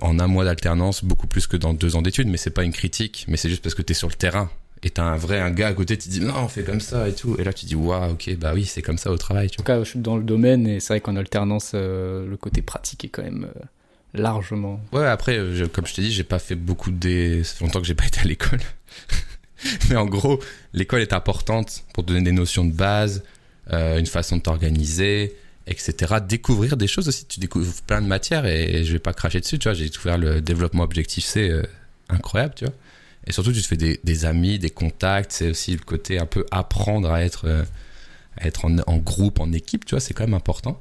en 0.01 0.19
un 0.19 0.27
mois 0.27 0.45
d'alternance 0.45 1.03
beaucoup 1.03 1.27
plus 1.27 1.47
que 1.47 1.57
dans 1.57 1.73
deux 1.73 1.97
ans 1.97 2.03
d'études. 2.03 2.29
Mais 2.29 2.37
c'est 2.37 2.51
pas 2.51 2.63
une 2.63 2.73
critique, 2.73 3.25
mais 3.27 3.37
c'est 3.37 3.49
juste 3.49 3.63
parce 3.63 3.75
que 3.75 3.83
tu 3.83 3.93
es 3.93 3.95
sur 3.95 4.09
le 4.09 4.15
terrain. 4.15 4.51
Et 4.83 4.91
t'as 4.91 5.05
un 5.05 5.17
vrai 5.17 5.41
un 5.41 5.51
gars 5.51 5.69
à 5.69 5.73
côté 5.75 5.99
qui 5.99 6.09
dit 6.09 6.21
non 6.21 6.33
on 6.39 6.49
fait 6.49 6.65
comme 6.65 6.81
ça 6.81 7.07
et 7.07 7.15
tout. 7.15 7.37
Et 7.39 7.45
là 7.45 7.53
tu 7.53 7.67
dis 7.67 7.75
waouh 7.75 8.13
ok 8.13 8.35
bah 8.39 8.53
oui 8.55 8.65
c'est 8.65 8.81
comme 8.81 8.97
ça 8.97 9.11
au 9.11 9.19
travail 9.19 9.49
en 9.49 9.57
tout 9.57 9.63
cas 9.63 9.79
je 9.79 9.91
suis 9.91 9.99
dans 9.99 10.17
le 10.17 10.23
domaine 10.23 10.67
et 10.67 10.81
c'est 10.81 10.95
vrai 10.95 11.01
qu'en 11.03 11.17
alternance 11.17 11.73
euh, 11.75 12.27
le 12.27 12.37
côté 12.39 12.63
pratique 12.63 13.05
est 13.05 13.09
quand 13.09 13.23
même 13.23 13.45
euh, 13.55 13.61
largement 14.15 14.81
ouais 14.93 15.05
après 15.05 15.39
comme 15.71 15.87
je 15.87 15.95
t'ai 15.95 16.01
dit 16.01 16.11
j'ai 16.11 16.25
pas 16.25 16.39
fait 16.39 16.55
beaucoup 16.55 16.91
de 16.91 17.43
ça 17.45 17.57
fait 17.57 17.65
longtemps 17.65 17.81
que 17.81 17.87
j'ai 17.87 17.95
pas 17.95 18.07
été 18.07 18.21
à 18.21 18.25
l'école 18.25 18.61
mais 19.91 19.97
en 19.97 20.07
gros 20.07 20.41
l'école 20.73 21.03
est 21.03 21.13
importante 21.13 21.85
pour 21.95 22.05
donner 22.05 22.23
des 22.23 22.33
notions 22.33 22.65
de 22.65 22.73
base 22.73 23.23
euh, 23.73 23.99
une 23.99 24.07
façon 24.07 24.37
de 24.37 24.43
t'organiser 24.43 25.37
etc 25.67 26.17
découvrir 26.27 26.77
des 26.77 26.87
choses 26.87 27.09
aussi 27.09 27.27
tu 27.27 27.41
découvres 27.41 27.73
plein 27.87 28.01
de 28.01 28.07
matières 28.07 28.47
et 28.47 28.85
je 28.85 28.93
vais 28.93 28.99
pas 28.99 29.13
cracher 29.13 29.41
dessus 29.41 29.59
tu 29.59 29.69
vois 29.69 29.75
j'ai 29.75 29.85
découvert 29.85 30.19
le 30.19 30.41
développement 30.41 30.83
objectif 30.83 31.25
c'est 31.25 31.53
incroyable 32.09 32.55
tu 32.57 32.65
vois 32.65 32.75
et 33.27 33.33
surtout, 33.33 33.53
tu 33.53 33.63
te 33.63 33.67
fais 33.67 33.77
des, 33.77 34.25
amis, 34.25 34.59
des 34.59 34.71
contacts. 34.71 35.33
C'est 35.33 35.51
aussi 35.51 35.73
le 35.73 35.85
côté 35.85 36.19
un 36.19 36.27
peu 36.27 36.47
apprendre 36.51 37.11
à 37.11 37.23
être, 37.23 37.47
euh, 37.47 37.63
être 38.41 38.65
en, 38.65 38.97
groupe, 38.97 39.41
en 39.41 39.53
équipe, 39.53 39.85
tu 39.85 39.95
vois, 39.95 40.01
c'est 40.01 40.15
quand 40.15 40.25
même 40.25 40.35
important. 40.35 40.81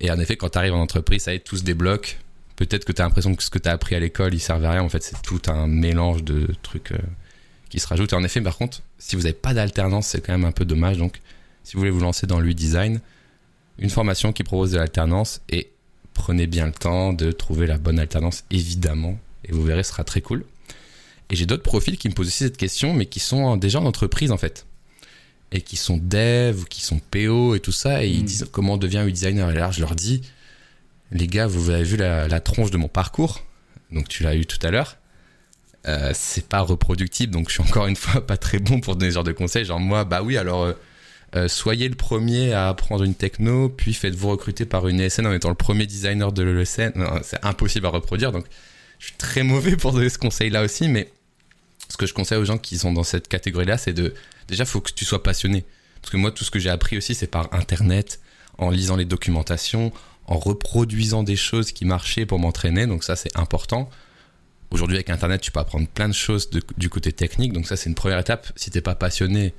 Et 0.00 0.10
en 0.10 0.18
effet, 0.18 0.36
quand 0.36 0.50
tu 0.50 0.58
arrives 0.58 0.74
en 0.74 0.80
entreprise, 0.80 1.22
ça 1.22 1.32
y 1.32 1.36
est, 1.36 1.40
tout 1.40 1.56
se 1.56 1.64
débloque. 1.64 2.18
Peut-être 2.56 2.84
que 2.84 2.92
tu 2.92 3.02
as 3.02 3.04
l'impression 3.04 3.34
que 3.34 3.42
ce 3.42 3.50
que 3.50 3.58
tu 3.58 3.68
as 3.68 3.72
appris 3.72 3.94
à 3.94 4.00
l'école, 4.00 4.34
il 4.34 4.40
servait 4.40 4.66
à 4.66 4.72
rien. 4.72 4.82
En 4.82 4.88
fait, 4.88 5.02
c'est 5.02 5.20
tout 5.22 5.42
un 5.48 5.66
mélange 5.66 6.22
de 6.22 6.48
trucs 6.62 6.92
euh, 6.92 6.98
qui 7.72 7.80
se 7.80 7.86
rajoutent. 7.86 8.12
Et 8.12 8.16
en 8.16 8.22
effet, 8.22 8.42
par 8.42 8.58
contre, 8.58 8.82
si 8.98 9.16
vous 9.16 9.22
n'avez 9.22 9.32
pas 9.32 9.54
d'alternance, 9.54 10.08
c'est 10.08 10.20
quand 10.20 10.32
même 10.32 10.44
un 10.44 10.52
peu 10.52 10.66
dommage. 10.66 10.98
Donc, 10.98 11.22
si 11.64 11.72
vous 11.72 11.78
voulez 11.78 11.90
vous 11.90 12.00
lancer 12.00 12.26
dans 12.26 12.38
l'UI 12.38 12.54
design, 12.54 13.00
une 13.78 13.88
formation 13.88 14.34
qui 14.34 14.44
propose 14.44 14.72
de 14.72 14.76
l'alternance 14.76 15.40
et 15.48 15.70
prenez 16.12 16.46
bien 16.46 16.66
le 16.66 16.72
temps 16.72 17.14
de 17.14 17.32
trouver 17.32 17.66
la 17.66 17.78
bonne 17.78 17.98
alternance, 17.98 18.44
évidemment. 18.50 19.18
Et 19.46 19.52
vous 19.52 19.62
verrez, 19.62 19.82
ce 19.84 19.90
sera 19.92 20.04
très 20.04 20.20
cool. 20.20 20.44
Et 21.30 21.34
j'ai 21.34 21.46
d'autres 21.46 21.62
profils 21.62 21.96
qui 21.96 22.10
me 22.10 22.14
posent 22.14 22.26
aussi 22.26 22.44
cette 22.44 22.58
question, 22.58 22.92
mais 22.92 23.06
qui 23.06 23.20
sont 23.20 23.56
déjà 23.56 23.80
en 23.80 23.86
entreprise 23.86 24.32
en 24.32 24.36
fait. 24.36 24.66
Et 25.50 25.62
qui 25.62 25.76
sont 25.76 25.96
dev, 25.96 26.60
ou 26.60 26.64
qui 26.66 26.82
sont 26.82 27.00
PO 27.10 27.54
et 27.54 27.60
tout 27.60 27.72
ça, 27.72 28.04
et 28.04 28.10
ils 28.10 28.20
hmm. 28.22 28.26
disent 28.26 28.48
comment 28.52 28.74
on 28.74 28.76
devient 28.76 29.02
UI 29.06 29.12
designer. 29.12 29.50
Et 29.50 29.54
là, 29.54 29.70
je 29.70 29.80
leur 29.80 29.94
dis, 29.94 30.20
les 31.10 31.26
gars, 31.26 31.46
vous 31.46 31.70
avez 31.70 31.84
vu 31.84 31.96
la, 31.96 32.40
tronche 32.40 32.70
de 32.70 32.76
mon 32.76 32.88
parcours, 32.88 33.42
donc 33.90 34.08
tu 34.08 34.24
l'as 34.24 34.36
eu 34.36 34.44
tout 34.44 34.58
à 34.60 34.70
l'heure. 34.70 34.98
Euh, 35.88 36.12
c'est 36.14 36.46
pas 36.46 36.60
reproductible, 36.60 37.32
donc 37.32 37.48
je 37.48 37.54
suis 37.54 37.62
encore 37.62 37.86
une 37.86 37.96
fois 37.96 38.20
pas 38.26 38.36
très 38.36 38.58
bon 38.58 38.80
pour 38.80 38.96
donner 38.96 39.10
ce 39.10 39.14
genre 39.14 39.24
de 39.24 39.32
conseils. 39.32 39.64
Genre 39.64 39.80
moi, 39.80 40.04
bah 40.04 40.22
oui, 40.22 40.36
alors 40.36 40.62
euh, 40.62 40.72
euh, 41.34 41.48
soyez 41.48 41.88
le 41.88 41.96
premier 41.96 42.52
à 42.52 42.68
apprendre 42.68 43.02
une 43.04 43.14
techno, 43.14 43.68
puis 43.68 43.94
faites-vous 43.94 44.30
recruter 44.30 44.64
par 44.64 44.86
une 44.86 45.00
ESN 45.00 45.26
en 45.26 45.32
étant 45.32 45.48
le 45.48 45.54
premier 45.54 45.86
designer 45.86 46.32
de 46.32 46.42
l'ESN. 46.42 46.92
C'est 47.22 47.44
impossible 47.44 47.86
à 47.86 47.90
reproduire, 47.90 48.32
donc 48.32 48.46
je 48.98 49.06
suis 49.06 49.16
très 49.16 49.42
mauvais 49.42 49.76
pour 49.76 49.92
donner 49.92 50.08
ce 50.08 50.18
conseil-là 50.18 50.62
aussi, 50.62 50.88
mais 50.88 51.08
ce 51.88 51.96
que 51.96 52.06
je 52.06 52.14
conseille 52.14 52.38
aux 52.38 52.44
gens 52.44 52.58
qui 52.58 52.78
sont 52.78 52.92
dans 52.92 53.02
cette 53.02 53.26
catégorie-là, 53.28 53.76
c'est 53.76 53.92
de 53.92 54.14
déjà 54.48 54.64
faut 54.64 54.80
que 54.80 54.92
tu 54.92 55.04
sois 55.04 55.22
passionné. 55.22 55.64
Parce 56.00 56.10
que 56.10 56.16
moi, 56.16 56.30
tout 56.30 56.44
ce 56.44 56.50
que 56.50 56.58
j'ai 56.58 56.70
appris 56.70 56.96
aussi, 56.96 57.14
c'est 57.14 57.26
par 57.26 57.52
internet, 57.52 58.20
en 58.58 58.70
lisant 58.70 58.96
les 58.96 59.04
documentations, 59.04 59.92
en 60.26 60.38
reproduisant 60.38 61.22
des 61.22 61.36
choses 61.36 61.72
qui 61.72 61.84
marchaient 61.84 62.26
pour 62.26 62.38
m'entraîner. 62.38 62.86
Donc 62.86 63.04
ça, 63.04 63.16
c'est 63.16 63.36
important. 63.36 63.88
Aujourd'hui, 64.72 64.96
avec 64.96 65.10
internet, 65.10 65.40
tu 65.40 65.52
peux 65.52 65.60
apprendre 65.60 65.86
plein 65.86 66.08
de 66.08 66.14
choses 66.14 66.50
du 66.50 66.88
côté 66.88 67.12
technique. 67.12 67.52
Donc 67.52 67.66
ça, 67.66 67.76
c'est 67.76 67.88
une 67.88 67.94
première 67.94 68.18
étape. 68.18 68.50
Si 68.56 68.70
t'es 68.70 68.80
pas 68.80 68.94
passionné, 68.94 69.54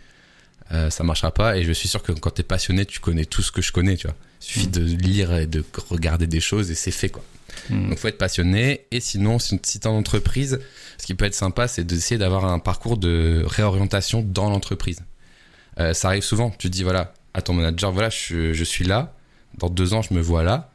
euh, 0.72 0.90
ça 0.90 1.04
marchera 1.04 1.32
pas. 1.32 1.58
Et 1.58 1.64
je 1.64 1.72
suis 1.72 1.88
sûr 1.88 2.02
que 2.02 2.12
quand 2.12 2.32
tu 2.32 2.42
es 2.42 2.44
passionné, 2.44 2.86
tu 2.86 3.00
connais 3.00 3.26
tout 3.26 3.42
ce 3.42 3.52
que 3.52 3.62
je 3.62 3.72
connais. 3.72 3.96
Tu 3.96 4.08
vois, 4.08 4.16
il 4.42 4.46
suffit 4.46 4.68
mm. 4.68 4.72
de 4.72 4.84
lire 4.84 5.34
et 5.36 5.46
de 5.46 5.64
regarder 5.90 6.28
des 6.28 6.40
choses 6.40 6.72
et 6.72 6.76
c'est 6.76 6.92
fait 6.92 7.10
quoi. 7.10 7.24
Mm. 7.70 7.90
Donc 7.90 8.00
faut 8.00 8.08
être 8.08 8.18
passionné. 8.18 8.86
Et 8.92 9.00
sinon, 9.00 9.38
si 9.40 9.60
tu 9.60 9.88
en 9.88 9.92
entreprise, 9.92 10.60
ce 10.98 11.06
qui 11.06 11.14
peut 11.14 11.26
être 11.26 11.36
sympa, 11.36 11.68
c'est 11.68 11.84
d'essayer 11.84 12.18
d'avoir 12.18 12.46
un 12.46 12.60
parcours 12.60 12.98
de 12.98 13.44
réorientation 13.46 14.22
dans 14.22 14.50
l'entreprise. 14.50 15.02
Euh, 15.80 15.94
ça 15.94 16.10
arrive 16.10 16.24
souvent. 16.24 16.50
Tu 16.50 16.70
te 16.70 16.74
dis, 16.74 16.84
voilà, 16.84 17.14
à 17.34 17.42
ton 17.42 17.54
manager, 17.54 17.92
voilà, 17.92 18.10
je, 18.10 18.64
suis 18.64 18.86
là. 18.86 19.14
Dans 19.58 19.70
deux 19.70 19.94
ans, 19.94 20.02
je 20.02 20.14
me 20.14 20.22
vois 20.22 20.44
là. 20.44 20.72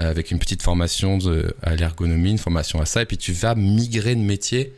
Euh, 0.00 0.10
avec 0.10 0.30
une 0.30 0.38
petite 0.38 0.62
formation 0.62 1.18
à 1.62 1.76
l'ergonomie, 1.76 2.30
une 2.30 2.38
formation 2.38 2.80
à 2.80 2.86
ça. 2.86 3.02
Et 3.02 3.06
puis 3.06 3.18
tu 3.18 3.32
vas 3.32 3.54
migrer 3.54 4.14
de 4.14 4.20
métier 4.20 4.72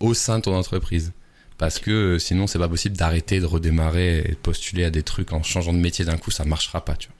au 0.00 0.14
sein 0.14 0.38
de 0.38 0.42
ton 0.42 0.54
entreprise. 0.54 1.12
Parce 1.58 1.78
que 1.78 1.90
euh, 1.90 2.18
sinon, 2.18 2.46
c'est 2.46 2.58
pas 2.58 2.68
possible 2.68 2.96
d'arrêter, 2.96 3.40
de 3.40 3.46
redémarrer 3.46 4.18
et 4.18 4.30
de 4.30 4.34
postuler 4.34 4.84
à 4.84 4.90
des 4.90 5.02
trucs 5.02 5.32
en 5.32 5.42
changeant 5.42 5.72
de 5.72 5.78
métier 5.78 6.04
d'un 6.04 6.18
coup, 6.18 6.30
ça 6.30 6.44
marchera 6.44 6.84
pas, 6.84 6.96
tu 6.96 7.08
vois. 7.08 7.16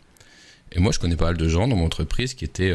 Et 0.72 0.80
moi, 0.80 0.92
je 0.92 0.98
connais 0.98 1.16
pas 1.16 1.26
mal 1.26 1.36
de 1.36 1.48
gens 1.48 1.68
dans 1.68 1.76
mon 1.76 1.86
entreprise 1.86 2.34
qui 2.34 2.44
étaient 2.44 2.74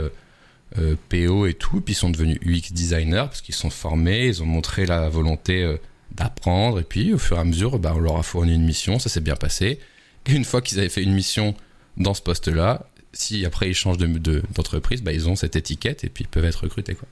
euh, 0.78 0.96
PO 1.10 1.48
et 1.48 1.54
tout, 1.54 1.82
puis 1.82 1.94
ils 1.94 1.98
sont 1.98 2.10
devenus 2.10 2.40
UX 2.46 2.72
designers 2.72 3.26
parce 3.26 3.42
qu'ils 3.42 3.56
sont 3.56 3.70
formés, 3.70 4.28
ils 4.28 4.42
ont 4.42 4.46
montré 4.46 4.86
la 4.86 5.10
volonté 5.10 5.64
euh, 5.64 5.78
d'apprendre, 6.16 6.80
et 6.80 6.84
puis 6.84 7.14
au 7.14 7.18
fur 7.18 7.38
et 7.38 7.42
à 7.42 7.44
mesure, 7.44 7.78
bah, 7.78 7.94
on 7.96 8.00
leur 8.00 8.18
a 8.18 8.24
fourni 8.24 8.56
une 8.56 8.64
mission, 8.64 8.98
ça 8.98 9.10
s'est 9.10 9.22
bien 9.22 9.36
passé. 9.36 9.80
Et 10.28 10.32
une 10.34 10.46
fois 10.46 10.62
qu'ils 10.62 10.80
avaient 10.80 10.90
fait 10.90 11.04
une 11.04 11.14
mission 11.14 11.56
dans 11.98 12.14
ce 12.14 12.22
poste-là, 12.22 12.86
si 13.14 13.46
après 13.46 13.70
ils 13.70 13.74
changent 13.74 13.98
d'entreprise, 13.98 15.02
de, 15.02 15.06
bah, 15.06 15.14
ils 15.14 15.28
ont 15.30 15.36
cette 15.36 15.56
étiquette 15.56 16.04
et 16.04 16.10
puis 16.10 16.24
ils 16.24 16.28
peuvent 16.28 16.46
être 16.46 16.64
recrutés. 16.64 16.96
Quoi. 16.96 17.08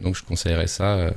Donc 0.00 0.16
je 0.16 0.22
conseillerais 0.22 0.66
ça 0.66 0.94
euh, 0.94 1.10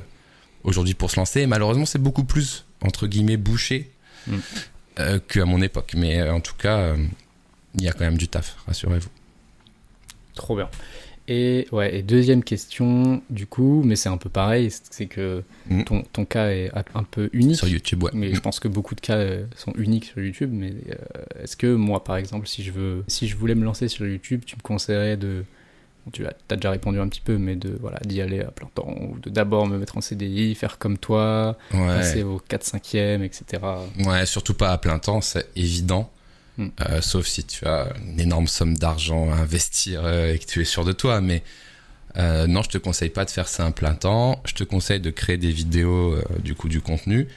aujourd'hui 0.64 0.94
pour 0.94 1.10
se 1.10 1.16
lancer. 1.16 1.46
malheureusement, 1.46 1.86
c'est 1.86 2.00
beaucoup 2.00 2.24
plus, 2.24 2.64
entre 2.82 3.06
guillemets, 3.06 3.36
bouché 3.36 3.90
mm. 4.26 4.38
qu'à 5.28 5.44
mon 5.44 5.60
époque. 5.60 5.94
Mais 5.96 6.28
en 6.28 6.40
tout 6.40 6.54
cas, 6.54 6.94
il 7.74 7.82
y 7.82 7.88
a 7.88 7.92
quand 7.92 8.04
même 8.04 8.18
du 8.18 8.28
taf, 8.28 8.56
rassurez-vous. 8.66 9.10
Trop 10.34 10.56
bien. 10.56 10.68
Et, 11.28 11.66
ouais, 11.72 11.96
et 11.96 12.02
deuxième 12.02 12.44
question, 12.44 13.20
du 13.30 13.46
coup, 13.46 13.82
mais 13.84 13.96
c'est 13.96 14.08
un 14.08 14.16
peu 14.16 14.28
pareil, 14.28 14.70
c'est 14.90 15.06
que 15.06 15.42
mm. 15.68 15.84
ton, 15.84 16.02
ton, 16.02 16.24
cas 16.24 16.50
est 16.50 16.70
un 16.94 17.02
peu 17.02 17.30
unique. 17.32 17.56
Sur 17.56 17.68
YouTube, 17.68 18.04
ouais. 18.04 18.12
Mais 18.14 18.32
je 18.32 18.40
pense 18.40 18.60
que 18.60 18.68
beaucoup 18.68 18.94
de 18.94 19.00
cas 19.00 19.16
euh, 19.16 19.44
sont 19.56 19.72
uniques 19.76 20.04
sur 20.04 20.20
YouTube. 20.20 20.50
Mais 20.52 20.72
euh, 20.90 21.42
est-ce 21.42 21.56
que 21.56 21.74
moi, 21.74 22.04
par 22.04 22.16
exemple, 22.16 22.46
si 22.46 22.62
je, 22.62 22.70
veux, 22.70 23.04
si 23.08 23.26
je 23.26 23.36
voulais 23.36 23.56
me 23.56 23.64
lancer 23.64 23.88
sur 23.88 24.06
YouTube, 24.06 24.42
tu 24.46 24.54
me 24.54 24.62
conseillerais 24.62 25.16
de. 25.16 25.44
tu 26.12 26.24
as, 26.26 26.32
as, 26.48 26.56
déjà 26.56 26.70
répondu 26.70 27.00
un 27.00 27.08
petit 27.08 27.22
peu, 27.22 27.38
mais 27.38 27.56
de 27.56 27.76
voilà 27.80 27.98
d'y 28.04 28.20
aller 28.20 28.40
à 28.40 28.52
plein 28.52 28.68
temps, 28.72 28.94
ou 29.00 29.18
de 29.18 29.28
d'abord 29.28 29.66
me 29.66 29.78
mettre 29.78 29.98
en 29.98 30.00
CDI, 30.00 30.54
faire 30.54 30.78
comme 30.78 30.96
toi, 30.96 31.58
passer 31.72 32.22
au 32.22 32.40
4-5e, 32.48 33.22
etc. 33.22 33.62
Ouais, 34.04 34.26
surtout 34.26 34.54
pas 34.54 34.70
à 34.70 34.78
plein 34.78 35.00
temps, 35.00 35.20
c'est 35.20 35.48
évident. 35.56 36.08
Hmm. 36.58 36.68
Euh, 36.88 37.02
sauf 37.02 37.26
si 37.26 37.44
tu 37.44 37.66
as 37.66 37.92
une 38.02 38.18
énorme 38.18 38.46
somme 38.46 38.78
d'argent 38.78 39.30
à 39.30 39.36
investir 39.36 40.00
euh, 40.04 40.32
et 40.32 40.38
que 40.38 40.46
tu 40.46 40.60
es 40.62 40.64
sûr 40.64 40.84
de 40.84 40.92
toi. 40.92 41.20
Mais 41.20 41.42
euh, 42.16 42.46
non, 42.46 42.62
je 42.62 42.70
te 42.70 42.78
conseille 42.78 43.10
pas 43.10 43.24
de 43.24 43.30
faire 43.30 43.48
ça 43.48 43.64
un 43.64 43.72
plein 43.72 43.94
temps. 43.94 44.40
Je 44.46 44.54
te 44.54 44.64
conseille 44.64 45.00
de 45.00 45.10
créer 45.10 45.36
des 45.36 45.50
vidéos, 45.50 46.16
du 46.42 46.54
coup, 46.54 46.68
du 46.68 46.80
contenu, 46.80 47.28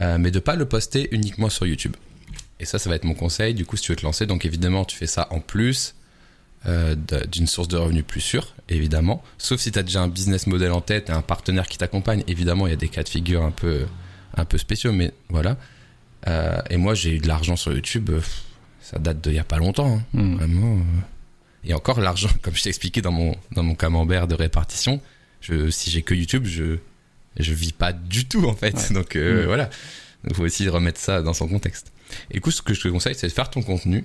mais 0.00 0.30
de 0.30 0.38
pas 0.38 0.56
le 0.56 0.64
poster 0.64 1.08
uniquement 1.12 1.50
sur 1.50 1.66
YouTube. 1.66 1.94
Et 2.60 2.64
ça, 2.64 2.78
ça 2.78 2.88
va 2.88 2.96
être 2.96 3.04
mon 3.04 3.14
conseil. 3.14 3.52
Du 3.52 3.66
coup, 3.66 3.76
si 3.76 3.84
tu 3.84 3.92
veux 3.92 3.96
te 3.96 4.06
lancer, 4.06 4.26
donc 4.26 4.46
évidemment, 4.46 4.84
tu 4.84 4.96
fais 4.96 5.06
ça 5.06 5.28
en 5.30 5.40
plus 5.40 5.94
d'une 6.64 7.46
source 7.46 7.68
de 7.68 7.76
revenus 7.76 8.04
plus 8.06 8.22
sûre, 8.22 8.54
évidemment. 8.70 9.22
Sauf 9.36 9.60
si 9.60 9.70
tu 9.70 9.78
as 9.78 9.82
déjà 9.82 10.00
un 10.00 10.08
business 10.08 10.46
model 10.46 10.72
en 10.72 10.80
tête 10.80 11.10
et 11.10 11.12
un 11.12 11.20
partenaire 11.20 11.66
qui 11.66 11.76
t'accompagne. 11.76 12.24
Évidemment, 12.26 12.66
il 12.66 12.70
y 12.70 12.72
a 12.72 12.76
des 12.76 12.88
cas 12.88 13.02
de 13.02 13.10
figure 13.10 13.42
un 13.42 13.50
peu, 13.50 13.84
un 14.34 14.46
peu 14.46 14.56
spéciaux, 14.56 14.92
mais 14.92 15.12
voilà. 15.28 15.58
et 16.70 16.78
moi, 16.78 16.94
j'ai 16.94 17.10
eu 17.10 17.18
de 17.18 17.28
l'argent 17.28 17.56
sur 17.56 17.74
YouTube 17.74 18.10
ça 18.84 18.98
date 18.98 19.20
d'il 19.22 19.34
y 19.34 19.38
a 19.38 19.44
pas 19.44 19.56
longtemps, 19.56 19.96
hein. 19.96 20.02
hmm. 20.12 20.36
vraiment. 20.36 20.76
Euh. 20.76 21.00
Et 21.64 21.74
encore 21.74 22.00
l'argent, 22.00 22.28
comme 22.42 22.54
je 22.54 22.62
t'ai 22.62 22.68
expliqué 22.68 23.00
dans 23.00 23.12
mon 23.12 23.34
dans 23.52 23.62
mon 23.62 23.74
camembert 23.74 24.28
de 24.28 24.34
répartition, 24.34 25.00
je, 25.40 25.70
si 25.70 25.90
j'ai 25.90 26.02
que 26.02 26.14
YouTube, 26.14 26.44
je 26.46 26.78
je 27.38 27.52
vis 27.52 27.72
pas 27.72 27.92
du 27.92 28.26
tout 28.26 28.44
en 28.46 28.54
fait. 28.54 28.92
Donc 28.92 29.16
euh, 29.16 29.42
hmm. 29.42 29.46
voilà, 29.46 29.70
il 30.28 30.34
faut 30.34 30.44
aussi 30.44 30.68
remettre 30.68 31.00
ça 31.00 31.22
dans 31.22 31.32
son 31.32 31.48
contexte. 31.48 31.92
Et 32.30 32.34
du 32.34 32.40
coup, 32.42 32.50
ce 32.50 32.62
que 32.62 32.74
je 32.74 32.82
te 32.82 32.88
conseille, 32.88 33.14
c'est 33.14 33.26
de 33.26 33.32
faire 33.32 33.50
ton 33.50 33.62
contenu, 33.62 34.04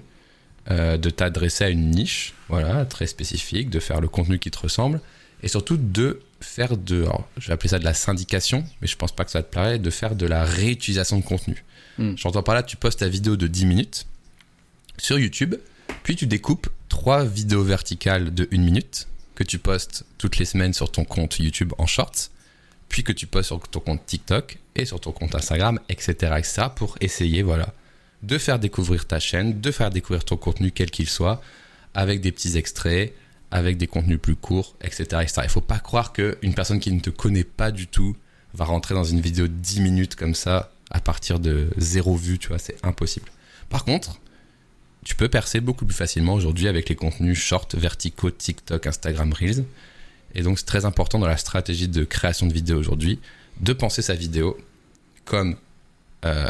euh, 0.71 0.97
de 0.97 1.09
t'adresser 1.09 1.65
à 1.65 1.69
une 1.69 1.91
niche, 1.91 2.33
voilà, 2.47 2.85
très 2.85 3.05
spécifique, 3.05 3.69
de 3.69 3.79
faire 3.79 3.99
le 3.99 4.07
contenu 4.07 4.39
qui 4.39 4.49
te 4.49 4.57
ressemble, 4.57 5.01
et 5.43 5.49
surtout 5.49 5.77
de 5.77 6.21
faire 6.39 6.77
de, 6.77 7.05
je 7.37 7.47
vais 7.47 7.53
appeler 7.53 7.69
ça 7.69 7.79
de 7.79 7.83
la 7.83 7.93
syndication, 7.93 8.63
mais 8.81 8.87
je 8.87 8.95
pense 8.95 9.11
pas 9.11 9.25
que 9.25 9.31
ça 9.31 9.43
te 9.43 9.51
plairait, 9.51 9.77
de 9.77 9.89
faire 9.89 10.15
de 10.15 10.25
la 10.25 10.45
réutilisation 10.45 11.17
de 11.17 11.23
contenu. 11.23 11.65
Hmm. 11.97 12.13
J'entends 12.15 12.43
par 12.43 12.55
là, 12.55 12.63
tu 12.63 12.77
postes 12.77 12.99
ta 12.99 13.09
vidéo 13.09 13.35
de 13.35 13.47
10 13.47 13.65
minutes, 13.65 14.05
sur 14.99 15.19
YouTube, 15.19 15.55
puis 16.03 16.15
tu 16.15 16.27
découpes 16.27 16.69
trois 16.87 17.23
vidéos 17.25 17.63
verticales 17.63 18.33
de 18.33 18.47
une 18.51 18.63
minute 18.63 19.07
que 19.35 19.43
tu 19.43 19.57
postes 19.59 20.05
toutes 20.17 20.37
les 20.37 20.45
semaines 20.45 20.73
sur 20.73 20.91
ton 20.91 21.05
compte 21.05 21.39
YouTube 21.39 21.73
en 21.77 21.85
shorts. 21.85 22.29
puis 22.89 23.03
que 23.03 23.11
tu 23.11 23.27
postes 23.27 23.47
sur 23.47 23.59
ton 23.59 23.79
compte 23.79 24.05
TikTok 24.05 24.57
et 24.75 24.83
sur 24.83 24.99
ton 24.99 25.11
compte 25.11 25.35
Instagram, 25.35 25.79
etc., 25.89 26.33
etc., 26.37 26.67
pour 26.75 26.97
essayer, 27.01 27.43
voilà, 27.43 27.73
de 28.23 28.37
faire 28.37 28.57
découvrir 28.57 29.05
ta 29.05 29.19
chaîne, 29.19 29.61
de 29.61 29.71
faire 29.71 29.91
découvrir 29.91 30.25
ton 30.25 30.37
contenu, 30.37 30.71
quel 30.71 30.89
qu'il 30.89 31.07
soit, 31.07 31.39
avec 31.93 32.19
des 32.19 32.31
petits 32.31 32.57
extraits, 32.57 33.13
avec 33.51 33.77
des 33.77 33.87
contenus 33.87 34.19
plus 34.19 34.35
courts, 34.35 34.75
etc., 34.81 35.03
etc. 35.21 35.41
Il 35.43 35.49
faut 35.49 35.61
pas 35.61 35.79
croire 35.79 36.13
qu'une 36.13 36.55
personne 36.55 36.79
qui 36.79 36.91
ne 36.91 36.99
te 36.99 37.11
connaît 37.11 37.43
pas 37.43 37.71
du 37.71 37.87
tout 37.87 38.15
va 38.55 38.65
rentrer 38.65 38.95
dans 38.95 39.03
une 39.03 39.21
vidéo 39.21 39.47
de 39.47 39.53
10 39.53 39.81
minutes 39.81 40.15
comme 40.15 40.33
ça, 40.35 40.71
à 40.89 40.99
partir 40.99 41.39
de 41.39 41.69
zéro 41.77 42.15
vue, 42.15 42.39
tu 42.39 42.47
vois, 42.47 42.57
c'est 42.57 42.83
impossible. 42.83 43.29
Par 43.69 43.85
contre, 43.85 44.19
tu 45.03 45.15
peux 45.15 45.29
percer 45.29 45.61
beaucoup 45.61 45.85
plus 45.85 45.95
facilement 45.95 46.33
aujourd'hui 46.33 46.67
avec 46.67 46.89
les 46.89 46.95
contenus 46.95 47.37
short, 47.37 47.75
verticaux, 47.75 48.31
TikTok, 48.31 48.87
Instagram, 48.87 49.33
Reels. 49.33 49.65
Et 50.35 50.43
donc 50.43 50.59
c'est 50.59 50.65
très 50.65 50.85
important 50.85 51.19
dans 51.19 51.27
la 51.27 51.37
stratégie 51.37 51.87
de 51.87 52.03
création 52.03 52.45
de 52.45 52.53
vidéo 52.53 52.77
aujourd'hui 52.77 53.19
de 53.61 53.73
penser 53.73 54.01
sa 54.01 54.13
vidéo 54.13 54.57
comme 55.25 55.55
euh, 56.25 56.47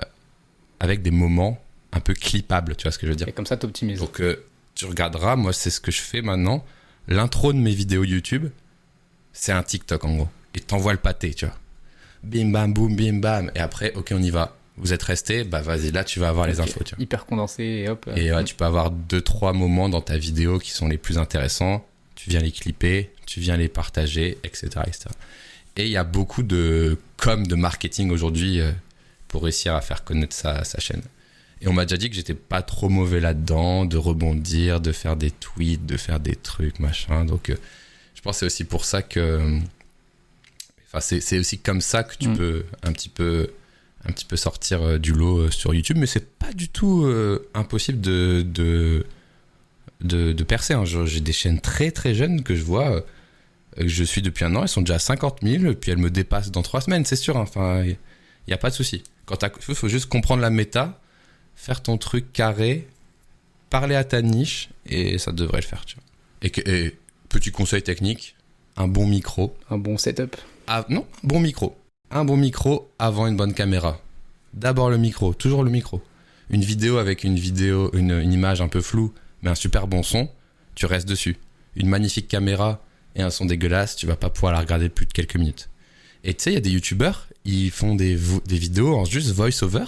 avec 0.80 1.02
des 1.02 1.12
moments 1.12 1.62
un 1.92 2.00
peu 2.00 2.14
clippables, 2.14 2.76
tu 2.76 2.84
vois 2.84 2.92
ce 2.92 3.00
que 3.00 3.08
je 3.08 3.12
veux 3.12 3.16
dire? 3.16 3.28
Et 3.28 3.32
comme 3.32 3.46
ça, 3.46 3.58
tu 3.58 3.66
optimises. 3.66 4.00
Donc 4.00 4.22
euh, 4.22 4.46
tu 4.76 4.86
regarderas, 4.86 5.36
moi 5.36 5.54
c'est 5.54 5.70
ce 5.70 5.80
que 5.80 5.92
je 5.92 6.02
fais 6.02 6.22
maintenant. 6.22 6.66
L'intro 7.08 7.54
de 7.54 7.58
mes 7.58 7.74
vidéos 7.74 8.04
YouTube, 8.04 8.50
c'est 9.34 9.52
un 9.52 9.64
TikTok 9.64 10.04
en 10.06 10.16
gros. 10.16 10.30
Et 10.54 10.60
t'envoies 10.60 10.94
le 10.94 11.00
pâté, 11.00 11.34
tu 11.34 11.46
vois. 11.46 11.56
Bim 12.24 12.52
bam 12.52 12.74
boum 12.74 12.96
bim 12.96 13.20
bam. 13.20 13.52
Et 13.56 13.60
après, 13.60 13.94
ok, 13.94 14.12
on 14.14 14.22
y 14.22 14.30
va. 14.30 14.56
Vous 14.80 14.94
êtes 14.94 15.04
resté, 15.04 15.44
bah 15.44 15.62
vas-y, 15.62 15.92
là 15.92 16.04
tu 16.04 16.20
vas 16.20 16.30
avoir 16.30 16.48
les 16.48 16.60
infos, 16.60 16.84
tu 16.84 16.96
vois. 16.96 17.04
Hyper 17.04 17.26
condensé 17.26 17.64
et 17.64 17.90
hop. 17.90 18.10
Et 18.16 18.32
ouais, 18.34 18.44
tu 18.44 18.56
peux 18.56 18.66
avoir 18.66 18.92
deux 18.92 19.22
trois 19.22 19.54
moments 19.54 19.90
dans 19.90 20.02
ta 20.02 20.18
vidéo 20.18 20.58
qui 20.60 20.72
sont 20.72 20.88
les 20.88 20.98
plus 20.98 21.18
intéressants. 21.18 21.86
Tu 22.16 22.30
viens 22.30 22.40
les 22.42 22.52
clipper, 22.52 23.12
tu 23.26 23.40
viens 23.40 23.58
les 23.58 23.68
partager, 23.70 24.38
etc., 24.44 24.68
etc. 24.88 25.06
Et 25.78 25.86
il 25.86 25.92
y 25.92 25.98
a 25.98 26.04
beaucoup 26.04 26.44
de 26.44 26.98
com, 27.18 27.46
de 27.48 27.56
marketing 27.56 28.10
aujourd'hui 28.12 28.60
euh, 28.60 28.72
pour 29.30 29.44
réussir 29.44 29.76
à 29.76 29.82
faire 29.82 30.04
connaître 30.04 30.36
sa, 30.36 30.64
sa 30.64 30.80
chaîne. 30.80 31.02
Et 31.62 31.68
on 31.68 31.74
m'a 31.74 31.86
déjà 31.86 31.98
dit 31.98 32.10
que 32.10 32.16
j'étais 32.16 32.34
pas 32.34 32.62
trop 32.62 32.90
mauvais 32.90 33.20
là-dedans, 33.20 33.86
de 33.86 33.98
rebondir, 33.98 34.82
de 34.82 34.92
faire 34.94 35.16
des 35.16 35.32
tweets, 35.32 35.86
de 35.86 35.98
faire 35.98 36.20
des 36.20 36.36
trucs, 36.36 36.80
machin. 36.80 37.26
Donc, 37.26 37.50
euh, 37.50 37.56
je 38.16 38.22
pense 38.22 38.36
que 38.36 38.40
c'est 38.40 38.46
aussi 38.48 38.64
pour 38.66 38.84
ça 38.86 39.02
que. 39.02 39.60
Enfin, 40.88 41.00
c'est 41.02 41.20
c'est 41.22 41.38
aussi 41.38 41.60
comme 41.60 41.82
ça 41.82 42.04
que 42.04 42.16
tu 42.18 42.30
Mm. 42.30 42.38
peux 42.38 42.66
un 42.84 42.92
petit 42.92 43.10
peu 43.10 43.52
un 44.06 44.12
petit 44.12 44.26
peu 44.26 44.36
sortir 44.38 44.82
euh, 44.82 44.98
du 44.98 45.12
lot 45.14 45.40
euh, 45.40 45.52
sur 45.52 45.74
YouTube, 45.74 45.98
mais 46.00 46.06
c'est 46.08 46.30
pas 46.38 46.54
du 46.54 46.70
tout 46.70 47.04
euh, 47.06 47.50
impossible 47.54 48.00
de, 48.02 48.44
de, 48.48 49.06
de, 50.02 50.32
de 50.34 50.44
percer. 50.44 50.74
hein. 50.74 50.86
J'ai 50.86 51.20
des 51.22 51.34
chaînes 51.34 51.60
très 51.62 51.92
très 51.92 52.14
jeunes 52.16 52.44
que 52.44 52.56
je 52.56 52.64
vois, 52.64 52.92
euh, 52.96 53.02
que 53.78 53.88
je 53.88 54.04
suis 54.04 54.22
depuis 54.22 54.46
un 54.46 54.56
an, 54.56 54.62
elles 54.64 54.70
sont 54.70 54.82
déjà 54.82 54.96
à 54.96 55.00
50 55.00 55.40
000, 55.44 55.74
puis 55.76 55.92
elles 55.92 55.98
me 55.98 56.10
dépassent 56.10 56.52
dans 56.52 56.62
trois 56.62 56.82
semaines, 56.82 57.06
c'est 57.06 57.16
sûr. 57.16 57.38
hein. 57.38 57.42
Enfin, 57.42 57.84
il 57.84 57.98
n'y 58.48 58.54
a 58.54 58.58
pas 58.58 58.70
de 58.70 58.76
souci. 58.76 59.04
Quand 59.26 59.38
il 59.44 59.76
faut 59.76 59.88
juste 59.90 60.08
comprendre 60.08 60.42
la 60.42 60.50
méta, 60.50 61.00
faire 61.56 61.84
ton 61.84 61.98
truc 61.98 62.32
carré, 62.34 62.88
parler 63.70 63.96
à 63.96 64.04
ta 64.04 64.22
niche, 64.22 64.70
et 64.88 65.18
ça 65.20 65.32
devrait 65.32 65.62
le 65.62 65.68
faire. 65.68 65.86
Tu 65.86 65.96
vois. 65.96 66.04
Et, 66.42 66.50
que- 66.50 66.68
et 66.68 66.98
petit 67.28 67.52
conseil 67.52 67.84
technique, 67.84 68.36
un 68.78 68.88
bon 68.88 69.06
micro, 69.06 69.56
Un 69.70 69.78
bon 69.78 69.98
setup. 69.98 70.36
ah, 70.68 70.86
non, 70.90 71.06
bon 71.24 71.40
micro. 71.42 71.78
Un 72.12 72.26
bon 72.26 72.38
micro 72.38 72.90
avant 72.98 73.28
une 73.28 73.38
bonne 73.38 73.54
caméra. 73.54 74.02
D'abord 74.54 74.90
le 74.90 74.98
micro, 74.98 75.34
toujours 75.34 75.64
le 75.64 75.70
micro. 75.70 76.02
Une 76.50 76.64
vidéo 76.64 76.98
avec 76.98 77.24
une 77.24 77.36
vidéo, 77.38 77.92
une, 77.94 78.12
une 78.12 78.34
image 78.34 78.62
un 78.62 78.68
peu 78.68 78.82
floue, 78.82 79.14
mais 79.44 79.50
un 79.52 79.56
super 79.56 79.88
bon 79.88 80.02
son, 80.02 80.30
tu 80.76 80.86
restes 80.88 81.08
dessus. 81.08 81.38
Une 81.76 81.88
magnifique 81.88 82.28
caméra 82.28 82.84
et 83.16 83.22
un 83.22 83.30
son 83.30 83.46
dégueulasse, 83.46 83.96
tu 83.96 84.08
vas 84.08 84.16
pas 84.16 84.30
pouvoir 84.32 84.54
la 84.54 84.60
regarder 84.60 84.90
plus 84.90 85.06
de 85.06 85.14
quelques 85.14 85.36
minutes. 85.36 85.70
Et 86.24 86.34
tu 86.34 86.44
sais, 86.44 86.52
il 86.52 86.56
y 86.56 86.58
a 86.58 86.62
des 86.62 86.72
youtubeurs, 86.72 87.28
ils 87.46 87.70
font 87.72 87.96
des, 87.96 88.18
des 88.48 88.58
vidéos 88.58 88.96
en 88.96 89.06
juste 89.06 89.30
voice-over. 89.32 89.86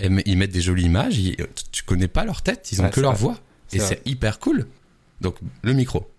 Et 0.00 0.08
ils 0.26 0.36
mettent 0.36 0.50
des 0.50 0.60
jolies 0.62 0.84
images, 0.84 1.16
ils- 1.18 1.36
tu 1.70 1.82
connais 1.84 2.08
pas 2.08 2.24
leur 2.24 2.42
tête, 2.42 2.72
ils 2.72 2.80
ont 2.80 2.84
Ouais, 2.86 2.90
que 2.90 3.00
leur 3.00 3.12
vrai. 3.12 3.20
voix. 3.20 3.38
Et 3.72 3.78
c'est 3.78 4.02
hyper 4.06 4.40
cool. 4.40 4.66
Donc, 5.20 5.36
le 5.62 5.72
micro. 5.74 6.10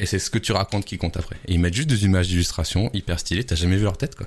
Et 0.00 0.06
c'est 0.06 0.18
ce 0.18 0.28
que 0.30 0.38
tu 0.38 0.52
racontes 0.52 0.84
qui 0.84 0.98
compte 0.98 1.16
après. 1.16 1.36
Et 1.46 1.52
ils 1.54 1.60
mettent 1.60 1.74
juste 1.74 1.88
des 1.88 2.04
images 2.04 2.28
d'illustration 2.28 2.90
hyper 2.94 3.20
stylées, 3.20 3.44
t'as 3.44 3.54
jamais 3.54 3.76
vu 3.76 3.84
leur 3.84 3.96
tête, 3.96 4.16
quoi. 4.16 4.26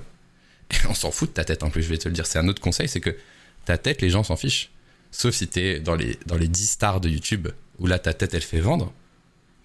On 0.88 0.94
s'en 0.94 1.10
fout 1.10 1.30
de 1.30 1.34
ta 1.34 1.44
tête 1.44 1.62
en 1.62 1.70
plus, 1.70 1.82
je 1.82 1.88
vais 1.88 1.98
te 1.98 2.08
le 2.08 2.14
dire. 2.14 2.26
C'est 2.26 2.38
un 2.38 2.48
autre 2.48 2.60
conseil, 2.60 2.88
c'est 2.88 3.00
que 3.00 3.16
ta 3.64 3.78
tête, 3.78 4.02
les 4.02 4.10
gens 4.10 4.22
s'en 4.22 4.36
fichent. 4.36 4.70
Sauf 5.10 5.34
si 5.34 5.48
t'es 5.48 5.80
dans 5.80 5.94
les, 5.94 6.18
dans 6.26 6.36
les 6.36 6.48
10 6.48 6.70
stars 6.70 7.00
de 7.00 7.08
YouTube, 7.08 7.48
où 7.78 7.86
là, 7.86 7.98
ta 7.98 8.14
tête, 8.14 8.34
elle 8.34 8.42
fait 8.42 8.60
vendre. 8.60 8.92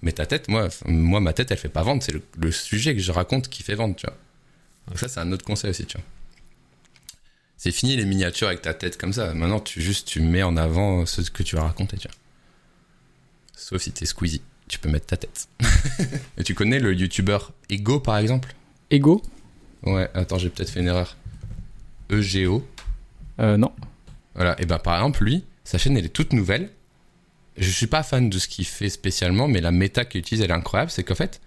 Mais 0.01 0.12
ta 0.12 0.26
tête, 0.26 0.47
moi, 0.47 0.70
moi 0.86 1.20
ma 1.20 1.34
tête, 1.34 1.51
elle 1.51 1.58
fait 1.58 1.70
pas 1.70 1.84
vendre. 1.84 2.03
C'est 2.03 2.14
le, 2.14 2.51
sujet 2.51 2.95
que 2.95 3.01
je 3.01 3.12
raconte 3.12 3.49
qui 3.49 3.64
fait 3.64 3.76
vendre, 3.76 3.95
tu 3.95 4.06
vois. 4.06 4.18
Donc 4.88 4.99
ça, 4.99 5.08
c'est 5.08 5.20
un 5.20 5.32
autre 5.32 5.45
conseil 5.45 5.72
aussi, 5.72 5.86
tu 5.86 5.97
vois. 5.97 6.06
C'est 7.58 7.72
fini 7.72 7.95
les 7.95 8.06
miniatures 8.06 8.47
avec 8.47 8.62
ta 8.62 8.74
tête 8.74 8.97
comme 8.97 9.14
ça. 9.14 9.34
Maintenant, 9.34 9.60
tu 9.60 9.82
juste, 9.82 10.08
tu 10.08 10.20
mets 10.20 10.43
en 10.43 10.58
avant 10.58 11.06
ce 11.06 11.22
que 11.22 11.41
tu 11.41 11.56
vas 11.56 11.64
raconter, 11.64 11.97
tu 11.97 12.08
vois. 12.08 12.18
Sauf 13.56 13.82
si 13.82 13.91
t'es 13.91 14.06
Squeezie. 14.06 14.41
Tu 14.68 14.80
peux 14.80 14.89
mettre 14.89 15.06
ta 15.06 15.18
tête. 15.18 15.47
Et 16.38 16.43
tu 16.43 16.56
connais 16.56 16.80
le 16.80 16.93
youtubeur 16.93 17.53
Ego, 17.70 17.99
par 17.99 18.18
exemple? 18.18 18.56
Ego? 18.89 19.22
Ouais, 19.86 20.10
attends, 20.14 20.38
j'ai 20.38 20.50
peut-être 20.50 20.70
fait 20.70 20.80
une 20.80 20.88
erreur. 20.88 21.16
EGO. 22.10 22.66
euh, 23.40 23.58
Non. 23.58 23.72
Voilà, 24.36 24.60
et 24.62 24.66
ben 24.66 24.80
par 24.80 24.96
exemple, 24.96 25.24
lui, 25.24 25.44
sa 25.64 25.78
chaîne, 25.78 25.96
elle 25.98 26.06
est 26.06 26.10
toute 26.10 26.34
nouvelle. 26.34 26.70
Je 27.58 27.70
suis 27.70 27.88
pas 27.88 28.04
fan 28.04 28.30
de 28.30 28.38
ce 28.38 28.48
qu'il 28.50 28.66
fait 28.66 28.90
spécialement, 28.90 29.48
mais 29.48 29.62
la 29.62 29.72
méta 29.72 30.04
qu'il 30.04 30.20
utilise, 30.20 30.44
elle 30.44 30.50
est 30.52 30.54
incroyable. 30.54 30.92
C'est 30.92 31.04
qu'en 31.04 31.16
fait, 31.16 31.40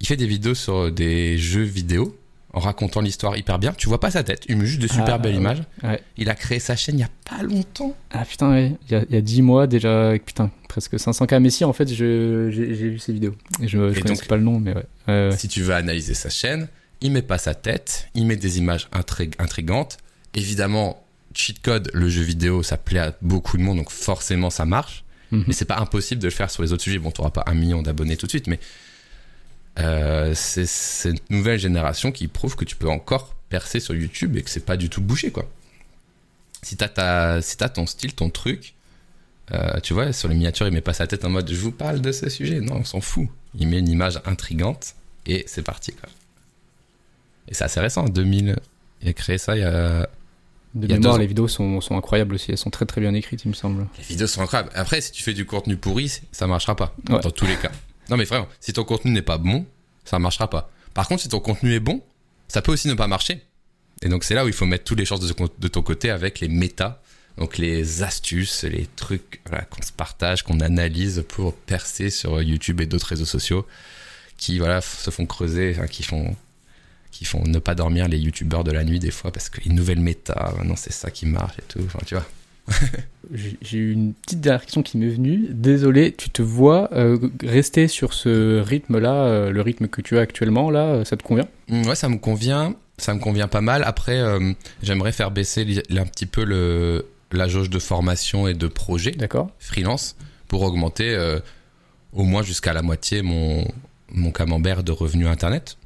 il 0.00 0.06
fait 0.06 0.16
des 0.16 0.26
vidéos 0.26 0.54
sur 0.54 0.92
des 0.92 1.38
jeux 1.38 1.62
vidéo 1.62 2.18
en 2.52 2.60
racontant 2.60 3.00
l'histoire 3.00 3.36
hyper 3.38 3.58
bien. 3.58 3.72
Tu 3.72 3.88
vois 3.88 3.98
pas 3.98 4.10
sa 4.10 4.22
tête, 4.22 4.44
il 4.48 4.56
met 4.58 4.66
juste 4.66 4.82
de 4.82 4.86
super 4.88 5.14
Ah, 5.14 5.18
belles 5.18 5.32
ouais. 5.32 5.40
images. 5.40 5.62
Ouais. 5.82 6.02
Il 6.18 6.28
a 6.28 6.34
créé 6.34 6.58
sa 6.58 6.76
chaîne 6.76 6.96
il 6.98 7.00
y 7.00 7.04
a 7.04 7.08
pas 7.28 7.42
longtemps. 7.42 7.96
Ah 8.10 8.24
putain, 8.26 8.50
ouais. 8.50 8.72
Il 8.88 8.92
y 8.92 8.94
a, 8.96 9.04
il 9.08 9.14
y 9.14 9.18
a 9.18 9.22
10 9.22 9.40
mois 9.42 9.66
déjà, 9.66 10.12
putain, 10.24 10.50
presque 10.68 10.94
500K. 10.94 11.40
Mais 11.40 11.48
si, 11.50 11.64
en 11.64 11.72
fait, 11.72 11.88
j'ai 11.88 12.50
vu 12.50 12.98
ces 12.98 13.12
vidéos. 13.14 13.34
Je, 13.62 13.66
je 13.66 13.98
Et 13.98 14.02
connaissais 14.02 14.20
donc- 14.20 14.28
pas 14.28 14.36
le 14.36 14.42
nom, 14.42 14.60
mais 14.60 14.74
ouais. 15.08 15.30
Si 15.38 15.48
tu 15.48 15.62
veux 15.62 15.72
analyser 15.74 16.12
sa 16.14 16.28
chaîne, 16.28 16.68
il 17.04 17.12
met 17.12 17.22
pas 17.22 17.38
sa 17.38 17.54
tête, 17.54 18.08
il 18.14 18.26
met 18.26 18.36
des 18.36 18.58
images 18.58 18.88
intrig- 18.92 19.34
intrigantes. 19.38 19.98
Évidemment, 20.32 21.04
cheat 21.34 21.60
code, 21.62 21.90
le 21.92 22.08
jeu 22.08 22.22
vidéo, 22.22 22.62
ça 22.62 22.76
plaît 22.78 22.98
à 22.98 23.14
beaucoup 23.20 23.58
de 23.58 23.62
monde, 23.62 23.76
donc 23.76 23.90
forcément 23.90 24.50
ça 24.50 24.64
marche. 24.64 25.04
Mhm. 25.30 25.44
Mais 25.46 25.52
c'est 25.52 25.66
pas 25.66 25.78
impossible 25.78 26.20
de 26.20 26.26
le 26.26 26.32
faire 26.32 26.50
sur 26.50 26.62
les 26.62 26.72
autres 26.72 26.82
sujets. 26.82 26.98
Bon, 26.98 27.10
t'auras 27.10 27.30
pas 27.30 27.44
un 27.46 27.54
million 27.54 27.82
d'abonnés 27.82 28.16
tout 28.16 28.26
de 28.26 28.30
suite, 28.30 28.46
mais 28.46 28.58
euh, 29.78 30.32
c'est 30.34 30.66
cette 30.66 31.30
nouvelle 31.30 31.58
génération 31.58 32.10
qui 32.10 32.26
prouve 32.26 32.56
que 32.56 32.64
tu 32.64 32.74
peux 32.74 32.88
encore 32.88 33.34
percer 33.50 33.80
sur 33.80 33.94
YouTube 33.94 34.36
et 34.36 34.42
que 34.42 34.48
c'est 34.50 34.64
pas 34.64 34.76
du 34.76 34.88
tout 34.88 35.02
bouché, 35.02 35.30
quoi. 35.30 35.48
Si 36.62 36.76
t'as 36.76 36.88
ta, 36.88 37.42
si 37.42 37.58
ton 37.58 37.86
style, 37.86 38.14
ton 38.14 38.30
truc, 38.30 38.74
euh, 39.52 39.78
tu 39.80 39.92
vois, 39.92 40.14
sur 40.14 40.28
les 40.28 40.34
miniatures, 40.34 40.66
il 40.66 40.72
met 40.72 40.80
pas 40.80 40.94
sa 40.94 41.06
tête 41.06 41.22
en 41.26 41.28
mode 41.28 41.50
je 41.50 41.56
vous 41.60 41.72
parle 41.72 42.00
de 42.00 42.12
ce 42.12 42.30
sujet. 42.30 42.60
Non, 42.60 42.76
on 42.76 42.84
s'en 42.84 43.02
fout. 43.02 43.28
Il 43.58 43.68
met 43.68 43.78
une 43.78 43.88
image 43.90 44.18
intrigante 44.24 44.94
et 45.26 45.44
c'est 45.46 45.62
parti, 45.62 45.92
quoi. 45.92 46.08
Et 47.48 47.54
c'est 47.54 47.64
assez 47.64 47.80
récent, 47.80 48.04
2000. 48.04 48.56
Il 49.02 49.08
a 49.08 49.12
créé 49.12 49.38
ça 49.38 49.56
il 49.56 49.60
y 49.60 49.64
a 49.64 50.08
De 50.74 50.86
il 50.86 50.90
y 50.90 50.94
a 50.94 50.98
mémoire, 50.98 51.18
les 51.18 51.26
vidéos 51.26 51.48
sont, 51.48 51.80
sont 51.80 51.96
incroyables 51.96 52.34
aussi. 52.34 52.50
Elles 52.50 52.58
sont 52.58 52.70
très 52.70 52.86
très 52.86 53.00
bien 53.00 53.14
écrites, 53.14 53.44
il 53.44 53.48
me 53.48 53.54
semble. 53.54 53.86
Les 53.98 54.04
vidéos 54.04 54.26
sont 54.26 54.42
incroyables. 54.42 54.70
Après, 54.74 55.00
si 55.00 55.12
tu 55.12 55.22
fais 55.22 55.34
du 55.34 55.44
contenu 55.44 55.76
pourri, 55.76 56.20
ça 56.32 56.46
marchera 56.46 56.74
pas. 56.74 56.94
Ouais. 57.08 57.20
Dans 57.20 57.30
tous 57.30 57.46
les 57.46 57.56
cas. 57.56 57.72
Non, 58.10 58.16
mais 58.16 58.24
vraiment, 58.24 58.48
si 58.60 58.72
ton 58.72 58.84
contenu 58.84 59.10
n'est 59.10 59.22
pas 59.22 59.38
bon, 59.38 59.66
ça 60.04 60.18
marchera 60.18 60.48
pas. 60.48 60.70
Par 60.94 61.08
contre, 61.08 61.22
si 61.22 61.28
ton 61.28 61.40
contenu 61.40 61.74
est 61.74 61.80
bon, 61.80 62.02
ça 62.48 62.62
peut 62.62 62.72
aussi 62.72 62.88
ne 62.88 62.94
pas 62.94 63.06
marcher. 63.06 63.42
Et 64.02 64.08
donc, 64.08 64.24
c'est 64.24 64.34
là 64.34 64.44
où 64.44 64.48
il 64.48 64.54
faut 64.54 64.66
mettre 64.66 64.84
toutes 64.84 64.98
les 64.98 65.04
chances 65.04 65.20
de, 65.20 65.34
de 65.58 65.68
ton 65.68 65.82
côté 65.82 66.10
avec 66.10 66.40
les 66.40 66.48
méta. 66.48 67.02
Donc, 67.38 67.58
les 67.58 68.02
astuces, 68.02 68.64
les 68.64 68.86
trucs 68.94 69.40
voilà, 69.46 69.64
qu'on 69.64 69.82
se 69.82 69.92
partage, 69.92 70.42
qu'on 70.42 70.60
analyse 70.60 71.24
pour 71.28 71.54
percer 71.54 72.10
sur 72.10 72.40
YouTube 72.42 72.80
et 72.80 72.86
d'autres 72.86 73.06
réseaux 73.06 73.24
sociaux 73.24 73.66
qui 74.36 74.58
voilà, 74.58 74.80
se 74.80 75.10
font 75.10 75.26
creuser, 75.26 75.74
enfin, 75.76 75.86
qui 75.86 76.02
font 76.02 76.36
qui 77.14 77.24
font 77.24 77.44
ne 77.46 77.60
pas 77.60 77.76
dormir 77.76 78.08
les 78.08 78.18
youtubeurs 78.18 78.64
de 78.64 78.72
la 78.72 78.82
nuit 78.82 78.98
des 78.98 79.12
fois 79.12 79.30
parce 79.30 79.48
qu'une 79.48 79.74
nouvelle 79.74 80.00
méta, 80.00 80.52
maintenant 80.58 80.74
c'est 80.74 80.92
ça 80.92 81.12
qui 81.12 81.26
marche 81.26 81.56
et 81.60 81.62
tout. 81.68 81.78
Enfin, 81.86 82.00
tu 82.04 82.16
vois. 82.16 82.26
J'ai 83.62 83.78
eu 83.78 83.92
une 83.92 84.14
petite 84.14 84.40
dernière 84.40 84.62
question 84.62 84.82
qui 84.82 84.98
m'est 84.98 85.10
venue. 85.10 85.46
Désolé, 85.50 86.12
tu 86.12 86.28
te 86.30 86.42
vois 86.42 86.92
euh, 86.92 87.16
rester 87.44 87.86
sur 87.86 88.14
ce 88.14 88.58
rythme-là, 88.60 89.14
euh, 89.26 89.50
le 89.50 89.60
rythme 89.60 89.86
que 89.86 90.02
tu 90.02 90.18
as 90.18 90.22
actuellement, 90.22 90.70
là, 90.70 90.86
euh, 90.86 91.04
ça 91.04 91.16
te 91.16 91.22
convient? 91.22 91.46
Mm, 91.68 91.86
Ouais, 91.86 91.94
ça 91.94 92.08
me 92.08 92.18
convient. 92.18 92.74
Ça 92.98 93.14
me 93.14 93.20
convient 93.20 93.48
pas 93.48 93.60
mal. 93.60 93.82
Après, 93.84 94.20
j'aimerais 94.80 95.10
faire 95.10 95.32
baisser 95.32 95.82
un 95.90 96.06
petit 96.06 96.26
peu 96.26 96.44
le, 96.44 97.06
la 97.32 97.48
jauge 97.48 97.68
de 97.68 97.80
formation 97.80 98.46
et 98.46 98.54
de 98.54 98.68
projet 98.68 99.10
D'accord 99.10 99.50
freelance 99.58 100.14
pour 100.46 100.62
augmenter 100.62 101.18
au 102.12 102.22
moins 102.22 102.44
jusqu'à 102.44 102.72
la 102.72 102.82
moitié 102.82 103.22
mon, 103.22 103.66
mon 104.12 104.30
camembert 104.30 104.84
de 104.84 104.92
revenus 104.92 105.26
internet. 105.26 105.76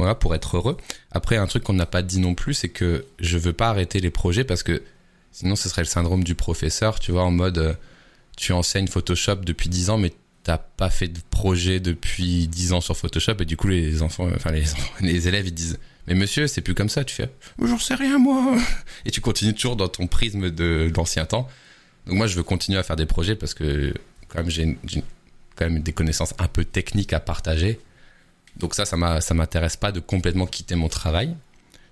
Voilà, 0.00 0.14
pour 0.14 0.34
être 0.34 0.56
heureux. 0.56 0.78
Après, 1.10 1.36
un 1.36 1.46
truc 1.46 1.62
qu'on 1.62 1.74
n'a 1.74 1.84
pas 1.84 2.00
dit 2.00 2.20
non 2.20 2.34
plus, 2.34 2.54
c'est 2.54 2.70
que 2.70 3.04
je 3.18 3.36
veux 3.36 3.52
pas 3.52 3.68
arrêter 3.68 4.00
les 4.00 4.08
projets 4.08 4.44
parce 4.44 4.62
que 4.62 4.82
sinon 5.30 5.56
ce 5.56 5.68
serait 5.68 5.82
le 5.82 5.88
syndrome 5.88 6.24
du 6.24 6.34
professeur, 6.34 6.98
tu 6.98 7.12
vois, 7.12 7.24
en 7.24 7.30
mode 7.30 7.58
euh, 7.58 7.74
tu 8.34 8.54
enseignes 8.54 8.86
Photoshop 8.86 9.36
depuis 9.36 9.68
10 9.68 9.90
ans, 9.90 9.98
mais 9.98 10.14
t'as 10.42 10.56
pas 10.56 10.88
fait 10.88 11.08
de 11.08 11.20
projet 11.28 11.80
depuis 11.80 12.48
10 12.48 12.72
ans 12.72 12.80
sur 12.80 12.96
Photoshop 12.96 13.34
et 13.40 13.44
du 13.44 13.58
coup 13.58 13.68
les 13.68 14.00
enfants, 14.00 14.26
enfin 14.34 14.52
les, 14.52 14.64
les 15.02 15.28
élèves 15.28 15.46
ils 15.46 15.52
disent 15.52 15.78
Mais 16.06 16.14
monsieur, 16.14 16.46
c'est 16.46 16.62
plus 16.62 16.74
comme 16.74 16.88
ça. 16.88 17.04
Tu 17.04 17.14
fais, 17.14 17.28
j'en 17.62 17.78
sais 17.78 17.94
rien 17.94 18.16
moi. 18.18 18.56
Et 19.04 19.10
tu 19.10 19.20
continues 19.20 19.52
toujours 19.52 19.76
dans 19.76 19.88
ton 19.88 20.06
prisme 20.06 20.50
de 20.50 20.90
d'ancien 20.94 21.26
temps. 21.26 21.46
Donc 22.06 22.16
moi, 22.16 22.26
je 22.26 22.36
veux 22.36 22.42
continuer 22.42 22.78
à 22.78 22.82
faire 22.82 22.96
des 22.96 23.04
projets 23.04 23.36
parce 23.36 23.52
que 23.52 23.92
quand 24.28 24.38
même 24.38 24.50
j'ai 24.50 24.78
quand 25.56 25.68
même 25.68 25.82
des 25.82 25.92
connaissances 25.92 26.32
un 26.38 26.48
peu 26.48 26.64
techniques 26.64 27.12
à 27.12 27.20
partager. 27.20 27.78
Donc 28.56 28.74
ça, 28.74 28.84
ça 28.84 28.96
m'intéresse 28.96 29.76
pas 29.76 29.92
de 29.92 30.00
complètement 30.00 30.46
quitter 30.46 30.74
mon 30.74 30.88
travail, 30.88 31.34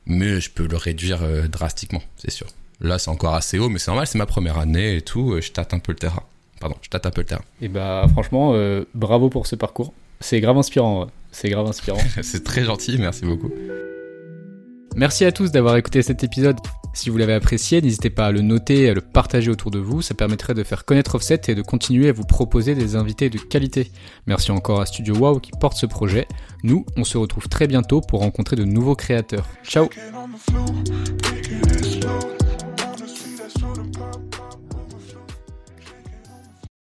mais 0.07 0.41
je 0.41 0.51
peux 0.51 0.67
le 0.67 0.77
réduire 0.77 1.23
euh, 1.23 1.49
drastiquement, 1.49 2.03
c'est 2.17 2.31
sûr. 2.31 2.47
Là, 2.81 2.99
c'est 2.99 3.11
encore 3.11 3.35
assez 3.35 3.59
haut, 3.59 3.69
mais 3.69 3.79
c'est 3.79 3.91
normal, 3.91 4.07
c'est 4.07 4.19
ma 4.19 4.27
première 4.27 4.59
année 4.59 4.97
et 4.97 5.03
tout. 5.03 5.33
Euh, 5.33 5.41
je 5.41 5.51
tâte 5.51 5.75
un 5.75 5.81
peu 5.81 5.93
le 5.93 5.99
terrain. 5.99 6.23
Pardon, 6.61 6.77
je 6.81 6.89
tâte 6.89 7.07
un 7.07 7.11
peu 7.11 7.23
le 7.23 7.27
terrain. 7.27 7.43
Et 7.61 7.69
bah, 7.69 8.07
franchement, 8.11 8.53
euh, 8.55 8.85
bravo 8.95 9.29
pour 9.29 9.47
ce 9.47 9.57
parcours. 9.57 9.93
C'est 10.21 10.41
grave 10.41 10.59
inspirant. 10.59 11.09
C'est 11.33 11.51
grave 11.51 11.67
inspirant. 11.67 12.01
c'est 12.23 12.45
très 12.45 12.65
gentil, 12.65 12.97
merci 12.99 13.25
beaucoup. 13.25 13.51
Merci 14.97 15.25
à 15.25 15.33
tous 15.33 15.51
d'avoir 15.51 15.77
écouté 15.77 16.03
cet 16.03 16.25
épisode. 16.25 16.57
Si 16.99 17.11
vous 17.11 17.17
l'avez 17.17 17.35
apprécié, 17.35 17.81
n'hésitez 17.81 18.11
pas 18.11 18.27
à 18.27 18.33
le 18.33 18.41
noter 18.41 18.83
et 18.83 18.89
à 18.89 18.93
le 18.93 19.01
partager 19.01 19.53
autour 19.53 19.71
de 19.71 19.79
vous. 19.79 20.03
Ça 20.03 20.15
permettrait 20.15 20.55
de 20.55 20.65
faire 20.65 20.85
connaître 20.85 21.15
Offset 21.15 21.43
et 21.47 21.55
de 21.55 21.63
continuer 21.63 22.09
à 22.09 22.13
vous 22.13 22.25
proposer 22.25 22.75
des 22.75 22.97
invités 22.97 23.31
de 23.31 23.39
qualité. 23.39 23.93
Merci 24.27 24.51
encore 24.51 24.81
à 24.81 24.87
Studio 24.87 25.15
Wow 25.15 25.39
qui 25.39 25.53
porte 25.61 25.77
ce 25.77 25.87
projet. 25.87 26.27
Nous, 26.65 26.85
on 26.97 27.05
se 27.05 27.17
retrouve 27.17 27.49
très 27.49 27.69
bientôt 27.69 28.01
pour 28.01 28.19
rencontrer 28.19 28.57
de 28.57 28.65
nouveaux 28.65 28.97
créateurs. 28.97 29.47
Ciao 29.63 29.89